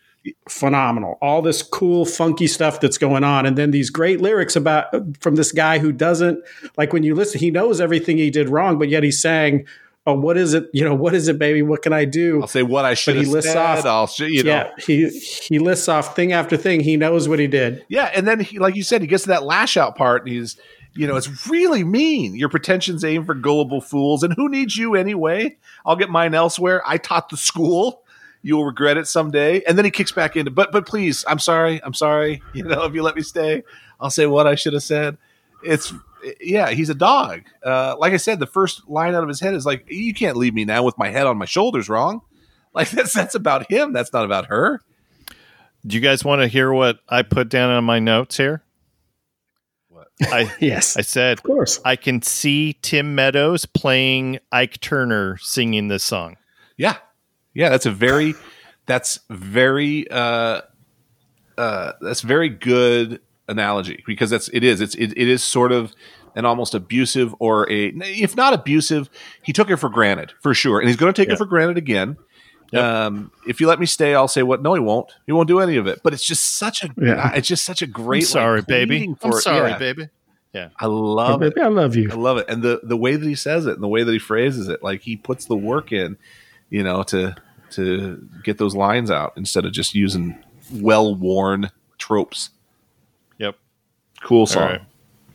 phenomenal. 0.48 1.18
All 1.20 1.42
this 1.42 1.62
cool 1.62 2.04
funky 2.04 2.46
stuff 2.46 2.80
that's 2.80 2.98
going 2.98 3.24
on 3.24 3.46
and 3.46 3.56
then 3.56 3.70
these 3.70 3.90
great 3.90 4.20
lyrics 4.20 4.56
about 4.56 4.92
uh, 4.92 5.00
from 5.20 5.36
this 5.36 5.52
guy 5.52 5.78
who 5.78 5.92
doesn't 5.92 6.42
like 6.76 6.92
when 6.92 7.02
you 7.02 7.14
listen 7.14 7.38
he 7.38 7.50
knows 7.50 7.80
everything 7.80 8.18
he 8.18 8.30
did 8.30 8.48
wrong 8.48 8.78
but 8.78 8.88
yet 8.88 9.02
he's 9.02 9.20
saying 9.20 9.66
oh, 10.06 10.14
what 10.14 10.36
is 10.36 10.54
it? 10.54 10.68
You 10.72 10.84
know, 10.84 10.94
what 10.94 11.14
is 11.14 11.28
it, 11.28 11.38
baby? 11.38 11.62
What 11.62 11.82
can 11.82 11.92
I 11.92 12.04
do? 12.04 12.40
I'll 12.40 12.46
say 12.48 12.62
what 12.62 12.84
I 12.84 12.94
should 12.94 13.16
he 13.16 13.22
have 13.22 13.32
lists 13.32 13.52
said. 13.52 13.58
off- 13.58 13.84
I'll 13.84 14.26
you 14.26 14.42
know. 14.44 14.50
yeah, 14.50 14.70
he 14.78 15.08
he 15.08 15.58
lists 15.58 15.88
off 15.88 16.14
thing 16.16 16.32
after 16.32 16.56
thing. 16.56 16.80
He 16.80 16.96
knows 16.96 17.28
what 17.28 17.38
he 17.38 17.46
did. 17.46 17.84
Yeah, 17.88 18.10
and 18.14 18.26
then 18.26 18.40
he, 18.40 18.58
like 18.58 18.76
you 18.76 18.82
said, 18.82 19.00
he 19.00 19.06
gets 19.06 19.24
to 19.24 19.30
that 19.30 19.42
lash 19.42 19.76
out 19.76 19.96
part, 19.96 20.22
and 20.24 20.32
he's, 20.32 20.56
you 20.94 21.06
know, 21.06 21.16
it's 21.16 21.48
really 21.48 21.84
mean. 21.84 22.34
Your 22.36 22.48
pretensions 22.48 23.04
aim 23.04 23.24
for 23.24 23.34
gullible 23.34 23.80
fools, 23.80 24.22
and 24.22 24.32
who 24.34 24.48
needs 24.48 24.76
you 24.76 24.94
anyway? 24.94 25.56
I'll 25.84 25.96
get 25.96 26.08
mine 26.10 26.34
elsewhere. 26.34 26.82
I 26.86 26.98
taught 26.98 27.28
the 27.28 27.36
school. 27.36 28.02
You'll 28.42 28.64
regret 28.64 28.96
it 28.96 29.08
someday. 29.08 29.62
And 29.62 29.76
then 29.76 29.84
he 29.84 29.90
kicks 29.90 30.12
back 30.12 30.36
into, 30.36 30.52
but 30.52 30.70
but 30.70 30.86
please, 30.86 31.24
I'm 31.26 31.40
sorry, 31.40 31.82
I'm 31.82 31.94
sorry. 31.94 32.42
You 32.54 32.62
know, 32.62 32.84
if 32.84 32.94
you 32.94 33.02
let 33.02 33.16
me 33.16 33.22
stay, 33.22 33.64
I'll 34.00 34.10
say 34.10 34.26
what 34.26 34.46
I 34.46 34.54
should 34.54 34.72
have 34.72 34.84
said. 34.84 35.18
It's 35.64 35.92
yeah, 36.40 36.70
he's 36.70 36.90
a 36.90 36.94
dog. 36.94 37.42
Uh, 37.64 37.96
like 37.98 38.12
I 38.12 38.16
said, 38.16 38.38
the 38.38 38.46
first 38.46 38.88
line 38.88 39.14
out 39.14 39.22
of 39.22 39.28
his 39.28 39.40
head 39.40 39.54
is 39.54 39.66
like, 39.66 39.86
"You 39.90 40.14
can't 40.14 40.36
leave 40.36 40.54
me 40.54 40.64
now 40.64 40.82
with 40.82 40.98
my 40.98 41.08
head 41.08 41.26
on 41.26 41.38
my 41.38 41.44
shoulders." 41.44 41.88
Wrong. 41.88 42.22
Like 42.76 42.90
that's 42.90 43.14
that's 43.14 43.34
about 43.34 43.70
him. 43.72 43.94
That's 43.94 44.12
not 44.12 44.26
about 44.26 44.48
her. 44.48 44.82
Do 45.86 45.96
you 45.96 46.02
guys 46.02 46.26
want 46.26 46.42
to 46.42 46.46
hear 46.46 46.70
what 46.70 46.98
I 47.08 47.22
put 47.22 47.48
down 47.48 47.70
on 47.70 47.84
my 47.84 48.00
notes 48.00 48.36
here? 48.36 48.62
What? 49.88 50.08
I 50.20 50.54
Yes, 50.60 50.94
I 50.98 51.00
said 51.00 51.38
of 51.38 51.42
course. 51.42 51.80
I 51.86 51.96
can 51.96 52.20
see 52.20 52.76
Tim 52.82 53.14
Meadows 53.14 53.64
playing 53.64 54.40
Ike 54.52 54.78
Turner 54.82 55.38
singing 55.38 55.88
this 55.88 56.04
song. 56.04 56.36
Yeah. 56.76 56.98
Yeah, 57.54 57.70
that's 57.70 57.86
a 57.86 57.90
very 57.90 58.34
that's 58.84 59.20
very 59.30 60.06
uh 60.10 60.60
uh 61.56 61.92
that's 62.02 62.20
very 62.20 62.50
good 62.50 63.22
analogy 63.48 64.02
because 64.06 64.30
that's 64.30 64.48
it 64.48 64.64
is 64.64 64.80
it's 64.80 64.94
it, 64.96 65.12
it 65.16 65.28
is 65.28 65.42
sort 65.42 65.72
of 65.72 65.94
an 66.36 66.44
almost 66.44 66.74
abusive 66.74 67.34
or 67.40 67.68
a 67.70 67.88
if 68.04 68.36
not 68.36 68.54
abusive 68.54 69.10
he 69.42 69.52
took 69.52 69.68
her 69.68 69.76
for 69.76 69.88
granted 69.88 70.32
for 70.40 70.54
sure 70.54 70.78
and 70.78 70.88
he's 70.88 70.96
going 70.96 71.12
to 71.12 71.20
take 71.20 71.28
Yeah. 71.28 71.34
her 71.34 71.38
for 71.38 71.46
granted 71.46 71.76
again 71.78 72.16
Yep. 72.72 72.82
um 72.84 73.30
if 73.48 73.60
you 73.60 73.66
let 73.68 73.80
me 73.80 73.86
stay 73.86 74.14
i'll 74.14 74.28
say 74.28 74.42
what 74.42 74.60
no 74.62 74.74
he 74.74 74.80
won't 74.80 75.12
he 75.26 75.32
won't 75.32 75.48
do 75.48 75.60
any 75.60 75.76
of 75.76 75.86
it 75.86 76.00
but 76.04 76.12
it's 76.12 76.24
just 76.26 76.58
such 76.58 76.84
a 76.84 76.90
Yeah. 76.96 77.32
it's 77.34 77.48
just 77.48 77.64
such 77.64 77.80
a 77.82 77.84
I'm 77.86 77.90
great 77.92 78.22
like, 78.22 78.28
sorry, 78.28 78.62
baby. 78.62 78.98
pleading 78.98 79.18
I'm 79.22 79.32
sorry, 79.32 79.70
yeah. 79.70 79.78
baby. 79.78 80.08
i 80.78 80.86
love 80.86 81.42
it 81.42 81.54
Baby, 81.54 81.64
I 81.64 81.68
love 81.68 81.96
you. 81.96 82.08
I 82.10 82.14
love 82.14 82.38
it, 82.38 82.46
and 82.48 82.62
the 82.62 82.80
the 82.82 82.96
way 82.96 83.14
that 83.16 83.26
he 83.28 83.34
says 83.34 83.66
it, 83.66 83.74
and 83.74 83.82
the 83.82 83.88
way 83.88 84.02
that 84.04 84.10
he 84.12 84.18
phrases 84.18 84.68
it, 84.68 84.82
like 84.82 85.02
he 85.02 85.14
puts 85.16 85.44
the 85.44 85.56
work 85.56 85.92
in, 85.92 86.16
you 86.70 86.82
know, 86.82 87.02
to 87.04 87.34
to 87.72 88.26
get 88.42 88.56
those 88.58 88.74
lines 88.74 89.10
out 89.10 89.34
instead 89.36 89.64
of 89.66 89.72
just 89.72 89.94
using 89.94 90.42
well 90.72 91.14
worn 91.14 91.70
tropes. 91.98 92.50
Yep. 93.38 93.56
Cool 94.22 94.46
song. 94.46 94.62
right. 94.62 94.82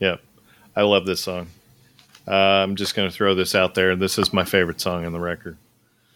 Yep. 0.00 0.20
I 0.76 0.82
love 0.82 1.06
this 1.06 1.20
song. 1.20 1.48
Uh, 2.26 2.32
I'm 2.34 2.76
just 2.76 2.94
going 2.94 3.08
to 3.10 3.14
throw 3.14 3.34
this 3.34 3.54
out 3.54 3.74
there. 3.74 3.96
This 3.96 4.18
is 4.18 4.32
my 4.32 4.44
favorite 4.44 4.80
song 4.80 5.04
on 5.04 5.12
the 5.12 5.20
record. 5.20 5.56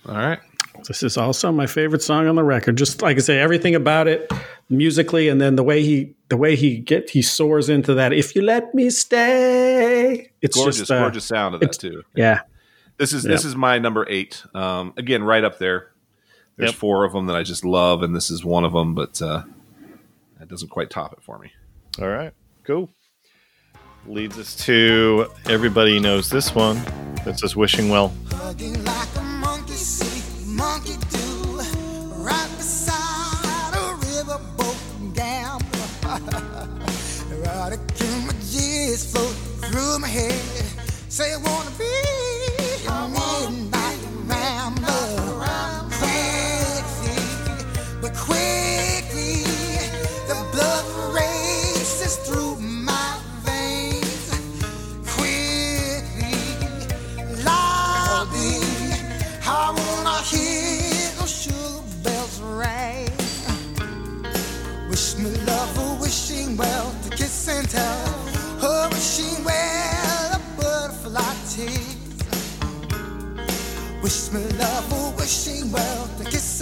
All 0.09 0.15
right, 0.15 0.39
This 0.87 1.03
is 1.03 1.17
also 1.17 1.51
my 1.51 1.67
favorite 1.67 2.01
song 2.03 2.29
on 2.29 2.37
the 2.37 2.45
record. 2.45 2.77
Just 2.77 3.03
like 3.03 3.17
I 3.17 3.21
say, 3.21 3.41
everything 3.41 3.75
about 3.75 4.07
it 4.07 4.31
musically, 4.71 5.29
and 5.29 5.41
then 5.41 5.57
the 5.57 5.65
way 5.65 5.83
he 5.83 6.15
the 6.29 6.37
way 6.37 6.55
he 6.55 6.79
get 6.79 7.11
he 7.11 7.23
soars 7.23 7.69
into 7.69 7.95
that. 7.95 8.13
If 8.13 8.37
you 8.37 8.43
let 8.43 8.73
me 8.73 8.89
stay, 8.91 10.31
it's 10.41 10.57
gorgeous, 10.57 10.79
just 10.79 10.91
uh, 10.93 11.01
gorgeous 11.01 11.25
sound 11.25 11.55
of 11.57 11.61
that 11.61 11.73
too. 11.73 12.05
Yeah, 12.15 12.43
This 12.99 13.13
is 13.13 13.25
this 13.25 13.45
is 13.45 13.57
my 13.57 13.79
number 13.81 14.07
eight. 14.09 14.45
Um, 14.55 14.93
again, 14.97 15.25
right 15.25 15.43
up 15.43 15.59
there. 15.59 15.91
There's 16.57 16.71
Yep. 16.71 16.79
four 16.79 17.05
of 17.05 17.13
them 17.13 17.27
that 17.27 17.37
I 17.37 17.43
just 17.43 17.65
love, 17.65 18.03
and 18.03 18.15
this 18.15 18.31
is 18.31 18.45
one 18.45 18.65
of 18.65 18.73
them, 18.73 18.95
but 18.95 19.21
uh, 19.21 19.43
that 20.39 20.49
doesn't 20.49 20.69
quite 20.69 20.89
top 20.89 21.13
it 21.13 21.19
for 21.23 21.37
me. 21.39 21.51
All 22.01 22.09
right. 22.09 22.33
Cool. 22.65 22.89
Leads 24.09 24.39
us 24.39 24.55
to 24.65 25.27
everybody 25.47 25.99
knows 25.99 26.31
this 26.31 26.55
one. 26.55 26.81
This 27.25 27.43
is 27.43 27.57
Wishing 27.57 27.89
Well. 27.89 28.13
Through 39.71 39.99
my 39.99 40.09
head. 40.09 40.33
Say 41.09 41.33
I 41.33 41.37
wanna 41.39 41.71
be 41.79 42.16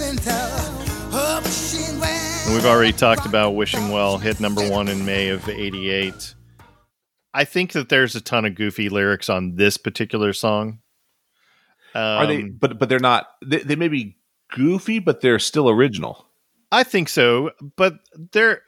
and 0.01 0.21
tell. 0.21 0.49
Her 1.11 1.41
wishing 1.43 1.99
well. 1.99 2.45
And 2.45 2.53
we've 2.53 2.65
already 2.65 2.93
talked 2.93 3.25
about 3.25 3.51
Wishing 3.51 3.89
Well, 3.89 4.17
hit 4.17 4.39
number 4.39 4.67
one 4.69 4.87
in 4.87 5.05
May 5.05 5.29
of 5.29 5.47
88. 5.47 6.35
I 7.33 7.43
think 7.43 7.73
that 7.73 7.89
there's 7.89 8.15
a 8.15 8.21
ton 8.21 8.45
of 8.45 8.55
goofy 8.55 8.89
lyrics 8.89 9.29
on 9.29 9.55
this 9.55 9.77
particular 9.77 10.31
song. 10.31 10.79
Um, 11.93 12.01
Are 12.01 12.27
they? 12.27 12.43
But 12.43 12.79
but 12.79 12.89
they're 12.89 12.99
not. 12.99 13.27
They, 13.45 13.59
they 13.59 13.75
may 13.75 13.87
be 13.87 14.17
goofy, 14.51 14.99
but 14.99 15.21
they're 15.21 15.39
still 15.39 15.69
original. 15.69 16.27
I 16.71 16.83
think 16.83 17.09
so, 17.09 17.51
but 17.75 17.95
they're. 18.31 18.61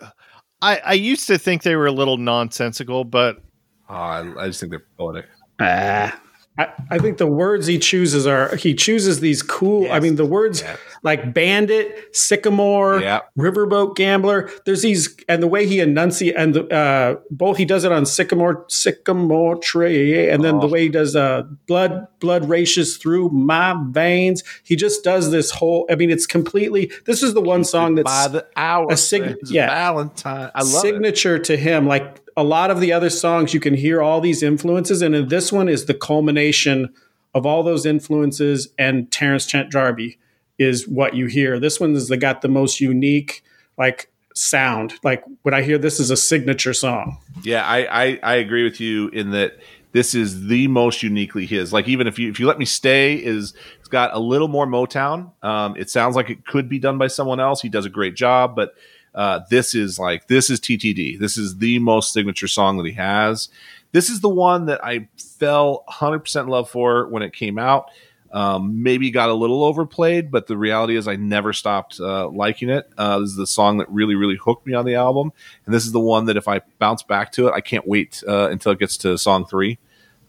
I, 0.61 0.81
I 0.83 0.93
used 0.93 1.27
to 1.27 1.37
think 1.37 1.63
they 1.63 1.75
were 1.75 1.87
a 1.87 1.91
little 1.91 2.17
nonsensical, 2.17 3.03
but 3.03 3.43
Oh, 3.89 3.93
I, 3.95 4.43
I 4.43 4.47
just 4.47 4.59
think 4.59 4.71
they're 4.71 4.85
poetic. 4.97 5.25
Ah. 5.59 6.19
I, 6.57 6.69
I 6.89 6.97
think 6.97 7.17
the 7.17 7.27
words 7.27 7.67
he 7.67 7.77
chooses 7.77 8.25
are 8.25 8.55
he 8.55 8.73
chooses 8.73 9.19
these 9.19 9.43
cool. 9.43 9.91
I 9.91 9.99
mean, 9.99 10.15
the 10.15 10.25
words 10.25 10.61
Yes. 10.61 10.77
like 11.03 11.33
bandit, 11.33 12.15
sycamore, 12.15 12.99
Yeah. 12.99 13.19
riverboat 13.37 13.95
gambler. 13.95 14.49
There's 14.65 14.81
these, 14.81 15.15
and 15.29 15.43
the 15.43 15.47
way 15.47 15.67
he 15.67 15.79
enunciates, 15.79 16.35
and 16.37 16.53
the, 16.55 16.67
uh, 16.73 17.15
both 17.29 17.57
he 17.57 17.65
does 17.65 17.83
it 17.83 17.91
on 17.91 18.05
sycamore, 18.05 18.65
sycamore 18.69 19.57
tree, 19.57 20.29
and 20.29 20.43
then 20.43 20.59
the 20.59 20.67
Oh. 20.67 20.71
way 20.71 20.83
he 20.83 20.89
does 20.89 21.15
uh, 21.15 21.43
blood, 21.67 22.07
blood 22.19 22.49
races 22.49 22.97
through 22.97 23.29
my 23.29 23.75
veins. 23.91 24.43
He 24.63 24.75
just 24.75 25.03
does 25.03 25.29
this 25.31 25.51
whole. 25.51 25.85
I 25.91 25.95
mean, 25.95 26.09
it's 26.09 26.25
completely. 26.25 26.91
This 27.05 27.21
is 27.23 27.33
the 27.33 27.41
one 27.41 27.63
song 27.63 27.95
that's 27.95 28.05
by 28.05 28.27
the 28.29 28.45
hour. 28.55 28.87
a 28.91 28.97
sig- 28.97 29.37
yeah. 29.45 29.67
Valentine. 29.67 30.51
I 30.55 30.61
love 30.63 30.73
it. 30.73 30.77
signature 30.79 31.37
to 31.39 31.55
him. 31.57 31.87
Like 31.87 32.21
a 32.37 32.43
lot 32.43 32.69
of 32.69 32.79
the 32.79 32.93
other 32.93 33.09
songs, 33.09 33.53
you 33.53 33.59
can 33.59 33.73
hear 33.73 34.01
all 34.01 34.21
these 34.21 34.43
influences, 34.43 35.01
and 35.01 35.15
in 35.15 35.27
this 35.27 35.51
one 35.51 35.67
is 35.67 35.85
the 35.85 35.95
culmination 35.95 36.93
of 37.33 37.45
all 37.45 37.63
those 37.63 37.85
influences. 37.85 38.69
And 38.77 39.11
Terence 39.11 39.47
Trent 39.47 39.71
D'Arby 39.71 40.17
is 40.59 40.87
what 40.87 41.15
you 41.15 41.25
hear. 41.25 41.59
This 41.59 41.79
one 41.79 41.95
is 41.95 42.07
the 42.07 42.15
got 42.15 42.41
the 42.41 42.47
most 42.47 42.79
unique 42.79 43.43
like 43.77 44.11
sound. 44.35 44.93
Like 45.03 45.23
when 45.41 45.55
I 45.55 45.63
hear 45.63 45.79
this 45.79 45.99
is 45.99 46.11
a 46.11 46.17
signature 46.17 46.73
song. 46.73 47.17
Yeah, 47.43 47.65
I, 47.65 48.05
I 48.05 48.19
I 48.23 48.35
agree 48.35 48.63
with 48.63 48.79
you 48.79 49.09
in 49.09 49.31
that 49.31 49.57
this 49.91 50.13
is 50.13 50.45
the 50.45 50.67
most 50.67 51.01
uniquely 51.01 51.47
his. 51.47 51.73
Like 51.73 51.87
even 51.87 52.05
if 52.05 52.19
you 52.19 52.29
if 52.29 52.39
you 52.39 52.45
let 52.45 52.59
me 52.59 52.65
stay 52.65 53.15
is 53.15 53.53
it's 53.79 53.89
got 53.89 54.13
a 54.13 54.19
little 54.19 54.47
more 54.47 54.67
Motown. 54.67 55.31
Um, 55.43 55.75
it 55.75 55.89
sounds 55.89 56.15
like 56.15 56.29
it 56.29 56.45
could 56.45 56.69
be 56.69 56.77
done 56.77 56.99
by 56.99 57.07
someone 57.07 57.39
else. 57.39 57.61
He 57.61 57.69
does 57.69 57.85
a 57.85 57.89
great 57.89 58.15
job, 58.15 58.55
but 58.55 58.75
uh, 59.17 59.39
this 59.49 59.73
is 59.73 59.97
like 59.97 60.27
this 60.27 60.49
is 60.49 60.59
TTD. 60.59 61.19
This 61.19 61.37
is 61.37 61.57
the 61.57 61.79
most 61.79 62.13
signature 62.13 62.47
song 62.47 62.77
that 62.77 62.85
he 62.85 62.93
has. 62.93 63.49
This 63.91 64.11
is 64.11 64.21
the 64.21 64.29
one 64.29 64.67
that 64.67 64.79
I 64.85 65.07
fell 65.17 65.83
100% 65.89 66.43
in 66.43 66.47
love 66.47 66.69
for 66.69 67.07
when 67.07 67.23
it 67.23 67.33
came 67.33 67.57
out. 67.57 67.89
Um, 68.31 68.83
maybe 68.83 69.09
got 69.09 69.29
a 69.29 69.33
little 69.33 69.63
overplayed, 69.63 70.29
but 70.29 70.45
the 70.45 70.57
reality 70.57 70.97
is 70.97 71.07
I 71.07 71.15
never 71.15 71.51
stopped 71.51 71.99
uh, 71.99 72.27
liking 72.27 72.69
it. 72.69 72.91
Uh, 72.95 73.19
this 73.19 73.29
is 73.29 73.35
the 73.37 73.47
song 73.47 73.77
that 73.77 73.89
really, 73.89 74.13
really 74.13 74.35
hooked 74.35 74.67
me 74.67 74.73
on 74.73 74.85
the 74.85 74.95
album, 74.95 75.31
and 75.65 75.73
this 75.73 75.85
is 75.85 75.93
the 75.93 75.99
one 75.99 76.25
that 76.25 76.37
if 76.37 76.47
I 76.47 76.61
bounce 76.77 77.01
back 77.01 77.31
to 77.33 77.47
it, 77.47 77.53
I 77.53 77.61
can't 77.61 77.87
wait 77.87 78.21
uh, 78.27 78.49
until 78.51 78.73
it 78.73 78.79
gets 78.79 78.97
to 78.97 79.17
song 79.17 79.45
three. 79.45 79.79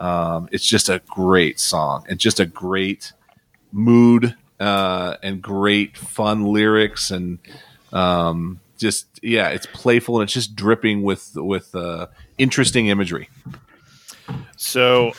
Um, 0.01 0.49
it's 0.51 0.65
just 0.65 0.89
a 0.89 1.03
great 1.09 1.61
song 1.61 2.07
and 2.09 2.19
just 2.19 2.41
a 2.41 2.47
great 2.47 3.13
mood 3.73 4.37
uh, 4.61 5.17
and 5.23 5.43
great 5.43 5.97
fun 5.97 6.45
lyrics 6.45 7.11
and 7.11 7.39
um, 7.93 8.61
just 8.79 9.07
yeah, 9.23 9.49
it's 9.49 9.67
playful 9.67 10.17
and 10.17 10.25
it's 10.25 10.33
just 10.33 10.55
dripping 10.55 11.03
with 11.03 11.33
with 11.35 11.75
uh, 11.75 12.07
interesting 12.39 12.87
imagery. 12.87 13.29
So 14.57 15.13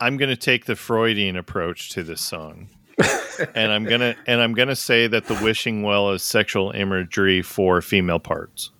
I'm 0.00 0.16
going 0.16 0.30
to 0.30 0.36
take 0.36 0.64
the 0.64 0.76
Freudian 0.76 1.36
approach 1.36 1.90
to 1.90 2.02
this 2.02 2.20
song. 2.20 2.68
and 3.54 3.72
I'm 3.72 3.84
going 3.84 4.00
to 4.00 4.16
and 4.26 4.40
I'm 4.40 4.52
going 4.52 4.68
to 4.68 4.76
say 4.76 5.06
that 5.06 5.26
the 5.26 5.34
wishing 5.36 5.82
well 5.82 6.10
is 6.10 6.22
sexual 6.22 6.70
imagery 6.72 7.42
for 7.42 7.80
female 7.80 8.18
parts. 8.18 8.70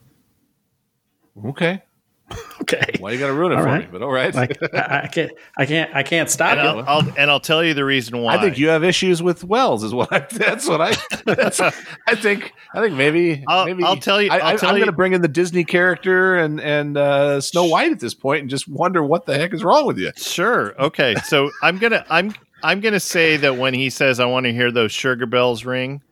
Okay, 1.44 1.82
Okay. 2.62 2.93
Why 3.01 3.11
you 3.11 3.19
got 3.19 3.27
to 3.28 3.32
ruin 3.32 3.51
it 3.51 3.57
All 3.57 3.62
for 3.62 3.66
right. 3.66 3.81
me? 3.85 3.89
But 3.90 4.02
all 4.02 4.12
right. 4.12 4.32
Like 4.32 4.57
I, 4.74 5.01
I 5.05 5.07
can't, 5.09 5.32
I 5.57 5.66
can't, 5.66 5.97
I 5.97 6.02
can't 6.05 6.31
stop 6.31 6.52
And 6.57 6.61
you. 6.62 6.69
I'll, 6.85 7.01
I'll 7.02 7.15
and 7.19 7.28
I'll 7.31 7.40
tell 7.40 7.65
you 7.65 7.74
the 7.74 7.85
reason 7.85 8.19
why. 8.19 8.36
I 8.36 8.40
think 8.40 8.59
you 8.59 8.69
have 8.69 8.85
issues 8.85 9.20
with 9.20 9.43
Wells, 9.43 9.82
is 9.82 9.93
what 9.93 10.12
I. 10.12 10.20
That's 10.31 10.69
what 10.69 10.81
I. 10.81 10.94
That's, 11.24 11.59
I 11.59 11.70
think. 12.15 12.52
I 12.73 12.81
think 12.81 12.94
maybe. 12.94 13.43
I'll- 13.48 13.65
maybe 13.66 13.82
I'll 13.82 13.97
tell 13.97 14.23
you- 14.23 14.31
I, 14.31 14.39
I'll 14.39 14.47
I, 14.55 14.57
tell 14.57 14.69
I'm 14.69 14.77
going 14.77 14.86
to 14.86 14.93
bring 14.93 15.15
in 15.15 15.23
the 15.23 15.27
Disney 15.27 15.65
character 15.65 16.36
and 16.36 16.61
and 16.61 16.97
uh, 16.97 17.40
Snow 17.40 17.65
White 17.65 17.90
at 17.90 17.98
this 17.98 18.15
point, 18.15 18.43
and 18.43 18.51
just 18.51 18.69
wonder 18.69 19.02
what 19.02 19.27
the 19.27 19.36
heck 19.36 19.52
is 19.52 19.65
wrong 19.65 19.86
with 19.86 19.98
you. 19.98 20.12
Sure. 20.16 20.81
Okay. 20.81 21.16
So 21.24 21.51
I'm 21.62 21.78
gonna 21.78 22.05
I'm 22.09 22.32
I'm 22.62 22.78
gonna 22.81 23.01
say 23.01 23.36
that 23.39 23.57
when 23.57 23.74
he 23.74 23.90
says 23.90 24.20
I 24.20 24.27
want 24.27 24.44
to 24.47 24.52
hear 24.52 24.70
those 24.70 24.93
sugar 24.93 25.27
bells 25.27 25.65
ring, 25.65 26.02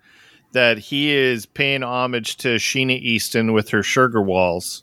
that 0.52 0.78
he 0.78 1.14
is 1.14 1.46
paying 1.46 1.84
homage 1.84 2.38
to 2.38 2.56
Sheena 2.56 2.98
Easton 2.98 3.52
with 3.52 3.68
her 3.68 3.82
sugar 3.84 4.20
walls, 4.22 4.82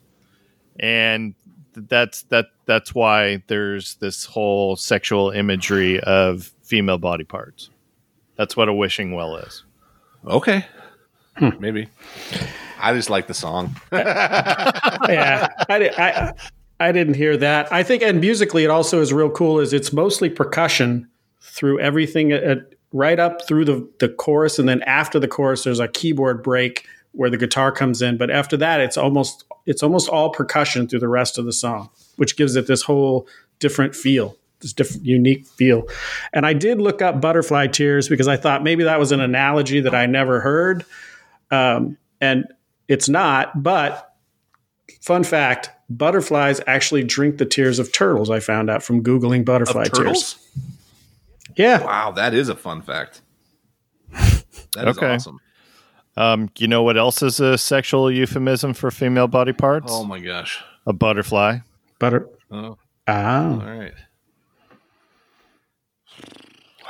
and 0.80 1.34
that's 1.74 2.22
that 2.24 2.46
that's 2.66 2.94
why 2.94 3.42
there's 3.46 3.94
this 3.96 4.24
whole 4.24 4.76
sexual 4.76 5.30
imagery 5.30 6.00
of 6.00 6.52
female 6.62 6.98
body 6.98 7.24
parts. 7.24 7.70
That's 8.36 8.56
what 8.56 8.68
a 8.68 8.72
wishing 8.72 9.12
well 9.12 9.36
is. 9.36 9.64
Okay. 10.26 10.66
Hmm. 11.36 11.50
Maybe. 11.60 11.88
I 12.78 12.92
just 12.94 13.10
like 13.10 13.26
the 13.26 13.34
song. 13.34 13.76
yeah, 13.92 15.48
I, 15.68 15.78
di- 15.78 15.96
I, 15.96 16.32
I 16.80 16.92
didn't 16.92 17.14
hear 17.14 17.36
that. 17.36 17.72
I 17.72 17.82
think, 17.82 18.02
and 18.02 18.20
musically, 18.20 18.64
it 18.64 18.70
also 18.70 19.00
is 19.00 19.12
real 19.12 19.30
cool. 19.30 19.58
Is 19.60 19.72
it's 19.72 19.92
mostly 19.92 20.28
percussion 20.28 21.08
through 21.40 21.80
everything, 21.80 22.32
uh, 22.32 22.56
right 22.92 23.18
up 23.18 23.46
through 23.46 23.64
the 23.64 23.88
the 24.00 24.08
chorus, 24.08 24.58
and 24.58 24.68
then 24.68 24.82
after 24.82 25.18
the 25.18 25.28
chorus, 25.28 25.64
there's 25.64 25.80
a 25.80 25.88
keyboard 25.88 26.42
break 26.42 26.86
where 27.16 27.30
the 27.30 27.36
guitar 27.36 27.72
comes 27.72 28.02
in. 28.02 28.16
But 28.16 28.30
after 28.30 28.56
that, 28.58 28.80
it's 28.80 28.96
almost 28.96 29.44
it's 29.66 29.82
almost 29.82 30.08
all 30.08 30.30
percussion 30.30 30.86
through 30.88 31.00
the 31.00 31.08
rest 31.08 31.38
of 31.38 31.44
the 31.44 31.52
song, 31.52 31.90
which 32.16 32.36
gives 32.36 32.56
it 32.56 32.66
this 32.66 32.82
whole 32.82 33.26
different 33.58 33.94
feel. 33.94 34.36
This 34.60 34.72
different, 34.72 35.04
unique 35.04 35.46
feel, 35.46 35.86
and 36.32 36.46
I 36.46 36.54
did 36.54 36.80
look 36.80 37.02
up 37.02 37.20
"Butterfly 37.20 37.66
Tears" 37.66 38.08
because 38.08 38.26
I 38.26 38.36
thought 38.38 38.62
maybe 38.62 38.84
that 38.84 38.98
was 38.98 39.12
an 39.12 39.20
analogy 39.20 39.80
that 39.80 39.94
I 39.94 40.06
never 40.06 40.40
heard, 40.40 40.84
um, 41.50 41.98
and 42.22 42.46
it's 42.88 43.06
not. 43.06 43.62
But 43.62 44.14
fun 45.02 45.24
fact 45.24 45.70
butterflies 45.90 46.60
actually 46.66 47.04
drink 47.04 47.38
the 47.38 47.44
tears 47.44 47.78
of 47.78 47.92
turtles 47.92 48.28
i 48.28 48.40
found 48.40 48.68
out 48.68 48.82
from 48.82 49.04
googling 49.04 49.44
butterfly 49.44 49.84
Of 49.84 49.92
tears 49.92 50.36
yeah 51.56 51.84
Wow, 51.84 52.10
that 52.12 52.34
is 52.34 52.48
a 52.48 52.56
fun 52.56 52.82
fact. 52.82 53.20
That 54.12 54.88
is 54.88 54.98
Okay. 54.98 55.14
awesome. 55.14 55.38
Um, 56.16 56.48
you 56.58 56.66
know 56.68 56.82
what 56.82 56.96
else 56.96 57.22
is 57.22 57.40
a 57.40 57.58
sexual 57.58 58.10
euphemism 58.10 58.72
for 58.74 58.90
female 58.90 59.28
body 59.28 59.52
parts? 59.52 59.92
Oh 59.92 60.04
my 60.04 60.18
gosh. 60.18 60.62
a 60.86 60.92
butterfly. 60.92 61.58
butter 61.98 62.28
Oh, 62.50 62.78
ah 63.08 63.50
all 63.52 63.56
right. 63.58 63.92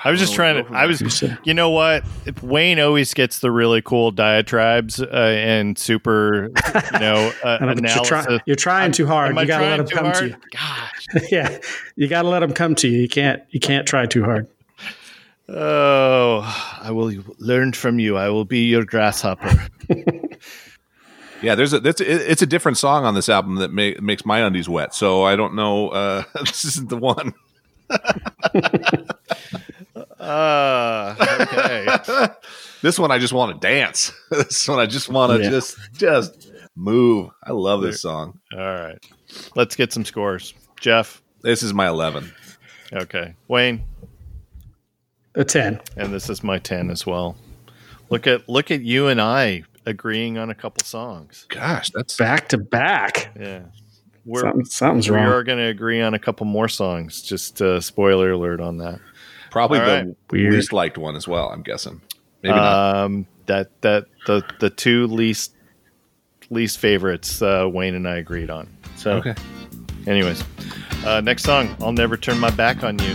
I 0.05 0.11
was 0.11 0.21
just 0.21 0.39
Well, 0.39 0.53
trying 0.55 0.65
to. 0.67 0.73
I 0.75 0.87
was. 0.87 1.01
You 1.23 1.37
You 1.43 1.55
know 1.55 1.71
what? 1.71 2.05
Wayne 2.43 2.79
always 2.79 3.13
gets 3.15 3.41
the 3.41 3.51
really 3.51 3.83
cool 3.83 4.13
diatribes 4.13 5.01
uh, 5.01 5.07
and 5.07 5.77
super, 5.77 6.51
you 6.93 6.99
know, 7.01 7.33
uh, 7.45 7.59
I 7.61 7.65
know, 7.65 7.75
but 7.75 7.95
you're, 7.95 8.05
try- 8.05 8.39
you're 8.47 8.57
trying 8.57 8.93
too 8.93 9.07
hard 9.07 9.31
Am 9.31 9.39
you 9.39 9.47
gotta 9.47 9.65
let 9.67 9.77
them 9.79 9.87
come 9.89 10.05
hard? 10.05 10.17
to 10.19 10.27
you 10.29 10.37
Gosh. 10.53 11.07
yeah 11.33 11.59
you 11.97 12.07
gotta 12.09 12.29
let 12.29 12.41
them 12.41 12.53
come 12.53 12.75
to 12.77 12.89
you 12.89 13.01
you 13.01 13.09
can't 13.09 13.43
you 13.51 13.59
can't 13.59 13.87
try 13.89 14.07
too 14.07 14.23
hard 14.23 14.47
Oh, 15.49 16.41
I 16.81 16.91
will 16.91 17.13
learn 17.39 17.73
from 17.73 17.99
you. 17.99 18.17
I 18.17 18.29
will 18.31 18.45
be 18.45 18.65
your 18.67 18.85
grasshopper. 18.85 19.69
Yeah, 21.43 21.55
there's 21.55 21.75
a 21.75 21.81
that's 21.81 22.01
it's 22.01 22.41
a 22.41 22.47
different 22.47 22.79
song 22.79 23.05
on 23.05 23.15
this 23.15 23.29
album 23.29 23.57
that 23.57 23.71
ma- 23.71 24.01
makes 24.01 24.25
my 24.25 24.39
undies 24.41 24.71
wet. 24.71 24.95
So 24.95 25.23
I 25.25 25.37
don't 25.37 25.55
know. 25.55 25.91
Uh, 25.91 26.23
this 26.41 26.65
isn't 26.65 26.89
the 26.89 26.97
one. 26.97 27.35
Uh, 30.19 31.15
okay. 31.43 31.87
This 32.81 32.99
one 32.99 33.11
I 33.11 33.19
just 33.19 33.35
want 33.35 33.53
to 33.61 33.67
dance. 33.69 34.13
this 34.31 34.67
one 34.67 34.79
I 34.79 34.87
just 34.87 35.11
want 35.11 35.33
to 35.33 35.43
Yeah. 35.43 35.51
just 35.51 35.77
just 35.93 36.51
move. 36.75 37.31
I 37.45 37.53
love 37.53 37.83
this 37.83 38.01
song. 38.01 38.41
All 38.55 38.59
right. 38.59 38.99
Let's 39.55 39.77
get 39.77 39.93
some 39.93 40.07
scores. 40.07 40.55
Jeff. 40.81 41.23
This 41.43 41.63
is 41.63 41.75
my 41.75 41.87
11. 41.89 42.33
Okay. 42.95 43.35
Wayne. 43.47 43.83
A 45.37 45.45
10 45.45 45.81
And 45.97 46.13
this 46.13 46.29
is 46.29 46.43
my 46.43 46.59
10 46.59 46.91
as 46.91 47.07
well. 47.07 47.37
Look 48.11 48.27
at 48.27 48.49
look 48.49 48.71
at 48.71 48.83
you 48.83 49.07
and 49.09 49.21
I 49.21 49.65
agreeing 49.85 50.39
on 50.39 50.51
a 50.51 50.55
couple 50.55 50.85
songs. 50.85 51.47
Gosh, 51.49 51.91
that's 51.95 52.17
back 52.17 52.49
to 52.49 52.59
back 52.59 53.31
Yeah. 53.39 53.61
We're, 54.25 54.41
Something, 54.41 54.65
something's 54.65 55.09
we 55.09 55.15
wrong 55.17 55.27
are 55.27 55.45
going 55.45 55.59
to 55.59 55.67
agree 55.67 56.01
on 56.03 56.13
a 56.15 56.19
couple 56.19 56.47
more 56.47 56.69
songs. 56.69 57.23
Just 57.23 57.63
uh, 57.63 57.81
spoiler 57.81 58.33
alert 58.33 58.61
on 58.61 58.79
that. 58.79 58.99
probably 59.53 59.79
All 59.79 59.87
the 59.87 59.93
right. 59.93 60.17
Weird. 60.33 60.53
least 60.55 60.73
liked 60.73 60.99
one 60.99 61.15
as 61.15 61.29
well. 61.29 61.49
I'm 61.51 61.63
guessing. 61.63 62.01
Maybe 62.43 62.55
not. 62.57 62.97
Um, 63.05 63.27
that 63.47 63.71
that 63.83 64.07
the 64.27 64.43
the 64.59 64.69
two 64.71 65.07
least 65.07 65.53
least 66.51 66.79
favorites 66.79 67.41
uh, 67.41 67.69
Wayne 67.73 67.95
and 67.95 68.09
I 68.09 68.17
agreed 68.17 68.51
on. 68.51 68.69
So, 68.97 69.13
Okay. 69.19 69.35
anyways, 70.09 70.43
uh, 71.05 71.21
next 71.21 71.45
song. 71.45 71.77
I'll 71.81 71.93
never 71.93 72.17
turn 72.17 72.39
my 72.41 72.51
back 72.51 72.83
on 72.83 72.99
you. 72.99 73.15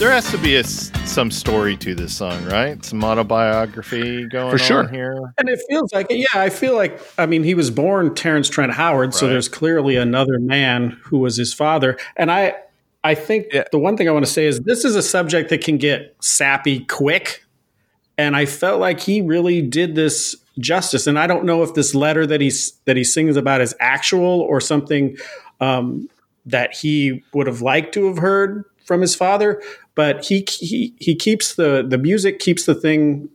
There 0.00 0.10
has 0.10 0.30
to 0.30 0.38
be 0.38 0.56
a 0.56 0.60
s 0.60 0.90
some 1.04 1.30
story 1.30 1.76
to 1.76 1.94
this 1.94 2.16
song, 2.16 2.42
right? 2.46 2.82
Some 2.82 3.04
autobiography 3.04 4.24
going 4.24 4.50
For 4.50 4.56
sure. 4.56 4.78
on 4.78 4.88
here. 4.88 5.34
And 5.36 5.46
it 5.50 5.60
feels 5.68 5.92
like, 5.92 6.06
yeah, 6.08 6.24
I 6.36 6.48
feel 6.48 6.74
like, 6.74 6.98
I 7.18 7.26
mean, 7.26 7.44
he 7.44 7.54
was 7.54 7.70
born 7.70 8.14
Terence 8.14 8.48
Trent 8.48 8.72
Howard, 8.72 9.12
so 9.12 9.28
there's 9.28 9.46
clearly 9.46 9.96
another 9.96 10.38
man 10.38 10.98
who 11.04 11.18
was 11.18 11.36
his 11.36 11.52
father. 11.52 11.98
And 12.16 12.30
I, 12.32 12.54
I 13.04 13.14
think 13.14 13.48
Yeah. 13.52 13.64
the 13.72 13.78
one 13.78 13.98
thing 13.98 14.08
I 14.08 14.12
want 14.12 14.24
to 14.24 14.30
say 14.32 14.46
is 14.46 14.60
this 14.60 14.86
is 14.86 14.96
a 14.96 15.02
subject 15.02 15.50
that 15.50 15.62
can 15.62 15.76
get 15.76 16.16
sappy 16.22 16.80
quick, 16.86 17.44
and 18.16 18.34
I 18.34 18.46
felt 18.46 18.80
like 18.80 19.00
he 19.00 19.20
really 19.20 19.60
did 19.60 19.96
this 19.96 20.34
justice. 20.58 21.06
And 21.06 21.18
I 21.18 21.26
don't 21.26 21.44
know 21.44 21.62
if 21.62 21.74
this 21.74 21.94
letter 21.94 22.26
that 22.26 22.40
he's 22.40 22.72
that 22.86 22.96
he 22.96 23.04
sings 23.04 23.36
about 23.36 23.60
is 23.60 23.74
actual 23.80 24.40
or 24.40 24.62
something 24.62 25.18
um, 25.60 26.08
that 26.46 26.74
he 26.74 27.22
would 27.34 27.46
have 27.46 27.60
liked 27.60 27.92
to 27.94 28.06
have 28.06 28.16
heard 28.16 28.64
from 28.90 29.00
his 29.00 29.14
father, 29.14 29.62
but 29.94 30.24
he 30.24 30.44
he 30.50 30.92
he 30.98 31.14
keeps 31.14 31.54
the 31.54 31.86
the 31.88 31.96
music 31.96 32.40
keeps 32.40 32.66
the 32.66 32.74
thing 32.74 33.28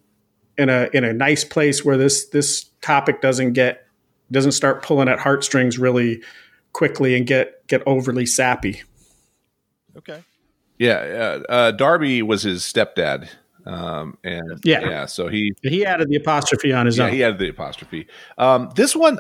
in 0.58 0.68
a 0.68 0.90
in 0.92 1.06
a 1.06 1.14
nice 1.14 1.46
place 1.46 1.86
where 1.86 1.96
this 1.96 2.28
this 2.32 2.66
topic 2.82 3.22
doesn't 3.22 3.54
get 3.54 3.88
doesn't 4.34 4.52
start 4.52 4.84
pulling 4.84 5.08
at 5.08 5.18
heartstrings 5.18 5.80
really 5.80 6.22
quickly 6.74 7.16
and 7.16 7.26
get 7.26 7.66
get 7.68 7.82
overly 7.86 8.26
sappy. 8.26 8.82
Okay. 9.98 10.22
Yeah, 10.78 10.96
uh, 11.48 11.52
uh, 11.52 11.72
Darby 11.72 12.22
was 12.22 12.44
his 12.44 12.64
stepdad. 12.64 13.30
Um, 13.66 14.18
and 14.26 14.60
Yeah. 14.66 14.82
yeah, 14.82 15.06
so 15.06 15.30
he 15.30 15.54
He 15.64 15.86
added 15.86 16.10
the 16.10 16.18
apostrophe 16.18 16.74
on 16.74 16.86
his 16.86 16.98
yeah, 16.98 17.06
own. 17.06 17.14
he 17.14 17.24
added 17.24 17.40
the 17.40 17.48
apostrophe. 17.48 18.08
Um, 18.38 18.70
this 18.76 18.94
one, 18.94 19.20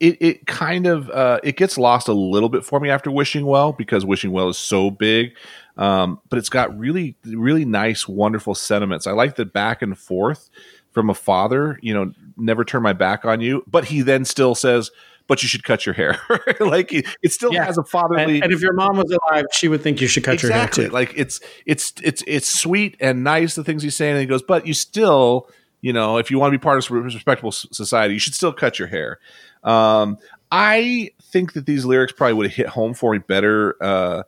it, 0.00 0.18
it 0.20 0.46
kind 0.46 0.86
of 0.86 1.08
uh, 1.10 1.38
it 1.42 1.56
gets 1.56 1.78
lost 1.78 2.06
a 2.08 2.12
little 2.12 2.48
bit 2.50 2.62
for 2.64 2.78
me 2.80 2.90
after 2.90 3.10
Wishing 3.10 3.46
Well 3.46 3.72
because 3.72 4.04
Wishing 4.04 4.32
Well 4.32 4.48
is 4.50 4.58
so 4.58 4.90
big, 4.90 5.30
um, 5.76 6.20
but 6.28 6.38
it's 6.38 6.48
got 6.48 6.76
really 6.78 7.16
really 7.24 7.64
nice, 7.64 8.08
wonderful 8.08 8.54
sentiments. 8.54 9.06
I 9.06 9.12
like 9.12 9.36
the 9.36 9.44
back 9.44 9.82
and 9.82 9.96
forth 9.98 10.50
from 10.92 11.10
a 11.10 11.14
father. 11.14 11.78
You 11.82 11.94
know, 11.94 12.12
never 12.36 12.64
turn 12.64 12.82
my 12.82 12.92
back 12.92 13.24
on 13.24 13.40
you, 13.40 13.64
but 13.66 13.86
he 13.86 14.02
then 14.02 14.24
still 14.24 14.54
says, 14.54 14.90
"But 15.26 15.42
you 15.42 15.48
should 15.48 15.64
cut 15.64 15.84
your 15.86 15.94
hair." 15.94 16.18
like 16.60 16.92
it, 16.92 17.06
still 17.32 17.52
Yeah. 17.52 17.64
has 17.64 17.78
a 17.78 17.84
fatherly. 17.84 18.36
and, 18.36 18.44
and 18.44 18.52
if 18.52 18.60
your 18.60 18.72
mom 18.72 18.96
was 18.96 19.10
alive, 19.30 19.44
she 19.52 19.68
would 19.68 19.82
think 19.82 20.00
you 20.00 20.06
should 20.08 20.24
cut 20.24 20.34
exactly 20.34 20.84
your 20.84 20.90
hair 20.90 20.90
too. 20.90 20.94
like 20.94 21.12
it's 21.16 21.40
it's 21.66 21.92
it's 22.02 22.22
it's 22.26 22.48
sweet 22.48 22.96
and 23.00 23.22
nice 23.24 23.54
the 23.54 23.64
things 23.64 23.82
he's 23.82 23.96
saying 23.96 24.12
and 24.12 24.20
he 24.20 24.26
goes 24.26 24.42
but 24.42 24.66
you 24.66 24.74
still 24.74 25.48
you 25.82 25.92
know, 25.92 26.16
if 26.16 26.30
you 26.32 26.38
want 26.38 26.52
to 26.52 26.58
be 26.58 26.62
part 26.62 26.78
of 26.84 26.90
a 26.90 27.00
respectable 27.00 27.52
society, 27.52 28.14
you 28.14 28.18
should 28.18 28.34
still 28.34 28.52
cut 28.52 28.76
your 28.78 28.88
hair. 28.88 29.20
Um, 29.62 30.18
I 30.50 31.10
think 31.22 31.52
that 31.52 31.66
these 31.66 31.84
lyrics 31.84 32.12
probably 32.12 32.32
would 32.34 32.46
have 32.46 32.56
hit 32.56 32.66
home 32.66 32.92
for 32.94 33.12
me 33.12 33.18
better 33.18 33.76
uh, 33.80 34.22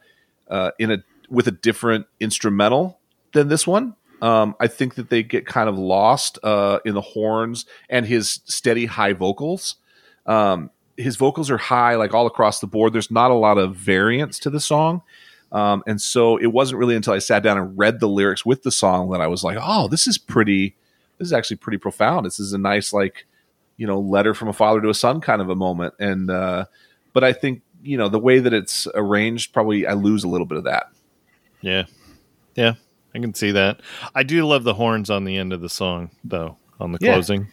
uh, 0.49 0.71
in 0.79 0.93
a 0.93 0.99
with 1.29 1.47
a 1.49 1.53
different 1.53 2.07
instrumental 2.21 2.99
than 3.33 3.49
this 3.49 3.67
one. 3.67 3.95
Um, 4.21 4.57
I 4.59 4.67
think 4.67 4.97
that 4.97 5.11
they 5.11 5.23
get 5.23 5.47
kind 5.47 5.69
of 5.69 5.79
lost 5.79 6.39
uh, 6.43 6.81
in 6.85 6.95
the 6.95 7.01
horns 7.01 7.67
and 7.89 8.05
his 8.05 8.41
steady 8.47 8.87
high 8.87 9.13
vocals. 9.13 9.77
Um, 10.27 10.71
his 10.97 11.17
vocals 11.17 11.51
are 11.51 11.59
high, 11.59 11.95
like 11.95 12.15
all 12.15 12.27
across 12.27 12.59
the 12.59 12.67
board. 12.67 12.93
There's 12.93 13.11
not 13.11 13.31
a 13.31 13.35
lot 13.35 13.59
of 13.59 13.77
variance 13.77 14.39
to 14.41 14.51
the 14.51 14.59
song. 14.59 15.03
Um, 15.53 15.83
and 15.87 16.01
so 16.01 16.37
it 16.37 16.49
wasn't 16.49 16.81
really 16.81 16.97
until 16.97 17.15
I 17.15 17.21
sat 17.21 17.43
down 17.43 17.57
and 17.57 17.79
read 17.79 18.01
the 18.01 18.09
lyrics 18.09 18.45
with 18.45 18.65
the 18.65 18.73
song 18.73 19.11
that 19.11 19.21
I 19.21 19.29
was 19.29 19.45
like, 19.45 19.57
oh, 19.61 19.89
this 19.89 20.07
is 20.07 20.19
pretty, 20.19 20.75
this 21.19 21.27
is 21.27 21.33
actually 21.33 21.57
pretty 21.59 21.79
profound. 21.79 22.27
This 22.27 22.41
is 22.41 22.53
a 22.53 22.59
nice, 22.59 22.93
like, 22.93 23.27
you 23.77 23.87
know, 23.87 24.01
letter 24.01 24.35
from 24.35 24.49
a 24.49 24.53
father 24.53 24.81
to 24.83 24.91
a 24.91 24.95
son 24.95 25.21
kind 25.21 25.41
of 25.41 25.49
a 25.49 25.55
moment. 25.55 25.95
And, 26.01 26.29
uh, 26.31 26.67
but 27.13 27.23
I 27.23 27.33
think, 27.33 27.63
you 27.83 27.97
know, 27.97 28.09
the 28.09 28.19
way 28.19 28.41
that 28.41 28.53
it's 28.53 28.89
arranged, 28.95 29.53
probably 29.53 29.87
I 29.87 29.93
lose 29.93 30.25
a 30.25 30.29
little 30.29 30.47
bit 30.47 30.59
of 30.59 30.65
that. 30.65 30.91
Yeah. 31.61 31.85
Yeah. 32.55 32.75
I 33.15 33.19
can 33.21 33.35
see 33.35 33.53
that. 33.53 33.81
I 34.15 34.23
do 34.23 34.47
love 34.47 34.65
the 34.65 34.75
horns 34.75 35.11
on 35.11 35.25
the 35.25 35.37
end 35.37 35.53
of 35.53 35.61
the 35.61 35.69
song, 35.69 36.11
though, 36.25 36.57
on 36.79 36.93
the 36.93 36.99
Yeah. 37.01 37.13
closing. 37.15 37.49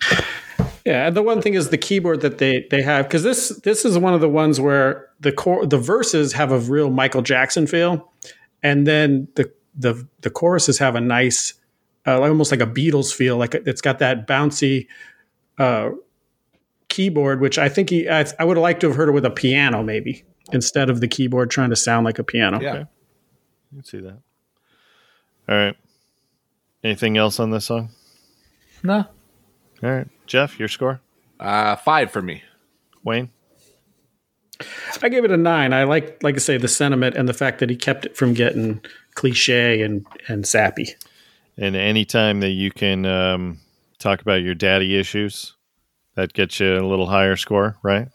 Yeah, 0.84 1.06
and 1.06 1.16
the 1.16 1.22
one 1.22 1.40
thing 1.40 1.54
is 1.54 1.70
the 1.70 1.78
keyboard 1.78 2.20
that 2.20 2.36
they 2.36 2.66
they 2.70 2.82
have 2.82 3.08
because 3.08 3.22
this 3.22 3.48
this 3.64 3.86
is 3.86 3.96
one 3.98 4.12
of 4.12 4.20
the 4.20 4.28
ones 4.28 4.60
where 4.60 5.08
the 5.18 5.32
core 5.32 5.64
the 5.64 5.78
verses 5.78 6.34
have 6.34 6.52
a 6.52 6.58
real 6.58 6.90
Michael 6.90 7.22
Jackson 7.22 7.66
feel, 7.66 8.12
and 8.62 8.86
then 8.86 9.26
the 9.34 9.50
the 9.74 10.06
the 10.20 10.28
choruses 10.28 10.78
have 10.78 10.94
a 10.94 11.00
nice, 11.00 11.54
uh, 12.06 12.20
almost 12.20 12.50
like 12.50 12.60
a 12.60 12.66
Beatles 12.66 13.14
feel. 13.14 13.38
Like 13.38 13.54
it's 13.54 13.80
got 13.80 13.98
that 14.00 14.26
bouncy 14.28 14.86
uh, 15.56 15.88
keyboard, 16.88 17.40
which 17.40 17.56
I 17.58 17.70
think 17.70 17.88
he 17.88 18.06
I, 18.06 18.26
I 18.38 18.44
would 18.44 18.58
have 18.58 18.62
liked 18.62 18.80
to 18.82 18.88
have 18.88 18.96
heard 18.96 19.08
it 19.08 19.12
with 19.12 19.24
a 19.24 19.30
piano 19.30 19.82
maybe 19.82 20.22
instead 20.52 20.90
of 20.90 21.00
the 21.00 21.08
keyboard 21.08 21.50
trying 21.50 21.70
to 21.70 21.76
sound 21.76 22.04
like 22.04 22.18
a 22.18 22.24
piano. 22.24 22.60
Yeah. 22.60 22.84
Okay. 23.74 23.76
You 23.76 23.82
can 23.82 23.84
see 23.84 24.00
that. 24.00 24.18
All 25.48 25.56
right. 25.56 25.76
Anything 26.82 27.16
else 27.16 27.40
on 27.40 27.50
this 27.50 27.66
song? 27.66 27.90
No. 28.82 29.06
All 29.82 29.90
right. 29.90 30.08
Jeff, 30.26 30.58
your 30.58 30.68
score? 30.68 31.00
Uh, 31.40 31.76
five 31.76 32.10
for 32.10 32.22
me. 32.22 32.42
Wayne? 33.02 33.30
I 35.02 35.08
gave 35.08 35.24
it 35.24 35.30
a 35.30 35.36
nine. 35.36 35.72
I 35.72 35.84
like 35.84 36.22
like 36.22 36.36
I 36.36 36.38
say 36.38 36.58
the 36.58 36.68
sentiment 36.68 37.16
and 37.16 37.28
the 37.28 37.34
fact 37.34 37.58
that 37.58 37.68
he 37.68 37.76
kept 37.76 38.06
it 38.06 38.16
from 38.16 38.34
getting 38.34 38.80
cliche 39.14 39.82
and 39.82 40.06
and 40.28 40.46
sappy. 40.46 40.94
And 41.56 41.74
anytime 41.76 42.40
that 42.40 42.50
you 42.50 42.70
can 42.70 43.04
um, 43.04 43.58
talk 43.98 44.20
about 44.20 44.42
your 44.42 44.54
daddy 44.54 44.98
issues, 44.98 45.54
that 46.14 46.32
gets 46.32 46.60
you 46.60 46.76
a 46.76 46.86
little 46.86 47.06
higher 47.06 47.36
score, 47.36 47.76
right? 47.82 48.08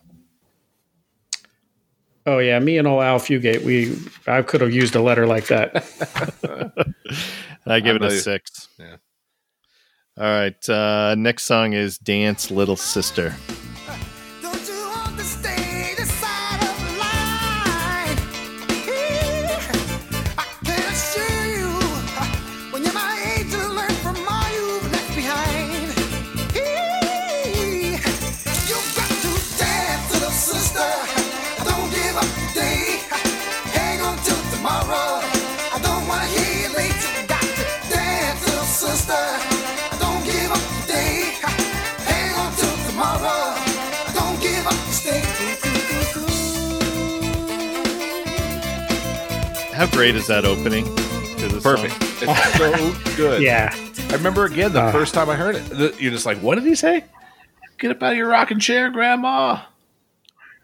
Oh 2.30 2.38
yeah, 2.38 2.60
me 2.60 2.78
and 2.78 2.88
old 2.88 3.02
Al 3.02 3.18
Fugate, 3.18 3.64
we 3.64 3.98
I 4.32 4.44
could 4.44 4.62
have 4.62 4.72
used 4.72 4.94
a 4.96 5.02
letter 5.02 5.26
like 5.26 5.48
that. 5.48 5.84
I 7.66 7.80
give 7.80 7.96
it 7.96 8.04
a 8.04 8.14
you- 8.14 8.20
six. 8.20 8.68
Yeah. 8.78 8.98
All 10.16 10.26
right. 10.26 10.70
Uh, 10.70 11.16
next 11.16 11.46
song 11.46 11.74
is 11.74 11.98
Dance 11.98 12.52
Little 12.52 12.76
Sister. 12.76 13.34
How 49.80 49.88
great 49.88 50.16
is 50.16 50.28
that 50.28 50.44
opening? 50.44 50.84
to 50.86 51.48
this 51.48 51.64
Perfect. 51.64 51.94
song? 51.94 52.36
It's 52.36 52.58
so 52.58 53.16
good. 53.16 53.42
yeah. 53.42 53.74
I 54.10 54.14
remember 54.14 54.44
again 54.44 54.74
the 54.74 54.82
Ah. 54.82 54.92
first 54.92 55.14
time 55.14 55.30
I 55.30 55.36
heard 55.36 55.56
it. 55.56 55.70
the- 55.70 55.96
You're 55.98 56.12
just 56.12 56.26
like, 56.26 56.38
what 56.40 56.56
did 56.56 56.66
he 56.66 56.76
say? 56.76 57.06
Get 57.78 57.92
up 57.92 58.04
out 58.04 58.12
of 58.12 58.18
your 58.18 58.28
rocking 58.28 58.60
chair, 58.60 58.90
Grandma. 58.90 59.62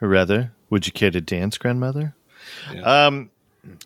Or 0.02 0.10
rather, 0.10 0.52
would 0.70 0.86
you 0.86 0.92
care 0.92 1.12
to 1.12 1.22
dance, 1.22 1.58
grandmother? 1.58 2.14
Yeah. 2.74 2.82
Um, 3.06 3.30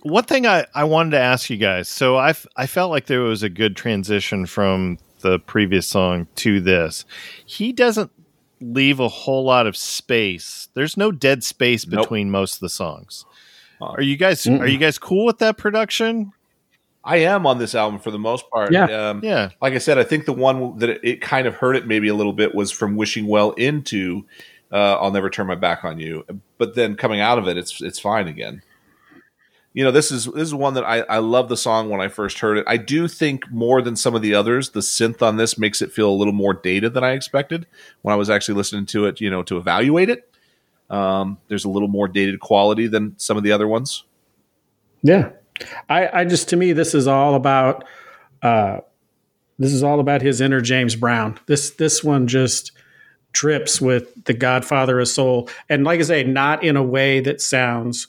one 0.02 0.24
thing 0.24 0.48
I, 0.48 0.66
I 0.74 0.86
wanted 0.86 1.12
to 1.12 1.20
ask 1.20 1.48
you 1.52 1.58
guys. 1.58 1.88
So 1.88 2.16
I, 2.16 2.30
f- 2.32 2.48
I 2.58 2.66
felt 2.66 2.90
like 2.90 3.06
there 3.06 3.22
was 3.22 3.44
a 3.44 3.50
good 3.50 3.76
transition 3.76 4.48
from 4.48 4.98
the 5.20 5.38
previous 5.38 5.88
song 5.88 6.26
to 6.38 6.60
this. 6.60 7.06
He 7.46 7.72
doesn't 7.72 8.10
leave 8.62 9.00
a 9.00 9.08
whole 9.08 9.44
lot 9.46 9.68
of 9.68 9.78
space. 9.78 10.70
There's 10.74 10.98
no 10.98 11.12
dead 11.12 11.44
space 11.44 11.86
Nope. 11.86 12.02
between 12.02 12.32
most 12.32 12.56
of 12.56 12.60
the 12.62 12.70
songs. 12.70 13.26
Are 13.82 14.02
you 14.02 14.18
guys 14.18 14.46
are 14.48 14.68
you 14.68 14.78
guys 14.78 14.98
cool 14.98 15.26
with 15.26 15.40
that 15.40 15.58
production? 15.58 16.34
I 17.04 17.18
am 17.18 17.48
on 17.48 17.60
this 17.60 17.76
album 17.76 18.00
for 18.00 18.12
the 18.12 18.20
most 18.20 18.50
part. 18.50 18.72
Yeah. 18.72 18.86
Um, 18.86 19.22
Yeah. 19.24 19.50
Like 19.62 19.74
I 19.74 19.78
said, 19.78 19.98
I 19.98 20.04
think 20.04 20.26
the 20.26 20.34
one 20.34 20.78
that 20.80 20.90
it, 20.90 21.02
it 21.04 21.22
kind 21.22 21.48
of 21.48 21.56
hurt 21.56 21.76
it 21.76 21.88
maybe 21.88 22.10
a 22.10 22.14
little 22.14 22.34
bit 22.34 22.54
was 22.54 22.72
from 22.72 22.98
wishing 22.98 23.26
well 23.26 23.52
into 23.52 24.26
uh, 24.72 24.96
"I'll 24.96 25.12
never 25.12 25.30
turn 25.30 25.48
my 25.48 25.56
back 25.56 25.84
on 25.84 26.00
you," 26.00 26.26
but 26.58 26.76
then 26.76 26.96
coming 26.96 27.22
out 27.22 27.40
of 27.40 27.48
it, 27.48 27.58
it's 27.58 27.82
it's 27.82 28.00
fine 28.00 28.28
again. 28.28 28.62
You 29.74 29.84
know, 29.84 29.92
this 29.92 30.12
is 30.12 30.26
this 30.26 30.44
is 30.44 30.54
one 30.54 30.74
that 30.74 30.84
I 30.84 31.00
I 31.02 31.20
love 31.20 31.48
the 31.48 31.56
song 31.56 31.90
when 31.90 32.02
I 32.02 32.08
first 32.10 32.40
heard 32.40 32.58
it. 32.58 32.66
I 32.68 32.78
do 32.78 33.08
think 33.08 33.50
more 33.52 33.82
than 33.82 33.96
some 33.96 34.14
of 34.14 34.22
the 34.22 34.34
others, 34.36 34.72
the 34.72 34.80
synth 34.82 35.22
on 35.22 35.38
this 35.38 35.58
makes 35.58 35.82
it 35.82 35.94
feel 35.94 36.10
a 36.10 36.12
little 36.12 36.34
more 36.34 36.54
dated 36.54 36.94
than 36.94 37.04
I 37.04 37.12
expected 37.12 37.66
when 38.02 38.12
I 38.14 38.18
was 38.18 38.30
actually 38.30 38.56
listening 38.56 38.86
to 38.88 39.06
it. 39.06 39.22
You 39.22 39.30
know, 39.30 39.42
to 39.44 39.58
evaluate 39.58 40.10
it, 40.10 40.29
um, 40.90 41.38
there's 41.48 41.66
a 41.66 41.70
little 41.70 41.88
more 41.88 42.08
dated 42.08 42.40
quality 42.40 42.88
than 42.88 43.18
some 43.18 43.38
of 43.38 43.44
the 43.44 43.52
other 43.52 43.68
ones. 43.68 44.04
Yeah. 45.02 45.32
I, 45.90 46.22
I 46.22 46.26
just 46.26 46.50
to 46.50 46.56
me 46.56 46.72
this 46.74 46.96
is 46.96 47.06
all 47.06 47.36
about 47.36 47.84
uh 48.42 48.80
this 49.58 49.74
is 49.74 49.84
all 49.84 50.00
about 50.00 50.22
his 50.22 50.40
inner 50.40 50.62
James 50.62 50.96
Brown. 50.96 51.38
This 51.48 51.72
this 51.72 52.04
one 52.04 52.28
just 52.28 52.72
drips 53.34 53.82
with 53.82 54.24
the 54.24 54.34
Godfather 54.34 55.00
of 55.00 55.08
Soul. 55.08 55.50
And 55.68 55.84
like 55.84 56.00
I 56.00 56.04
say, 56.04 56.24
not 56.24 56.64
in 56.64 56.78
a 56.78 56.84
way 56.84 57.20
that 57.20 57.42
sounds 57.42 58.08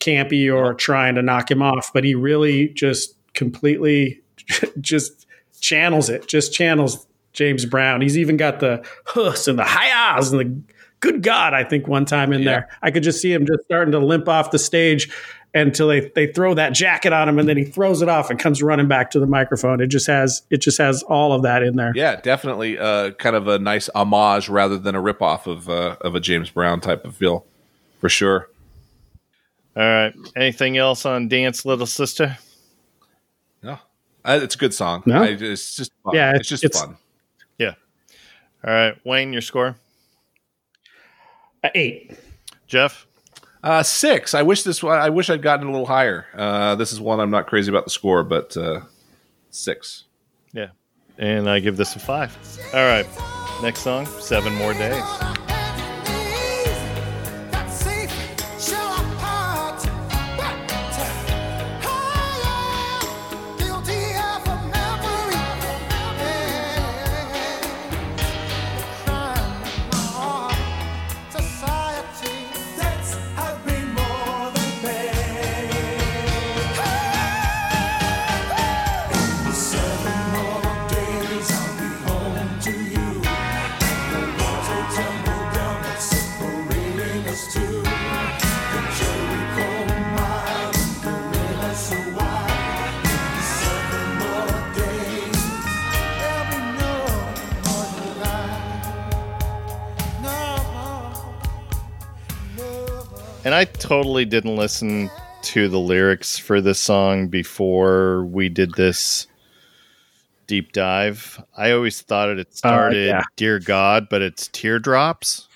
campy 0.00 0.54
or 0.54 0.74
trying 0.74 1.14
to 1.14 1.22
knock 1.22 1.50
him 1.50 1.62
off, 1.62 1.92
but 1.94 2.04
he 2.04 2.14
really 2.14 2.68
just 2.68 3.14
completely 3.34 4.20
just 4.80 5.26
channels 5.60 6.10
it, 6.10 6.26
just 6.28 6.52
channels 6.52 7.06
James 7.32 7.64
Brown. 7.64 8.00
He's 8.00 8.18
even 8.18 8.36
got 8.36 8.60
the 8.60 8.84
hus 9.06 9.48
and 9.48 9.58
the 9.58 9.64
hi-yahs 9.64 10.32
and 10.32 10.40
the 10.40 10.73
good 11.04 11.22
God, 11.22 11.54
I 11.54 11.64
think 11.64 11.86
one 11.86 12.04
time 12.04 12.32
in 12.32 12.40
Yeah. 12.42 12.50
there. 12.50 12.68
I 12.82 12.90
could 12.90 13.02
just 13.02 13.20
see 13.20 13.32
him 13.32 13.46
just 13.46 13.64
starting 13.64 13.92
to 13.92 13.98
limp 13.98 14.28
off 14.28 14.50
the 14.50 14.58
stage 14.58 15.10
until 15.54 15.86
they, 15.86 16.00
they 16.16 16.26
throw 16.26 16.54
that 16.54 16.70
jacket 16.70 17.12
on 17.12 17.28
him 17.28 17.38
and 17.38 17.48
then 17.48 17.56
he 17.56 17.64
throws 17.64 18.02
it 18.02 18.08
off 18.08 18.28
and 18.28 18.38
comes 18.40 18.60
running 18.62 18.88
back 18.88 19.10
to 19.12 19.20
the 19.20 19.26
microphone. 19.26 19.80
It 19.80 19.86
just 19.86 20.06
has 20.08 20.42
it 20.50 20.58
just 20.58 20.78
has 20.78 21.02
all 21.04 21.32
of 21.32 21.42
that 21.42 21.62
in 21.62 21.76
there. 21.76 21.92
Yeah, 21.94 22.16
definitely. 22.20 22.76
Uh, 22.78 23.12
kind 23.12 23.36
of 23.36 23.46
a 23.46 23.58
nice 23.60 23.88
homage 23.94 24.48
rather 24.48 24.76
than 24.78 24.94
a 24.96 25.00
ripoff 25.02 25.46
of 25.46 25.68
uh, 25.68 25.96
of 26.00 26.14
a 26.16 26.20
James 26.20 26.50
Brown 26.50 26.80
type 26.80 27.04
of 27.04 27.14
feel, 27.16 27.44
for 28.00 28.08
sure. 28.08 28.48
All 29.76 29.82
right. 29.82 30.14
Anything 30.36 30.76
else 30.76 31.04
on 31.06 31.28
Dance 31.28 31.64
Little 31.64 31.86
Sister? 31.86 32.36
No, 33.62 33.78
uh, 34.24 34.40
it's 34.42 34.54
a 34.56 34.58
good 34.58 34.74
song. 34.74 35.02
No? 35.06 35.22
I, 35.22 35.26
it's 35.28 35.76
just 35.76 35.92
fun. 36.04 36.14
Yeah, 36.14 36.32
it's 36.34 36.48
just 36.48 36.64
it's- 36.64 36.80
fun. 36.80 36.96
Yeah. 37.58 37.74
All 38.66 38.72
right. 38.72 38.94
Wayne, 39.04 39.32
your 39.32 39.42
score? 39.42 39.76
Uh, 41.64 41.70
eight. 41.74 42.12
Jeff? 42.66 43.06
Uh, 43.62 43.82
six. 43.82 44.34
I 44.34 44.42
wish 44.42 44.62
this. 44.62 44.84
I 44.84 45.08
wish 45.08 45.30
I'd 45.30 45.40
gotten 45.40 45.66
a 45.66 45.70
little 45.70 45.86
higher. 45.86 46.26
Uh, 46.36 46.74
this 46.74 46.92
is 46.92 47.00
one 47.00 47.18
I'm 47.18 47.30
not 47.30 47.46
crazy 47.46 47.70
about 47.70 47.84
the 47.84 47.90
score, 47.90 48.22
but 48.22 48.54
uh, 48.56 48.80
six. 49.50 50.04
Yeah. 50.52 50.68
And 51.16 51.48
I 51.48 51.60
give 51.60 51.78
this 51.78 51.96
a 51.96 51.98
five. 51.98 52.36
All 52.74 52.84
right. 52.84 53.06
Next 53.62 53.80
song, 53.80 54.04
Seven 54.04 54.54
More 54.54 54.74
Days. 54.74 55.02
Totally 103.84 104.24
didn't 104.24 104.56
listen 104.56 105.10
to 105.42 105.68
the 105.68 105.78
lyrics 105.78 106.38
for 106.38 106.62
this 106.62 106.80
song 106.80 107.28
before 107.28 108.24
we 108.24 108.48
did 108.48 108.72
this 108.76 109.26
deep 110.46 110.72
dive. 110.72 111.38
I 111.54 111.72
always 111.72 112.00
thought 112.00 112.30
it 112.30 112.56
started 112.56 113.08
yeah. 113.08 113.22
"Dear 113.36 113.58
God," 113.58 114.08
but 114.08 114.22
it's 114.22 114.48
teardrops. 114.48 115.48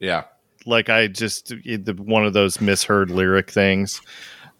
Yeah. 0.00 0.24
Like 0.66 0.90
I 0.90 1.06
just 1.06 1.50
it- 1.64 1.98
one 1.98 2.26
of 2.26 2.34
those 2.34 2.60
misheard 2.60 3.10
lyric 3.10 3.50
things. 3.50 4.02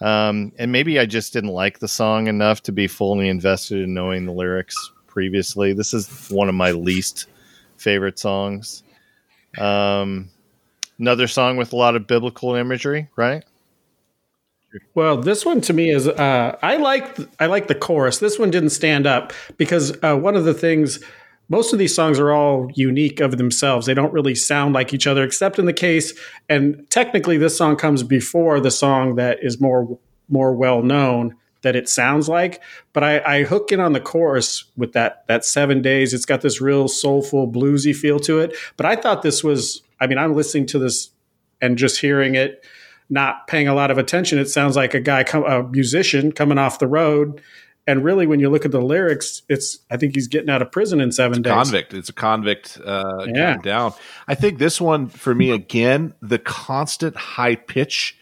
Um, 0.01 0.53
and 0.59 0.73
maybe 0.73 0.99
I 0.99 1.05
just 1.05 1.35
didn't 1.35 1.51
like 1.51 1.81
the 1.81 1.89
song 1.89 2.29
enough 2.29 2.63
to 2.63 2.73
be 2.73 2.89
fully 2.89 3.29
invested 3.29 3.83
in 3.83 3.93
knowing 3.93 4.25
the 4.25 4.33
lyrics 4.33 4.75
previously. 5.07 5.75
This 5.75 5.93
is 5.93 6.31
one 6.31 6.49
of 6.49 6.55
my 6.55 6.71
least 6.71 7.27
favorite 7.77 8.19
songs. 8.19 8.83
Um, 9.59 10.31
another 11.03 11.27
song 11.27 11.57
with 11.57 11.73
a 11.73 11.77
lot 11.77 11.97
of 11.97 12.07
biblical 12.07 12.55
imagery, 12.55 13.09
right? 13.16 13.45
Well, 14.95 15.19
this 15.19 15.45
one 15.45 15.61
to 15.62 15.73
me 15.73 15.91
is 15.91 16.07
uh, 16.09 16.57
I 16.62 16.77
like 16.77 17.19
I 17.39 17.47
like 17.47 17.66
the 17.66 17.74
chorus. 17.74 18.19
This 18.19 18.39
one 18.39 18.51
didn't 18.51 18.70
stand 18.70 19.07
up 19.07 19.33
because 19.59 19.93
uh, 20.03 20.16
one 20.16 20.37
of 20.37 20.45
the 20.45 20.55
things 20.55 21.01
most 21.49 21.74
of 21.74 21.79
these 21.79 21.95
songs 21.95 22.19
are 22.19 22.33
all 22.33 22.70
unique 22.74 23.20
of 23.20 23.37
themselves. 23.37 23.85
They 23.85 23.95
don't 23.95 24.12
really 24.12 24.35
sound 24.35 24.74
like 24.74 24.95
each 24.95 25.07
other, 25.07 25.24
except 25.24 25.59
in 25.59 25.66
the 25.66 25.73
case. 25.74 26.15
And 26.49 26.87
technically, 26.89 27.37
this 27.37 27.59
song 27.59 27.77
comes 27.77 28.03
before 28.03 28.61
the 28.61 28.70
song 28.70 29.16
that 29.16 29.39
is 29.43 29.61
more 29.61 29.99
more 30.29 30.55
well 30.55 30.83
known 30.83 31.37
that 31.63 31.75
it 31.77 31.89
sounds 31.89 32.29
like. 32.29 32.61
But 32.93 33.03
I, 33.05 33.21
I 33.39 33.43
hook 33.45 33.73
in 33.73 33.81
on 33.81 33.93
the 33.93 34.01
chorus 34.01 34.65
with 34.77 34.93
that 34.93 35.27
that 35.29 35.45
seven 35.45 35.83
days. 35.83 36.13
It's 36.15 36.27
got 36.27 36.41
this 36.43 36.61
real 36.61 36.89
soulful 36.89 37.51
bluesy 37.51 37.95
feel 37.95 38.19
to 38.21 38.39
it. 38.41 38.55
But 38.77 38.87
I 38.87 38.97
thought 38.97 39.23
this 39.23 39.43
was. 39.43 39.83
I 40.01 40.07
mean, 40.07 40.19
I'm 40.19 40.35
listening 40.35 40.67
to 40.67 40.79
this 40.79 41.11
and 41.61 41.79
just 41.79 42.01
hearing 42.01 42.35
it 42.35 42.65
not 43.09 43.47
paying 43.47 43.69
a 43.69 43.75
lot 43.75 43.91
of 43.91 43.99
attention. 43.99 44.39
It 44.39 44.49
sounds 44.49 44.75
like 44.75 44.95
a 44.95 45.01
guy, 45.01 45.23
come, 45.23 45.45
a 45.45 45.63
musician 45.65 46.33
coming 46.33 46.57
off 46.59 46.79
the 46.79 46.87
road. 46.87 47.41
And 47.87 48.03
really, 48.05 48.27
when 48.27 48.41
you 48.41 48.49
look 48.49 48.65
at 48.65 48.71
the 48.71 48.81
lyrics, 48.81 49.43
it's 49.49 49.79
I 49.91 49.97
think 49.97 50.15
he's 50.15 50.29
getting 50.29 50.49
out 50.51 50.63
of 50.63 50.71
prison 50.73 51.01
in 51.01 51.11
seven 51.13 51.43
days. 51.43 51.53
convict. 51.53 51.93
It's 51.95 52.09
a 52.09 52.13
convict 52.13 52.79
uh, 52.85 53.27
Yeah. 53.29 53.57
down. 53.59 53.93
I 54.29 54.35
think 54.35 54.59
this 54.59 54.81
one 54.81 55.09
for 55.09 55.35
me 55.35 55.51
again, 55.51 56.15
the 56.23 56.39
constant 56.39 57.17
high 57.17 57.57
pitch 57.57 58.17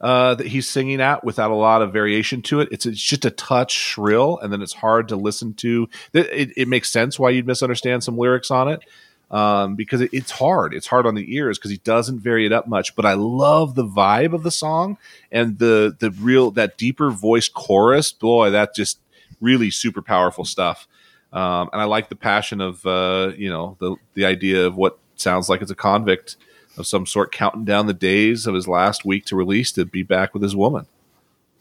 uh, 0.00 0.34
that 0.34 0.46
he's 0.46 0.68
singing 0.68 1.00
at 1.00 1.24
without 1.24 1.50
a 1.50 1.54
lot 1.54 1.82
of 1.82 1.92
variation 1.92 2.42
to 2.42 2.60
it. 2.60 2.68
It's, 2.70 2.86
it's 2.86 3.00
just 3.00 3.24
a 3.24 3.30
touch 3.30 3.72
shrill, 3.72 4.38
and 4.38 4.52
then 4.52 4.62
it's 4.62 4.74
hard 4.74 5.08
to 5.08 5.16
listen 5.16 5.54
to. 5.54 5.88
It, 6.12 6.26
it, 6.26 6.52
it 6.56 6.68
makes 6.68 6.90
sense 6.90 7.18
why 7.18 7.30
you'd 7.30 7.46
misunderstand 7.46 8.04
some 8.04 8.18
lyrics 8.18 8.50
on 8.50 8.68
it 8.68 8.82
um, 9.30 9.74
because 9.74 10.00
it, 10.00 10.10
it's 10.12 10.30
hard. 10.30 10.74
It's 10.74 10.86
hard 10.86 11.06
on 11.06 11.14
the 11.14 11.34
ears 11.34 11.58
because 11.58 11.70
he 11.70 11.78
doesn't 11.78 12.20
vary 12.20 12.46
it 12.46 12.52
up 12.52 12.66
much. 12.66 12.94
But 12.94 13.06
I 13.06 13.14
love 13.14 13.74
the 13.74 13.86
vibe 13.86 14.34
of 14.34 14.42
the 14.42 14.50
song 14.50 14.98
and 15.32 15.58
the 15.58 15.96
the 15.98 16.10
real 16.10 16.50
that 16.52 16.78
deeper 16.78 17.10
voice 17.10 17.48
chorus. 17.48 18.12
Boy, 18.12 18.50
that 18.50 18.74
just 18.74 18.98
really 19.40 19.70
super 19.70 20.02
powerful 20.02 20.44
stuff. 20.44 20.86
Um, 21.32 21.68
and 21.72 21.82
I 21.82 21.84
like 21.84 22.08
the 22.08 22.16
passion 22.16 22.60
of 22.60 22.84
uh, 22.86 23.32
you 23.36 23.48
know 23.50 23.76
the 23.80 23.96
the 24.14 24.24
idea 24.24 24.66
of 24.66 24.76
what 24.76 24.98
sounds 25.16 25.48
like 25.48 25.62
it's 25.62 25.70
a 25.70 25.76
convict 25.76 26.36
of 26.78 26.86
some 26.86 27.06
sort 27.06 27.32
counting 27.32 27.64
down 27.64 27.86
the 27.86 27.94
days 27.94 28.46
of 28.46 28.54
his 28.54 28.68
last 28.68 29.04
week 29.04 29.24
to 29.26 29.36
release 29.36 29.72
to 29.72 29.84
be 29.84 30.02
back 30.02 30.34
with 30.34 30.42
his 30.42 30.54
woman. 30.54 30.86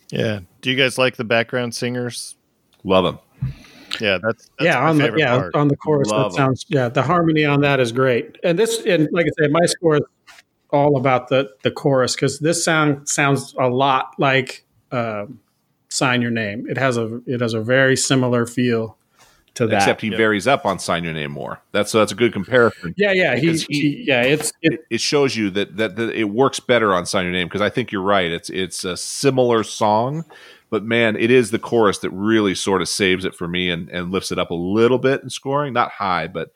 Yeah. 0.09 0.41
Do 0.61 0.69
you 0.69 0.75
guys 0.75 0.97
like 0.97 1.15
the 1.15 1.23
background 1.23 1.73
singers? 1.75 2.35
Love 2.83 3.05
them. 3.05 3.19
Yeah, 4.01 4.17
that's, 4.21 4.49
that's 4.57 4.65
yeah, 4.65 4.79
my 4.79 4.89
on 4.89 4.97
the 4.97 5.13
yeah 5.17 5.37
part. 5.37 5.55
on 5.55 5.67
the 5.69 5.77
chorus 5.77 6.09
Love 6.09 6.33
that 6.33 6.39
'em. 6.41 6.45
sounds 6.47 6.65
yeah 6.67 6.89
the 6.89 7.01
harmony 7.01 7.45
on 7.45 7.61
that 7.61 7.79
is 7.79 7.91
great. 7.91 8.37
And 8.43 8.59
this 8.59 8.81
and 8.85 9.07
like 9.11 9.25
I 9.25 9.43
said, 9.43 9.51
my 9.51 9.65
score 9.65 9.95
is 9.97 10.01
all 10.71 10.97
about 10.97 11.29
the 11.29 11.49
the 11.63 11.71
chorus 11.71 12.13
because 12.15 12.39
this 12.39 12.63
sound 12.63 13.07
sounds 13.07 13.55
a 13.59 13.69
lot 13.69 14.13
like 14.17 14.65
um, 14.91 15.39
"Sign 15.89 16.21
Your 16.21 16.31
Name." 16.31 16.65
It 16.69 16.77
has 16.77 16.97
a 16.97 17.21
it 17.25 17.39
has 17.39 17.53
a 17.53 17.61
very 17.61 17.95
similar 17.95 18.45
feel 18.45 18.97
to 19.55 19.67
that. 19.67 19.77
Except 19.77 20.01
he 20.01 20.09
varies 20.09 20.47
up 20.47 20.65
on 20.65 20.79
"Sign 20.79 21.03
Your 21.03 21.13
Name" 21.13 21.31
more. 21.31 21.61
That's 21.71 21.91
so 21.91 21.99
that's 21.99 22.11
a 22.11 22.15
good 22.15 22.31
comparison. 22.33 22.93
yeah, 22.97 23.11
yeah, 23.13 23.35
he, 23.35 23.51
he- 23.53 23.65
he 23.69 24.03
yeah 24.07 24.21
it's 24.21 24.51
it, 24.61 24.73
It, 24.73 24.85
it 24.91 25.01
shows 25.01 25.35
you 25.35 25.49
that, 25.51 25.77
that 25.77 25.95
that 25.95 26.15
it 26.15 26.25
works 26.25 26.59
better 26.59 26.93
on 26.93 27.05
"Sign 27.05 27.25
Your 27.25 27.33
Name" 27.33 27.47
because 27.47 27.61
I 27.61 27.69
think 27.69 27.91
you're 27.91 28.01
right. 28.01 28.31
It's 28.31 28.49
it's 28.49 28.83
a 28.85 28.95
similar 28.97 29.63
song, 29.63 30.25
but 30.69 30.83
man, 30.83 31.15
it 31.15 31.31
is 31.31 31.51
the 31.51 31.59
chorus 31.59 31.99
that 31.99 32.09
really 32.11 32.55
sort 32.55 32.81
of 32.81 32.89
saves 32.89 33.25
it 33.25 33.33
for 33.35 33.47
me 33.47 33.69
and, 33.69 33.89
and 33.89 34.11
lifts 34.11 34.31
it 34.31 34.39
up 34.39 34.51
a 34.51 34.55
little 34.55 34.97
bit 34.99 35.23
in 35.23 35.29
scoring. 35.29 35.73
Not 35.73 35.91
high, 35.91 36.27
but 36.27 36.51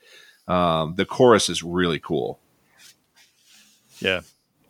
um, 0.48 0.94
the 0.96 1.04
chorus 1.06 1.48
is 1.48 1.62
really 1.62 1.98
cool. 1.98 2.38
Yeah. 4.00 4.20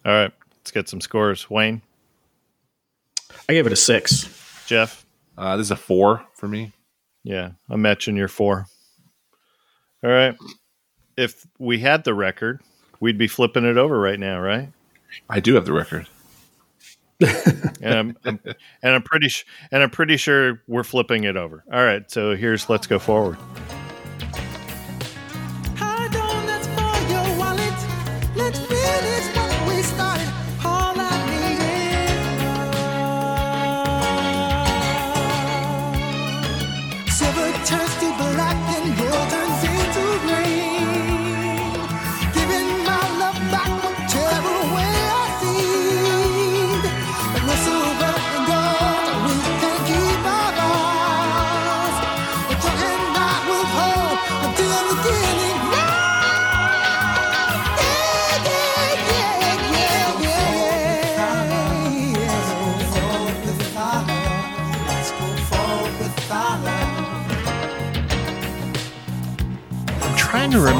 All 0.05 0.12
right. 0.12 0.32
Let's 0.59 0.70
get 0.73 0.89
some 0.89 1.01
scores. 1.01 1.48
Wayne, 1.48 1.82
I 3.48 3.52
gave 3.55 3.66
it 3.66 3.73
a 3.73 3.77
six. 3.77 4.28
Jeff. 4.66 5.05
Uh, 5.39 5.57
this 5.57 5.66
is 5.69 5.70
a 5.70 5.77
four 5.77 6.24
for 6.35 6.47
me. 6.48 6.73
Yeah, 7.22 7.51
I'm 7.68 7.82
matching 7.82 8.16
your 8.16 8.28
four. 8.28 8.66
All 10.02 10.10
right. 10.10 10.36
If 11.16 11.47
we 11.59 11.78
had 11.78 12.05
the 12.05 12.14
record, 12.14 12.60
we'd 13.01 13.18
be 13.18 13.28
flipping 13.28 13.64
it 13.64 13.76
over 13.76 13.98
right 13.98 14.18
now, 14.18 14.40
right? 14.40 14.70
I 15.28 15.40
do 15.40 15.55
have 15.55 15.66
the 15.66 15.72
record. 15.72 16.06
And 17.82 17.94
I'm, 17.94 18.16
I'm 18.26 18.40
and 18.82 18.94
I'm 18.94 19.02
pretty 19.02 19.28
sh- 19.28 19.47
and 19.70 19.82
I'm 19.82 19.88
pretty 19.88 20.18
sure 20.18 20.62
we're 20.66 20.84
flipping 20.84 21.24
it 21.24 21.36
over. 21.36 21.64
All 21.72 21.82
right. 21.82 22.10
So 22.10 22.36
here's 22.36 22.68
let's 22.68 22.86
go 22.86 22.98
forward. 22.98 23.38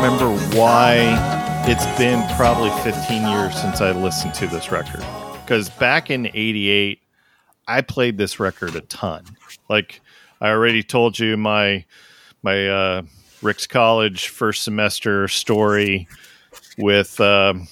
Remember 0.03 0.31
why 0.57 1.63
it's 1.69 1.85
been 1.99 2.27
probably 2.35 2.71
15 2.91 3.29
years 3.29 3.55
since 3.61 3.83
I 3.83 3.93
listened 3.93 4.33
to 4.37 4.47
this 4.47 4.73
record. 4.73 5.05
Because 5.43 5.69
back 5.69 6.09
in 6.09 6.29
88, 6.29 7.03
I 7.69 7.83
played 7.83 8.17
this 8.17 8.41
record 8.41 8.75
a 8.77 8.81
ton. 8.81 9.27
Like 9.69 10.01
I 10.41 10.49
already 10.49 10.83
told 10.83 11.19
you 11.19 11.37
my 11.37 11.85
my 12.43 12.67
uh, 12.67 13.03
Ricks 13.43 13.67
College 13.67 14.29
first 14.29 14.63
semester 14.63 15.29
story 15.29 16.09
with 16.79 17.21
um, 17.21 17.69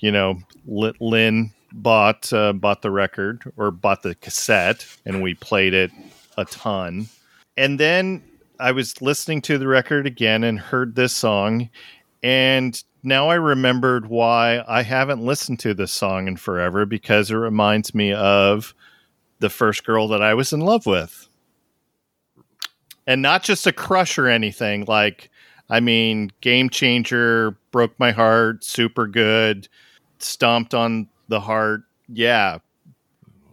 you 0.00 0.10
know 0.10 0.40
Lynn 0.66 1.52
bought 1.70 2.32
uh, 2.32 2.52
bought 2.52 2.82
the 2.82 2.90
record 2.90 3.44
or 3.56 3.70
bought 3.70 4.02
the 4.02 4.16
cassette 4.16 4.84
and 5.06 5.22
we 5.22 5.34
played 5.34 5.74
it 5.74 5.92
a 6.36 6.44
ton. 6.46 7.06
And 7.56 7.78
then 7.78 8.24
I 8.60 8.72
was 8.72 9.00
listening 9.00 9.40
to 9.42 9.58
the 9.58 9.66
record 9.66 10.06
again 10.06 10.44
and 10.44 10.58
heard 10.58 10.94
this 10.94 11.12
song 11.12 11.70
and 12.22 12.82
now 13.02 13.28
I 13.28 13.34
remembered 13.36 14.06
why 14.06 14.62
I 14.68 14.82
haven't 14.82 15.24
listened 15.24 15.58
to 15.60 15.74
this 15.74 15.92
song 15.92 16.28
in 16.28 16.36
forever 16.36 16.84
because 16.84 17.30
it 17.30 17.36
reminds 17.36 17.94
me 17.94 18.12
of 18.12 18.74
the 19.38 19.48
first 19.48 19.84
girl 19.84 20.08
that 20.08 20.22
I 20.22 20.34
was 20.34 20.52
in 20.52 20.60
love 20.60 20.84
with. 20.84 21.28
And 23.06 23.22
not 23.22 23.42
just 23.42 23.66
a 23.66 23.72
crush 23.72 24.18
or 24.18 24.28
anything. 24.28 24.84
Like, 24.84 25.30
I 25.70 25.80
mean, 25.80 26.30
game 26.42 26.68
changer, 26.68 27.56
broke 27.70 27.98
my 27.98 28.12
heart, 28.12 28.62
super 28.64 29.06
good, 29.06 29.66
stomped 30.18 30.74
on 30.74 31.08
the 31.28 31.40
heart. 31.40 31.82
Yeah. 32.08 32.58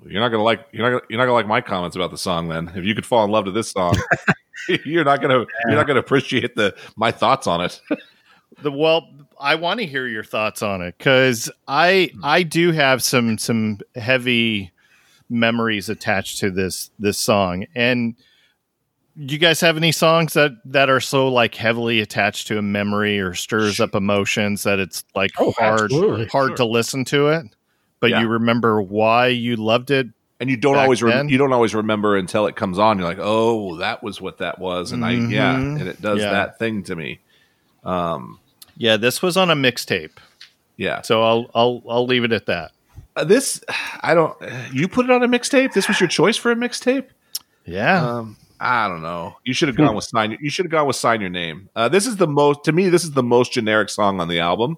You're 0.06 0.22
not 0.22 0.30
gonna 0.30 0.44
like 0.44 0.68
you're 0.72 0.84
not 0.84 0.90
gonna, 0.90 1.06
you're 1.10 1.18
not 1.18 1.26
gonna 1.26 1.34
like 1.34 1.48
my 1.48 1.62
comments 1.62 1.96
about 1.96 2.12
the 2.12 2.18
song. 2.18 2.50
Then 2.50 2.72
if 2.76 2.86
you 2.86 2.96
could 2.96 3.06
fall 3.06 3.26
in 3.26 3.32
love 3.32 3.46
to 3.46 3.52
this 3.52 3.72
song, 3.72 3.94
you're 4.86 5.04
not 5.04 5.22
gonna 5.22 5.46
you're 5.68 5.76
not 5.76 5.88
gonna 5.88 6.00
appreciate 6.00 6.56
the 6.56 6.76
my 6.96 7.12
thoughts 7.12 7.48
on 7.48 7.62
it. 7.62 7.82
The 8.64 8.72
well, 8.72 9.10
I 9.40 9.54
want 9.56 9.82
to 9.82 9.86
hear 9.86 10.08
your 10.08 10.24
thoughts 10.24 10.64
on 10.64 10.82
it 10.82 10.98
because 10.98 11.52
I 11.68 12.10
hmm. 12.14 12.22
I 12.24 12.42
do 12.44 12.72
have 12.72 13.04
some 13.04 13.38
some 13.38 13.80
heavy 13.96 14.72
memories 15.30 15.90
attached 15.90 16.40
to 16.40 16.50
this 16.50 16.90
this 16.98 17.20
song. 17.20 17.66
And 17.76 18.16
do 19.24 19.34
you 19.34 19.38
guys 19.38 19.60
have 19.62 19.78
any 19.78 19.92
songs 19.92 20.34
that 20.34 20.54
that 20.66 20.90
are 20.90 21.02
so 21.02 21.28
like 21.28 21.54
heavily 21.54 22.00
attached 22.00 22.48
to 22.48 22.58
a 22.58 22.62
memory 22.64 23.20
or 23.20 23.36
stirs 23.36 23.80
up 23.80 23.94
emotions 23.94 24.64
that 24.64 24.80
it's 24.80 25.04
like 25.14 25.32
Oh, 25.38 25.52
hard 25.52 25.82
absolutely. 25.82 26.26
hard 26.28 26.50
Sure. 26.52 26.58
to 26.58 26.66
listen 26.66 27.06
to 27.06 27.28
it? 27.28 27.46
but 28.00 28.10
Yeah. 28.12 28.22
you 28.22 28.28
remember 28.28 28.82
why 28.82 29.28
you 29.28 29.56
loved 29.56 29.92
it. 29.92 30.08
And 30.40 30.50
you 30.50 30.58
don't 30.58 30.74
Back 30.76 30.84
always 30.84 31.02
rem- 31.04 31.30
you 31.30 31.38
don't 31.38 31.54
always 31.54 31.74
remember 31.76 32.16
until 32.18 32.46
it 32.48 32.56
comes 32.56 32.78
on. 32.80 32.98
You're 33.00 33.08
like, 33.08 33.20
oh, 33.20 33.78
that 33.78 34.04
was 34.04 34.20
what 34.22 34.38
that 34.40 34.60
was, 34.60 34.92
and 34.92 35.04
I 35.06 35.12
yeah, 35.12 35.56
and 35.56 35.82
it 35.82 36.02
does 36.02 36.20
Yeah. 36.22 36.32
that 36.32 36.60
thing 36.60 36.84
to 36.84 36.96
me. 36.96 37.20
Um, 37.84 38.40
Yeah, 38.78 38.98
this 38.98 39.22
was 39.22 39.38
on 39.38 39.50
a 39.50 39.56
mixtape, 39.56 40.18
yeah. 40.76 41.02
so 41.02 41.24
I'll 41.24 41.50
I'll 41.56 41.84
I'll 41.90 42.06
leave 42.06 42.24
it 42.24 42.32
at 42.32 42.46
that. 42.48 42.72
Uh, 43.16 43.24
this 43.24 43.62
I 44.02 44.14
don't. 44.14 44.36
You 44.72 44.88
put 44.88 45.06
it 45.06 45.12
on 45.12 45.24
a 45.24 45.28
mixtape. 45.28 45.74
This 45.74 45.88
was 45.88 46.00
your 46.00 46.10
choice 46.10 46.38
for 46.38 46.52
a 46.52 46.56
mixtape. 46.56 47.06
Yeah, 47.66 48.06
Um, 48.20 48.38
I 48.60 48.88
don't 48.88 49.02
know. 49.02 49.36
You 49.44 49.54
should 49.54 49.68
have 49.68 49.76
gone 49.78 49.94
with 49.96 50.06
sign. 50.06 50.38
You 50.40 50.50
should 50.50 50.66
have 50.66 50.72
gone 50.72 50.88
with 50.88 50.96
sign 50.96 51.20
your 51.22 51.30
name. 51.30 51.70
Uh, 51.76 51.90
this 51.90 52.08
is 52.08 52.16
the 52.18 52.28
most 52.28 52.64
to 52.66 52.72
me. 52.72 52.90
This 52.90 53.04
is 53.04 53.12
the 53.12 53.24
most 53.24 53.52
generic 53.52 53.90
song 53.90 54.20
on 54.22 54.28
the 54.28 54.40
album. 54.40 54.78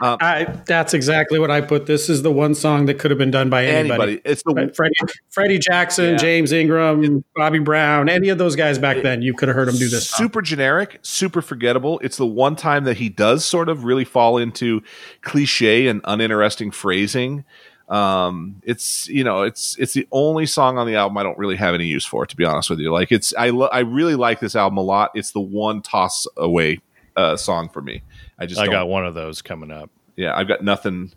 I, 0.00 0.44
that's 0.66 0.94
exactly 0.94 1.38
what 1.38 1.50
I 1.50 1.60
put. 1.60 1.86
This 1.86 2.08
is 2.08 2.22
the 2.22 2.30
one 2.30 2.54
song 2.54 2.86
that 2.86 2.98
could 2.98 3.10
have 3.10 3.18
been 3.18 3.30
done 3.30 3.50
by 3.50 3.64
anybody. 3.66 4.12
Anybody, 4.12 4.20
it's 4.24 4.42
the 4.42 4.54
Right, 4.54 4.74
Freddie, 4.74 4.94
Freddie 5.30 5.58
Jackson, 5.58 6.10
Yeah. 6.12 6.16
James 6.16 6.52
Ingram, 6.52 7.24
Bobby 7.36 7.58
Brown, 7.58 8.08
any 8.08 8.28
of 8.28 8.38
those 8.38 8.56
guys 8.56 8.78
back 8.78 9.02
then, 9.02 9.22
you 9.22 9.34
could 9.34 9.48
have 9.48 9.56
heard 9.56 9.68
them 9.68 9.76
do 9.76 9.88
this. 9.88 10.08
song. 10.10 10.24
super 10.24 10.42
generic, 10.42 10.98
super 11.02 11.42
forgettable. 11.42 11.98
It's 12.02 12.16
the 12.16 12.26
one 12.26 12.56
time 12.56 12.84
that 12.84 12.96
he 12.98 13.08
does 13.08 13.44
sort 13.44 13.68
of 13.68 13.84
really 13.84 14.04
fall 14.04 14.38
into 14.38 14.82
cliche 15.22 15.86
and 15.88 16.00
uninteresting 16.04 16.70
phrasing. 16.70 17.44
Um, 17.88 18.62
it's 18.64 19.08
you 19.08 19.24
know, 19.24 19.42
it's 19.42 19.76
it's 19.78 19.94
the 19.94 20.06
only 20.12 20.46
song 20.46 20.78
on 20.78 20.86
the 20.86 20.94
album 20.94 21.18
I 21.18 21.24
don't 21.24 21.36
really 21.36 21.56
have 21.56 21.74
any 21.74 21.86
use 21.86 22.04
for, 22.04 22.24
to 22.24 22.36
be 22.36 22.44
honest 22.44 22.70
with 22.70 22.78
you. 22.78 22.92
Like 22.92 23.10
it's 23.10 23.34
I 23.36 23.50
lo- 23.50 23.66
I 23.72 23.80
really 23.80 24.14
like 24.14 24.38
this 24.38 24.54
album 24.54 24.76
a 24.78 24.82
lot. 24.82 25.10
It's 25.14 25.32
the 25.32 25.40
one 25.40 25.82
toss 25.82 26.26
away 26.36 26.78
uh, 27.16 27.36
song 27.36 27.68
for 27.68 27.82
me. 27.82 28.02
I 28.40 28.46
just 28.46 28.60
I 28.60 28.66
got 28.66 28.88
one 28.88 29.04
of 29.04 29.14
those 29.14 29.42
coming 29.42 29.70
up. 29.70 29.90
yeah, 30.16 30.36
I've 30.36 30.48
got 30.48 30.64
nothing 30.64 31.12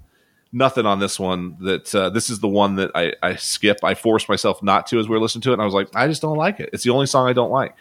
nothing 0.51 0.85
on 0.85 0.99
this 0.99 1.19
one 1.19 1.57
that 1.61 1.93
uh, 1.95 2.09
this 2.09 2.29
is 2.29 2.39
the 2.39 2.47
one 2.47 2.75
that 2.75 2.91
I, 2.93 3.13
I 3.23 3.35
skip. 3.35 3.79
I 3.83 3.95
forced 3.95 4.29
myself 4.29 4.61
not 4.61 4.85
to 4.87 4.99
as 4.99 5.09
we 5.09 5.15
are 5.15 5.19
listening 5.19 5.41
to 5.43 5.49
it, 5.49 5.53
and 5.53 5.61
I 5.61 5.65
was 5.65 5.73
like, 5.73 5.89
I 5.95 6.07
just 6.07 6.21
don't 6.21 6.37
like 6.37 6.59
it. 6.59 6.69
It's 6.73 6.83
the 6.83 6.91
only 6.91 7.07
song 7.07 7.27
I 7.27 7.33
don't 7.33 7.51
like. 7.51 7.75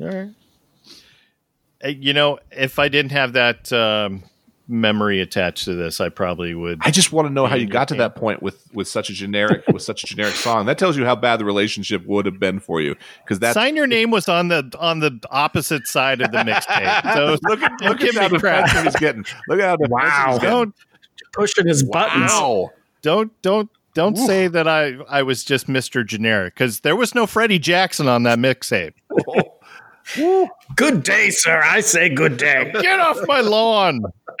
All 0.00 0.08
right. 0.08 0.30
You 1.84 2.14
know, 2.14 2.38
if 2.50 2.78
I 2.78 2.88
didn't 2.88 3.12
have 3.12 3.34
that 3.34 3.72
um, 3.72 4.24
memory 4.68 5.20
attached 5.20 5.64
to 5.64 5.74
this, 5.74 6.00
I 6.00 6.08
probably 6.08 6.54
would. 6.54 6.80
I 6.82 6.90
just 6.90 7.12
want 7.12 7.28
to 7.28 7.32
know 7.32 7.46
how 7.46 7.54
you 7.54 7.66
Yeah, 7.66 7.72
got 7.72 7.88
to 7.88 7.94
that 7.96 8.16
point 8.16 8.42
with 8.42 8.66
with 8.72 8.88
such 8.88 9.10
a 9.10 9.12
generic 9.12 9.64
with 9.68 9.82
such 9.82 10.04
a 10.04 10.06
generic 10.06 10.34
song. 10.34 10.66
That 10.66 10.78
tells 10.78 10.96
you 10.96 11.04
how 11.04 11.16
bad 11.16 11.38
the 11.38 11.44
relationship 11.44 12.04
would 12.06 12.26
have 12.26 12.38
been 12.40 12.58
for 12.60 12.80
you 12.80 12.96
because 13.24 13.38
that 13.40 13.54
Sign 13.54 13.76
your 13.76 13.86
name 13.86 14.10
was 14.10 14.28
on 14.28 14.48
the 14.48 14.70
on 14.78 15.00
the 15.00 15.18
opposite 15.30 15.86
side 15.86 16.20
of 16.20 16.30
the 16.32 16.38
mixtape. 16.38 17.12
So 17.14 17.36
look 17.48 17.62
at 17.62 17.72
don't 17.78 17.88
look 18.00 18.02
at 18.02 18.14
how 18.14 18.28
me 18.28 18.38
crap. 18.38 18.66
defensive 18.66 18.92
he's 18.92 19.00
getting. 19.00 19.24
Look 19.48 19.60
at 19.60 19.64
how 19.66 19.76
defensive 19.76 19.90
Wow. 19.92 20.32
he's. 20.32 20.40
Don't 20.40 20.74
pushing 21.32 21.66
his 21.66 21.82
buttons. 21.84 22.30
Wow. 22.32 22.70
don't 23.02 23.42
don't 23.42 23.70
don't 23.94 24.18
Oof. 24.18 24.26
say 24.26 24.46
that 24.48 24.68
I 24.68 24.94
I 25.08 25.22
was 25.22 25.42
just 25.44 25.68
Mr. 25.68 26.04
Generic 26.04 26.54
because 26.54 26.80
there 26.80 26.96
was 26.96 27.14
no 27.14 27.26
Freddie 27.26 27.58
Jackson 27.58 28.08
on 28.08 28.24
that 28.24 28.38
mixtape. 28.38 28.94
Oh. 29.28 29.45
Good 30.76 31.02
day, 31.02 31.30
sir. 31.30 31.60
I 31.64 31.80
say 31.80 32.08
good 32.08 32.36
day. 32.36 32.70
Get 32.80 33.00
off 33.00 33.18
my 33.26 33.40
lawn. 33.40 34.02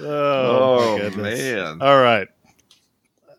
oh, 0.00 1.00
Oh, 1.02 1.10
man. 1.16 1.80
All 1.80 2.00
right. 2.00 2.28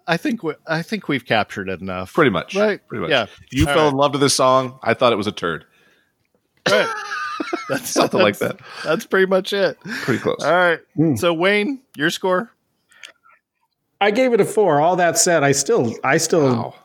I 0.08 0.18
think 0.18 0.42
we, 0.42 0.54
I 0.66 0.82
think 0.82 1.08
we've 1.10 1.26
captured 1.26 1.70
it 1.70 1.82
enough. 1.82 2.14
Pretty 2.14 2.32
much. 2.32 2.56
Right. 2.56 2.86
Pretty 2.88 3.02
much. 3.02 3.10
Yeah. 3.12 3.26
You 3.52 3.68
All 3.68 3.74
fell 3.74 3.84
right. 3.86 3.92
in 3.92 3.98
love 3.98 4.12
with 4.14 4.22
this 4.22 4.34
song. 4.34 4.80
I 4.82 4.94
thought 4.94 5.12
it 5.12 5.18
was 5.18 5.28
a 5.28 5.32
turd. 5.34 5.66
Right. 6.70 6.88
That's 7.70 7.90
Something 7.94 8.22
like 8.22 8.38
that. 8.40 8.58
That's 8.84 9.06
pretty 9.06 9.26
much 9.26 9.52
it. 9.54 9.78
Pretty 9.82 10.22
close. 10.22 10.42
All 10.44 10.52
right. 10.52 10.80
Hmm. 10.96 11.16
So 11.16 11.34
Wayne, 11.34 11.82
your 11.96 12.10
score? 12.10 12.52
I 14.00 14.12
gave 14.12 14.32
it 14.34 14.40
a 14.40 14.46
four. 14.46 14.80
All 14.80 14.96
that 14.96 15.18
said, 15.18 15.44
I 15.44 15.52
still, 15.52 15.94
I 16.04 16.18
still 16.18 16.44
Wow. 16.46 16.76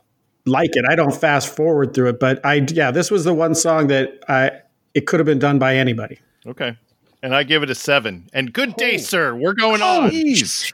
Like 0.47 0.71
it. 0.75 0.85
I 0.89 0.95
don't 0.95 1.15
fast 1.15 1.55
forward 1.55 1.95
through 1.95 2.11
it, 2.11 2.21
but 2.21 2.45
I, 2.45 2.65
yeah, 2.69 2.91
this 2.91 3.11
was 3.11 3.25
the 3.25 3.35
one 3.35 3.55
song 3.55 3.87
that 3.89 4.19
I, 4.29 4.51
it 4.95 5.07
could 5.07 5.21
have 5.21 5.27
been 5.27 5.39
done 5.39 5.59
by 5.59 5.77
anybody. 5.77 6.19
Okay. 6.47 6.77
And 7.23 7.35
I 7.35 7.45
give 7.45 7.63
it 7.63 7.71
a 7.71 7.75
seven. 7.75 8.29
And 8.33 8.53
good 8.53 8.75
day, 8.77 8.95
Oh. 8.95 8.99
sir. 8.99 9.35
We're 9.37 9.53
going 9.55 9.81
on. 9.83 10.11
Jeez. 10.11 10.73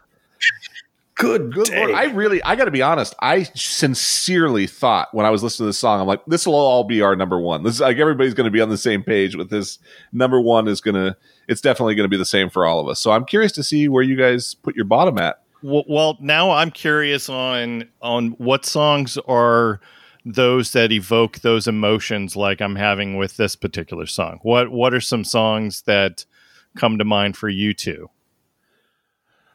Good, 1.16 1.52
Good 1.52 1.68
lord. 1.74 1.90
I 1.90 2.04
really, 2.04 2.40
I 2.44 2.54
got 2.54 2.66
to 2.66 2.70
be 2.70 2.80
honest. 2.80 3.12
I 3.20 3.42
sincerely 3.54 4.68
thought 4.68 5.08
when 5.12 5.26
I 5.26 5.30
was 5.30 5.42
listening 5.42 5.64
to 5.64 5.68
this 5.70 5.78
song, 5.78 6.00
I'm 6.00 6.06
like, 6.06 6.24
this 6.26 6.46
will 6.46 6.54
all 6.54 6.84
be 6.84 7.02
our 7.02 7.16
number 7.16 7.40
one. 7.40 7.64
This 7.64 7.74
is 7.74 7.80
like 7.80 7.96
everybody's 7.96 8.34
going 8.34 8.44
to 8.44 8.52
be 8.52 8.60
on 8.60 8.68
the 8.68 8.78
same 8.78 9.02
page 9.02 9.34
with 9.34 9.50
this. 9.50 9.80
Number 10.12 10.40
one 10.40 10.68
is 10.68 10.80
going 10.80 10.94
to, 10.94 11.16
it's 11.48 11.60
definitely 11.60 11.96
going 11.96 12.04
to 12.04 12.08
be 12.08 12.16
the 12.16 12.24
same 12.24 12.48
for 12.48 12.64
all 12.64 12.78
of 12.78 12.86
us. 12.88 13.00
So 13.00 13.10
I'm 13.10 13.24
curious 13.24 13.50
to 13.52 13.64
see 13.64 13.88
where 13.88 14.04
you 14.04 14.14
guys 14.14 14.54
put 14.54 14.76
your 14.76 14.84
bottom 14.84 15.18
at. 15.18 15.42
Well, 15.62 15.84
well, 15.88 16.16
now 16.20 16.50
I'm 16.50 16.70
curious 16.70 17.28
on 17.28 17.88
on 18.00 18.30
what 18.32 18.64
songs 18.64 19.18
are 19.26 19.80
those 20.24 20.72
that 20.72 20.92
evoke 20.92 21.40
those 21.40 21.66
emotions 21.66 22.36
like 22.36 22.60
I'm 22.60 22.76
having 22.76 23.16
with 23.16 23.36
this 23.36 23.56
particular 23.56 24.06
song. 24.06 24.38
What 24.42 24.70
what 24.70 24.94
are 24.94 25.00
some 25.00 25.24
songs 25.24 25.82
that 25.82 26.24
come 26.76 26.98
to 26.98 27.04
mind 27.04 27.36
for 27.36 27.48
you 27.48 27.74
two? 27.74 28.10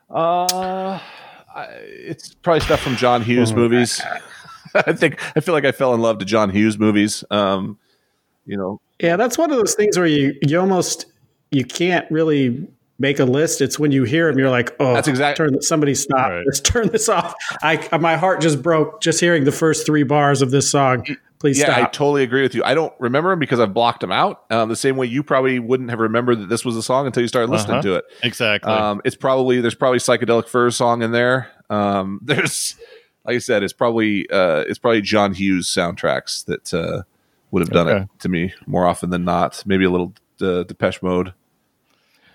Uh, 0.09 0.99
I, 1.55 1.65
it's 1.71 2.33
probably 2.35 2.59
stuff 2.61 2.81
from 2.81 2.95
John 2.95 3.21
Hughes 3.21 3.53
movies. 3.53 4.01
I 4.75 4.93
think 4.93 5.21
I 5.35 5.39
feel 5.39 5.53
like 5.53 5.65
I 5.65 5.71
fell 5.71 5.93
in 5.93 6.01
love 6.01 6.17
to 6.19 6.25
John 6.25 6.49
Hughes 6.49 6.77
movies. 6.77 7.23
Um, 7.31 7.77
you 8.45 8.57
know, 8.57 8.81
Yeah, 8.99 9.15
that's 9.15 9.37
one 9.37 9.51
of 9.51 9.57
those 9.57 9.73
things 9.75 9.97
where 9.97 10.07
you, 10.07 10.35
you 10.45 10.59
almost, 10.59 11.05
you 11.51 11.63
can't 11.63 12.09
really 12.11 12.67
make 12.99 13.19
a 13.19 13.25
list. 13.25 13.61
It's 13.61 13.77
when 13.79 13.91
you 13.91 14.03
hear 14.03 14.29
them, 14.29 14.37
you're 14.39 14.49
like, 14.49 14.75
oh, 14.79 14.93
That's 14.93 15.07
exactly. 15.07 15.45
Turn 15.49 15.61
somebody 15.61 15.95
stop. 15.95 16.29
Right. 16.29 16.43
Let's 16.45 16.59
turn 16.61 16.87
this 16.89 17.09
off. 17.09 17.33
I 17.61 17.97
my 17.97 18.15
heart 18.15 18.41
just 18.41 18.61
broke 18.61 19.01
just 19.01 19.19
hearing 19.19 19.43
the 19.45 19.51
first 19.51 19.85
three 19.85 20.03
bars 20.03 20.41
of 20.41 20.51
this 20.51 20.69
song. 20.69 21.05
Please 21.39 21.59
yeah, 21.59 21.75
I 21.77 21.81
totally 21.87 22.23
agree 22.23 22.41
with 22.41 22.55
you. 22.55 22.63
I 22.63 22.73
don't 22.73 22.93
remember 22.99 23.29
them 23.31 23.39
because 23.39 23.59
I've 23.59 23.73
blocked 23.73 23.99
them 23.99 24.13
out. 24.13 24.43
Um, 24.49 24.69
the 24.69 24.77
same 24.77 24.95
way 24.95 25.07
you 25.07 25.23
probably 25.23 25.59
wouldn't 25.59 25.89
have 25.89 25.99
remembered 25.99 26.39
that 26.39 26.47
this 26.47 26.63
was 26.63 26.77
a 26.77 26.81
song 26.83 27.05
until 27.05 27.21
you 27.21 27.27
started 27.27 27.51
listening 27.51 27.79
Uh-huh. 27.79 27.81
to 27.81 27.95
it. 27.95 28.05
Exactly. 28.23 28.71
Um, 28.71 29.01
it's 29.03 29.17
probably 29.17 29.59
there's 29.59 29.75
probably 29.75 29.99
psychedelic 29.99 30.47
furs 30.47 30.77
song 30.77 31.01
in 31.01 31.11
there. 31.11 31.49
Um, 31.69 32.21
there's 32.23 32.77
like 33.25 33.35
I 33.35 33.39
said, 33.39 33.61
it's 33.63 33.73
probably 33.73 34.29
uh, 34.29 34.63
it's 34.69 34.79
probably 34.79 35.01
John 35.01 35.33
Hughes 35.33 35.67
soundtracks 35.67 36.45
that 36.45 36.73
uh, 36.73 37.01
would 37.51 37.59
have 37.61 37.71
done 37.71 37.89
Okay. 37.89 38.03
it 38.03 38.09
to 38.19 38.29
me 38.29 38.53
more 38.65 38.85
often 38.87 39.09
than 39.09 39.25
not. 39.25 39.63
Maybe 39.65 39.83
a 39.83 39.89
little 39.89 40.13
uh, 40.41 40.63
Depeche 40.63 41.01
Mode. 41.01 41.33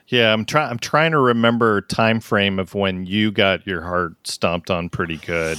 Yeah, 0.09 0.33
I'm 0.33 0.45
trying 0.45 0.71
I'm 0.71 0.79
trying 0.79 1.13
to 1.13 1.19
remember 1.19 1.81
time 1.83 2.21
frame 2.21 2.59
of 2.59 2.75
when 2.75 3.07
you 3.07 3.31
got 3.31 3.67
your 3.67 3.83
heart 3.83 4.15
stomped 4.27 4.71
on 4.71 4.89
pretty 4.89 5.17
good. 5.19 5.59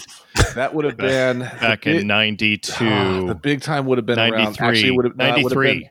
That 0.56 0.74
would 0.74 0.86
have 0.86 0.98
been 0.98 1.40
Back 1.40 1.86
in 1.88 1.94
big- 1.98 2.04
Ah, 2.06 2.08
92, 2.08 3.28
the 3.28 3.36
big 3.36 3.62
time 3.62 3.86
would 3.86 3.98
have 3.98 4.06
been 4.06 4.20
around. 4.20 4.32
93, 4.32 4.68
Actually, 4.68 4.92
would 4.92 5.06
have 5.06 5.16
no, 5.18 5.26
it 5.26 5.44
would 5.44 5.52
have 5.52 5.58
93. 5.58 5.80
been- 5.80 5.90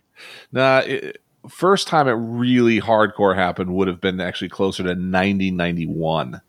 Nah, 0.52 0.78
it, 0.84 1.22
first 1.48 1.86
time 1.88 2.08
it 2.08 2.12
really 2.12 2.80
hardcore 2.80 3.34
happened 3.36 3.72
would 3.74 3.88
have 3.88 4.00
been 4.00 4.20
actually 4.20 4.48
closer 4.48 4.82
to 4.82 4.94
90, 4.94 5.50
91. 5.52 6.40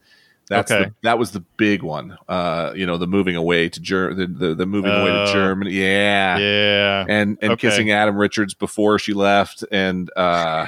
That's 0.50 0.72
Okay. 0.72 0.86
the, 0.86 0.94
that 1.04 1.20
was 1.20 1.30
the 1.32 1.42
big 1.58 1.84
one. 1.84 2.18
Uh, 2.28 2.72
you 2.76 2.88
know, 2.88 2.98
the 2.98 3.06
moving 3.06 3.36
away 3.36 3.70
to 3.70 3.80
Ger- 3.80 4.16
the, 4.16 4.26
the 4.26 4.56
the 4.56 4.66
moving 4.66 4.90
away 4.92 5.12
to 5.12 5.24
Oh. 5.30 5.32
Germany. 5.34 5.72
Yeah. 5.72 6.38
Yeah. 6.40 7.06
And 7.08 7.38
and 7.44 7.52
Okay. 7.52 7.70
kissing 7.70 7.92
Adam 7.92 8.16
Richards 8.18 8.56
before 8.56 8.98
she 8.98 9.14
left 9.14 9.64
and 9.72 10.10
uh 10.18 10.66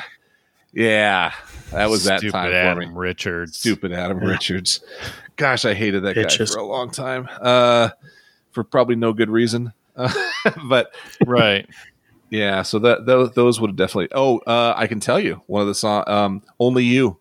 yeah, 0.74 1.34
that 1.72 1.90
was 1.90 2.06
that 2.06 2.20
Stupid 2.20 2.34
time 2.34 2.54
Adam 2.54 2.84
for 2.84 2.90
me. 2.90 2.96
Richards. 2.96 3.58
Stupid 3.58 3.92
Adam 3.94 4.20
Richards. 4.20 4.82
Gosh, 5.36 5.66
I 5.66 5.74
hated 5.74 6.04
that 6.04 6.16
Bitches. 6.16 6.50
guy 6.50 6.54
for 6.54 6.60
a 6.60 6.66
long 6.66 6.92
time. 6.92 7.28
Uh 7.40 7.90
for 8.52 8.64
probably 8.64 8.96
no 8.96 9.14
good 9.14 9.30
reason. 9.30 9.74
Uh, 9.96 10.12
but 10.70 10.94
Right. 11.26 11.68
yeah, 12.30 12.62
so 12.64 12.80
that 12.80 13.06
those, 13.06 13.32
those 13.34 13.60
would 13.62 13.70
have 13.72 13.78
definitely. 13.78 14.10
Oh, 14.14 14.40
uh, 14.40 14.74
I 14.76 14.88
can 14.88 15.00
tell 15.00 15.20
you 15.20 15.42
one 15.48 15.62
of 15.62 15.68
the 15.68 15.76
song. 15.76 16.04
Um, 16.08 16.44
Only 16.60 16.84
you, 16.84 17.18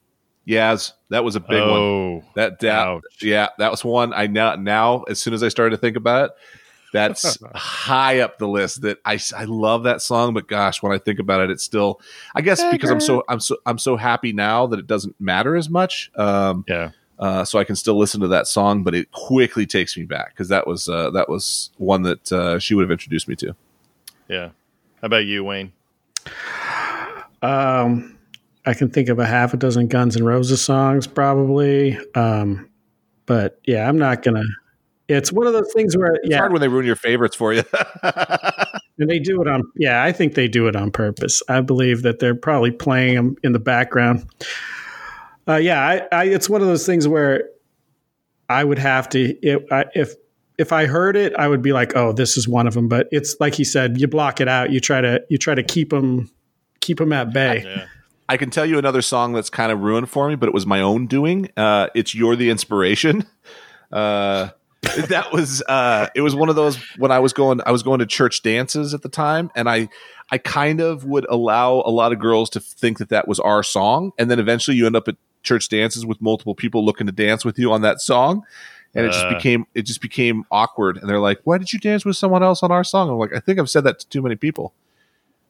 Yaz. 0.46 0.92
That 1.08 1.24
was 1.24 1.36
a 1.36 1.40
big 1.40 1.60
one. 1.62 1.70
oh. 1.70 2.24
That, 2.34 2.60
that 2.60 2.86
ouch. 2.86 3.02
yeah, 3.20 3.48
that 3.58 3.70
was 3.70 3.84
one. 3.84 4.12
I 4.12 4.26
now 4.28 4.54
now 4.56 5.02
as 5.04 5.20
soon 5.20 5.34
as 5.34 5.42
I 5.42 5.48
started 5.48 5.70
to 5.76 5.80
think 5.80 5.96
about 5.96 6.26
it, 6.26 6.30
that's 6.92 7.38
high 7.54 8.20
up 8.20 8.38
the 8.38 8.48
list. 8.48 8.82
That 8.82 8.98
I 9.04 9.18
I 9.36 9.44
love 9.44 9.84
that 9.84 10.02
song, 10.02 10.34
but 10.34 10.48
gosh, 10.48 10.82
when 10.82 10.92
I 10.92 10.98
think 10.98 11.18
about 11.18 11.40
it, 11.42 11.50
it's 11.50 11.62
still. 11.64 12.00
I 12.34 12.40
guess 12.40 12.62
because 12.70 12.90
I'm 12.90 13.00
so 13.00 13.24
I'm 13.28 13.40
so 13.40 13.56
I'm 13.66 13.78
so 13.78 13.96
happy 13.96 14.32
now 14.32 14.66
that 14.66 14.78
it 14.78 14.86
doesn't 14.86 15.18
matter 15.20 15.56
as 15.56 15.68
much. 15.70 16.10
Um, 16.16 16.64
Yeah. 16.68 16.90
uh, 17.18 17.44
so 17.44 17.58
I 17.58 17.64
can 17.64 17.76
still 17.76 17.98
listen 17.98 18.20
to 18.22 18.28
that 18.28 18.46
song, 18.46 18.82
but 18.82 18.94
it 18.94 19.10
quickly 19.12 19.66
takes 19.66 19.96
me 19.96 20.04
back 20.04 20.30
because 20.30 20.48
that 20.48 20.66
was 20.66 20.88
uh, 20.88 21.10
that 21.10 21.28
was 21.28 21.70
one 21.78 22.02
that 22.02 22.32
uh, 22.32 22.58
she 22.58 22.74
would 22.74 22.82
have 22.82 22.90
introduced 22.90 23.28
me 23.28 23.36
to. 23.36 23.54
Yeah. 24.28 24.50
How 25.00 25.06
about 25.06 25.24
you, 25.26 25.44
Wayne? 25.44 25.72
Um, 27.42 28.18
I 28.66 28.74
can 28.74 28.90
think 28.90 29.08
of 29.08 29.18
a 29.18 29.26
half 29.26 29.54
a 29.54 29.56
dozen 29.56 29.88
Guns 29.88 30.16
N' 30.16 30.24
Roses 30.24 30.60
songs, 30.60 31.06
probably. 31.06 31.98
Um, 32.14 32.68
but 33.26 33.58
yeah, 33.64 33.88
I'm 33.88 33.98
not 33.98 34.22
gonna. 34.22 34.42
It's 35.16 35.32
one 35.32 35.46
of 35.46 35.52
those 35.52 35.72
things 35.72 35.96
where 35.96 36.14
It's 36.14 36.30
yeah, 36.30 36.38
hard 36.38 36.52
when 36.52 36.60
they 36.60 36.68
ruin 36.68 36.86
your 36.86 36.96
favorites 36.96 37.36
for 37.36 37.52
you. 37.52 37.62
and 38.02 39.08
they 39.10 39.18
do 39.18 39.40
it 39.42 39.48
on. 39.48 39.62
Yeah, 39.76 40.02
I 40.02 40.12
think 40.12 40.34
they 40.34 40.48
do 40.48 40.68
it 40.68 40.76
on 40.76 40.90
purpose. 40.90 41.42
I 41.48 41.60
believe 41.60 42.02
that 42.02 42.18
they're 42.18 42.34
probably 42.34 42.70
playing 42.70 43.16
them 43.16 43.36
in 43.42 43.52
the 43.52 43.58
background. 43.58 44.26
Uh, 45.48 45.56
yeah, 45.56 45.80
I, 45.80 46.06
I, 46.12 46.24
it's 46.24 46.48
one 46.48 46.60
of 46.60 46.68
those 46.68 46.86
things 46.86 47.08
where 47.08 47.48
I 48.48 48.62
would 48.62 48.78
have 48.78 49.08
to 49.10 49.20
it, 49.20 49.66
I, 49.72 49.86
if 49.94 50.14
if 50.58 50.72
I 50.72 50.84
heard 50.84 51.16
it, 51.16 51.34
I 51.36 51.48
would 51.48 51.62
be 51.62 51.72
like, 51.72 51.96
oh, 51.96 52.12
this 52.12 52.36
is 52.36 52.46
one 52.46 52.66
of 52.66 52.74
them. 52.74 52.86
But 52.86 53.08
it's 53.10 53.34
like 53.40 53.54
he 53.54 53.64
said, 53.64 53.98
you 53.98 54.06
block 54.06 54.42
it 54.42 54.48
out. 54.48 54.70
You 54.70 54.78
try 54.78 55.00
to 55.00 55.24
you 55.30 55.38
try 55.38 55.54
to 55.54 55.62
keep 55.62 55.90
them 55.90 56.30
keep 56.80 56.98
them 56.98 57.12
at 57.12 57.32
bay. 57.32 57.62
Yeah. 57.64 57.86
I 58.28 58.36
can 58.36 58.50
tell 58.50 58.66
you 58.66 58.78
another 58.78 59.02
song 59.02 59.32
that's 59.32 59.50
kind 59.50 59.72
of 59.72 59.80
ruined 59.80 60.08
for 60.08 60.28
me, 60.28 60.36
but 60.36 60.48
it 60.48 60.54
was 60.54 60.66
my 60.66 60.80
own 60.80 61.06
doing. 61.06 61.50
Uh, 61.56 61.88
it's 61.94 62.14
"You're 62.14 62.36
the 62.36 62.50
Inspiration." 62.50 63.26
Uh, 63.90 64.50
that 65.08 65.32
was 65.32 65.62
uh, 65.68 66.08
it 66.14 66.20
was 66.20 66.34
one 66.34 66.48
of 66.48 66.56
those 66.56 66.76
when 66.98 67.10
I 67.12 67.18
was 67.18 67.32
going 67.32 67.60
I 67.66 67.70
was 67.70 67.82
going 67.82 67.98
to 68.00 68.06
church 68.06 68.42
dances 68.42 68.94
at 68.94 69.02
the 69.02 69.08
time, 69.08 69.50
and 69.54 69.68
I 69.68 69.88
I 70.30 70.38
kind 70.38 70.80
of 70.80 71.04
would 71.04 71.26
allow 71.28 71.82
a 71.84 71.90
lot 71.90 72.12
of 72.12 72.18
girls 72.18 72.50
to 72.50 72.60
think 72.60 72.98
that 72.98 73.08
that 73.08 73.26
was 73.28 73.40
our 73.40 73.62
song, 73.62 74.12
and 74.18 74.30
then 74.30 74.38
eventually 74.38 74.76
you 74.76 74.86
end 74.86 74.96
up 74.96 75.08
at 75.08 75.16
church 75.42 75.68
dances 75.68 76.04
with 76.04 76.20
multiple 76.20 76.54
people 76.54 76.84
looking 76.84 77.06
to 77.06 77.12
dance 77.12 77.44
with 77.44 77.58
you 77.58 77.72
on 77.72 77.80
that 77.82 78.00
song. 78.00 78.42
And 78.94 79.06
it 79.06 79.12
just 79.12 79.24
Uh. 79.26 79.34
became 79.34 79.66
it 79.74 79.82
just 79.82 80.00
became 80.00 80.44
awkward, 80.50 80.96
and 80.98 81.08
they're 81.08 81.20
like, 81.20 81.40
"Why 81.44 81.58
did 81.58 81.72
you 81.72 81.78
dance 81.78 82.04
with 82.04 82.16
someone 82.16 82.42
else 82.42 82.62
on 82.62 82.72
our 82.72 82.82
song?" 82.84 83.08
I'm 83.08 83.18
like, 83.18 83.34
"I 83.34 83.38
think 83.40 83.58
I've 83.58 83.70
said 83.70 83.84
that 83.84 84.00
to 84.00 84.08
too 84.08 84.20
many 84.22 84.34
people." 84.36 84.72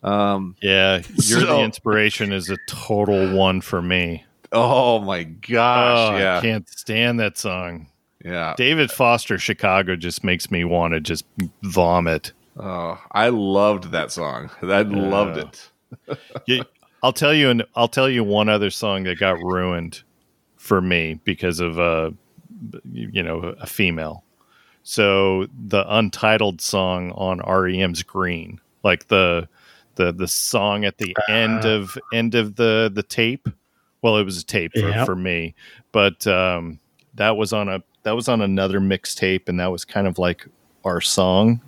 Um, 0.02 0.56
Yeah, 0.62 1.02
you're 1.16 1.40
the 1.40 1.60
inspiration 1.60 2.32
is 2.32 2.48
a 2.50 2.56
total 2.66 3.34
one 3.36 3.60
for 3.60 3.82
me. 3.82 4.24
oh 4.52 4.98
my 5.00 5.24
gosh, 5.24 6.12
oh, 6.12 6.16
yeah, 6.18 6.38
I 6.38 6.40
can't 6.40 6.68
stand 6.68 7.20
that 7.20 7.36
song. 7.38 7.86
Yeah. 8.24 8.54
David 8.56 8.90
Foster 8.90 9.38
Chicago 9.38 9.96
just 9.96 10.24
makes 10.24 10.50
me 10.50 10.64
want 10.64 10.94
to 10.94 11.00
just 11.00 11.24
vomit. 11.62 12.32
Oh, 12.58 13.00
I 13.12 13.28
loved 13.28 13.90
that 13.92 14.10
song. 14.12 14.50
I 14.62 14.82
loved 14.82 15.38
it. 15.38 15.70
You- 16.46 16.64
I'll 17.02 17.12
tell 17.14 17.32
you 17.32 17.48
and 17.48 17.64
I'll 17.74 17.88
tell 17.88 18.08
you 18.10 18.22
one 18.22 18.48
other 18.50 18.68
song 18.70 19.04
that 19.04 19.18
got 19.18 19.38
ruined 19.42 20.02
for 20.56 20.82
me 20.82 21.18
because 21.24 21.58
of 21.58 21.80
uh 21.80 22.10
you 22.92 23.22
know 23.22 23.54
a 23.58 23.66
female. 23.66 24.22
So 24.82 25.46
the 25.66 25.84
untitled 25.88 26.60
song 26.60 27.12
on 27.12 27.38
REM's 27.40 28.02
Green, 28.02 28.60
like 28.84 29.08
the 29.08 29.48
the 29.94 30.12
the 30.12 30.28
song 30.28 30.84
at 30.84 30.98
the 30.98 31.16
end 31.30 31.64
of 31.64 31.96
end 32.12 32.34
of 32.34 32.56
the 32.56 32.90
the 32.92 33.02
tape. 33.02 33.48
Well, 34.02 34.16
it 34.18 34.24
was 34.24 34.38
a 34.40 34.44
tape 34.44 34.72
for, 34.74 34.88
Yep. 34.90 35.06
for 35.06 35.16
me, 35.16 35.54
but 35.92 36.26
um, 36.26 36.78
that 37.14 37.36
was 37.38 37.52
on 37.54 37.68
a 37.70 37.82
that 38.02 38.12
was 38.12 38.28
on 38.28 38.40
another 38.40 38.80
mixtape, 38.80 39.48
and 39.48 39.58
that 39.60 39.70
was 39.70 39.84
kind 39.84 40.06
of 40.06 40.18
like 40.18 40.46
our 40.84 41.00
song. 41.00 41.60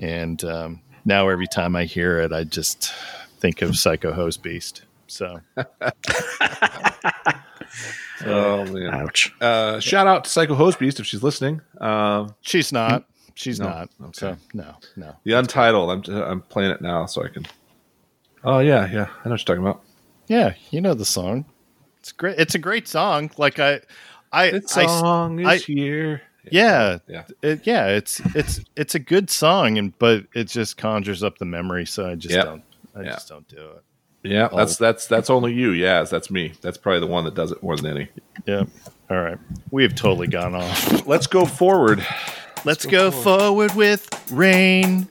And 0.00 0.42
um, 0.44 0.80
now 1.04 1.28
every 1.28 1.46
time 1.46 1.76
I 1.76 1.84
hear 1.84 2.18
it, 2.20 2.32
I 2.32 2.44
just 2.44 2.92
think 3.38 3.62
of 3.62 3.76
Psycho 3.76 4.12
Host 4.12 4.42
Beast. 4.42 4.82
So 5.06 5.40
Oh 8.24 8.64
man. 8.66 8.94
Ouch. 8.94 9.34
Uh, 9.40 9.80
shout 9.80 10.06
out 10.06 10.24
to 10.24 10.30
Psycho 10.30 10.54
Hose 10.54 10.76
Beast 10.76 11.00
if 11.00 11.06
she's 11.06 11.22
listening. 11.22 11.60
Uh, 11.80 12.28
she's 12.42 12.72
not. 12.72 13.04
She's 13.34 13.58
No, 13.58 13.66
not. 13.68 13.90
okay. 14.00 14.10
So 14.12 14.36
no, 14.54 14.76
no. 14.96 15.16
the 15.24 15.32
Untitled. 15.32 15.90
I'm 16.08 16.14
I'm 16.14 16.42
playing 16.42 16.70
it 16.70 16.80
now 16.82 17.06
so 17.06 17.24
I 17.24 17.28
can. 17.28 17.46
Oh 18.44 18.58
yeah, 18.60 18.88
yeah. 18.92 19.06
I 19.24 19.28
know 19.28 19.30
what 19.32 19.48
you're 19.48 19.56
talking 19.56 19.62
about. 19.62 19.82
Yeah, 20.28 20.54
you 20.70 20.80
know 20.80 20.94
the 20.94 21.04
song. 21.04 21.46
It's 21.98 22.12
great. 22.12 22.38
It's 22.38 22.54
a 22.54 22.58
great 22.58 22.86
song. 22.86 23.30
Like 23.38 23.58
I, 23.58 23.80
I, 24.32 24.50
The 24.50 24.62
I 24.76 24.86
song 24.86 25.38
is 25.40 25.46
I- 25.46 25.56
here. 25.58 26.22
yeah, 26.50 26.98
Yeah. 27.08 27.24
it, 27.42 27.66
yeah. 27.66 27.86
It's 27.88 28.20
it's 28.34 28.60
it's 28.76 28.94
a 28.94 28.98
good 28.98 29.30
song, 29.30 29.78
and 29.78 29.96
but 29.98 30.24
it 30.34 30.44
just 30.44 30.76
conjures 30.76 31.22
up 31.22 31.38
the 31.38 31.44
memory. 31.44 31.86
So 31.86 32.08
I 32.08 32.14
just 32.14 32.34
Yep. 32.34 32.44
don't. 32.44 32.62
I 32.96 33.02
Yeah. 33.02 33.10
just 33.12 33.28
don't 33.28 33.46
do 33.48 33.56
it. 33.58 33.82
Yeah, 34.24 34.48
that's 34.54 34.80
Oh. 34.80 34.84
that's 34.84 35.06
that's 35.06 35.30
only 35.30 35.52
you. 35.52 35.70
Yes, 35.72 36.08
that's 36.10 36.30
me. 36.30 36.52
That's 36.60 36.78
probably 36.78 37.00
the 37.00 37.06
one 37.08 37.24
that 37.24 37.34
does 37.34 37.50
it 37.52 37.62
more 37.62 37.76
than 37.76 37.86
any. 37.96 38.08
Yeah. 38.46 38.64
All 39.10 39.20
right. 39.20 39.38
We 39.70 39.82
have 39.82 39.94
totally 39.94 40.28
gone 40.28 40.54
off. 40.54 41.06
Let's 41.06 41.26
go 41.26 41.44
forward. 41.44 42.06
Let's 42.64 42.86
go 42.86 43.10
forward 43.10 43.74
with 43.74 44.08
rain. 44.30 45.08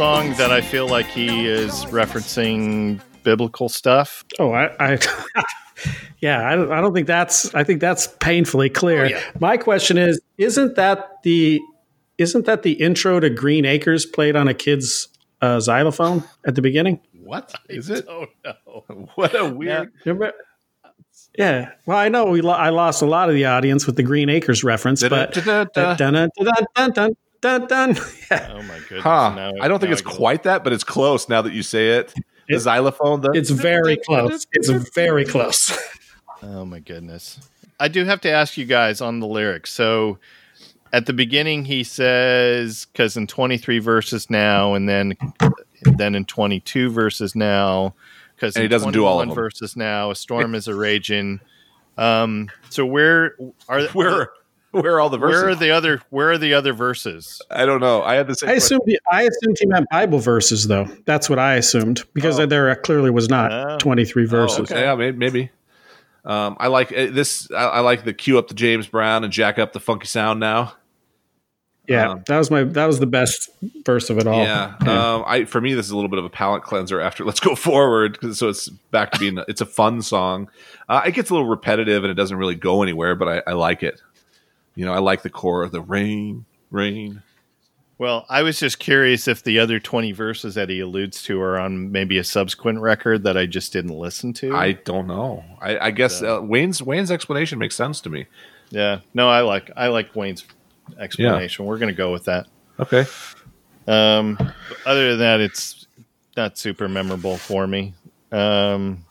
Song 0.00 0.32
that 0.38 0.50
I 0.50 0.62
feel 0.62 0.88
like 0.88 1.04
he 1.04 1.46
is 1.46 1.84
referencing 1.84 3.02
biblical 3.22 3.68
stuff. 3.68 4.24
Oh, 4.38 4.50
I, 4.50 4.74
I 4.80 4.98
yeah, 6.20 6.48
I 6.48 6.56
don't, 6.56 6.72
I 6.72 6.80
don't 6.80 6.94
think 6.94 7.06
that's. 7.06 7.54
I 7.54 7.64
think 7.64 7.82
that's 7.82 8.06
painfully 8.18 8.70
clear. 8.70 9.04
Oh, 9.04 9.08
yeah. 9.08 9.20
My 9.40 9.58
question 9.58 9.98
is: 9.98 10.18
Isn't 10.38 10.76
that 10.76 11.22
the 11.22 11.60
isn't 12.16 12.46
that 12.46 12.62
the 12.62 12.72
intro 12.72 13.20
to 13.20 13.28
Green 13.28 13.66
Acres 13.66 14.06
played 14.06 14.36
on 14.36 14.48
a 14.48 14.54
kid's 14.54 15.08
uh, 15.42 15.60
xylophone 15.60 16.24
at 16.46 16.54
the 16.54 16.62
beginning? 16.62 17.00
What 17.22 17.54
is 17.68 17.90
it? 17.90 18.06
Oh 18.08 18.24
no. 18.42 19.08
What 19.16 19.38
a 19.38 19.52
weird. 19.52 19.92
Remember? 20.06 20.32
Yeah. 21.36 21.72
Well, 21.84 21.98
I 21.98 22.08
know 22.08 22.24
we 22.24 22.40
lo- 22.40 22.54
I 22.54 22.70
lost 22.70 23.02
a 23.02 23.06
lot 23.06 23.28
of 23.28 23.34
the 23.34 23.44
audience 23.44 23.86
with 23.86 23.96
the 23.96 24.02
Green 24.02 24.30
Acres 24.30 24.64
reference, 24.64 25.06
but. 25.06 25.34
Dun 27.40 27.66
dun. 27.66 27.96
Yeah. 28.30 28.52
Oh 28.52 28.62
my 28.62 28.78
goodness. 28.80 29.02
Huh. 29.02 29.34
Now- 29.34 29.52
I 29.60 29.68
don't 29.68 29.80
think 29.80 29.92
it's 29.92 30.02
quite 30.02 30.44
that, 30.44 30.62
but 30.64 30.72
it's 30.72 30.84
close 30.84 31.28
now 31.28 31.42
that 31.42 31.52
you 31.52 31.62
say 31.62 31.90
it. 31.98 32.14
The 32.48 32.56
It- 32.56 32.60
xylophone. 32.60 33.20
The, 33.22 33.30
It's 33.32 33.50
very 33.50 33.96
close. 33.96 34.46
It's 34.52 34.68
very 34.94 35.24
close. 35.24 35.76
Oh 36.42 36.64
my 36.64 36.78
goodness. 36.78 37.38
I 37.78 37.88
do 37.88 38.06
have 38.06 38.22
to 38.22 38.30
ask 38.30 38.56
you 38.56 38.64
guys 38.64 39.02
on 39.02 39.20
the 39.20 39.26
lyrics. 39.26 39.70
So 39.70 40.16
at 40.90 41.04
the 41.04 41.12
beginning 41.12 41.66
he 41.66 41.84
says 41.84 42.86
cuz 42.94 43.14
in 43.14 43.26
23 43.26 43.78
verses 43.78 44.30
now 44.30 44.72
and 44.72 44.88
then 44.88 45.14
then 45.98 46.14
in 46.14 46.24
22 46.24 46.90
verses 46.90 47.36
now 47.36 47.94
cuz 48.38 48.56
he 48.56 48.68
doesn't 48.68 48.92
do 48.92 49.04
all 49.04 49.20
of 49.20 49.28
them. 49.28 49.34
verses 49.34 49.76
now 49.76 50.10
a 50.10 50.14
storm 50.16 50.54
is 50.54 50.66
a 50.66 50.74
raging. 50.74 51.40
Um 51.98 52.48
so 52.70 52.86
where 52.86 53.34
are 53.68 53.82
where 53.92 54.30
where 54.80 54.94
are 54.94 55.00
all 55.00 55.10
the 55.10 55.18
verses? 55.18 55.42
where 55.42 55.50
are 55.50 55.54
the 55.54 55.70
other 55.70 56.02
where 56.10 56.30
are 56.30 56.38
the 56.38 56.54
other 56.54 56.72
verses? 56.72 57.40
I 57.50 57.64
don't 57.66 57.80
know. 57.80 58.02
I 58.02 58.14
had 58.14 58.26
the 58.26 58.34
same. 58.34 58.48
I 58.48 58.52
question. 58.54 58.76
assumed 58.78 58.82
he, 58.86 58.98
I 59.10 59.22
assumed 59.22 59.56
he 59.60 59.66
meant 59.66 59.86
Bible 59.90 60.18
verses, 60.18 60.66
though. 60.68 60.86
That's 61.06 61.28
what 61.28 61.38
I 61.38 61.54
assumed 61.54 62.04
because 62.14 62.38
Oh. 62.38 62.46
there 62.46 62.74
clearly 62.76 63.10
was 63.10 63.28
not 63.28 63.52
Oh. 63.52 63.78
23 63.78 64.24
Oh, 64.24 64.26
verses. 64.26 64.58
okay. 64.70 64.80
Yeah, 64.82 64.94
maybe. 64.94 65.16
maybe. 65.16 65.50
Um, 66.24 66.56
I 66.60 66.66
like 66.68 66.92
uh, 66.92 67.06
this. 67.10 67.50
I, 67.50 67.64
I 67.64 67.80
like 67.80 68.04
the 68.04 68.12
cue 68.12 68.38
up 68.38 68.48
the 68.48 68.54
James 68.54 68.86
Brown 68.86 69.24
and 69.24 69.32
jack 69.32 69.58
up 69.58 69.72
the 69.72 69.80
funky 69.80 70.06
sound 70.06 70.38
now. 70.40 70.74
Yeah, 71.88 72.10
Um, 72.10 72.22
that 72.28 72.38
was 72.38 72.52
my 72.52 72.62
that 72.62 72.84
was 72.86 73.00
the 73.00 73.06
best 73.06 73.48
verse 73.84 74.10
of 74.10 74.18
it 74.18 74.26
all. 74.26 74.42
Yeah. 74.44 74.74
Um, 74.86 75.24
I 75.26 75.44
for 75.44 75.60
me, 75.60 75.74
this 75.74 75.86
is 75.86 75.90
a 75.92 75.96
little 75.96 76.10
bit 76.10 76.18
of 76.20 76.24
a 76.24 76.30
palate 76.30 76.62
cleanser. 76.62 77.00
After 77.00 77.24
let's 77.30 77.40
go 77.40 77.56
forward, 77.56 78.20
'cause- 78.20 78.38
so 78.38 78.48
it's 78.48 78.68
back 78.68 79.10
to 79.12 79.18
being 79.18 79.38
it's 79.48 79.60
a 79.60 79.66
fun 79.66 80.02
song. 80.02 80.48
Uh, 80.88 81.02
it 81.06 81.12
gets 81.14 81.30
a 81.30 81.32
little 81.34 81.48
repetitive 81.48 82.04
and 82.04 82.10
it 82.10 82.14
doesn't 82.14 82.36
really 82.36 82.54
go 82.54 82.82
anywhere, 82.82 83.14
but 83.16 83.28
I, 83.28 83.50
I 83.50 83.54
like 83.54 83.82
it. 83.82 84.00
You 84.80 84.86
know, 84.86 84.94
I 84.94 84.98
like 84.98 85.20
the 85.20 85.28
core 85.28 85.62
of 85.62 85.72
the 85.72 85.82
rain, 85.82 86.46
rain. 86.70 87.22
Well, 87.98 88.24
I 88.30 88.40
was 88.40 88.58
just 88.58 88.78
curious 88.78 89.28
if 89.28 89.42
the 89.42 89.58
other 89.58 89.78
20 89.78 90.12
verses 90.12 90.54
that 90.54 90.70
he 90.70 90.80
alludes 90.80 91.22
to 91.24 91.38
are 91.42 91.60
on 91.60 91.92
maybe 91.92 92.16
a 92.16 92.24
subsequent 92.24 92.80
record 92.80 93.24
that 93.24 93.36
I 93.36 93.44
just 93.44 93.74
didn't 93.74 93.98
listen 93.98 94.32
to. 94.32 94.56
I 94.56 94.72
don't 94.72 95.06
know. 95.06 95.44
I, 95.60 95.78
I 95.78 95.90
guess 95.90 96.22
uh, 96.22 96.40
Wayne's 96.42 96.82
Wayne's 96.82 97.10
explanation 97.10 97.58
makes 97.58 97.76
sense 97.76 98.00
to 98.00 98.08
me. 98.08 98.24
Yeah, 98.70 99.00
no, 99.12 99.28
I 99.28 99.42
like 99.42 99.70
I 99.76 99.88
like 99.88 100.16
Wayne's 100.16 100.46
explanation. 100.98 101.66
We're 101.66 101.76
going 101.76 101.92
to 101.92 101.94
go 101.94 102.10
with 102.10 102.24
that. 102.24 102.46
Okay. 102.78 103.04
Um, 103.86 104.38
other 104.86 105.10
than 105.10 105.18
that, 105.18 105.40
it's 105.40 105.86
not 106.38 106.56
super 106.56 106.88
memorable 106.88 107.36
for 107.36 107.66
me. 107.66 107.92
Um, 108.32 109.04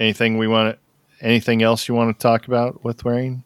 anything 0.00 0.36
we 0.36 0.48
want? 0.48 0.80
Anything 1.20 1.62
else 1.62 1.86
you 1.86 1.94
want 1.94 2.18
to 2.18 2.20
talk 2.20 2.48
about 2.48 2.82
with 2.82 3.04
Wayne? 3.04 3.44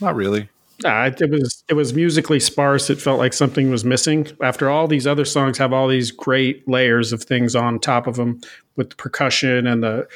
Not 0.00 0.14
really. 0.14 0.48
Nah, 0.82 1.06
it, 1.06 1.20
it 1.20 1.30
was 1.30 1.64
it 1.68 1.74
was 1.74 1.92
musically 1.92 2.38
sparse. 2.38 2.88
It 2.88 3.00
felt 3.00 3.18
like 3.18 3.32
something 3.32 3.70
was 3.70 3.84
missing. 3.84 4.28
After 4.40 4.70
all 4.70 4.86
these 4.86 5.06
other 5.06 5.24
songs 5.24 5.58
have 5.58 5.72
all 5.72 5.88
these 5.88 6.10
great 6.12 6.68
layers 6.68 7.12
of 7.12 7.22
things 7.22 7.56
on 7.56 7.80
top 7.80 8.06
of 8.06 8.16
them 8.16 8.40
with 8.76 8.90
the 8.90 8.96
percussion 8.96 9.66
and 9.66 9.82
the 9.82 10.06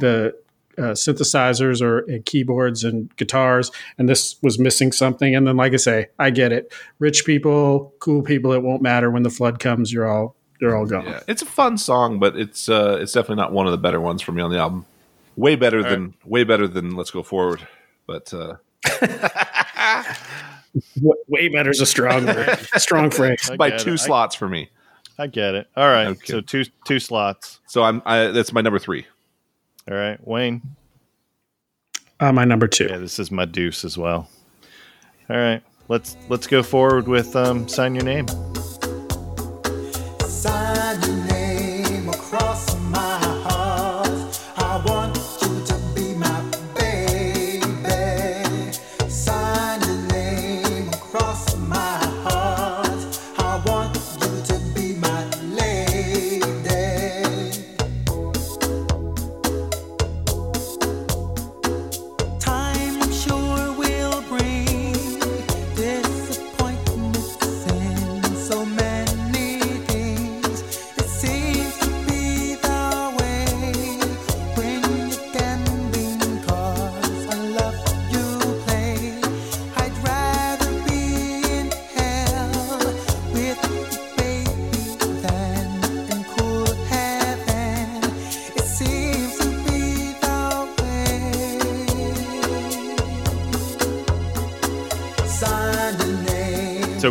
the 0.00 0.34
uh, 0.78 0.92
synthesizers 0.92 1.80
or 1.80 2.10
uh, 2.10 2.18
keyboards 2.24 2.82
and 2.82 3.14
guitars, 3.16 3.70
and 3.98 4.08
this 4.08 4.36
was 4.42 4.58
missing 4.58 4.90
something. 4.90 5.34
And 5.34 5.46
then, 5.46 5.56
like 5.56 5.72
I 5.72 5.76
say, 5.76 6.08
I 6.18 6.30
get 6.30 6.50
it. 6.50 6.72
Rich 6.98 7.24
people, 7.24 7.94
cool 8.00 8.22
people, 8.22 8.52
it 8.52 8.62
won't 8.62 8.82
matter 8.82 9.10
when 9.10 9.22
the 9.22 9.30
flood 9.30 9.60
comes. 9.60 9.92
You're 9.92 10.08
all 10.10 10.34
you're 10.60 10.76
all 10.76 10.86
gone. 10.86 11.06
Yeah, 11.06 11.20
it's 11.28 11.42
a 11.42 11.46
fun 11.46 11.78
song, 11.78 12.18
but 12.18 12.36
it's 12.36 12.68
uh, 12.68 12.98
it's 13.00 13.12
definitely 13.12 13.42
not 13.42 13.52
one 13.52 13.66
of 13.66 13.72
the 13.72 13.78
better 13.78 14.00
ones 14.00 14.20
for 14.20 14.32
me 14.32 14.42
on 14.42 14.50
the 14.50 14.58
album. 14.58 14.84
Way 15.36 15.56
better 15.56 15.82
than 15.82 16.14
way 16.24 16.42
better 16.44 16.66
than 16.66 16.96
Let's 16.96 17.10
Go 17.10 17.22
Forward. 17.22 17.66
But 18.06 18.34
uh, 18.34 18.56
W- 18.56 18.56
Way 21.28 21.48
better 21.48 21.70
is 21.70 21.80
a 21.80 21.86
strong 21.86 22.26
word. 22.26 22.58
strong 22.76 23.10
phrase. 23.10 23.50
By 23.58 23.70
two 23.70 23.90
it. 23.90 24.00
I- 24.00 24.04
slots 24.04 24.34
for 24.34 24.48
me. 24.48 24.70
I 25.18 25.26
get 25.26 25.54
it. 25.54 25.68
All 25.76 25.88
right. 25.88 26.06
Okay. 26.08 26.32
So 26.32 26.40
two 26.40 26.64
two 26.86 26.98
slots. 26.98 27.60
So 27.66 27.82
I'm 27.82 28.02
I, 28.06 28.28
that's 28.28 28.52
my 28.52 28.62
number 28.62 28.78
three. 28.78 29.06
All 29.90 29.96
right, 29.96 30.18
Wayne. 30.26 30.62
Uh, 32.18 32.32
my 32.32 32.44
number 32.44 32.66
two. 32.66 32.86
Yeah, 32.88 32.98
this 32.98 33.18
is 33.18 33.30
my 33.30 33.44
deuce 33.44 33.84
as 33.84 33.98
well. 33.98 34.28
All 35.28 35.36
right. 35.36 35.62
Let's 35.88 36.16
let's 36.28 36.46
go 36.46 36.62
forward 36.62 37.08
with 37.08 37.36
um, 37.36 37.68
sign 37.68 37.94
your 37.94 38.04
name. 38.04 38.26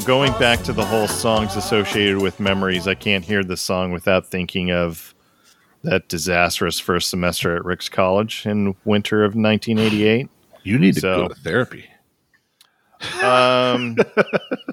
Going 0.06 0.32
back 0.40 0.62
to 0.64 0.74
the 0.74 0.84
whole 0.84 1.08
songs 1.08 1.56
associated 1.56 2.18
with 2.22 2.40
memories, 2.40 2.88
I 2.88 2.96
can't 2.96 3.24
hear 3.24 3.44
the 3.44 3.56
song 3.56 3.92
without 3.92 4.26
thinking 4.26 4.72
of 4.72 5.14
that 5.84 6.08
disastrous 6.10 6.80
first 6.80 7.10
semester 7.10 7.56
at 7.56 7.64
Ricks 7.64 7.88
College 7.88 8.46
in 8.46 8.76
winter 8.84 9.24
of 9.24 9.36
1988. 9.36 10.28
You 10.64 10.80
need 10.80 10.96
to 10.96 11.00
So- 11.02 11.22
go 11.24 11.28
to 11.30 11.36
therapy. 11.36 11.86
Um, 13.24 13.98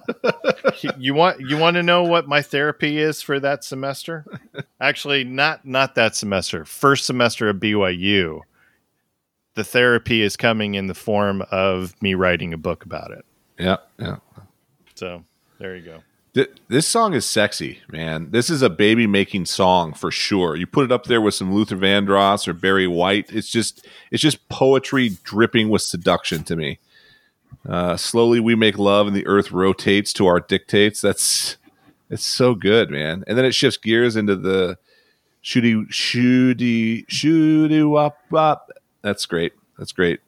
you 0.99 1.15
want 1.15 1.41
you 1.41 1.57
want 1.57 1.77
to 1.77 1.83
know 1.83 2.03
what 2.03 2.29
my 2.29 2.43
therapy 2.43 2.99
is 2.99 3.23
for 3.23 3.41
that 3.41 3.65
semester? 3.65 4.27
Actually, 4.83 5.25
not 5.25 5.65
not 5.65 5.95
that 5.95 6.15
semester. 6.15 6.67
First 6.67 7.07
semester 7.07 7.49
of 7.49 7.57
BYU. 7.57 8.41
The 9.55 9.65
therapy 9.65 10.21
is 10.21 10.37
coming 10.37 10.75
in 10.75 10.89
the 10.89 10.95
form 10.95 11.43
of 11.51 11.95
me 12.03 12.13
writing 12.15 12.53
a 12.53 12.59
book 12.59 12.85
about 12.85 13.13
it. 13.13 13.25
Yeah, 13.59 13.77
yeah. 13.99 14.17
So 14.99 15.23
there 15.61 15.77
you 15.77 15.83
go. 15.83 16.03
Th- 16.35 16.51
this 16.67 16.85
song 16.85 17.15
is 17.15 17.25
sexy, 17.25 17.79
man. 17.89 18.33
This 18.33 18.51
is 18.51 18.63
a 18.63 18.69
baby 18.69 19.07
making 19.07 19.47
song 19.47 19.95
for 19.95 20.11
sure. 20.11 20.57
You 20.57 20.67
put 20.67 20.85
it 20.85 20.91
up 20.91 21.05
there 21.05 21.21
with 21.21 21.35
some 21.35 21.55
Luther 21.55 21.77
Vandross 21.77 22.49
or 22.49 22.53
Barry 22.53 22.89
White. 22.89 23.33
It's 23.33 23.49
just 23.49 23.87
it's 24.11 24.21
just 24.21 24.49
poetry 24.49 25.11
dripping 25.23 25.69
with 25.69 25.83
seduction 25.83 26.43
to 26.45 26.57
me. 26.57 26.81
Uh, 27.67 27.97
slowly 27.97 28.41
we 28.41 28.57
make 28.57 28.77
love 28.77 29.07
and 29.07 29.15
the 29.15 29.27
earth 29.29 29.53
rotates 29.53 30.13
to 30.15 30.27
our 30.27 30.41
dictates. 30.41 31.01
That's 31.01 31.59
it's 32.11 32.25
so 32.25 32.57
good, 32.57 32.91
man. 32.91 33.23
And 33.29 33.39
then 33.39 33.45
it 33.45 33.55
shifts 33.55 33.77
gears 33.77 34.17
into 34.17 34.35
the 34.35 34.79
shooty 35.45 35.89
shooty 35.91 37.07
shooty 37.07 37.89
wop 37.89 38.19
wop. 38.33 38.73
That's 39.03 39.27
great. 39.27 39.53
That's 39.79 39.93
great. 39.93 40.19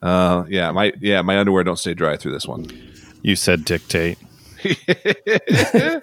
Uh, 0.00 0.44
yeah, 0.48 0.70
my 0.70 0.94
yeah, 0.98 1.20
my 1.20 1.38
underwear 1.38 1.62
don't 1.62 1.78
stay 1.78 1.92
dry 1.92 2.16
through 2.16 2.32
this 2.32 2.46
one. 2.46 2.93
You 3.24 3.34
said 3.36 3.64
dictate. 3.64 4.18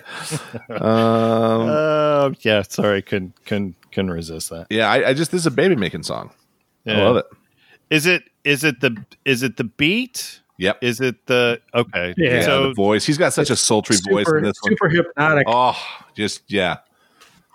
Um, 0.70 1.70
Uh, 1.70 2.32
yeah, 2.42 2.62
sorry, 2.64 3.02
couldn't 3.02 3.34
couldn't 3.46 3.76
couldn't 3.92 4.12
resist 4.12 4.50
that. 4.50 4.68
yeah, 4.70 4.90
I, 4.90 5.10
I 5.10 5.14
just 5.14 5.32
this 5.32 5.40
is 5.42 5.46
a 5.46 5.52
baby 5.52 5.76
making 5.76 6.04
song. 6.04 6.32
I 6.88 6.94
love 6.94 7.18
it. 7.18 7.26
Is 7.90 8.06
it 8.06 8.24
is 8.44 8.64
it 8.64 8.80
the 8.82 9.04
is 9.26 9.44
it 9.44 9.58
the 9.58 9.64
beat? 9.66 10.40
Yep. 10.58 10.78
Is 10.82 11.02
it 11.02 11.26
the 11.28 11.60
okay? 11.74 12.14
Yeah. 12.18 12.36
Yeah, 12.36 12.42
So 12.44 12.68
the 12.68 12.74
voice. 12.74 13.06
He's 13.06 13.18
got 13.18 13.34
such 13.34 13.50
a 13.50 13.56
sultry 13.56 13.96
voice 14.10 14.26
in 14.28 14.34
Super, 14.34 14.42
this 14.42 14.58
one. 14.62 14.72
super 14.72 14.90
hypnotic. 14.90 15.46
Oh, 15.48 15.78
just 16.16 16.44
yeah. 16.48 16.78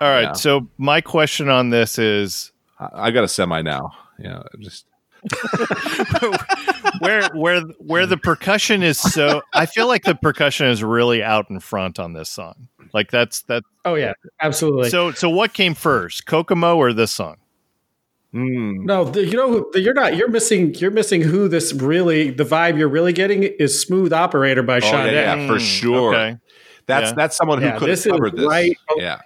all 0.00 0.08
right. 0.10 0.22
yeah. 0.22 0.32
So 0.32 0.66
my 0.78 1.00
question 1.00 1.48
on 1.48 1.70
this 1.70 1.98
is 1.98 2.50
I, 2.80 2.88
I 2.94 3.10
got 3.12 3.22
a 3.24 3.28
semi 3.28 3.62
now. 3.62 3.92
Yeah, 4.18 4.42
just 4.60 4.86
where 7.00 7.28
where 7.34 7.60
where 7.78 8.06
the 8.06 8.16
percussion 8.16 8.82
is 8.82 8.98
so 9.00 9.42
I 9.54 9.66
feel 9.66 9.86
like 9.86 10.04
the 10.04 10.14
percussion 10.14 10.66
is 10.68 10.82
really 10.82 11.22
out 11.22 11.48
in 11.50 11.60
front 11.60 11.98
on 11.98 12.12
this 12.12 12.28
song. 12.28 12.68
Like 12.92 13.10
that's 13.10 13.42
that 13.42 13.62
Oh 13.84 13.94
yeah, 13.94 14.12
absolutely. 14.40 14.90
so 14.90 15.12
so 15.12 15.28
what 15.28 15.52
came 15.52 15.74
first? 15.74 16.26
Kokomo 16.26 16.76
or 16.76 16.92
this 16.92 17.12
song? 17.12 17.36
mm, 18.34 18.84
no, 18.84 19.04
the, 19.04 19.24
you 19.24 19.36
know 19.36 19.50
who- 19.50 19.70
you're 19.80 19.94
not. 19.94 20.16
You're 20.16 20.28
missing. 20.28 20.74
You're 20.74 20.90
missing 20.90 21.22
who 21.22 21.48
this 21.48 21.72
really. 21.72 22.30
The 22.30 22.44
vibe 22.44 22.78
you're 22.78 22.88
really 22.88 23.12
getting 23.12 23.44
is 23.44 23.80
"Smooth 23.80 24.12
Operator" 24.12 24.62
by 24.62 24.76
Oh, 24.78 24.80
yeah, 24.90 25.04
yeah. 25.06 25.34
Yeah, 25.36 25.46
for 25.46 25.54
Mm, 25.54 25.60
sure. 25.80 26.14
Okay. 26.14 26.36
that's 26.86 27.10
Yeah. 27.10 27.14
that's 27.14 27.36
someone 27.36 27.58
who 27.60 27.66
Yeah, 27.66 27.72
could 27.78 27.88
have 27.88 27.96
this 27.98 28.06
is 28.06 28.12
covered 28.12 28.36
this. 28.36 28.46
right- 28.46 28.76
Yeah, 28.96 29.20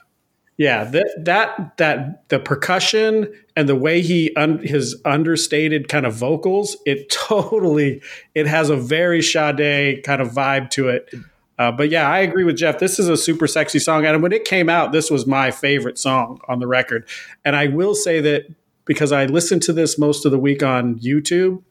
that 0.91 1.09
that 1.24 1.78
that 1.78 2.28
the 2.28 2.39
percussion 2.39 3.32
and 3.57 3.66
the 3.66 3.74
way 3.74 4.03
he 4.03 4.35
un, 4.37 4.59
his 4.59 4.95
understated 5.07 5.89
kind 5.89 6.05
of 6.05 6.12
vocals, 6.15 6.77
it 6.85 7.09
totally 7.11 8.03
it 8.35 8.47
has 8.47 8.69
a 8.69 8.77
very 8.77 9.23
Sade 9.23 10.03
kind 10.05 10.20
of 10.20 10.28
vibe 10.28 10.69
to 10.73 10.91
it. 10.91 11.15
Uh, 11.59 11.73
but 11.73 11.89
yeah, 11.89 12.07
I 12.07 12.19
agree 12.19 12.45
with 12.45 12.59
Jeff. 12.59 12.78
This 12.78 12.99
is 12.99 13.09
a 13.09 13.16
super 13.16 13.47
sexy 13.47 13.78
song, 13.78 14.05
and 14.05 14.23
when 14.23 14.32
it 14.32 14.45
came 14.45 14.69
out, 14.69 14.93
this 14.93 15.11
was 15.11 15.27
my 15.27 15.51
favorite 15.51 15.99
song 15.99 16.41
on 16.47 16.59
the 16.59 16.66
record. 16.66 17.09
And 17.43 17.57
I 17.57 17.69
will 17.69 17.95
say 17.95 18.20
that 18.20 18.45
because 18.85 19.12
I 19.12 19.24
listened 19.24 19.62
to 19.62 19.73
this 19.73 19.99
most 19.99 20.27
of 20.27 20.31
the 20.31 20.39
week 20.39 20.62
on 20.62 20.99
YouTube, 20.99 21.62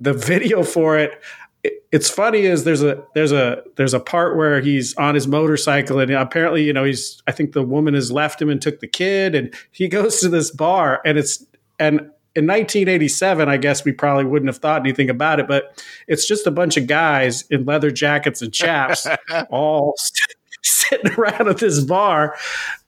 the 0.00 0.12
video 0.32 0.64
for 0.64 0.98
it, 0.98 1.22
it- 1.62 1.84
it's 1.90 2.10
funny 2.10 2.40
is 2.40 2.64
there's 2.64 2.82
a 2.82 3.02
there's 3.14 3.32
a 3.32 3.62
there's 3.76 3.94
a 3.94 4.00
part 4.00 4.36
where 4.36 4.60
he's 4.60 4.94
on 4.96 5.14
his 5.14 5.26
motorcycle 5.26 5.98
and 5.98 6.10
apparently 6.10 6.62
you 6.64 6.72
know 6.72 6.84
he's 6.84 7.22
I 7.26 7.32
think 7.32 7.52
the 7.52 7.62
woman 7.62 7.94
has 7.94 8.12
left 8.12 8.40
him 8.42 8.50
and 8.50 8.60
took 8.60 8.80
the 8.80 8.86
kid 8.86 9.34
and 9.34 9.54
he 9.70 9.88
goes 9.98 10.20
to 10.20 10.28
this 10.28 10.50
bar 10.50 11.00
and 11.04 11.16
it's 11.18 11.44
and 11.78 12.00
in 12.36 12.46
1987 12.46 13.48
I 13.48 13.56
guess 13.56 13.84
we 13.84 13.92
probably 13.92 14.24
wouldn't 14.24 14.48
have 14.50 14.58
thought 14.58 14.82
anything 14.82 15.08
about 15.10 15.40
it 15.40 15.48
but 15.48 15.82
it's 16.06 16.28
just 16.28 16.46
a 16.46 16.50
bunch 16.50 16.76
of 16.76 16.86
guys 16.86 17.42
in 17.50 17.64
leather 17.64 17.90
jackets 17.90 18.42
and 18.42 18.52
chaps 18.52 19.06
all 19.50 19.94
sitting 20.62 21.12
around 21.12 21.48
at 21.48 21.58
this 21.58 21.80
bar 21.80 22.36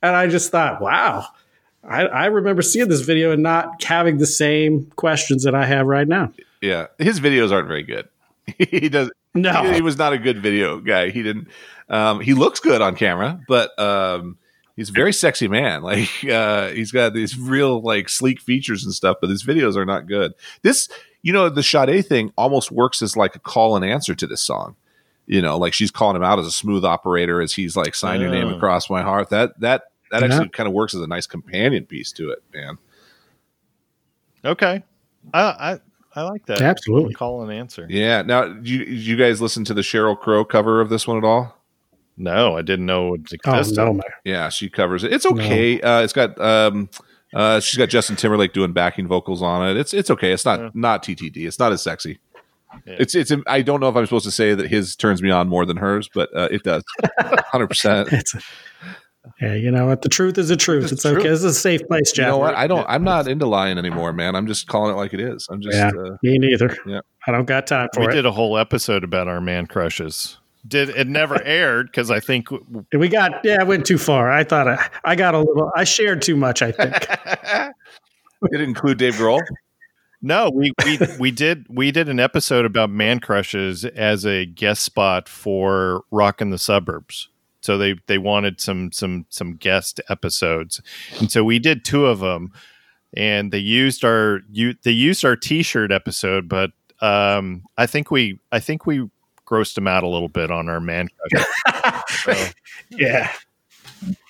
and 0.02 0.14
I 0.14 0.26
just 0.28 0.50
thought 0.50 0.80
wow 0.82 1.26
I, 1.82 2.02
I 2.04 2.26
remember 2.26 2.60
seeing 2.60 2.88
this 2.88 3.00
video 3.00 3.32
and 3.32 3.42
not 3.42 3.82
having 3.82 4.18
the 4.18 4.26
same 4.26 4.90
questions 4.96 5.44
that 5.44 5.54
I 5.54 5.64
have 5.64 5.86
right 5.86 6.06
now. 6.06 6.30
yeah. 6.60 6.88
His 6.98 7.20
videos 7.20 7.50
aren't 7.52 7.68
very 7.68 7.82
good. 7.82 8.06
he 8.58 8.88
does. 8.88 9.10
No. 9.34 9.64
he, 9.64 9.74
he 9.74 9.80
was 9.82 9.96
not 9.98 10.12
a 10.12 10.18
good 10.18 10.40
video 10.42 10.78
guy. 10.80 11.10
He 11.10 11.22
didn't. 11.22 11.48
Um, 11.88 12.20
he 12.20 12.34
looks 12.34 12.60
good 12.60 12.80
on 12.82 12.94
camera, 12.96 13.40
but 13.48 13.76
um, 13.78 14.38
he's 14.76 14.88
a 14.90 14.92
very 14.92 15.12
sexy 15.12 15.48
man. 15.48 15.82
Like 15.84 16.08
uh, 16.30 16.68
he's 16.68 16.92
got 16.92 17.14
these 17.14 17.38
real 17.38 17.80
like 17.82 18.08
sleek 18.08 18.40
features 18.40 18.84
and 18.84 18.92
stuff, 18.94 19.16
but 19.20 19.30
his 19.30 19.44
videos 19.44 19.76
are 19.76 19.84
not 19.86 20.06
good. 20.06 20.32
This, 20.62 20.88
you 21.22 21.32
know, 21.32 21.48
the 21.48 21.62
Sade 21.62 22.06
thing 22.06 22.32
almost 22.36 22.70
works 22.70 23.02
as 23.02 23.16
like 23.16 23.34
a 23.36 23.40
call 23.40 23.76
and 23.76 23.84
answer 23.84 24.14
to 24.14 24.26
this 24.26 24.40
song. 24.42 24.76
You 25.26 25.40
know, 25.42 25.56
like 25.58 25.72
she's 25.74 25.90
calling 25.92 26.16
him 26.16 26.24
out 26.24 26.38
as 26.40 26.46
a 26.46 26.50
smooth 26.50 26.84
operator 26.84 27.40
as 27.40 27.52
he's 27.52 27.76
like 27.76 27.94
sign 27.94 28.20
your 28.20 28.30
name 28.30 28.48
Oh. 28.48 28.56
across 28.56 28.90
my 28.90 29.02
heart. 29.02 29.30
That 29.30 29.58
that 29.60 29.84
that 30.10 30.22
Yeah. 30.22 30.26
actually 30.28 30.48
kind 30.48 30.66
of 30.66 30.72
works 30.72 30.92
as 30.94 31.00
a 31.02 31.06
nice 31.06 31.26
companion 31.26 31.86
piece 31.86 32.10
to 32.12 32.30
it, 32.30 32.42
man. 32.52 32.78
Okay. 34.44 34.82
I 35.34 35.40
I, 35.42 35.78
I 36.14 36.22
like 36.22 36.46
that. 36.46 36.60
Absolutely. 36.60 37.14
Call 37.14 37.42
and 37.42 37.52
answer. 37.52 37.86
Yeah. 37.88 38.22
Now, 38.22 38.44
you, 38.62 38.80
you 38.80 39.16
guys 39.16 39.40
listen 39.40 39.64
to 39.66 39.74
the 39.74 39.80
Sheryl 39.82 40.18
Crow 40.18 40.44
cover 40.44 40.80
of 40.80 40.88
this 40.88 41.06
one 41.06 41.16
at 41.16 41.24
all? 41.24 41.56
No, 42.16 42.56
I 42.56 42.62
didn't 42.62 42.84
know 42.86 43.14
it 43.14 43.20
Oh 43.46 43.62
no. 43.92 44.00
Yeah, 44.24 44.48
she 44.50 44.68
covers 44.68 45.04
it. 45.04 45.12
It's 45.12 45.24
okay. 45.24 45.80
Uh, 45.80 46.00
it's 46.02 46.12
got 46.12 46.38
um, 46.40 46.90
Uh, 47.32 47.60
she's 47.60 47.78
got 47.78 47.88
Justin 47.88 48.16
Timberlake 48.16 48.52
doing 48.52 48.72
backing 48.72 49.06
vocals 49.06 49.40
on 49.40 49.66
it. 49.68 49.76
It's 49.78 49.94
it's 49.94 50.10
okay. 50.10 50.32
It's 50.32 50.44
not 50.44 50.58
Yeah. 50.60 50.70
not 50.74 51.02
TTD. 51.02 51.46
It's 51.46 51.58
not 51.58 51.72
as 51.72 51.80
sexy. 51.82 52.18
Yeah. 52.86 52.96
It's 52.98 53.14
it's. 53.14 53.32
I 53.46 53.62
don't 53.62 53.80
know 53.80 53.88
if 53.88 53.96
I'm 53.96 54.04
supposed 54.04 54.26
to 54.26 54.30
say 54.30 54.54
that 54.54 54.68
his 54.68 54.96
turns 54.96 55.22
me 55.22 55.30
on 55.30 55.48
more 55.48 55.64
than 55.64 55.76
hers, 55.78 56.10
but 56.12 56.28
uh, 56.36 56.48
it 56.50 56.62
does. 56.62 56.84
Hundred 57.20 57.68
percent. 57.68 58.10
It's 59.24 59.34
yeah, 59.40 59.54
you 59.54 59.70
know 59.70 59.86
what? 59.86 60.02
The 60.02 60.08
truth 60.08 60.38
is 60.38 60.48
the 60.48 60.56
truth. 60.56 60.84
It's 60.84 60.92
It's, 60.92 61.02
the 61.02 61.10
okay. 61.10 61.20
truth. 61.20 61.30
This 61.30 61.38
is 61.40 61.44
a 61.44 61.54
safe 61.54 61.86
place, 61.86 62.16
You 62.16 62.24
know 62.24 62.38
what? 62.38 62.54
I 62.54 62.66
don't. 62.66 62.86
I'm 62.88 63.04
not 63.04 63.28
into 63.28 63.46
lying 63.46 63.78
anymore, 63.78 64.12
man. 64.12 64.34
I'm 64.34 64.46
just 64.46 64.66
calling 64.66 64.94
it 64.94 64.96
like 64.96 65.12
it 65.14 65.20
is. 65.20 65.46
I'm 65.50 65.60
just. 65.60 65.76
Yeah. 65.76 65.88
Uh, 65.88 66.16
Me 66.22 66.38
neither. 66.38 66.76
Yeah. 66.86 67.00
I 67.26 67.32
don't 67.32 67.44
got 67.46 67.66
time 67.66 67.88
for 67.94 68.00
we 68.00 68.06
it. 68.06 68.08
We 68.08 68.14
did 68.14 68.26
a 68.26 68.32
whole 68.32 68.56
episode 68.56 69.04
about 69.04 69.28
our 69.28 69.40
man 69.40 69.66
crushes. 69.66 70.38
Did 70.66 70.90
it 70.90 71.06
never 71.06 71.42
aired 71.44 71.86
because 71.86 72.10
I 72.10 72.20
think 72.20 72.48
We 72.92 73.08
got 73.08 73.40
yeah, 73.44 73.58
I 73.60 73.64
went 73.64 73.86
too 73.86 73.98
far. 73.98 74.30
I 74.30 74.44
thought 74.44 74.68
I, 74.68 74.88
I 75.04 75.16
got 75.16 75.34
a 75.34 75.38
little. 75.38 75.70
I 75.74 75.84
shared 75.84 76.22
too 76.22 76.36
much. 76.36 76.62
I 76.62 76.72
think. 76.72 76.92
Did 78.50 78.60
it 78.60 78.60
include 78.62 78.98
Dave 78.98 79.14
Grohl? 79.14 79.40
no 80.22 80.50
we 80.50 80.70
we 80.84 80.98
we 81.18 81.30
did 81.30 81.64
we 81.70 81.90
did 81.90 82.06
an 82.10 82.20
episode 82.20 82.66
about 82.66 82.90
man 82.90 83.20
crushes 83.20 83.86
as 83.86 84.26
a 84.26 84.44
guest 84.44 84.82
spot 84.82 85.30
for 85.30 86.02
Rock 86.10 86.42
in 86.42 86.50
the 86.50 86.58
Suburbs. 86.58 87.29
So 87.60 87.76
they 87.78 87.96
they 88.06 88.18
wanted 88.18 88.60
some 88.60 88.90
some 88.92 89.26
some 89.28 89.56
guest 89.56 90.00
episodes, 90.08 90.80
and 91.18 91.30
so 91.30 91.44
we 91.44 91.58
did 91.58 91.84
two 91.84 92.06
of 92.06 92.20
them. 92.20 92.52
And 93.12 93.50
they 93.52 93.58
used 93.58 94.04
our 94.04 94.40
you 94.50 94.74
they 94.84 94.92
used 94.92 95.24
our 95.24 95.34
T-shirt 95.36 95.90
episode, 95.90 96.48
but 96.48 96.70
um, 97.00 97.64
I 97.76 97.86
think 97.86 98.10
we 98.10 98.38
I 98.52 98.60
think 98.60 98.86
we 98.86 99.08
grossed 99.46 99.74
them 99.74 99.88
out 99.88 100.04
a 100.04 100.08
little 100.08 100.28
bit 100.28 100.50
on 100.52 100.68
our 100.68 100.78
man 100.80 101.08
so, 102.08 102.32
yeah, 102.90 103.32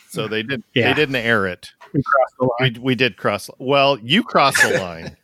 so 0.08 0.26
they 0.26 0.42
did 0.42 0.62
Yeah. 0.74 0.88
they 0.88 0.94
didn't 0.94 1.16
air 1.16 1.46
it. 1.46 1.72
we 1.92 2.02
crossed 2.02 2.34
the 2.38 2.44
line. 2.46 2.72
We, 2.74 2.80
we 2.80 2.94
did 2.94 3.16
cross. 3.18 3.50
Well, 3.58 3.98
you 4.02 4.22
crossed 4.22 4.62
the 4.62 4.78
line. 4.80 5.16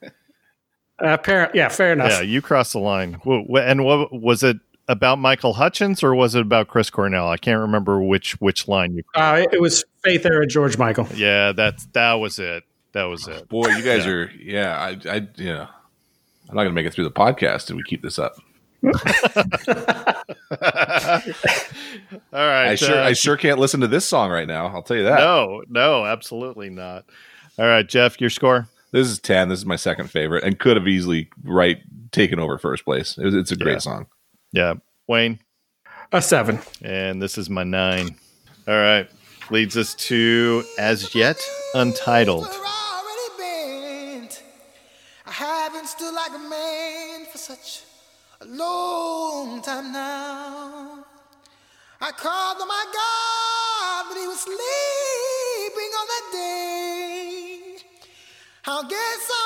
Uh, 0.98 1.16
yeah, 1.54 1.68
fair 1.68 1.92
enough. 1.92 2.10
yeah, 2.10 2.20
you 2.20 2.42
crossed 2.42 2.72
the 2.74 2.78
line. 2.78 3.20
And 3.24 3.84
what 3.84 4.12
was 4.12 4.42
it 4.42 4.58
about 4.88 5.18
Michael 5.18 5.54
Hutchence 5.54 6.02
or 6.02 6.14
was 6.14 6.34
it 6.34 6.42
about 6.42 6.68
Chris 6.68 6.90
Cornell? 6.90 7.28
I 7.28 7.36
can't 7.36 7.60
remember 7.60 8.00
which 8.00 8.32
which 8.40 8.68
line 8.68 8.94
you. 8.94 9.02
Uh, 9.14 9.42
it, 9.44 9.54
it 9.54 9.60
was 9.60 9.84
Faith 10.04 10.24
era 10.26 10.46
George 10.46 10.78
Michael. 10.78 11.08
Yeah, 11.14 11.52
that's 11.52 11.86
that 11.92 12.14
was 12.14 12.38
it. 12.38 12.64
That 12.92 13.04
was 13.04 13.26
it. 13.28 13.48
Boy, 13.48 13.68
you 13.68 13.82
guys 13.82 14.06
Yeah. 14.06 14.12
are. 14.12 14.30
Yeah, 14.30 14.76
I. 14.78 14.88
I. 15.16 15.28
Yeah. 15.36 15.66
I'm 16.48 16.54
not 16.54 16.62
going 16.62 16.68
to 16.68 16.74
make 16.74 16.86
it 16.86 16.94
through 16.94 17.04
the 17.04 17.10
podcast 17.10 17.70
if 17.70 17.76
we 17.76 17.82
keep 17.82 18.02
this 18.02 18.18
up. 18.20 18.36
All 18.82 18.90
right. 22.32 22.68
I 22.68 22.74
sure. 22.76 22.96
uh, 22.98 23.04
I 23.08 23.12
sure 23.14 23.36
can't 23.36 23.58
listen 23.58 23.80
to 23.80 23.88
this 23.88 24.04
song 24.04 24.30
right 24.30 24.46
now. 24.46 24.66
I'll 24.68 24.82
tell 24.82 24.96
you 24.96 25.02
that. 25.04 25.18
no, 25.18 25.62
no, 25.68 26.04
absolutely 26.06 26.70
not. 26.70 27.04
All 27.58 27.66
right, 27.66 27.86
Jeff, 27.88 28.20
your 28.20 28.30
score. 28.30 28.68
This 28.92 29.08
is 29.08 29.18
ten. 29.18 29.48
This 29.48 29.58
is 29.58 29.66
my 29.66 29.76
second 29.76 30.10
favorite, 30.10 30.44
and 30.44 30.58
could 30.58 30.76
have 30.76 30.86
easily 30.86 31.28
right 31.42 31.78
taken 32.12 32.38
over 32.38 32.58
first 32.58 32.84
place. 32.84 33.18
It 33.18 33.24
was, 33.24 33.34
it's 33.34 33.50
a 33.50 33.56
great 33.56 33.72
Yeah. 33.74 33.78
song. 33.78 34.06
Yeah, 34.56 34.76
Wayne, 35.06 35.40
A 36.12 36.22
seven. 36.22 36.60
and 36.80 37.20
this 37.20 37.36
is 37.36 37.50
my 37.50 37.62
nine. 37.62 38.16
All 38.66 38.74
right, 38.74 39.06
leads 39.50 39.76
us 39.76 39.94
to 40.08 40.64
as 40.78 41.14
yet 41.14 41.36
untitled. 41.74 42.44
Well, 42.48 42.64
already 42.64 44.18
bent. 44.22 44.42
I 45.26 45.32
haven't 45.32 45.88
stood 45.88 46.14
like 46.14 46.30
a 46.30 46.38
man 46.38 47.26
for 47.30 47.36
such 47.36 47.82
a 48.40 48.46
long 48.46 49.60
time 49.60 49.92
now. 49.92 51.04
I 52.00 52.10
called 52.12 52.56
on 52.58 52.66
my 52.66 52.84
God 52.94 54.08
when 54.08 54.22
he 54.22 54.26
was 54.26 54.40
sleeping 54.40 55.92
on 56.00 56.06
that 56.14 56.26
day. 56.32 57.76
I 58.68 58.82
guess 58.88 58.88
I'll 58.88 58.88
just 58.88 59.28
have 59.28 59.45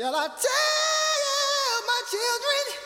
Shall 0.00 0.16
I 0.16 0.28
tell 0.28 1.86
my 1.86 2.02
children 2.10 2.80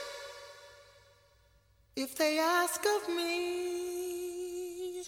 if 1.94 2.16
they 2.18 2.40
ask 2.40 2.84
of 2.84 3.08
me? 3.14 5.04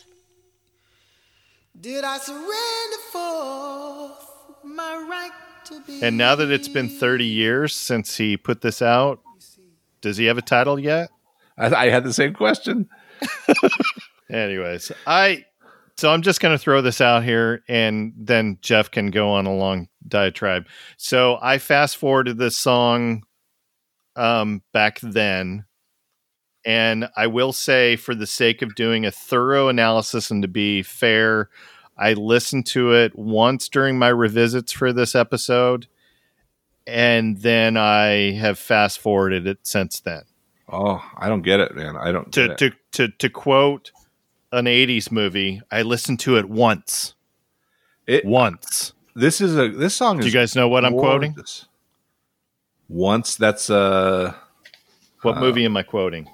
Did 1.81 2.05
I 2.05 2.19
surrender 2.19 3.03
for 3.11 4.13
my 4.63 5.05
right 5.11 5.33
to 5.65 5.81
be? 5.85 6.01
And 6.01 6.17
now 6.17 6.37
that 6.37 6.49
it's 6.53 6.69
been 6.69 6.89
30 6.89 7.25
years 7.25 7.75
since 7.75 8.17
he 8.17 8.37
put 8.37 8.61
this 8.61 8.81
out, 8.81 9.21
does 10.01 10.17
he 10.17 10.27
have 10.27 10.39
a 10.39 10.43
title 10.43 10.79
yet? 10.79 11.11
I, 11.59 11.75
I 11.75 11.91
had 11.91 12.05
the 12.05 12.13
same 12.13 12.35
question. 12.35 12.89
Anyways, 14.31 14.93
I 15.09 15.45
so 15.99 16.11
I'm 16.13 16.23
just 16.23 16.41
going 16.41 16.55
to 16.55 16.59
throw 16.59 16.83
this 16.83 17.01
out 17.01 17.25
here 17.25 17.63
and 17.69 18.13
then 18.17 18.59
Jeff 18.61 18.91
can 18.91 19.11
go 19.11 19.31
on 19.31 19.47
a 19.47 19.55
long 19.55 19.89
diatribe. 20.07 20.67
So 20.97 21.39
I 21.41 21.59
fast 21.59 21.97
forwarded 21.97 22.39
this 22.39 22.57
song 22.57 23.23
um 24.15 24.63
back 24.73 24.99
then 25.01 25.67
and 26.65 27.09
I 27.17 27.27
will 27.27 27.53
say 27.53 27.97
for 27.97 28.15
the 28.15 28.27
sake 28.27 28.63
of 28.63 28.75
doing 28.75 29.05
a 29.05 29.11
thorough 29.11 29.69
analysis 29.69 30.31
and 30.31 30.43
to 30.43 30.49
be 30.49 30.83
fair, 30.83 31.51
I 31.99 32.15
listened 32.15 32.67
to 32.69 32.93
it 32.93 33.17
once 33.17 33.69
during 33.69 33.99
my 33.99 34.09
revisits 34.09 34.73
for 34.73 34.93
this 34.93 35.15
episode 35.15 35.87
and 36.87 37.41
then 37.41 37.77
I 37.77 38.33
have 38.33 38.59
fast 38.59 38.99
forwarded 38.99 39.47
it 39.47 39.59
since 39.63 40.01
then. 40.01 40.23
Oh, 40.69 41.03
I 41.17 41.29
don't 41.29 41.43
get 41.43 41.61
it, 41.61 41.75
man. 41.75 41.97
I 41.97 42.13
don't 42.13 42.33
to, 42.33 42.49
get 42.49 42.63
it. 42.63 42.75
to 42.93 43.09
to 43.09 43.13
to 43.19 43.29
quote 43.31 43.93
an 44.53 44.65
80s 44.67 45.11
movie 45.11 45.61
i 45.71 45.83
listened 45.83 46.21
to 46.21 46.37
it 46.37 46.49
once 46.49 47.15
It- 48.07 48.25
once 48.25 48.93
This 49.15 49.41
is 49.41 49.57
a 49.57 49.69
this 49.69 49.95
song 49.95 50.19
is. 50.19 50.25
do 50.25 50.29
you 50.31 50.35
guys 50.35 50.55
know 50.55 50.69
what 50.69 50.85
i'm 50.85 50.93
quoting. 50.95 51.35
Once 52.89 53.35
that's 53.37 53.69
uh 53.71 54.33
what 55.23 55.37
Uh, 55.37 55.41
movie 55.41 55.65
am 55.65 55.77
i 55.77 55.83
quoting 55.83 56.29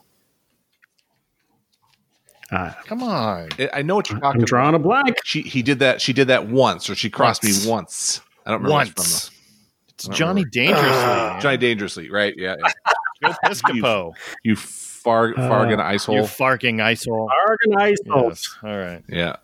Uh, 2.51 2.70
come 2.84 3.02
on 3.02 3.48
I- 3.59 3.70
I 3.74 3.82
know 3.82 3.94
what 3.97 4.10
you're 4.10 4.20
talking 4.20 4.43
I'm 4.43 4.44
drawing 4.44 4.74
a 4.74 4.78
blank. 4.78 5.16
She 5.24 5.40
he 5.43 5.62
did 5.62 5.78
that. 5.78 6.02
She 6.02 6.12
did 6.12 6.28
that 6.28 6.48
once, 6.48 6.90
or 6.90 6.94
she 6.94 7.09
crossed 7.09 7.43
Once. 7.43 7.64
me 7.64 7.70
once. 7.70 8.20
I 8.44 8.51
don't 8.51 8.62
remember. 8.62 8.74
what 8.74 8.89
it's 8.89 8.98
once 8.98 9.30
it's 9.89 10.05
don't 10.05 10.14
johnny 10.16 10.44
remember. 10.44 10.51
dangerously 10.74 11.02
from. 11.30 11.40
Johnny 11.40 11.56
Dangerously, 11.56 12.10
right? 12.10 12.34
Yeah. 12.36 12.56
yeah. 12.60 12.93
Joe 13.32 13.34
piscopo 13.47 14.12
you 14.43 14.56
far 15.02 15.32
fargan 15.34 15.78
Uh, 15.78 15.82
ice 15.82 16.06
you 16.08 16.14
hole. 16.18 16.26
farking 16.26 16.76
isol 16.80 17.28
Organized. 17.48 18.02
yes 18.06 18.48
all 18.62 18.76
right 18.78 19.02
yeah. 19.08 19.36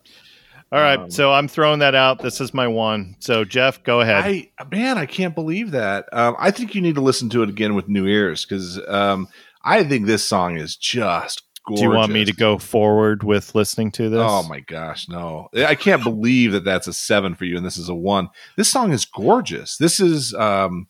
all 0.73 0.81
right 0.81 0.99
Um, 1.01 1.11
so 1.11 1.33
i'm 1.33 1.49
throwing 1.49 1.79
that 1.81 1.95
out 1.95 2.21
this 2.21 2.41
is 2.41 2.53
my 2.55 2.67
one 2.69 3.17
so 3.21 3.45
jeff 3.45 3.83
go 3.83 4.01
ahead 4.01 4.25
I 4.25 4.51
man, 4.71 4.99
I 4.99 5.07
can't 5.07 5.35
believe 5.35 5.71
that. 5.73 6.07
Um, 6.13 6.37
I 6.39 6.51
think 6.51 6.75
you 6.75 6.81
need 6.81 6.95
to 6.97 7.01
listen 7.01 7.29
to 7.31 7.43
it 7.43 7.49
again 7.49 7.75
with 7.75 7.89
new 7.89 8.07
ears 8.07 8.45
because 8.45 8.79
um, 8.89 9.29
I 9.65 9.83
think 9.85 10.07
this 10.07 10.25
song 10.25 10.57
is 10.57 10.77
just. 10.77 11.43
Gorgeous. 11.67 11.83
do 11.83 11.89
you 11.89 11.95
want 11.95 12.13
me 12.13 12.25
to 12.25 12.33
go 12.33 12.57
forward 12.59 13.23
with 13.25 13.55
listening 13.55 13.91
to 13.93 14.09
this 14.09 14.21
Oh 14.23 14.43
my 14.45 14.61
gosh, 14.61 15.07
no! 15.09 15.49
I 15.55 15.75
can't 15.75 16.03
believe 16.03 16.53
that 16.53 16.65
that's 16.65 16.87
a 16.87 16.95
seven 16.95 17.35
for 17.35 17.45
you, 17.45 17.57
and 17.59 17.67
this 17.67 17.77
is 17.77 17.89
a 17.91 17.95
one. 17.95 18.29
This 18.57 18.71
song 18.71 18.91
is 18.93 19.05
gorgeous. 19.05 19.77
This 19.77 20.01
is 20.01 20.33
um, 20.35 20.87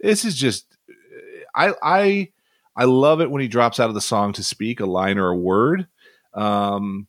this 0.00 0.24
is 0.24 0.36
just. 0.36 0.66
I 1.54 1.72
I 1.82 2.28
I 2.80 2.84
love 2.84 3.20
it 3.20 3.30
when 3.30 3.42
he 3.42 3.48
drops 3.48 3.78
out 3.78 3.90
of 3.90 3.94
the 3.94 4.00
song 4.00 4.32
to 4.32 4.42
speak 4.42 4.80
a 4.80 4.86
line 4.86 5.18
or 5.18 5.28
a 5.28 5.36
word. 5.36 5.86
Um, 6.32 7.08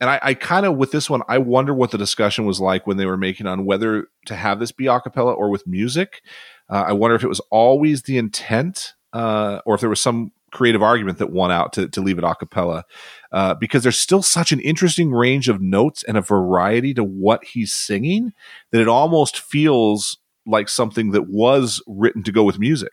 and 0.00 0.10
I, 0.10 0.18
I 0.20 0.34
kind 0.34 0.66
of 0.66 0.76
with 0.76 0.90
this 0.90 1.08
one, 1.08 1.22
I 1.28 1.38
wonder 1.38 1.72
what 1.72 1.92
the 1.92 1.98
discussion 1.98 2.44
was 2.44 2.60
like 2.60 2.88
when 2.88 2.96
they 2.96 3.06
were 3.06 3.16
making 3.16 3.46
on 3.46 3.64
whether 3.64 4.08
to 4.26 4.34
have 4.34 4.58
this 4.58 4.72
be 4.72 4.86
a 4.86 5.00
cappella 5.00 5.32
or 5.32 5.48
with 5.48 5.64
music. 5.64 6.22
Uh, 6.68 6.86
I 6.88 6.92
wonder 6.92 7.14
if 7.14 7.22
it 7.22 7.28
was 7.28 7.38
always 7.52 8.02
the 8.02 8.18
intent, 8.18 8.94
uh, 9.12 9.60
or 9.64 9.76
if 9.76 9.80
there 9.80 9.88
was 9.88 10.00
some 10.00 10.32
creative 10.50 10.82
argument 10.82 11.18
that 11.18 11.30
won 11.30 11.52
out 11.52 11.72
to, 11.74 11.88
to 11.88 12.00
leave 12.00 12.18
it 12.18 12.24
a 12.24 12.34
cappella 12.34 12.84
uh, 13.30 13.54
because 13.54 13.84
there's 13.84 14.00
still 14.00 14.22
such 14.22 14.50
an 14.50 14.58
interesting 14.58 15.12
range 15.12 15.48
of 15.48 15.62
notes 15.62 16.02
and 16.02 16.18
a 16.18 16.20
variety 16.20 16.92
to 16.94 17.04
what 17.04 17.44
he's 17.44 17.72
singing 17.72 18.32
that 18.72 18.80
it 18.80 18.88
almost 18.88 19.38
feels 19.38 20.18
like 20.46 20.68
something 20.68 21.12
that 21.12 21.28
was 21.28 21.80
written 21.86 22.24
to 22.24 22.32
go 22.32 22.42
with 22.42 22.58
music. 22.58 22.92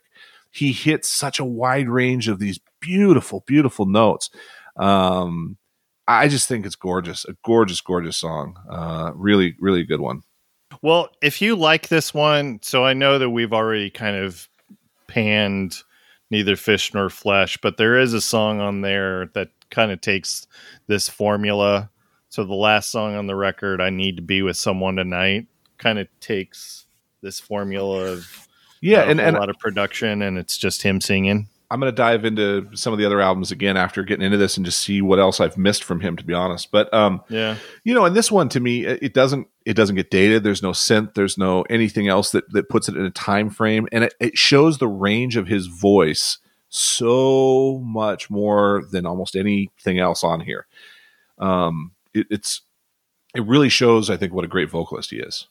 He 0.52 0.72
hits 0.72 1.10
such 1.10 1.40
a 1.40 1.46
wide 1.46 1.90
range 1.90 2.28
of 2.28 2.40
these 2.40 2.60
beautiful, 2.80 3.44
beautiful 3.46 3.86
notes. 3.86 4.30
Um, 4.78 5.58
I 6.08 6.28
just 6.28 6.48
think 6.48 6.66
it's 6.66 6.76
gorgeous, 6.76 7.26
a 7.26 7.36
gorgeous, 7.46 7.82
gorgeous 7.82 8.18
song. 8.18 8.58
Uh, 8.70 9.12
really, 9.14 9.56
really 9.60 9.84
good 9.84 10.00
one. 10.00 10.24
Well, 10.82 11.10
if 11.22 11.42
you 11.42 11.56
like 11.56 11.90
this 11.90 12.14
one, 12.14 12.60
so 12.62 12.86
I 12.86 12.94
know 12.94 13.20
that 13.20 13.30
we've 13.30 13.54
already 13.54 13.90
kind 13.90 14.16
of 14.16 14.48
panned 15.08 15.84
neither 16.32 16.56
fish 16.56 16.94
nor 16.94 17.10
flesh, 17.10 17.58
but 17.62 17.78
there 17.78 17.98
is 17.98 18.14
a 18.14 18.22
song 18.22 18.60
on 18.60 18.82
there 18.82 19.28
that 19.34 19.50
kind 19.72 19.92
of 19.92 20.02
takes 20.02 20.48
this 20.88 21.10
formula. 21.10 21.90
So 22.30 22.44
the 22.44 22.54
last 22.54 22.92
song 22.92 23.16
on 23.16 23.28
the 23.28 23.36
record, 23.36 23.82
I 23.82 23.90
Need 23.90 24.16
to 24.18 24.22
Be 24.22 24.42
with 24.42 24.58
Someone 24.58 24.96
Tonight, 24.96 25.48
kind 25.78 26.00
of 26.00 26.08
takes 26.20 26.86
this 27.22 27.40
formula 27.40 28.06
of 28.06 28.48
Yeah, 28.82 29.04
a 29.04 29.08
and, 29.08 29.20
a 29.20 29.32
lot 29.32 29.50
of 29.50 29.60
production, 29.60 30.22
and 30.22 30.38
it's 30.38 30.58
just 30.58 30.84
him 30.84 31.02
singing. 31.02 31.50
I'm 31.72 31.80
going 31.80 31.92
to 31.92 31.96
dive 31.96 32.26
into 32.26 32.68
some 32.76 32.94
of 32.94 33.00
the 33.00 33.06
other 33.06 33.22
albums 33.22 33.52
again 33.52 33.78
after 33.78 34.04
getting 34.04 34.26
into 34.26 34.38
this 34.38 34.58
and 34.58 34.66
just 34.66 34.80
see 34.80 35.04
what 35.04 35.20
else 35.20 35.40
I've 35.40 35.58
missed 35.58 35.84
from 35.84 36.00
him. 36.00 36.18
To 36.18 36.24
be 36.24 36.34
honest, 36.34 36.72
but 36.72 36.92
um, 36.94 37.22
Yeah, 37.30 37.58
you 37.84 37.94
know, 37.94 38.06
and 38.06 38.16
this 38.16 38.32
one 38.32 38.50
to 38.50 38.60
me, 38.60 38.86
it 38.86 39.04
it 39.04 39.14
doesn't 39.14 39.48
it 39.66 39.76
doesn't 39.76 39.96
get 39.96 40.10
dated. 40.10 40.44
There's 40.44 40.64
no 40.64 40.72
synth. 40.72 41.14
There's 41.14 41.38
no 41.38 41.62
anything 41.64 42.08
else 42.08 42.32
that 42.32 42.52
that 42.54 42.70
puts 42.70 42.90
it 42.90 42.96
in 42.96 43.06
a 43.06 43.12
time 43.12 43.50
frame, 43.50 43.88
and 43.92 44.06
it, 44.06 44.14
it 44.20 44.38
shows 44.38 44.78
the 44.78 44.88
range 44.88 45.38
of 45.38 45.48
his 45.48 45.68
voice 45.68 46.40
so 46.70 47.82
much 47.84 48.30
more 48.30 48.84
than 48.92 49.06
almost 49.06 49.36
anything 49.36 50.00
else 50.00 50.24
on 50.24 50.40
here. 50.40 50.68
Um, 51.38 51.92
it, 52.14 52.28
it's 52.30 52.62
it 53.36 53.46
really 53.46 53.70
shows, 53.70 54.10
I 54.10 54.18
think, 54.18 54.34
what 54.34 54.46
a 54.46 54.50
great 54.50 54.70
vocalist 54.70 55.12
he 55.12 55.18
is. 55.18 55.48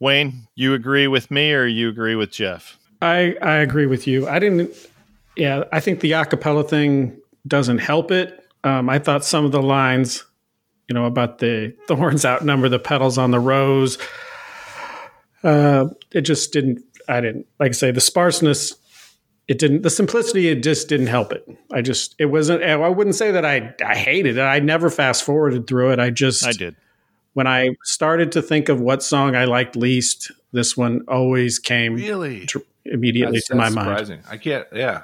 Wayne, 0.00 0.46
you 0.54 0.74
agree 0.74 1.08
with 1.08 1.30
me 1.30 1.52
or 1.52 1.66
you 1.66 1.88
agree 1.88 2.14
with 2.14 2.30
Jeff? 2.30 2.78
I 3.02 3.36
I 3.42 3.56
agree 3.56 3.86
with 3.86 4.06
you. 4.06 4.28
I 4.28 4.38
didn't. 4.38 4.70
Yeah, 5.36 5.64
I 5.72 5.80
think 5.80 6.00
the 6.00 6.12
acapella 6.12 6.68
thing 6.68 7.16
doesn't 7.46 7.78
help 7.78 8.10
it. 8.10 8.44
Um, 8.64 8.88
I 8.88 8.98
thought 8.98 9.24
some 9.24 9.44
of 9.44 9.52
the 9.52 9.62
lines, 9.62 10.24
you 10.88 10.94
know, 10.94 11.04
about 11.04 11.38
the 11.38 11.74
thorns 11.86 12.24
outnumber 12.24 12.68
the 12.68 12.78
petals 12.78 13.18
on 13.18 13.30
the 13.30 13.40
rose. 13.40 13.98
Uh, 15.44 15.86
it 16.12 16.22
just 16.22 16.52
didn't. 16.52 16.82
I 17.08 17.20
didn't 17.20 17.46
like 17.60 17.70
I 17.70 17.72
say 17.72 17.90
the 17.90 18.00
sparseness. 18.00 18.74
It 19.46 19.58
didn't. 19.58 19.82
The 19.82 19.90
simplicity. 19.90 20.48
It 20.48 20.62
just 20.62 20.88
didn't 20.88 21.06
help 21.06 21.32
it. 21.32 21.48
I 21.72 21.80
just. 21.80 22.14
It 22.18 22.26
wasn't. 22.26 22.62
I 22.62 22.88
wouldn't 22.88 23.16
say 23.16 23.30
that 23.30 23.44
I 23.44 23.74
I 23.84 23.96
hated 23.96 24.36
it. 24.36 24.42
I 24.42 24.58
never 24.58 24.90
fast 24.90 25.24
forwarded 25.24 25.66
through 25.66 25.92
it. 25.92 26.00
I 26.00 26.10
just. 26.10 26.44
I 26.44 26.52
did. 26.52 26.76
When 27.38 27.46
I 27.46 27.76
started 27.84 28.32
to 28.32 28.42
think 28.42 28.68
of 28.68 28.80
what 28.80 29.00
song 29.00 29.36
I 29.36 29.44
liked 29.44 29.76
least, 29.76 30.32
this 30.50 30.76
one 30.76 31.04
always 31.06 31.60
came 31.60 31.94
Really, 31.94 32.46
tr- 32.46 32.58
immediately 32.84 33.38
That's- 33.38 33.46
to 33.46 33.54
my 33.54 33.62
that's 33.66 33.76
mind. 33.76 33.86
surprising. 34.08 34.20
I 34.28 34.36
can't. 34.38 34.66
Yeah, 34.72 35.02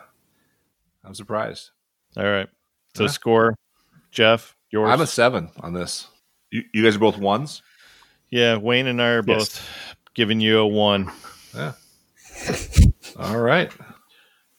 I'm 1.04 1.14
surprised. 1.14 1.70
All 2.16 2.24
right. 2.24 2.48
So 2.96 3.04
Huh? 3.04 3.08
score, 3.12 3.54
Jeff, 4.10 4.56
yours. 4.72 4.90
I'm 4.90 5.00
a 5.00 5.06
seven 5.06 5.48
on 5.60 5.74
this. 5.74 6.08
You, 6.50 6.64
you 6.74 6.82
guys 6.82 6.96
are 6.96 6.98
both 6.98 7.18
ones. 7.18 7.62
yeah, 8.30 8.56
Wayne 8.56 8.88
and 8.88 9.00
I 9.00 9.10
are 9.10 9.22
Yes. 9.24 9.38
both 9.38 9.68
giving 10.14 10.40
you 10.40 10.58
a 10.58 10.66
one. 10.66 11.12
Yeah. 11.54 11.74
All 13.16 13.38
right. 13.38 13.70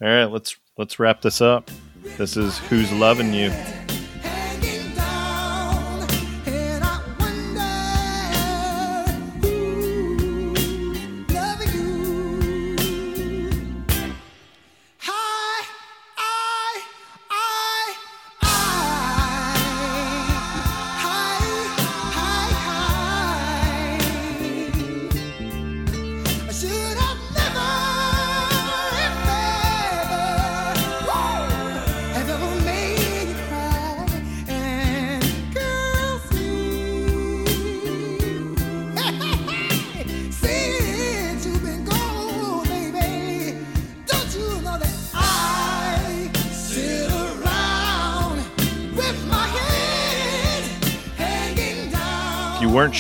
All 0.02 0.08
right, 0.08 0.32
let's 0.32 0.56
let's 0.78 0.98
wrap 0.98 1.20
this 1.22 1.42
up. 1.42 1.70
This 2.18 2.38
is 2.38 2.58
who's 2.58 2.90
loving 2.94 3.34
you. 3.34 3.52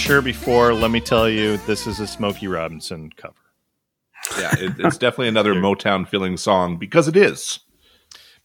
Sure 0.06 0.22
before, 0.22 0.72
let 0.76 0.91
me 0.91 0.99
tell 0.99 1.27
you, 1.27 1.57
this 1.65 1.88
is 1.88 1.99
a 1.99 2.06
Smokey 2.06 2.45
Robinson 2.48 3.10
cover. 3.18 3.34
Yeah, 4.38 4.53
it, 4.60 4.73
it's 4.77 4.99
definitely 4.99 5.30
another 5.30 5.56
Motown 5.56 6.07
feeling 6.07 6.38
song 6.38 6.77
because 6.77 7.07
it 7.07 7.18
is. 7.18 7.60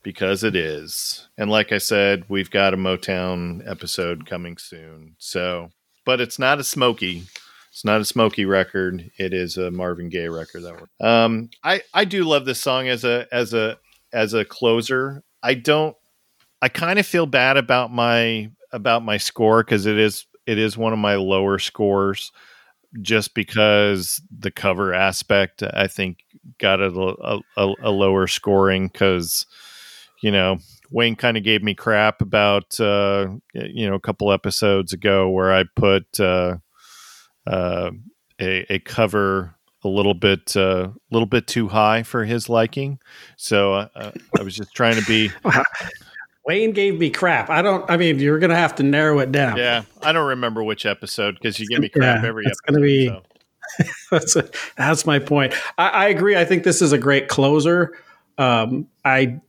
because 0.03 0.43
it 0.43 0.55
is. 0.55 1.27
And 1.37 1.51
like 1.51 1.71
I 1.71 1.77
said, 1.77 2.23
we've 2.29 2.49
got 2.49 2.73
a 2.73 2.77
Motown 2.77 3.61
episode 3.69 4.25
coming 4.25 4.57
soon. 4.57 5.15
So, 5.19 5.69
but 6.03 6.19
it's 6.19 6.39
not 6.39 6.59
a 6.59 6.63
Smokey. 6.63 7.23
It's 7.71 7.85
not 7.85 8.01
a 8.01 8.05
Smokey 8.05 8.45
record. 8.45 9.11
It 9.17 9.33
is 9.33 9.57
a 9.57 9.71
Marvin 9.71 10.09
Gaye 10.09 10.29
record. 10.29 10.63
That 10.63 10.79
one. 10.79 10.89
Um, 10.99 11.49
I 11.63 11.83
I 11.93 12.05
do 12.05 12.23
love 12.23 12.45
this 12.45 12.59
song 12.59 12.87
as 12.87 13.03
a 13.03 13.27
as 13.31 13.53
a 13.53 13.77
as 14.11 14.33
a 14.33 14.43
closer. 14.45 15.23
I 15.43 15.53
don't. 15.53 15.95
I 16.61 16.69
kind 16.69 16.99
of 16.99 17.05
feel 17.05 17.25
bad 17.25 17.57
about 17.57 17.91
my 17.91 18.49
about 18.71 19.03
my 19.03 19.17
score 19.17 19.63
because 19.63 19.85
it 19.85 19.97
is 19.97 20.25
it 20.45 20.57
is 20.57 20.77
one 20.77 20.93
of 20.93 20.99
my 20.99 21.15
lower 21.15 21.59
scores 21.59 22.31
just 23.01 23.33
because 23.33 24.21
the 24.37 24.51
cover 24.51 24.93
aspect 24.93 25.63
I 25.63 25.87
think 25.87 26.25
got 26.57 26.81
a, 26.81 27.39
a, 27.57 27.73
a, 27.81 27.89
lower 27.89 28.27
scoring 28.27 28.87
because 28.87 29.45
you 30.21 30.31
know 30.31 30.57
Wayne 30.91 31.15
kind 31.15 31.37
of 31.37 31.43
gave 31.43 31.63
me 31.63 31.73
crap 31.73 32.21
about 32.21 32.79
uh, 32.79 33.29
you 33.53 33.89
know 33.89 33.95
a 33.95 33.99
couple 33.99 34.31
episodes 34.31 34.91
ago 34.91 35.29
where 35.29 35.53
I 35.53 35.63
put 35.75 36.19
uh, 36.19 36.57
uh, 37.47 37.91
a, 38.39 38.73
a 38.73 38.79
cover 38.79 39.55
a 39.83 39.87
little 39.87 40.13
bit 40.13 40.55
a 40.55 40.91
little 41.11 41.25
bit 41.25 41.47
too 41.47 41.67
high 41.67 42.03
for 42.03 42.25
his 42.25 42.49
liking. 42.49 42.99
So 43.37 43.73
uh, 43.73 44.11
I 44.37 44.43
was 44.43 44.55
just 44.55 44.75
trying 44.75 44.95
to 44.95 45.05
be 45.05 45.31
Wayne 46.45 46.71
gave 46.71 46.97
me 46.99 47.09
crap. 47.09 47.49
I 47.49 47.61
don't. 47.61 47.89
I 47.89 47.97
mean, 47.97 48.19
you're 48.19 48.39
gonna 48.39 48.55
have 48.55 48.75
to 48.75 48.83
narrow 48.83 49.19
it 49.19 49.31
down. 49.31 49.57
yeah 49.57 49.83
I 50.01 50.11
don't 50.11 50.27
remember 50.29 50.63
which 50.63 50.85
episode 50.85 51.35
because 51.35 51.59
you 51.59 51.67
give 51.67 51.79
me 51.79 51.89
crap 51.89 52.23
Yeah, 52.23 52.27
every 52.29 52.45
it's 52.45 52.59
episode 52.67 52.73
gonna 52.73 52.85
be- 52.85 53.07
so. 53.07 53.23
that's 54.11 54.37
that's 54.75 55.05
my 55.05 55.19
point. 55.19 55.53
I, 55.77 55.87
I 55.89 56.07
agree. 56.09 56.35
I 56.35 56.43
think 56.45 56.63
this 56.63 56.81
is 56.81 56.91
a 56.91 56.97
great 56.97 57.27
closer. 57.27 57.93
Um, 58.37 58.87
I 59.05 59.39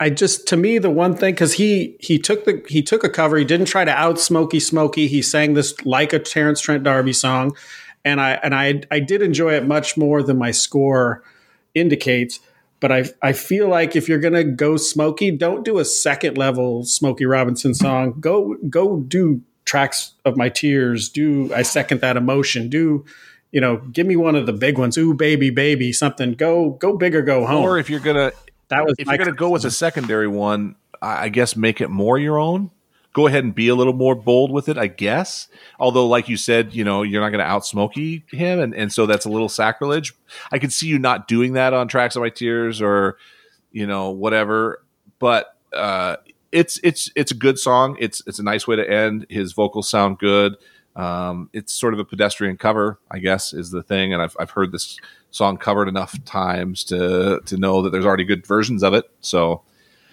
I 0.00 0.08
just 0.10 0.48
to 0.48 0.56
me 0.56 0.78
the 0.78 0.90
one 0.90 1.14
thing 1.14 1.34
because 1.34 1.52
he 1.52 1.96
he 2.00 2.18
took 2.18 2.46
the 2.46 2.64
he 2.68 2.82
took 2.82 3.04
a 3.04 3.08
cover. 3.10 3.36
He 3.36 3.44
didn't 3.44 3.66
try 3.66 3.84
to 3.84 3.92
out 3.92 4.18
Smokey 4.18 4.58
Smokey. 4.60 5.06
He 5.08 5.20
sang 5.22 5.54
this 5.54 5.74
like 5.84 6.12
a 6.12 6.18
Terence 6.18 6.60
Trent 6.60 6.82
D'Arby 6.84 7.12
song, 7.12 7.54
and 8.04 8.20
I 8.20 8.32
and 8.42 8.54
I 8.54 8.80
I 8.90 8.98
did 8.98 9.20
enjoy 9.22 9.52
it 9.54 9.66
much 9.66 9.96
more 9.96 10.22
than 10.22 10.38
my 10.38 10.50
score 10.52 11.22
indicates. 11.74 12.40
But 12.80 12.92
I 12.92 13.04
I 13.22 13.32
feel 13.32 13.68
like 13.68 13.94
if 13.94 14.08
you're 14.08 14.18
gonna 14.18 14.44
go 14.44 14.76
Smokey, 14.76 15.30
don't 15.30 15.64
do 15.64 15.78
a 15.78 15.84
second 15.84 16.36
level 16.38 16.84
Smokey 16.84 17.26
Robinson 17.26 17.74
song. 17.74 18.16
Go 18.20 18.56
go 18.68 19.00
do 19.00 19.42
tracks 19.64 20.14
of 20.24 20.36
my 20.36 20.48
tears. 20.48 21.08
Do 21.08 21.52
I 21.54 21.62
second 21.62 22.00
that 22.00 22.16
emotion? 22.16 22.68
Do 22.68 23.04
you 23.52 23.60
know, 23.60 23.78
give 23.78 24.06
me 24.06 24.16
one 24.16 24.36
of 24.36 24.46
the 24.46 24.52
big 24.52 24.78
ones. 24.78 24.96
Ooh, 24.96 25.12
baby, 25.14 25.50
baby, 25.50 25.92
something. 25.92 26.34
Go, 26.34 26.70
go 26.70 26.96
big 26.96 27.14
or 27.14 27.22
go 27.22 27.46
home. 27.46 27.64
Or 27.64 27.78
if 27.78 27.90
you're 27.90 28.00
gonna 28.00 28.32
that 28.68 28.84
was 28.84 28.94
if 28.98 29.06
you're 29.06 29.18
gonna 29.18 29.32
go 29.32 29.50
with 29.50 29.64
a 29.64 29.70
secondary 29.70 30.28
one, 30.28 30.76
I 31.02 31.24
I 31.24 31.28
guess 31.28 31.56
make 31.56 31.80
it 31.80 31.90
more 31.90 32.18
your 32.18 32.38
own. 32.38 32.70
Go 33.12 33.26
ahead 33.26 33.42
and 33.42 33.54
be 33.54 33.68
a 33.68 33.74
little 33.74 33.92
more 33.92 34.14
bold 34.14 34.52
with 34.52 34.68
it, 34.68 34.78
I 34.78 34.86
guess. 34.86 35.48
Although, 35.78 36.06
like 36.06 36.28
you 36.28 36.36
said, 36.36 36.74
you 36.74 36.84
know, 36.84 37.02
you're 37.02 37.20
not 37.20 37.30
going 37.30 37.40
to 37.40 37.50
out 37.50 37.66
Smokey 37.66 38.24
him, 38.30 38.60
and, 38.60 38.74
and 38.74 38.92
so 38.92 39.06
that's 39.06 39.24
a 39.24 39.30
little 39.30 39.48
sacrilege. 39.48 40.14
I 40.52 40.58
could 40.58 40.72
see 40.72 40.86
you 40.86 40.98
not 40.98 41.26
doing 41.26 41.54
that 41.54 41.72
on 41.74 41.88
Tracks 41.88 42.14
of 42.14 42.22
My 42.22 42.30
Tears 42.30 42.80
or, 42.80 43.16
you 43.72 43.86
know, 43.86 44.10
whatever. 44.10 44.84
But 45.18 45.56
uh, 45.72 46.16
it's 46.52 46.78
it's 46.82 47.10
it's 47.16 47.32
a 47.32 47.36
good 47.36 47.58
song. 47.58 47.96
It's 47.98 48.22
it's 48.26 48.38
a 48.38 48.42
nice 48.42 48.66
way 48.66 48.76
to 48.76 48.88
end. 48.88 49.26
His 49.28 49.52
vocals 49.52 49.88
sound 49.88 50.18
good. 50.18 50.56
Um, 50.96 51.48
it's 51.52 51.72
sort 51.72 51.94
of 51.94 52.00
a 52.00 52.04
pedestrian 52.04 52.56
cover, 52.56 52.98
I 53.10 53.18
guess, 53.18 53.52
is 53.52 53.70
the 53.70 53.82
thing. 53.82 54.12
And 54.12 54.22
I've 54.22 54.36
I've 54.38 54.50
heard 54.50 54.72
this 54.72 54.98
song 55.30 55.56
covered 55.56 55.88
enough 55.88 56.22
times 56.24 56.84
to 56.84 57.40
to 57.46 57.56
know 57.56 57.82
that 57.82 57.90
there's 57.90 58.06
already 58.06 58.24
good 58.24 58.46
versions 58.46 58.82
of 58.82 58.94
it. 58.94 59.04
So, 59.20 59.62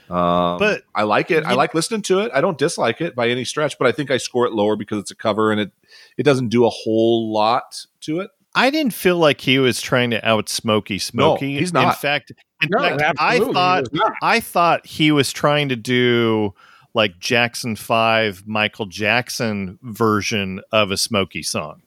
um, 0.10 0.58
But 0.60 0.84
I 0.96 1.04
like 1.04 1.32
it. 1.32 1.44
I 1.46 1.54
like 1.54 1.74
listening 1.74 2.02
to 2.04 2.20
it. 2.20 2.32
I 2.34 2.42
don't 2.42 2.58
dislike 2.58 3.02
it 3.02 3.16
by 3.16 3.30
any 3.30 3.44
stretch, 3.46 3.78
but 3.78 3.88
I 3.88 3.92
think 3.92 4.12
I 4.12 4.18
score 4.18 4.46
it 4.46 4.54
lower 4.54 4.76
because 4.76 5.00
it's 5.00 5.12
a 5.12 5.16
cover 5.16 5.52
and 5.52 5.60
it 5.62 5.72
it 6.18 6.24
doesn't 6.24 6.50
do 6.50 6.66
a 6.66 6.70
whole 6.70 7.32
lot 7.32 7.86
to 8.02 8.20
it. 8.22 8.30
I 8.56 8.70
didn't 8.72 8.94
feel 8.94 9.18
like 9.18 9.42
he 9.42 9.60
was 9.60 9.82
trying 9.82 10.10
to 10.12 10.28
out 10.28 10.50
Smokey 10.50 10.98
Smokey. 10.98 11.60
he's 11.60 11.70
In 11.70 11.74
not. 11.76 12.02
fact, 12.02 12.32
in 12.64 12.70
No, 12.72 12.80
fact, 12.80 13.18
I 13.20 13.40
thought. 13.40 13.86
I 14.22 14.40
thought 14.40 14.86
he 14.86 15.12
was 15.12 15.32
trying 15.32 15.70
to 15.70 15.76
do 15.76 16.54
like 16.96 17.20
Jackson 17.20 17.76
Five, 17.76 18.44
Michael 18.48 18.88
Jackson 18.88 19.78
version 19.84 20.62
of 20.72 20.90
a 20.90 20.98
Smokey 20.98 21.44
song. 21.44 21.82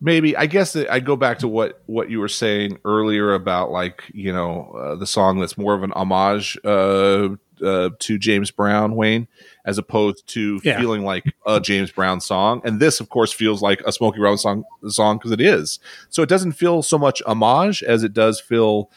Maybe 0.00 0.36
I 0.36 0.46
guess 0.46 0.72
that 0.72 0.90
I 0.90 1.00
go 1.00 1.14
back 1.16 1.38
to 1.40 1.48
what 1.48 1.82
what 1.86 2.10
you 2.10 2.20
were 2.20 2.28
saying 2.28 2.78
earlier 2.84 3.34
about 3.34 3.70
like 3.70 4.02
you 4.14 4.32
know 4.32 4.72
uh, 4.78 4.94
the 4.96 5.06
song 5.06 5.38
that's 5.40 5.58
more 5.58 5.74
of 5.74 5.82
an 5.82 5.92
homage 5.92 6.58
uh, 6.64 7.28
uh, 7.62 7.90
to 7.98 8.18
James 8.18 8.50
Brown, 8.50 8.96
Wayne, 8.96 9.28
as 9.66 9.76
opposed 9.76 10.26
to 10.28 10.58
Yeah. 10.64 10.78
feeling 10.78 11.04
like 11.04 11.24
a 11.46 11.60
James 11.60 11.90
Brown 11.90 12.22
song. 12.22 12.62
And 12.64 12.80
this, 12.80 13.00
of 13.00 13.10
course, 13.10 13.30
feels 13.32 13.60
like 13.60 13.82
a 13.86 13.92
Smokey 13.92 14.20
Robinson 14.20 14.64
song 14.80 14.90
song 14.90 15.18
because 15.18 15.32
it 15.32 15.40
is. 15.42 15.78
So 16.08 16.22
it 16.22 16.30
doesn't 16.30 16.52
feel 16.52 16.82
so 16.82 16.96
much 16.96 17.20
homage 17.26 17.82
as 17.82 18.02
it 18.02 18.14
does 18.14 18.40
feel, 18.40 18.90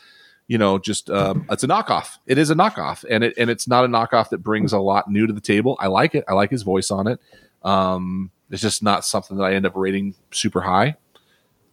you 0.48 0.58
know, 0.58 0.80
just 0.80 1.10
um, 1.10 1.46
it's 1.52 1.66
a 1.66 1.68
knockoff. 1.68 2.18
It 2.26 2.38
is 2.38 2.50
a 2.50 2.56
knockoff, 2.56 3.04
and 3.10 3.26
it 3.26 3.34
and 3.38 3.50
it's 3.50 3.68
not 3.68 3.84
a 3.84 3.90
knockoff 3.90 4.30
that 4.30 4.38
brings 4.38 4.72
a 4.72 4.80
lot 4.80 5.10
new 5.12 5.28
to 5.28 5.34
the 5.34 5.42
table. 5.42 5.76
I 5.82 5.88
like 5.88 6.16
it. 6.16 6.24
I 6.30 6.34
like 6.34 6.50
his 6.50 6.62
voice 6.64 6.90
on 6.92 7.08
it. 7.08 7.20
Um, 7.64 8.32
it's 8.54 8.62
just 8.62 8.82
not 8.84 9.04
something 9.04 9.36
that 9.38 9.44
I 9.44 9.54
end 9.56 9.66
up 9.66 9.74
rating 9.76 10.16
super 10.32 10.62
high, 10.62 10.96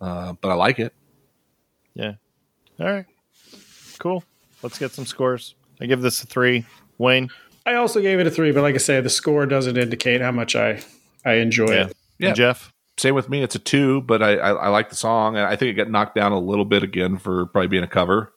uh, 0.00 0.32
but 0.40 0.48
I 0.50 0.54
like 0.54 0.78
it. 0.80 0.92
Yeah. 1.94 2.14
All 2.80 2.86
right. 2.86 3.06
Cool. 3.98 4.24
Let's 4.62 4.78
get 4.78 4.90
some 4.92 5.06
scores. 5.06 5.54
I 5.80 5.86
give 5.86 6.00
this 6.02 6.22
a 6.22 6.26
three. 6.26 6.64
Wayne. 6.98 7.28
I 7.66 7.74
also 7.74 8.00
gave 8.00 8.18
it 8.18 8.26
a 8.26 8.30
three, 8.30 8.52
but 8.52 8.62
like 8.62 8.74
I 8.74 8.78
say, 8.78 9.00
the 9.00 9.10
score 9.10 9.46
doesn't 9.46 9.76
indicate 9.76 10.20
how 10.20 10.32
much 10.32 10.56
I 10.56 10.80
I 11.24 11.34
enjoy 11.34 11.70
Yeah. 11.72 11.86
it. 11.86 11.96
Yeah. 12.18 12.28
And 12.28 12.36
Jeff. 12.36 12.72
same 12.98 13.14
with 13.14 13.28
me. 13.28 13.42
It's 13.42 13.54
a 13.54 13.58
two, 13.58 14.00
but 14.02 14.22
I, 14.22 14.36
I, 14.36 14.50
I 14.52 14.68
like 14.68 14.88
the 14.90 14.96
song, 14.96 15.36
and 15.36 15.46
I 15.46 15.56
think 15.56 15.70
it 15.70 15.74
got 15.74 15.90
knocked 15.90 16.14
down 16.14 16.32
a 16.32 16.38
little 16.38 16.64
bit 16.64 16.82
again 16.82 17.18
for 17.18 17.46
probably 17.46 17.68
being 17.68 17.84
a 17.84 17.88
cover. 17.88 18.32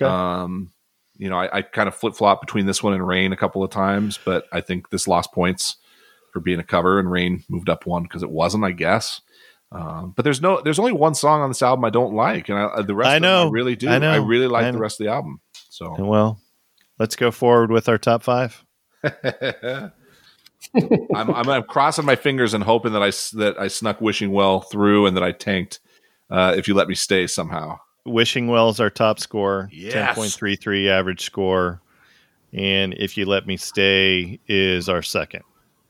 Okay. 0.00 0.08
Um, 0.10 0.70
you 1.16 1.28
know, 1.30 1.36
I, 1.38 1.58
I 1.58 1.62
kind 1.62 1.88
of 1.88 1.94
flip 1.94 2.14
flop 2.14 2.40
between 2.40 2.66
this 2.66 2.82
one 2.82 2.94
and 2.94 3.06
Rain 3.06 3.32
a 3.32 3.36
couple 3.36 3.62
of 3.62 3.70
times, 3.70 4.18
but 4.24 4.44
I 4.52 4.60
think 4.60 4.90
this 4.90 5.06
lost 5.08 5.32
points 5.32 5.76
for 6.32 6.40
being 6.40 6.58
a 6.58 6.64
cover, 6.64 6.98
and 6.98 7.10
Rain 7.10 7.44
moved 7.48 7.68
up 7.68 7.86
one 7.86 8.02
because 8.02 8.22
it 8.22 8.30
wasn't, 8.30 8.64
I 8.64 8.72
guess. 8.72 9.20
Um, 9.70 10.12
but 10.16 10.24
there's 10.24 10.42
no, 10.42 10.60
there's 10.60 10.78
only 10.78 10.92
one 10.92 11.14
song 11.14 11.40
on 11.40 11.48
this 11.50 11.62
album 11.62 11.84
I 11.84 11.90
don't 11.90 12.14
like, 12.14 12.48
and 12.48 12.58
I, 12.58 12.82
the 12.82 12.94
rest 12.94 13.08
I 13.08 13.16
of 13.16 13.22
them 13.22 13.30
I 13.30 13.44
know. 13.44 13.50
really 13.50 13.76
do. 13.76 13.88
I 13.88 13.98
know. 13.98 14.10
I 14.10 14.16
really 14.16 14.46
like 14.48 14.64
I 14.66 14.70
the 14.70 14.78
rest 14.78 15.00
of 15.00 15.06
the 15.06 15.12
album. 15.12 15.40
So 15.70 15.94
Well, 16.04 16.40
let's 16.98 17.16
go 17.16 17.30
forward 17.30 17.70
with 17.70 17.88
our 17.88 17.96
top 17.98 18.22
five. 18.22 18.62
I'm, 19.04 19.90
I'm, 21.14 21.48
I'm 21.48 21.62
crossing 21.64 22.04
my 22.04 22.16
fingers 22.16 22.54
and 22.54 22.62
hoping 22.64 22.92
that 22.92 23.02
I 23.02 23.10
that 23.38 23.56
I 23.58 23.68
snuck 23.68 24.00
wishing 24.00 24.30
well 24.32 24.60
through 24.60 25.06
and 25.06 25.16
that 25.16 25.22
I 25.24 25.32
tanked. 25.32 25.80
Uh, 26.30 26.54
if 26.56 26.66
you 26.68 26.74
let 26.74 26.88
me 26.88 26.94
stay 26.94 27.26
somehow. 27.26 27.78
Wishing 28.06 28.48
Well 28.48 28.68
is 28.70 28.80
our 28.80 28.90
top 28.90 29.20
score, 29.20 29.68
Yes. 29.72 30.18
10.33 30.18 30.88
average 30.88 31.20
score. 31.22 31.80
And 32.52 32.94
If 32.94 33.16
You 33.16 33.26
Let 33.26 33.46
Me 33.46 33.56
Stay 33.56 34.40
is 34.48 34.88
our 34.88 35.02
second. 35.02 35.42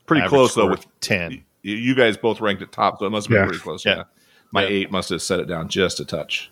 Pretty 0.05 0.27
close 0.27 0.53
though. 0.55 0.69
With 0.69 0.85
10. 1.01 1.43
you, 1.61 1.75
you 1.75 1.95
guys 1.95 2.17
both 2.17 2.41
ranked 2.41 2.61
at 2.61 2.71
top, 2.71 2.99
so 2.99 3.05
it 3.05 3.09
must 3.09 3.27
have 3.27 3.31
been 3.31 3.41
Yeah. 3.41 3.47
pretty 3.47 3.61
close. 3.61 3.85
Yeah. 3.85 3.95
Yeah. 3.97 4.03
My 4.51 4.63
Yeah. 4.63 4.69
eight 4.69 4.91
must 4.91 5.09
have 5.09 5.21
set 5.21 5.39
it 5.39 5.45
down 5.47 5.67
just 5.69 5.99
a 5.99 6.05
touch. 6.05 6.51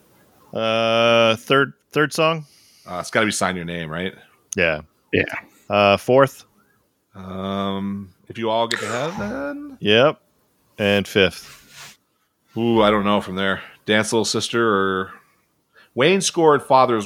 Uh, 0.54 1.36
third 1.38 1.74
third 1.92 2.14
song? 2.14 2.46
Uh, 2.90 2.98
it's 3.00 3.12
got 3.12 3.20
to 3.22 3.26
be 3.28 3.32
sign 3.32 3.56
your 3.56 3.66
name, 3.66 3.90
right? 3.90 4.14
Yeah. 4.56 4.82
Yeah. 5.14 5.24
Uh, 5.70 5.98
fourth? 5.98 6.46
Um, 7.16 8.10
if 8.28 8.38
you 8.38 8.50
all 8.50 8.68
get 8.68 8.80
to 8.80 8.86
heaven, 8.88 9.78
Yep. 9.82 10.20
And 10.78 11.08
fifth. 11.08 11.98
ooh, 12.58 12.82
I 12.82 12.90
don't 12.90 13.04
know 13.06 13.22
from 13.22 13.36
there. 13.36 13.62
Dance 13.86 14.12
little 14.14 14.26
sister 14.26 14.68
or 14.74 15.12
Wayne 15.94 16.22
scored 16.22 16.64
father's 16.64 17.06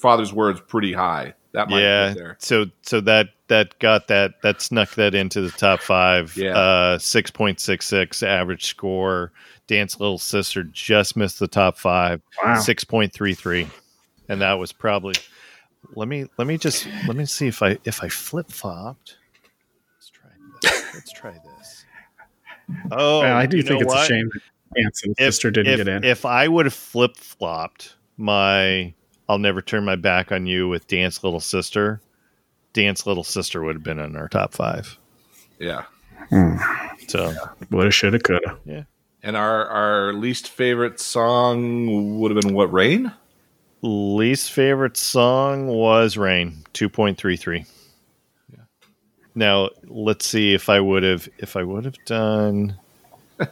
father's 0.00 0.32
words 0.32 0.60
pretty 0.68 0.92
high. 0.92 1.34
That 1.52 1.70
might 1.70 1.80
yeah. 1.80 2.08
be 2.08 2.14
there. 2.14 2.36
So 2.38 2.66
so 2.82 3.00
that 3.02 3.30
that 3.48 3.78
got 3.78 4.08
that 4.08 4.42
that 4.42 4.60
snuck 4.60 4.94
that 4.94 5.14
into 5.14 5.40
the 5.40 5.50
top 5.50 5.80
five. 5.80 6.36
Yeah. 6.36 6.56
Uh, 6.56 6.98
six 6.98 7.30
point 7.30 7.60
six 7.60 7.86
six 7.86 8.22
average 8.22 8.66
score. 8.66 9.32
Dance 9.66 9.98
Little 9.98 10.18
Sister 10.18 10.62
just 10.64 11.16
missed 11.16 11.38
the 11.38 11.48
top 11.48 11.78
five. 11.78 12.20
Wow. 12.42 12.58
Six 12.58 12.84
point 12.84 13.12
three 13.12 13.34
three, 13.34 13.68
and 14.28 14.40
that 14.40 14.54
was 14.54 14.72
probably. 14.72 15.14
Let 15.94 16.08
me 16.08 16.26
let 16.36 16.46
me 16.46 16.58
just 16.58 16.88
let 17.06 17.16
me 17.16 17.26
see 17.26 17.46
if 17.46 17.62
I 17.62 17.78
if 17.84 18.02
I 18.02 18.08
flip 18.08 18.50
flopped. 18.50 19.18
Let's 19.96 20.10
try 20.10 20.30
this. 20.62 20.94
Let's 20.94 21.12
try 21.12 21.32
this. 21.32 21.84
Oh, 22.90 23.20
Well, 23.20 23.36
I 23.36 23.46
do 23.46 23.62
think 23.62 23.82
it's 23.82 23.86
what? 23.86 24.10
a 24.10 24.14
shame 24.14 24.28
Dance 24.74 25.04
and 25.04 25.14
if, 25.18 25.34
Sister 25.34 25.52
didn't 25.52 25.72
if, 25.72 25.78
get 25.78 25.88
in. 25.88 26.04
If 26.04 26.24
I 26.24 26.48
would 26.48 26.66
have 26.66 26.74
flip 26.74 27.16
flopped 27.16 27.94
my 28.16 28.92
I'll 29.28 29.38
never 29.38 29.62
turn 29.62 29.84
my 29.84 29.96
back 29.96 30.32
on 30.32 30.46
you 30.46 30.68
with 30.68 30.86
Dance 30.86 31.22
Little 31.24 31.40
Sister, 31.40 32.00
Dance 32.76 33.06
Little 33.06 33.24
Sister 33.24 33.62
would 33.62 33.74
have 33.76 33.82
been 33.82 33.98
in 33.98 34.16
our 34.16 34.28
top 34.28 34.52
five. 34.52 34.98
Yeah. 35.58 35.84
So 37.08 37.32
Woulda, 37.70 37.90
shoulda, 37.90 38.18
coulda. 38.18 38.58
yeah. 38.66 38.82
And 39.22 39.34
our 39.36 39.66
our 39.66 40.12
least 40.12 40.48
favorite 40.50 41.00
song 41.00 42.18
would 42.20 42.30
have 42.36 42.40
been 42.42 42.54
what? 42.54 42.70
Rain. 42.72 43.10
Least 43.80 44.52
favorite 44.52 44.96
song 44.98 45.68
was 45.68 46.16
Rain, 46.18 46.64
two 46.74 46.88
point 46.90 47.16
three 47.16 47.36
three. 47.36 47.64
Yeah. 48.52 48.64
Now 49.34 49.70
let's 49.84 50.26
see 50.26 50.52
if 50.52 50.68
I 50.68 50.80
would 50.80 51.02
have 51.02 51.28
if 51.38 51.56
I 51.56 51.62
would 51.62 51.84
have 51.86 51.96
done 52.04 52.76
I 53.40 53.46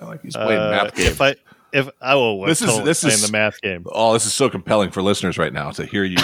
like 0.00 0.22
he's 0.22 0.34
playing 0.34 0.60
uh, 0.60 0.70
math 0.70 0.94
game. 0.94 1.06
if 1.08 1.20
I 1.20 1.34
if 1.72 1.88
I 2.00 2.14
will 2.14 2.42
This 2.46 2.62
is- 2.62 2.82
this 2.84 3.04
is- 3.04 3.26
the 3.26 3.32
math 3.32 3.60
game. 3.60 3.84
Oh, 3.92 4.12
this 4.14 4.24
is 4.26 4.32
so 4.32 4.48
compelling 4.48 4.90
for 4.90 5.02
listeners 5.02 5.36
right 5.38 5.52
now 5.52 5.70
to 5.72 5.84
hear 5.84 6.04
you 6.04 6.16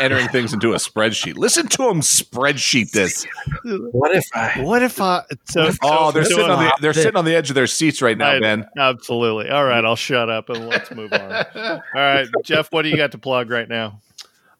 entering 0.00 0.28
things 0.28 0.52
into 0.52 0.72
a 0.72 0.76
spreadsheet. 0.76 1.36
Listen 1.36 1.66
to 1.68 1.88
him 1.88 2.00
spreadsheet 2.00 2.90
this. 2.92 3.26
What 3.64 4.14
if 4.14 4.24
I? 4.34 4.60
What 4.62 4.82
if 4.82 5.00
I 5.00 5.22
so 5.44 5.70
Oh, 5.82 6.06
so- 6.06 6.12
they're 6.12 6.24
so 6.24 6.30
sitting 6.36 6.50
on 6.50 6.64
the 6.64 6.72
they're 6.80 6.92
sitting 6.92 7.16
on 7.16 7.24
the 7.24 7.34
edge 7.34 7.48
of 7.50 7.54
their 7.54 7.66
seats 7.66 8.00
right 8.02 8.16
now, 8.16 8.32
I- 8.32 8.40
Ben. 8.40 8.66
Absolutely. 8.76 9.50
All 9.50 9.64
right, 9.64 9.84
I'll 9.84 9.96
shut 9.96 10.28
up 10.30 10.48
and 10.48 10.68
let's 10.68 10.90
move 10.90 11.12
on. 11.12 11.20
All 11.54 11.82
right, 11.94 12.26
Jeff, 12.44 12.72
what 12.72 12.82
do 12.82 12.88
you 12.88 12.96
got 12.96 13.12
to 13.12 13.18
plug 13.18 13.50
right 13.50 13.68
now? 13.68 14.00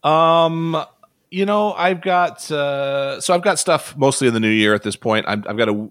Um, 0.04 0.84
you 1.30 1.46
know, 1.46 1.72
I've 1.72 2.02
got 2.02 2.50
uh, 2.50 3.20
so 3.20 3.32
I've 3.34 3.42
got 3.42 3.58
stuff 3.58 3.96
mostly 3.96 4.28
in 4.28 4.34
the 4.34 4.40
new 4.40 4.48
year 4.50 4.74
at 4.74 4.82
this 4.82 4.96
point. 4.96 5.24
I'm, 5.28 5.44
I've 5.48 5.56
got 5.56 5.68
a 5.68 5.90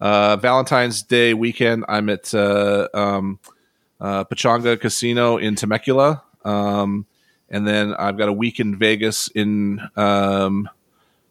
uh, 0.00 0.36
Valentine's 0.36 1.02
Day 1.02 1.32
weekend. 1.32 1.84
I'm 1.88 2.08
at 2.10 2.34
uh, 2.34 2.88
um, 2.92 3.38
uh, 4.00 4.24
Pechanga 4.24 4.78
Casino 4.80 5.36
in 5.36 5.54
Temecula, 5.54 6.22
um, 6.44 7.06
and 7.52 7.66
then 7.68 7.94
I've 7.94 8.16
got 8.18 8.28
a 8.28 8.32
week 8.32 8.58
in 8.58 8.76
Vegas 8.76 9.28
in. 9.28 9.80
Um, 9.96 10.68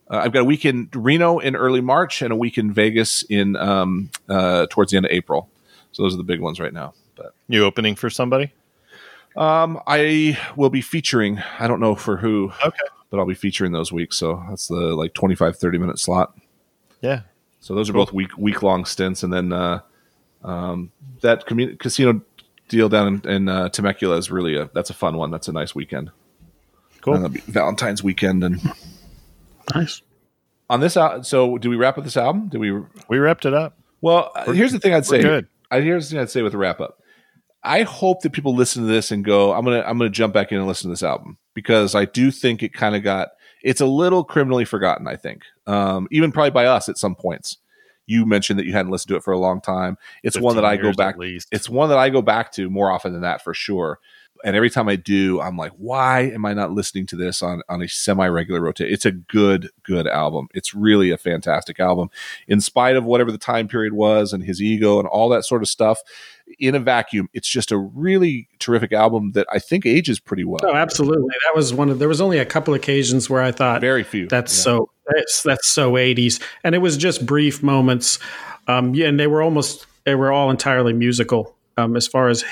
uh, 0.10 0.18
I've 0.24 0.34
got 0.34 0.42
a 0.42 0.46
week 0.46 0.66
in 0.66 0.90
Reno 0.94 1.40
in 1.40 1.56
early 1.56 1.80
March 1.82 2.22
and 2.22 2.32
a 2.32 2.36
week 2.36 2.58
in 2.58 2.72
Vegas 2.74 3.24
in 3.24 3.56
um, 3.56 4.10
uh, 4.30 4.68
towards 4.70 4.92
the 4.92 4.98
end 4.98 5.06
of 5.06 5.12
April. 5.12 5.50
So 5.94 6.04
those 6.04 6.14
are 6.14 6.18
the 6.18 6.24
big 6.24 6.40
ones 6.42 6.60
right 6.60 6.74
now. 6.74 6.94
But 7.16 7.34
You 7.48 7.64
opening 7.66 7.96
for 7.96 8.10
somebody? 8.10 8.54
um, 9.38 9.80
I 9.88 10.38
will 10.58 10.70
be 10.70 10.82
featuring. 10.82 11.42
I 11.60 11.68
don't 11.68 11.80
know 11.80 11.96
for 11.96 12.18
who. 12.18 12.52
Okay. 12.66 12.78
But 13.10 13.20
I'll 13.20 13.26
be 13.26 13.34
featuring 13.34 13.72
those 13.72 13.92
weeks. 13.92 14.18
So 14.18 14.44
that's 14.50 14.68
the 14.68 14.76
like 14.96 15.14
25, 15.14 15.58
30 15.58 15.78
minute 15.78 16.00
slot. 16.00 16.38
Yeah. 17.02 17.22
So 17.62 17.74
those 17.76 17.90
are 17.90 17.94
both 17.94 18.12
week 18.12 18.36
week 18.38 18.64
long 18.64 18.86
stints, 18.86 19.24
and 19.24 19.32
then 19.32 19.54
uh, 19.54 19.80
um, 20.44 20.92
that 21.22 21.46
casino 21.80 22.22
deal 22.72 22.90
down 22.90 23.22
in, 23.26 23.30
in 23.30 23.50
uh, 23.50 23.70
Temecula 23.70 24.18
is 24.18 24.32
really 24.32 24.56
a 24.56 24.70
that's 24.74 24.90
a 24.90 24.94
fun 24.94 25.18
one. 25.18 25.30
That's 25.32 25.48
a 25.48 25.52
nice 25.52 25.76
weekend. 25.76 26.10
Cool. 27.02 27.30
Be 27.30 27.40
Valentine's 27.42 28.04
weekend, 28.04 28.44
and 28.44 28.60
Nice. 29.76 30.02
on 30.70 30.80
this 30.80 30.98
out. 30.98 31.26
So 31.26 31.58
do 31.58 31.70
we 31.70 31.76
wrap 31.76 31.98
up 31.98 32.04
this 32.04 32.18
album? 32.18 32.48
Do 32.50 32.60
we? 32.60 32.72
We 33.08 33.20
wrapped 33.20 33.46
it 33.46 33.54
up. 33.54 33.78
Well, 34.02 34.32
uh, 34.36 34.52
here's 34.52 34.72
the 34.72 34.80
thing 34.80 34.94
I'd 34.94 35.06
say. 35.06 35.22
good. 35.22 35.48
I, 35.70 35.82
here's 35.82 36.10
the 36.10 36.16
thing 36.16 36.22
I'd 36.22 36.30
say 36.30 36.42
with 36.42 36.52
the 36.54 36.58
wrap 36.58 36.80
up. 36.82 36.98
I 37.64 37.84
hope 37.84 38.22
that 38.22 38.32
people 38.32 38.56
listen 38.56 38.82
to 38.84 38.88
this 38.88 39.12
and 39.12 39.24
go, 39.24 39.54
I'm 39.54 39.64
gonna 39.64 39.82
I'm 39.86 39.98
gonna 39.98 40.10
jump 40.10 40.34
back 40.34 40.52
in 40.52 40.58
and 40.58 40.68
listen 40.68 40.90
to 40.90 40.94
this 40.94 41.04
album 41.04 41.38
because 41.54 41.94
I 41.94 42.06
do 42.06 42.32
think 42.32 42.64
it 42.64 42.74
kind 42.74 42.96
of 42.96 43.04
got 43.04 43.30
it's 43.64 43.82
a 43.82 43.86
little 43.86 44.24
criminally 44.24 44.66
forgotten. 44.66 45.08
I 45.08 45.16
think, 45.16 45.44
um, 45.68 46.08
even 46.12 46.32
probably 46.32 46.50
by 46.52 46.66
us 46.66 46.90
at 46.90 46.98
some 46.98 47.14
points. 47.16 47.58
You 48.12 48.26
mentioned 48.26 48.60
that 48.60 48.66
you 48.66 48.74
hadn't 48.74 48.92
listened 48.92 49.10
to 49.10 49.16
it 49.16 49.24
for 49.24 49.32
a 49.32 49.40
long 49.40 49.62
time. 49.62 49.98
It's 50.22 50.38
one 50.38 50.56
that 50.58 50.66
I 50.66 50.76
go 50.76 50.92
back. 50.94 51.16
It's 51.52 51.70
one 51.70 51.90
that 51.90 51.98
I 51.98 52.10
go 52.10 52.22
back 52.22 52.52
to 52.54 52.70
more 52.70 52.92
often 52.92 53.14
than 53.14 53.22
that 53.22 53.42
for 53.42 53.54
sure. 53.54 54.00
And 54.44 54.56
every 54.56 54.70
time 54.70 54.90
I 54.90 54.96
do, 54.96 55.40
I'm 55.40 55.56
like, 55.56 55.72
why 55.78 56.22
am 56.22 56.46
I 56.46 56.54
not 56.54 56.72
listening 56.72 57.06
to 57.08 57.16
this 57.16 57.42
on 57.44 57.62
on 57.70 57.82
a 57.82 57.88
semi 57.88 58.28
regular 58.28 58.60
rotate? 58.60 58.92
It's 58.92 59.06
a 59.06 59.12
good 59.12 59.70
good 59.84 60.08
album. 60.08 60.48
It's 60.54 60.74
really 60.74 61.12
a 61.12 61.18
fantastic 61.18 61.80
album 61.80 62.10
in 62.48 62.60
spite 62.60 62.96
of 62.96 63.06
whatever 63.06 63.32
the 63.32 63.38
time 63.38 63.68
period 63.68 63.94
was 63.94 64.34
and 64.34 64.44
his 64.44 64.62
ego 64.62 65.00
and 65.00 65.08
all 65.08 65.30
that 65.30 65.46
sort 65.46 65.62
of 65.62 65.70
stuff 65.70 66.02
in 66.60 66.76
a 66.76 66.80
vacuum 66.80 67.30
it's 67.34 67.48
just 67.48 67.72
a 67.72 67.78
really 67.78 68.48
terrific 68.60 68.92
album 68.94 69.32
that 69.34 69.46
i 69.52 69.60
think 69.60 69.86
ages 69.86 70.20
pretty 70.20 70.44
well 70.44 70.60
Oh, 70.64 70.74
absolutely. 70.76 71.34
That 71.46 71.56
was 71.56 71.74
one 71.74 71.90
of. 71.90 72.00
There 72.00 72.08
was 72.08 72.22
only 72.22 72.38
a 72.40 72.46
couple 72.46 72.74
occasions 72.74 73.30
where 73.30 73.42
I 73.42 73.52
thought 73.52 73.82
very 73.82 74.04
few 74.04 74.28
That's 74.28 74.56
Yeah. 74.58 74.64
so 74.64 74.90
that's 75.08 75.44
that's 75.44 75.68
so 75.68 75.94
80s, 75.94 76.42
and 76.64 76.76
it 76.76 76.80
was 76.80 76.98
just 76.98 77.26
brief 77.26 77.62
moments. 77.64 78.20
Um, 78.68 78.94
yeah, 78.94 79.08
and 79.08 79.20
they 79.20 79.28
were 79.28 79.42
almost 79.42 79.86
they 80.06 80.16
were 80.16 80.32
all 80.32 80.50
entirely 80.52 80.94
musical. 80.94 81.56
Um, 81.78 81.96
as 81.96 82.08
far 82.08 82.30
as 82.30 82.44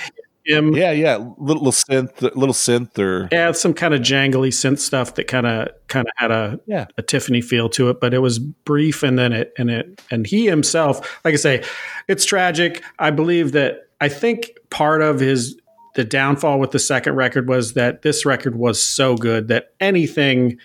him, 0.46 0.74
yeah 0.76 0.92
yeah 0.92 1.18
little, 1.38 1.64
little 1.64 1.72
synth 1.72 2.22
little 2.22 2.54
synth 2.54 2.98
or 2.98 3.28
yeah, 3.32 3.52
some 3.52 3.74
kind 3.74 3.94
of 3.94 4.02
jangly 4.02 4.50
synth 4.50 4.80
stuff 4.80 5.16
that 5.16 5.26
kind 5.28 5.46
of 5.46 5.70
kind 5.88 6.08
of 6.08 6.14
had 6.18 6.32
a 6.32 6.60
Yeah. 6.66 6.86
a 6.98 7.02
Tiffany 7.02 7.42
feel 7.42 7.70
to 7.70 7.90
it, 7.90 8.00
but 8.02 8.14
it 8.14 8.20
was 8.20 8.40
brief, 8.40 9.04
and 9.04 9.18
then 9.20 9.32
it 9.34 9.54
and 9.58 9.70
it 9.70 10.02
and 10.10 10.26
he 10.26 10.46
himself, 10.48 11.20
like 11.24 11.34
I 11.34 11.38
say, 11.38 11.64
it's 12.08 12.26
tragic. 12.26 12.84
I 12.98 13.12
believe 13.12 13.52
that 13.52 13.89
I 14.02 14.10
think 14.10 14.52
part 14.70 15.02
of 15.02 15.20
his 15.20 15.60
the 15.96 16.04
downfall 16.04 16.60
with 16.60 16.72
the 16.72 16.80
second 16.80 17.16
record 17.16 17.48
was 17.48 17.74
that 17.74 18.04
this 18.04 18.26
record 18.26 18.56
was 18.56 18.82
so 18.82 19.16
good 19.16 19.48
that 19.50 19.74
anything 19.80 20.58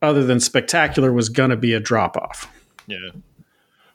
other 0.00 0.24
than 0.24 0.40
spectacular 0.40 1.12
was 1.12 1.28
going 1.28 1.50
to 1.50 1.56
be 1.56 1.74
a 1.74 1.80
drop 1.80 2.16
off. 2.16 2.50
Yeah. 2.86 2.98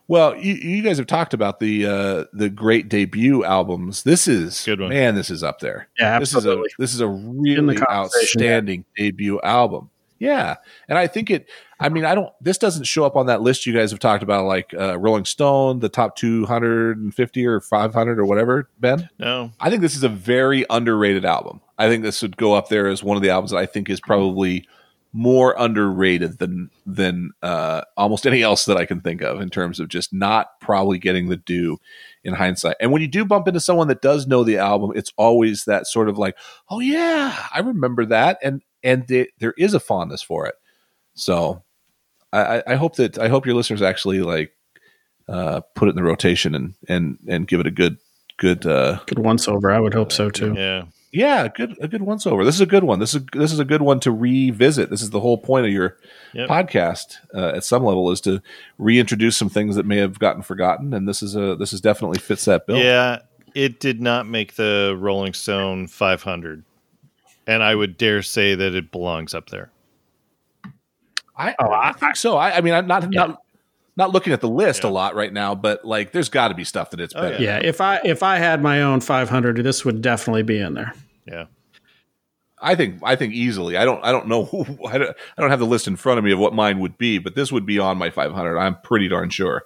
Well, 0.06 0.36
you, 0.36 0.54
you 0.54 0.82
guys 0.82 0.96
have 0.96 1.06
talked 1.06 1.34
about 1.34 1.60
the 1.60 1.86
uh, 1.86 2.24
the 2.32 2.48
great 2.48 2.88
debut 2.88 3.44
albums. 3.44 4.04
This 4.04 4.26
is 4.26 4.64
Good 4.64 4.80
one. 4.80 4.88
man. 4.88 5.14
This 5.14 5.30
is 5.30 5.42
up 5.42 5.60
there. 5.60 5.88
Yeah, 5.98 6.18
this 6.18 6.34
absolutely. 6.34 6.66
is 6.68 6.74
a 6.78 6.82
this 6.82 6.94
is 6.94 7.00
a 7.00 7.08
really 7.08 7.76
conversation, 7.76 8.40
outstanding 8.40 8.84
debut 8.96 9.38
album. 9.42 9.90
Yeah, 10.18 10.56
and 10.88 10.96
I 10.96 11.08
think 11.08 11.30
it. 11.30 11.48
I 11.80 11.88
mean, 11.88 12.04
I 12.04 12.14
don't. 12.14 12.32
This 12.40 12.58
doesn't 12.58 12.84
show 12.84 13.04
up 13.04 13.16
on 13.16 13.26
that 13.26 13.40
list 13.40 13.66
you 13.66 13.72
guys 13.72 13.90
have 13.90 14.00
talked 14.00 14.22
about, 14.22 14.46
like 14.46 14.74
uh, 14.74 14.98
Rolling 14.98 15.24
Stone, 15.24 15.78
the 15.80 15.88
top 15.88 16.16
two 16.16 16.44
hundred 16.46 16.98
and 16.98 17.14
fifty 17.14 17.46
or 17.46 17.60
five 17.60 17.94
hundred 17.94 18.18
or 18.18 18.24
whatever. 18.24 18.68
Ben, 18.80 19.08
No. 19.18 19.52
I 19.60 19.70
think 19.70 19.82
this 19.82 19.96
is 19.96 20.02
a 20.02 20.08
very 20.08 20.64
underrated 20.70 21.24
album. 21.24 21.60
I 21.78 21.88
think 21.88 22.02
this 22.02 22.22
would 22.22 22.36
go 22.36 22.54
up 22.54 22.68
there 22.68 22.88
as 22.88 23.02
one 23.04 23.16
of 23.16 23.22
the 23.22 23.30
albums 23.30 23.52
that 23.52 23.58
I 23.58 23.66
think 23.66 23.88
is 23.88 24.00
probably 24.00 24.66
more 25.12 25.54
underrated 25.58 26.38
than 26.38 26.70
than 26.84 27.30
uh, 27.42 27.82
almost 27.96 28.26
any 28.26 28.42
else 28.42 28.64
that 28.66 28.76
I 28.76 28.84
can 28.84 29.00
think 29.00 29.22
of 29.22 29.40
in 29.40 29.48
terms 29.48 29.80
of 29.80 29.88
just 29.88 30.12
not 30.12 30.60
probably 30.60 30.98
getting 30.98 31.28
the 31.28 31.36
due 31.36 31.78
in 32.24 32.34
hindsight. 32.34 32.76
And 32.80 32.92
when 32.92 33.02
you 33.02 33.08
do 33.08 33.24
bump 33.24 33.48
into 33.48 33.60
someone 33.60 33.88
that 33.88 34.02
does 34.02 34.26
know 34.26 34.44
the 34.44 34.58
album, 34.58 34.92
it's 34.94 35.12
always 35.16 35.64
that 35.64 35.86
sort 35.86 36.08
of 36.08 36.18
like, 36.18 36.36
oh 36.68 36.80
yeah, 36.80 37.46
I 37.54 37.60
remember 37.60 38.04
that, 38.06 38.38
and 38.42 38.62
and 38.82 39.06
the, 39.06 39.30
there 39.38 39.54
is 39.56 39.74
a 39.74 39.80
fondness 39.80 40.22
for 40.22 40.46
it. 40.46 40.56
So 41.14 41.62
I, 42.32 42.58
I- 42.58 42.62
I 42.68 42.74
hope 42.76 42.96
that 42.96 43.18
I 43.18 43.28
hope 43.28 43.46
your 43.46 43.54
listeners 43.54 43.82
actually 43.82 44.20
like 44.20 44.52
uh, 45.28 45.60
put 45.74 45.88
it 45.88 45.90
in 45.90 45.96
the 45.96 46.02
rotation 46.02 46.54
and 46.54 46.74
and 46.88 47.18
and 47.28 47.46
give 47.48 47.60
it 47.60 47.66
a 47.66 47.70
good 47.70 47.98
good 48.38 48.66
uh, 48.66 49.00
Good 49.06 49.18
once 49.18 49.48
over. 49.48 49.70
I 49.70 49.80
would 49.80 49.94
hope 49.94 50.12
so 50.12 50.30
too. 50.30 50.54
Yeah. 50.56 50.84
yeah, 51.12 51.48
good 51.48 51.76
a 51.80 51.88
good 51.88 52.02
once 52.02 52.26
over. 52.26 52.44
This 52.44 52.54
is 52.54 52.60
a 52.60 52.66
good 52.66 52.84
one. 52.84 52.98
This 52.98 53.14
is 53.14 53.22
this 53.32 53.52
is 53.52 53.58
a 53.58 53.64
good 53.64 53.82
one 53.82 54.00
to 54.00 54.12
revisit. 54.12 54.90
This 54.90 55.02
is 55.02 55.10
the 55.10 55.20
whole 55.20 55.38
point 55.38 55.66
of 55.66 55.72
your 55.72 55.96
Yep. 56.34 56.48
podcast 56.50 57.16
uh, 57.34 57.56
at 57.56 57.64
some 57.64 57.82
level 57.84 58.10
is 58.10 58.20
to 58.22 58.42
reintroduce 58.76 59.36
some 59.36 59.48
things 59.48 59.76
that 59.76 59.86
may 59.86 59.96
have 59.96 60.18
gotten 60.18 60.42
forgotten, 60.42 60.92
and 60.92 61.08
this 61.08 61.22
is 61.22 61.34
a 61.34 61.56
this 61.56 61.72
is 61.72 61.80
definitely 61.80 62.18
fits 62.18 62.44
that 62.44 62.66
bill. 62.66 62.76
Yeah. 62.78 63.20
It 63.54 63.80
did 63.80 64.00
not 64.00 64.26
make 64.28 64.54
the 64.54 64.94
Rolling 65.00 65.32
Stone 65.32 65.88
500. 65.88 66.64
And 67.46 67.62
I 67.62 67.74
would 67.74 67.96
dare 67.96 68.22
say 68.22 68.54
that 68.54 68.74
it 68.74 68.92
belongs 68.92 69.34
up 69.34 69.48
there. 69.48 69.70
I, 71.38 71.54
Oh, 71.58 71.68
I 71.68 71.90
I- 71.90 71.92
think 71.92 72.16
so. 72.16 72.36
I, 72.36 72.56
I 72.56 72.60
mean, 72.60 72.74
I'm 72.74 72.86
not 72.86 73.04
Yeah. 73.12 73.26
not 73.26 73.42
not 73.96 74.12
looking 74.12 74.32
at 74.32 74.40
the 74.40 74.48
list 74.48 74.84
Yeah. 74.84 74.90
a 74.90 74.92
lot 74.92 75.14
right 75.16 75.32
now, 75.32 75.54
but 75.56 75.84
like, 75.84 76.12
there's 76.12 76.28
got 76.28 76.48
to 76.48 76.54
be 76.54 76.62
stuff 76.64 76.90
that 76.90 77.00
it's 77.00 77.14
Oh, 77.16 77.20
better. 77.20 77.42
Yeah, 77.42 77.58
if 77.62 77.80
I 77.80 78.00
if 78.04 78.22
I 78.22 78.36
had 78.36 78.62
my 78.62 78.82
own 78.82 79.00
500, 79.00 79.56
this 79.64 79.84
would 79.84 80.02
definitely 80.02 80.42
be 80.44 80.58
in 80.58 80.74
there. 80.74 80.92
Yeah. 81.26 81.44
I 82.60 82.74
think 82.74 83.00
I 83.04 83.14
think 83.16 83.34
easily. 83.34 83.76
I 83.76 83.84
don't 83.84 84.04
I 84.04 84.10
don't 84.12 84.26
know 84.28 84.44
who 84.46 84.66
I 84.86 84.98
don't, 84.98 85.10
I 85.36 85.40
don't 85.40 85.50
have 85.50 85.58
the 85.60 85.66
list 85.66 85.86
in 85.86 85.96
front 85.96 86.18
of 86.18 86.24
me 86.24 86.32
of 86.32 86.38
what 86.38 86.54
mine 86.54 86.80
would 86.80 86.98
be, 86.98 87.18
but 87.18 87.34
this 87.34 87.50
would 87.52 87.66
be 87.66 87.78
on 87.78 87.98
my 87.98 88.10
500. 88.10 88.58
I'm 88.58 88.76
pretty 88.82 89.08
darn 89.08 89.30
sure. 89.30 89.62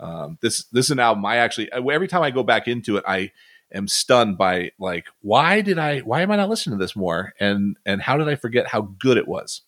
Um, 0.00 0.38
this 0.42 0.64
this 0.72 0.86
is 0.86 0.90
an 0.90 1.00
album 1.00 1.24
I 1.24 1.36
actually 1.36 1.70
every 1.72 2.08
time 2.08 2.22
I 2.22 2.30
go 2.30 2.42
back 2.42 2.66
into 2.68 2.96
it, 2.96 3.04
I 3.06 3.30
am 3.72 3.88
stunned 3.88 4.36
by 4.38 4.72
like 4.78 5.06
why 5.20 5.60
did 5.60 5.78
I 5.78 6.00
why 6.00 6.22
am 6.22 6.30
I 6.30 6.36
not 6.36 6.48
listening 6.50 6.78
to 6.78 6.82
this 6.84 6.96
more 6.96 7.32
and 7.40 7.76
and 7.86 8.00
how 8.02 8.16
did 8.16 8.28
I 8.28 8.34
forget 8.36 8.66
how 8.68 8.82
good 8.98 9.16
it 9.16 9.28
was? 9.28 9.62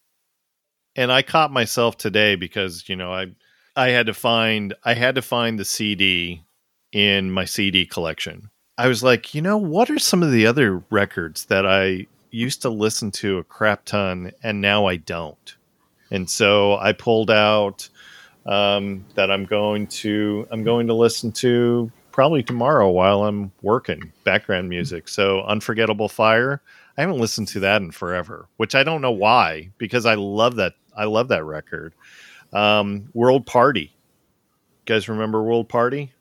And 0.96 1.12
I 1.12 1.22
caught 1.22 1.52
myself 1.52 1.96
today 1.96 2.34
because 2.34 2.88
you 2.88 2.96
know 2.96 3.12
I 3.12 3.26
I 3.76 3.90
had 3.90 4.06
to 4.06 4.14
find 4.14 4.74
I 4.84 4.94
had 4.94 5.14
to 5.14 5.22
find 5.22 5.58
the 5.58 5.64
CD 5.64 6.42
in 6.92 7.30
my 7.30 7.44
CD 7.44 7.86
collection. 7.86 8.50
I 8.78 8.88
was 8.88 9.02
like, 9.02 9.34
you 9.34 9.42
know, 9.42 9.56
what 9.56 9.90
are 9.90 9.98
some 9.98 10.22
of 10.22 10.32
the 10.32 10.46
other 10.46 10.82
records 10.90 11.46
that 11.46 11.66
I 11.66 12.06
used 12.30 12.62
to 12.62 12.70
listen 12.70 13.10
to 13.12 13.38
a 13.38 13.44
crap 13.44 13.84
ton 13.84 14.32
and 14.42 14.60
now 14.60 14.86
I 14.86 14.96
don't? 14.96 15.56
And 16.10 16.28
so 16.28 16.76
I 16.76 16.92
pulled 16.92 17.30
out 17.30 17.88
um, 18.46 19.04
that 19.14 19.30
I'm 19.30 19.44
going 19.44 19.86
to 19.88 20.46
I'm 20.50 20.64
going 20.64 20.86
to 20.86 20.94
listen 20.94 21.32
to 21.32 21.90
probably 22.12 22.42
tomorrow 22.42 22.88
while 22.88 23.24
I'm 23.24 23.52
working 23.60 24.12
background 24.24 24.68
music. 24.68 25.08
So 25.08 25.42
Unforgettable 25.42 26.08
Fire. 26.08 26.62
I 26.96 27.02
haven't 27.02 27.18
listened 27.18 27.48
to 27.48 27.60
that 27.60 27.82
in 27.82 27.90
forever, 27.90 28.48
which 28.56 28.74
I 28.74 28.82
don't 28.82 29.02
know 29.02 29.10
why 29.10 29.70
because 29.76 30.06
I 30.06 30.14
love 30.14 30.56
that 30.56 30.72
I 30.96 31.04
love 31.04 31.28
that 31.28 31.44
record. 31.44 31.94
Um, 32.52 33.10
World 33.12 33.46
Party. 33.46 33.92
You 33.92 34.94
guys 34.94 35.08
remember 35.08 35.42
World 35.42 35.68
Party? 35.68 36.12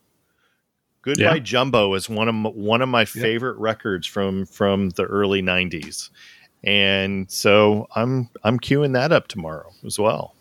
Goodbye 1.01 1.35
Yeah. 1.35 1.39
Jumbo 1.39 1.93
is 1.93 2.09
one 2.09 2.27
of 2.27 2.35
my, 2.35 2.49
one 2.49 2.81
of 2.81 2.89
my 2.89 3.05
favorite 3.05 3.57
records 3.57 4.07
from 4.07 4.45
from 4.47 4.89
the 4.91 5.03
early 5.03 5.41
90s. 5.41 6.09
And 6.63 7.29
so 7.29 7.87
I'm 7.95 8.29
I'm 8.43 8.59
queuing 8.59 8.93
that 8.93 9.11
up 9.11 9.27
tomorrow 9.27 9.71
as 9.85 9.99
well. 9.99 10.33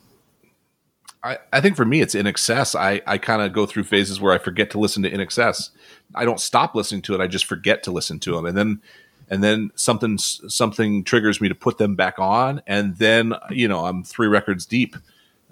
I, 1.23 1.39
I 1.52 1.61
think 1.61 1.77
for 1.77 1.86
me 1.86 2.02
it's 2.02 2.15
INXS. 2.15 2.78
I, 2.78 3.01
I 3.06 3.16
kind 3.16 3.40
of 3.40 3.55
go 3.55 3.65
through 3.65 3.85
phases 3.85 4.20
where 4.20 4.35
I 4.35 4.39
forget 4.39 4.70
to 4.73 4.78
listen 4.78 5.02
to 5.05 5.11
INXS. 5.11 5.70
I 6.15 6.27
don't 6.27 6.40
stop 6.40 6.74
listening 6.74 7.01
to 7.02 7.15
it. 7.15 7.20
I 7.20 7.27
just 7.27 7.47
forget 7.47 7.82
to 7.85 7.90
listen 7.90 8.19
to 8.20 8.32
them, 8.32 8.44
and 8.44 8.56
then 8.56 8.82
and 9.29 9.43
then 9.43 9.71
something 9.75 10.19
something 10.19 11.05
triggers 11.05 11.41
me 11.41 11.49
to 11.49 11.55
put 11.55 11.79
them 11.79 11.95
back 11.97 12.19
on, 12.19 12.63
and 12.67 12.97
then 12.99 13.35
you 13.51 13.69
know 13.69 13.85
I'm 13.85 14.03
three 14.05 14.27
records 14.29 14.67
deep 14.67 14.97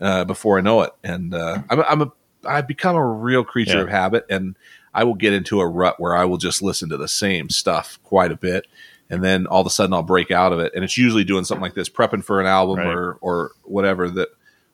uh, 0.01 0.25
before 0.25 0.59
I 0.59 0.61
know 0.63 0.83
it, 0.83 0.93
and 1.05 1.35
uh, 1.35 1.63
I'm 1.71 1.79
a, 1.81 1.83
I'm 1.83 2.03
a 2.03 2.13
I've 2.47 2.67
become 2.67 2.97
a 2.97 3.07
real 3.07 3.45
creature 3.45 3.79
Yeah. 3.79 3.83
of 3.85 3.89
habit, 3.89 4.27
and 4.29 4.57
I 4.95 5.05
will 5.05 5.15
get 5.15 5.33
into 5.33 5.61
a 5.61 5.67
rut 5.67 5.99
where 5.99 6.15
I 6.15 6.25
will 6.25 6.39
just 6.39 6.61
listen 6.63 6.89
to 6.91 6.97
the 6.97 7.09
same 7.09 7.49
stuff 7.51 7.99
quite 8.03 8.31
a 8.33 8.37
bit. 8.37 8.67
And 9.11 9.23
then 9.23 9.47
all 9.47 9.61
of 9.61 9.67
a 9.67 9.71
sudden 9.71 9.93
I'll 9.93 10.03
break 10.03 10.31
out 10.31 10.53
of 10.55 10.59
it. 10.61 10.73
And 10.75 10.83
it's 10.85 10.97
usually 10.97 11.23
doing 11.25 11.45
something 11.45 11.63
like 11.63 11.75
this, 11.75 11.89
prepping 11.91 12.25
for 12.25 12.41
an 12.41 12.47
album 12.47 12.79
Right. 12.79 12.87
or 12.95 13.19
or 13.21 13.51
whatever 13.65 14.09
that 14.11 14.29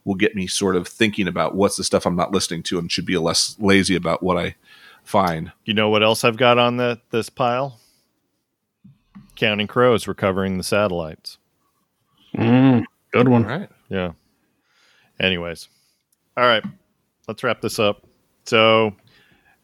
will 0.05 0.15
get 0.15 0.35
me 0.37 0.47
sort 0.47 0.77
of 0.77 0.87
thinking 0.89 1.27
about 1.29 1.55
what's 1.57 1.77
the 1.77 1.85
stuff 1.85 2.07
I'm 2.07 2.16
not 2.16 2.31
listening 2.33 2.62
to 2.65 2.79
and 2.79 2.91
should 2.91 3.05
be 3.05 3.19
less 3.19 3.57
lazy 3.59 3.95
about 3.97 4.23
what 4.23 4.37
I 4.39 4.55
find. 5.05 5.53
You 5.65 5.75
know 5.75 5.89
what 5.91 6.03
else 6.05 6.25
I've 6.25 6.37
got 6.37 6.57
on 6.57 6.77
the 6.79 7.01
this 7.11 7.29
pile? 7.29 7.81
Counting 9.39 9.66
Crows 9.69 10.06
recovering 10.06 10.59
the 10.59 10.65
satellites. 10.65 11.39
Mm, 12.36 12.85
good 13.12 13.28
one. 13.28 13.44
All 13.44 13.59
right. 13.59 13.70
Yeah. 13.89 14.12
Anyways. 15.20 15.69
All 16.36 16.44
right. 16.44 16.62
Let's 17.27 17.43
wrap 17.43 17.60
this 17.60 17.78
up. 17.78 18.05
So, 18.44 18.94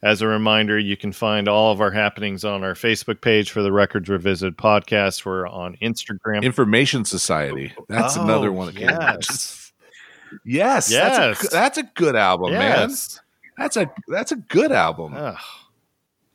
as 0.01 0.21
a 0.21 0.27
reminder, 0.27 0.77
you 0.79 0.95
can 0.97 1.11
find 1.11 1.47
all 1.47 1.71
of 1.71 1.81
our 1.81 1.91
happenings 1.91 2.43
on 2.45 2.63
our 2.63 2.73
Facebook 2.73 3.21
page 3.21 3.51
for 3.51 3.61
the 3.61 3.71
Records 3.71 4.07
Revisited 4.09 4.57
podcast. 4.57 5.25
We're 5.25 5.47
on 5.47 5.75
Instagram. 5.81 6.43
Information 6.43 7.05
Society. 7.05 7.73
That's 7.89 8.17
Oh, 8.17 8.23
another 8.23 8.51
one 8.51 8.67
that 8.67 8.75
came 8.75 8.89
yes. 8.89 9.71
Yes. 10.43 10.89
That's, 10.89 10.91
Yes. 10.91 11.45
a, 11.45 11.47
that's 11.49 11.77
a 11.77 11.83
good 11.83 12.15
album, 12.15 12.51
man. 12.53 12.91
That's 13.57 13.77
a 13.77 13.89
that's 14.07 14.31
a 14.31 14.35
good 14.35 14.71
album. 14.71 15.13
Ugh. 15.15 15.37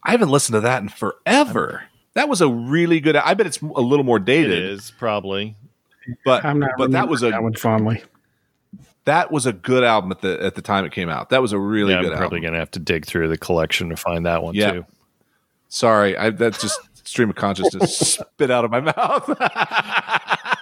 I 0.02 0.12
haven't 0.12 0.30
listened 0.30 0.54
to 0.54 0.60
that 0.60 0.80
in 0.82 0.88
forever. 0.88 1.82
That 2.14 2.28
was 2.28 2.40
a 2.40 2.48
really 2.48 3.00
good. 3.00 3.16
I 3.16 3.34
bet 3.34 3.46
it's 3.46 3.60
a 3.60 3.66
little 3.80 4.04
more 4.04 4.18
dated, 4.18 4.62
is 4.72 4.90
probably. 4.98 5.56
but 6.24 6.44
I'm 6.44 6.58
not. 6.58 6.70
but 6.76 6.90
that 6.92 7.08
was 7.08 7.22
a 7.22 7.30
that 7.30 7.42
one 7.42 7.54
fondly. 7.54 8.02
that 9.04 9.30
was 9.30 9.46
a 9.46 9.52
good 9.52 9.84
album 9.84 10.10
at 10.10 10.20
the 10.20 10.42
at 10.42 10.54
the 10.56 10.62
time 10.62 10.84
it 10.84 10.92
came 10.92 11.08
out. 11.08 11.30
That 11.30 11.40
was 11.42 11.52
a 11.52 11.58
really 11.58 11.92
yeah, 11.92 12.00
I'm 12.00 12.06
probably 12.06 12.24
album. 12.24 12.40
going 12.42 12.52
to 12.54 12.58
have 12.58 12.70
to 12.72 12.80
dig 12.80 13.06
through 13.06 13.28
the 13.28 13.38
collection 13.38 13.88
to 13.90 13.96
find 13.96 14.26
that 14.26 14.42
one 14.42 14.54
Yeah. 14.54 14.72
too. 14.72 14.86
Sorry, 15.68 16.16
I 16.16 16.30
that's 16.30 16.60
just 16.60 16.80
stream 17.06 17.30
of 17.30 17.36
consciousness 17.36 17.96
spit 18.18 18.50
out 18.50 18.64
of 18.64 18.70
my 18.72 18.80
mouth. 18.80 19.28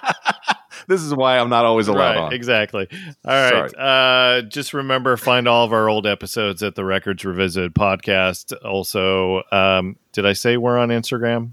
this 0.89 1.03
is 1.03 1.13
why 1.13 1.37
I'm 1.37 1.49
not 1.49 1.65
always 1.65 1.87
allowed 1.87 2.15
right, 2.15 2.17
on. 2.17 2.33
exactly. 2.33 2.87
All 3.23 3.51
right. 3.51 3.77
Uh, 3.77 4.41
just 4.41 4.73
remember, 4.73 5.15
find 5.17 5.47
all 5.47 5.63
of 5.63 5.71
our 5.71 5.87
old 5.87 6.07
episodes 6.07 6.63
at 6.63 6.73
the 6.73 6.83
Records 6.83 7.23
Revisited 7.23 7.75
podcast. 7.75 8.53
Also, 8.65 9.43
um, 9.51 9.97
did 10.13 10.25
I 10.25 10.33
say 10.33 10.57
we're 10.57 10.79
on 10.79 10.89
Instagram? 10.89 11.51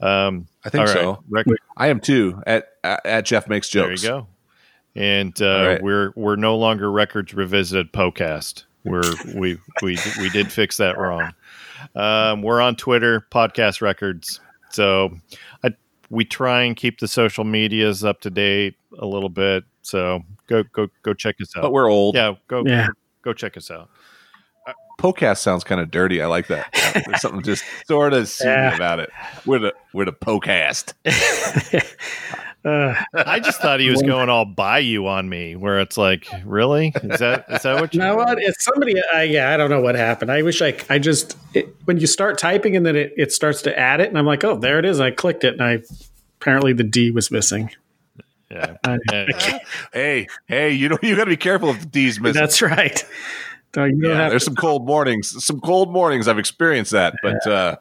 Um, 0.00 0.48
I 0.64 0.70
think 0.70 0.86
right. 0.86 0.94
so. 0.94 1.22
I 1.76 1.88
am 1.88 2.00
too. 2.00 2.42
At 2.46 2.68
at, 2.82 3.26
Jeff 3.26 3.46
makes 3.46 3.68
jokes. 3.68 4.00
there 4.00 4.14
you 4.14 4.20
go. 4.20 4.26
And 4.94 5.42
uh, 5.42 5.66
right. 5.66 5.82
we're 5.82 6.12
we're 6.16 6.36
no 6.36 6.56
longer 6.56 6.90
Records 6.90 7.34
Revisited 7.34 7.92
podcast. 7.92 8.64
We're 8.84 9.02
we 9.34 9.58
we 9.82 9.98
we 10.18 10.30
did 10.30 10.50
fix 10.50 10.78
that 10.78 10.96
wrong. 10.96 11.34
Um, 11.94 12.40
we're 12.40 12.62
on 12.62 12.76
Twitter, 12.76 13.26
podcast 13.30 13.82
records. 13.82 14.40
So 14.70 15.18
I, 15.62 15.74
we 16.12 16.26
try 16.26 16.62
and 16.62 16.76
keep 16.76 17.00
the 17.00 17.08
social 17.08 17.42
medias 17.42 18.04
up 18.04 18.20
to 18.20 18.28
date 18.28 18.74
a 18.98 19.06
little 19.06 19.30
bit. 19.30 19.64
So 19.80 20.20
go 20.46 20.62
go 20.72 20.88
go 21.02 21.14
check 21.14 21.36
us 21.40 21.56
out. 21.56 21.62
But 21.62 21.72
we're 21.72 21.90
old. 21.90 22.14
yeah, 22.14 22.34
go 22.48 22.62
Yeah. 22.66 22.88
go 23.22 23.32
check 23.32 23.56
us 23.56 23.70
out. 23.70 23.88
Podcast 24.98 25.38
sounds 25.38 25.64
kind 25.64 25.80
of 25.80 25.90
dirty. 25.90 26.20
I 26.22 26.26
like 26.26 26.46
that. 26.48 26.68
There's 27.06 27.20
something 27.22 27.42
just 27.42 27.64
sort 27.88 28.12
of 28.12 28.30
Yeah. 28.44 28.76
about 28.76 29.00
it. 29.00 29.10
We're 29.46 29.58
the 29.58 29.74
we're 29.94 30.04
the 30.04 30.12
podcast. 30.12 30.92
Uh, 32.64 32.94
I 33.12 33.40
just 33.40 33.60
thought 33.60 33.80
he 33.80 33.90
was 33.90 34.02
going 34.02 34.28
all 34.28 34.44
by 34.44 34.78
you 34.78 35.08
on 35.08 35.28
me, 35.28 35.56
where 35.56 35.80
it's 35.80 35.96
like, 35.96 36.28
really? 36.44 36.92
Is 37.02 37.18
that 37.18 37.44
is 37.48 37.62
that 37.62 37.80
what 37.80 37.92
you 37.94 38.00
you 38.00 38.06
know 38.06 38.14
what? 38.14 38.38
It's 38.40 38.64
somebody. 38.64 38.94
I 39.12 39.24
yeah, 39.24 39.50
I 39.50 39.56
don't 39.56 39.70
know 39.70 39.80
what 39.80 39.96
happened. 39.96 40.30
I 40.30 40.42
wish 40.42 40.62
I. 40.62 40.76
I 40.88 40.98
just 41.00 41.36
it, 41.54 41.74
when 41.86 41.98
you 41.98 42.06
start 42.06 42.38
typing 42.38 42.76
and 42.76 42.86
then 42.86 42.94
it, 42.94 43.12
it 43.16 43.32
starts 43.32 43.62
to 43.62 43.76
add 43.76 44.00
it, 44.00 44.08
and 44.08 44.16
I'm 44.18 44.26
like, 44.26 44.44
oh, 44.44 44.56
there 44.56 44.78
it 44.78 44.84
is. 44.84 45.00
I 45.00 45.10
clicked 45.10 45.42
it, 45.42 45.54
and 45.54 45.62
I 45.62 45.82
apparently 46.40 46.72
the 46.72 46.84
D 46.84 47.10
was 47.10 47.30
missing. 47.32 47.70
Yeah. 48.50 48.76
I- 48.84 48.98
Yeah. 49.10 49.58
Hey, 49.92 50.26
hey, 50.46 50.70
you 50.70 50.88
know 50.88 50.98
you 51.02 51.16
got 51.16 51.24
to 51.24 51.30
be 51.30 51.36
careful 51.36 51.70
of 51.70 51.80
the 51.80 51.86
D's 51.86 52.20
missing. 52.20 52.40
That's 52.40 52.62
right. 52.62 53.04
No, 53.76 53.84
you 53.86 53.98
yeah, 54.08 54.28
there's 54.28 54.42
to- 54.42 54.46
some 54.50 54.54
cold 54.56 54.86
mornings. 54.86 55.44
Some 55.44 55.60
cold 55.60 55.90
mornings. 55.92 56.28
I've 56.28 56.38
experienced 56.38 56.92
that, 56.92 57.14
but 57.22 57.46
uh, 57.46 57.76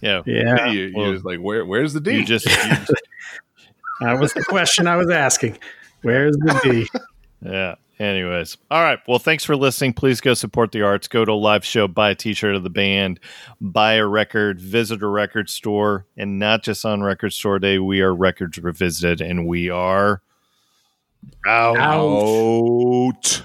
yeah. 0.00 0.22
yeah, 0.26 0.66
you, 0.70 0.80
you 0.86 0.92
Well, 0.96 1.20
like 1.22 1.38
where? 1.38 1.64
Where's 1.64 1.92
the 1.92 2.00
D? 2.00 2.12
You 2.12 2.24
just, 2.24 2.46
you 2.46 2.52
just 2.56 2.90
that 4.00 4.18
was 4.18 4.32
the 4.32 4.44
question 4.44 4.86
I 4.86 4.96
was 4.96 5.10
asking. 5.10 5.58
Where's 6.02 6.36
the 6.36 6.60
D? 6.62 7.00
Yeah. 7.42 7.74
Anyways. 8.00 8.56
All 8.70 8.82
right. 8.82 8.98
Well, 9.06 9.18
thanks 9.18 9.44
for 9.44 9.54
listening. 9.54 9.92
Please 9.92 10.22
go 10.22 10.32
support 10.32 10.72
the 10.72 10.80
arts. 10.80 11.06
Go 11.06 11.26
to 11.26 11.32
a 11.32 11.34
live 11.34 11.66
show, 11.66 11.86
buy 11.86 12.10
a 12.10 12.14
t 12.14 12.32
shirt 12.32 12.54
of 12.54 12.62
the 12.62 12.70
band, 12.70 13.20
buy 13.60 13.94
a 13.94 14.06
record, 14.06 14.58
visit 14.58 15.02
a 15.02 15.06
record 15.06 15.50
store. 15.50 16.06
And 16.16 16.38
not 16.38 16.62
just 16.62 16.86
on 16.86 17.02
Record 17.02 17.34
Store 17.34 17.58
Day, 17.58 17.78
we 17.78 18.00
are 18.00 18.14
Records 18.14 18.56
Revisited 18.58 19.20
and 19.20 19.46
we 19.46 19.68
are 19.68 20.22
out. 21.46 21.76
Out. 21.76 21.78
Out. 21.78 23.38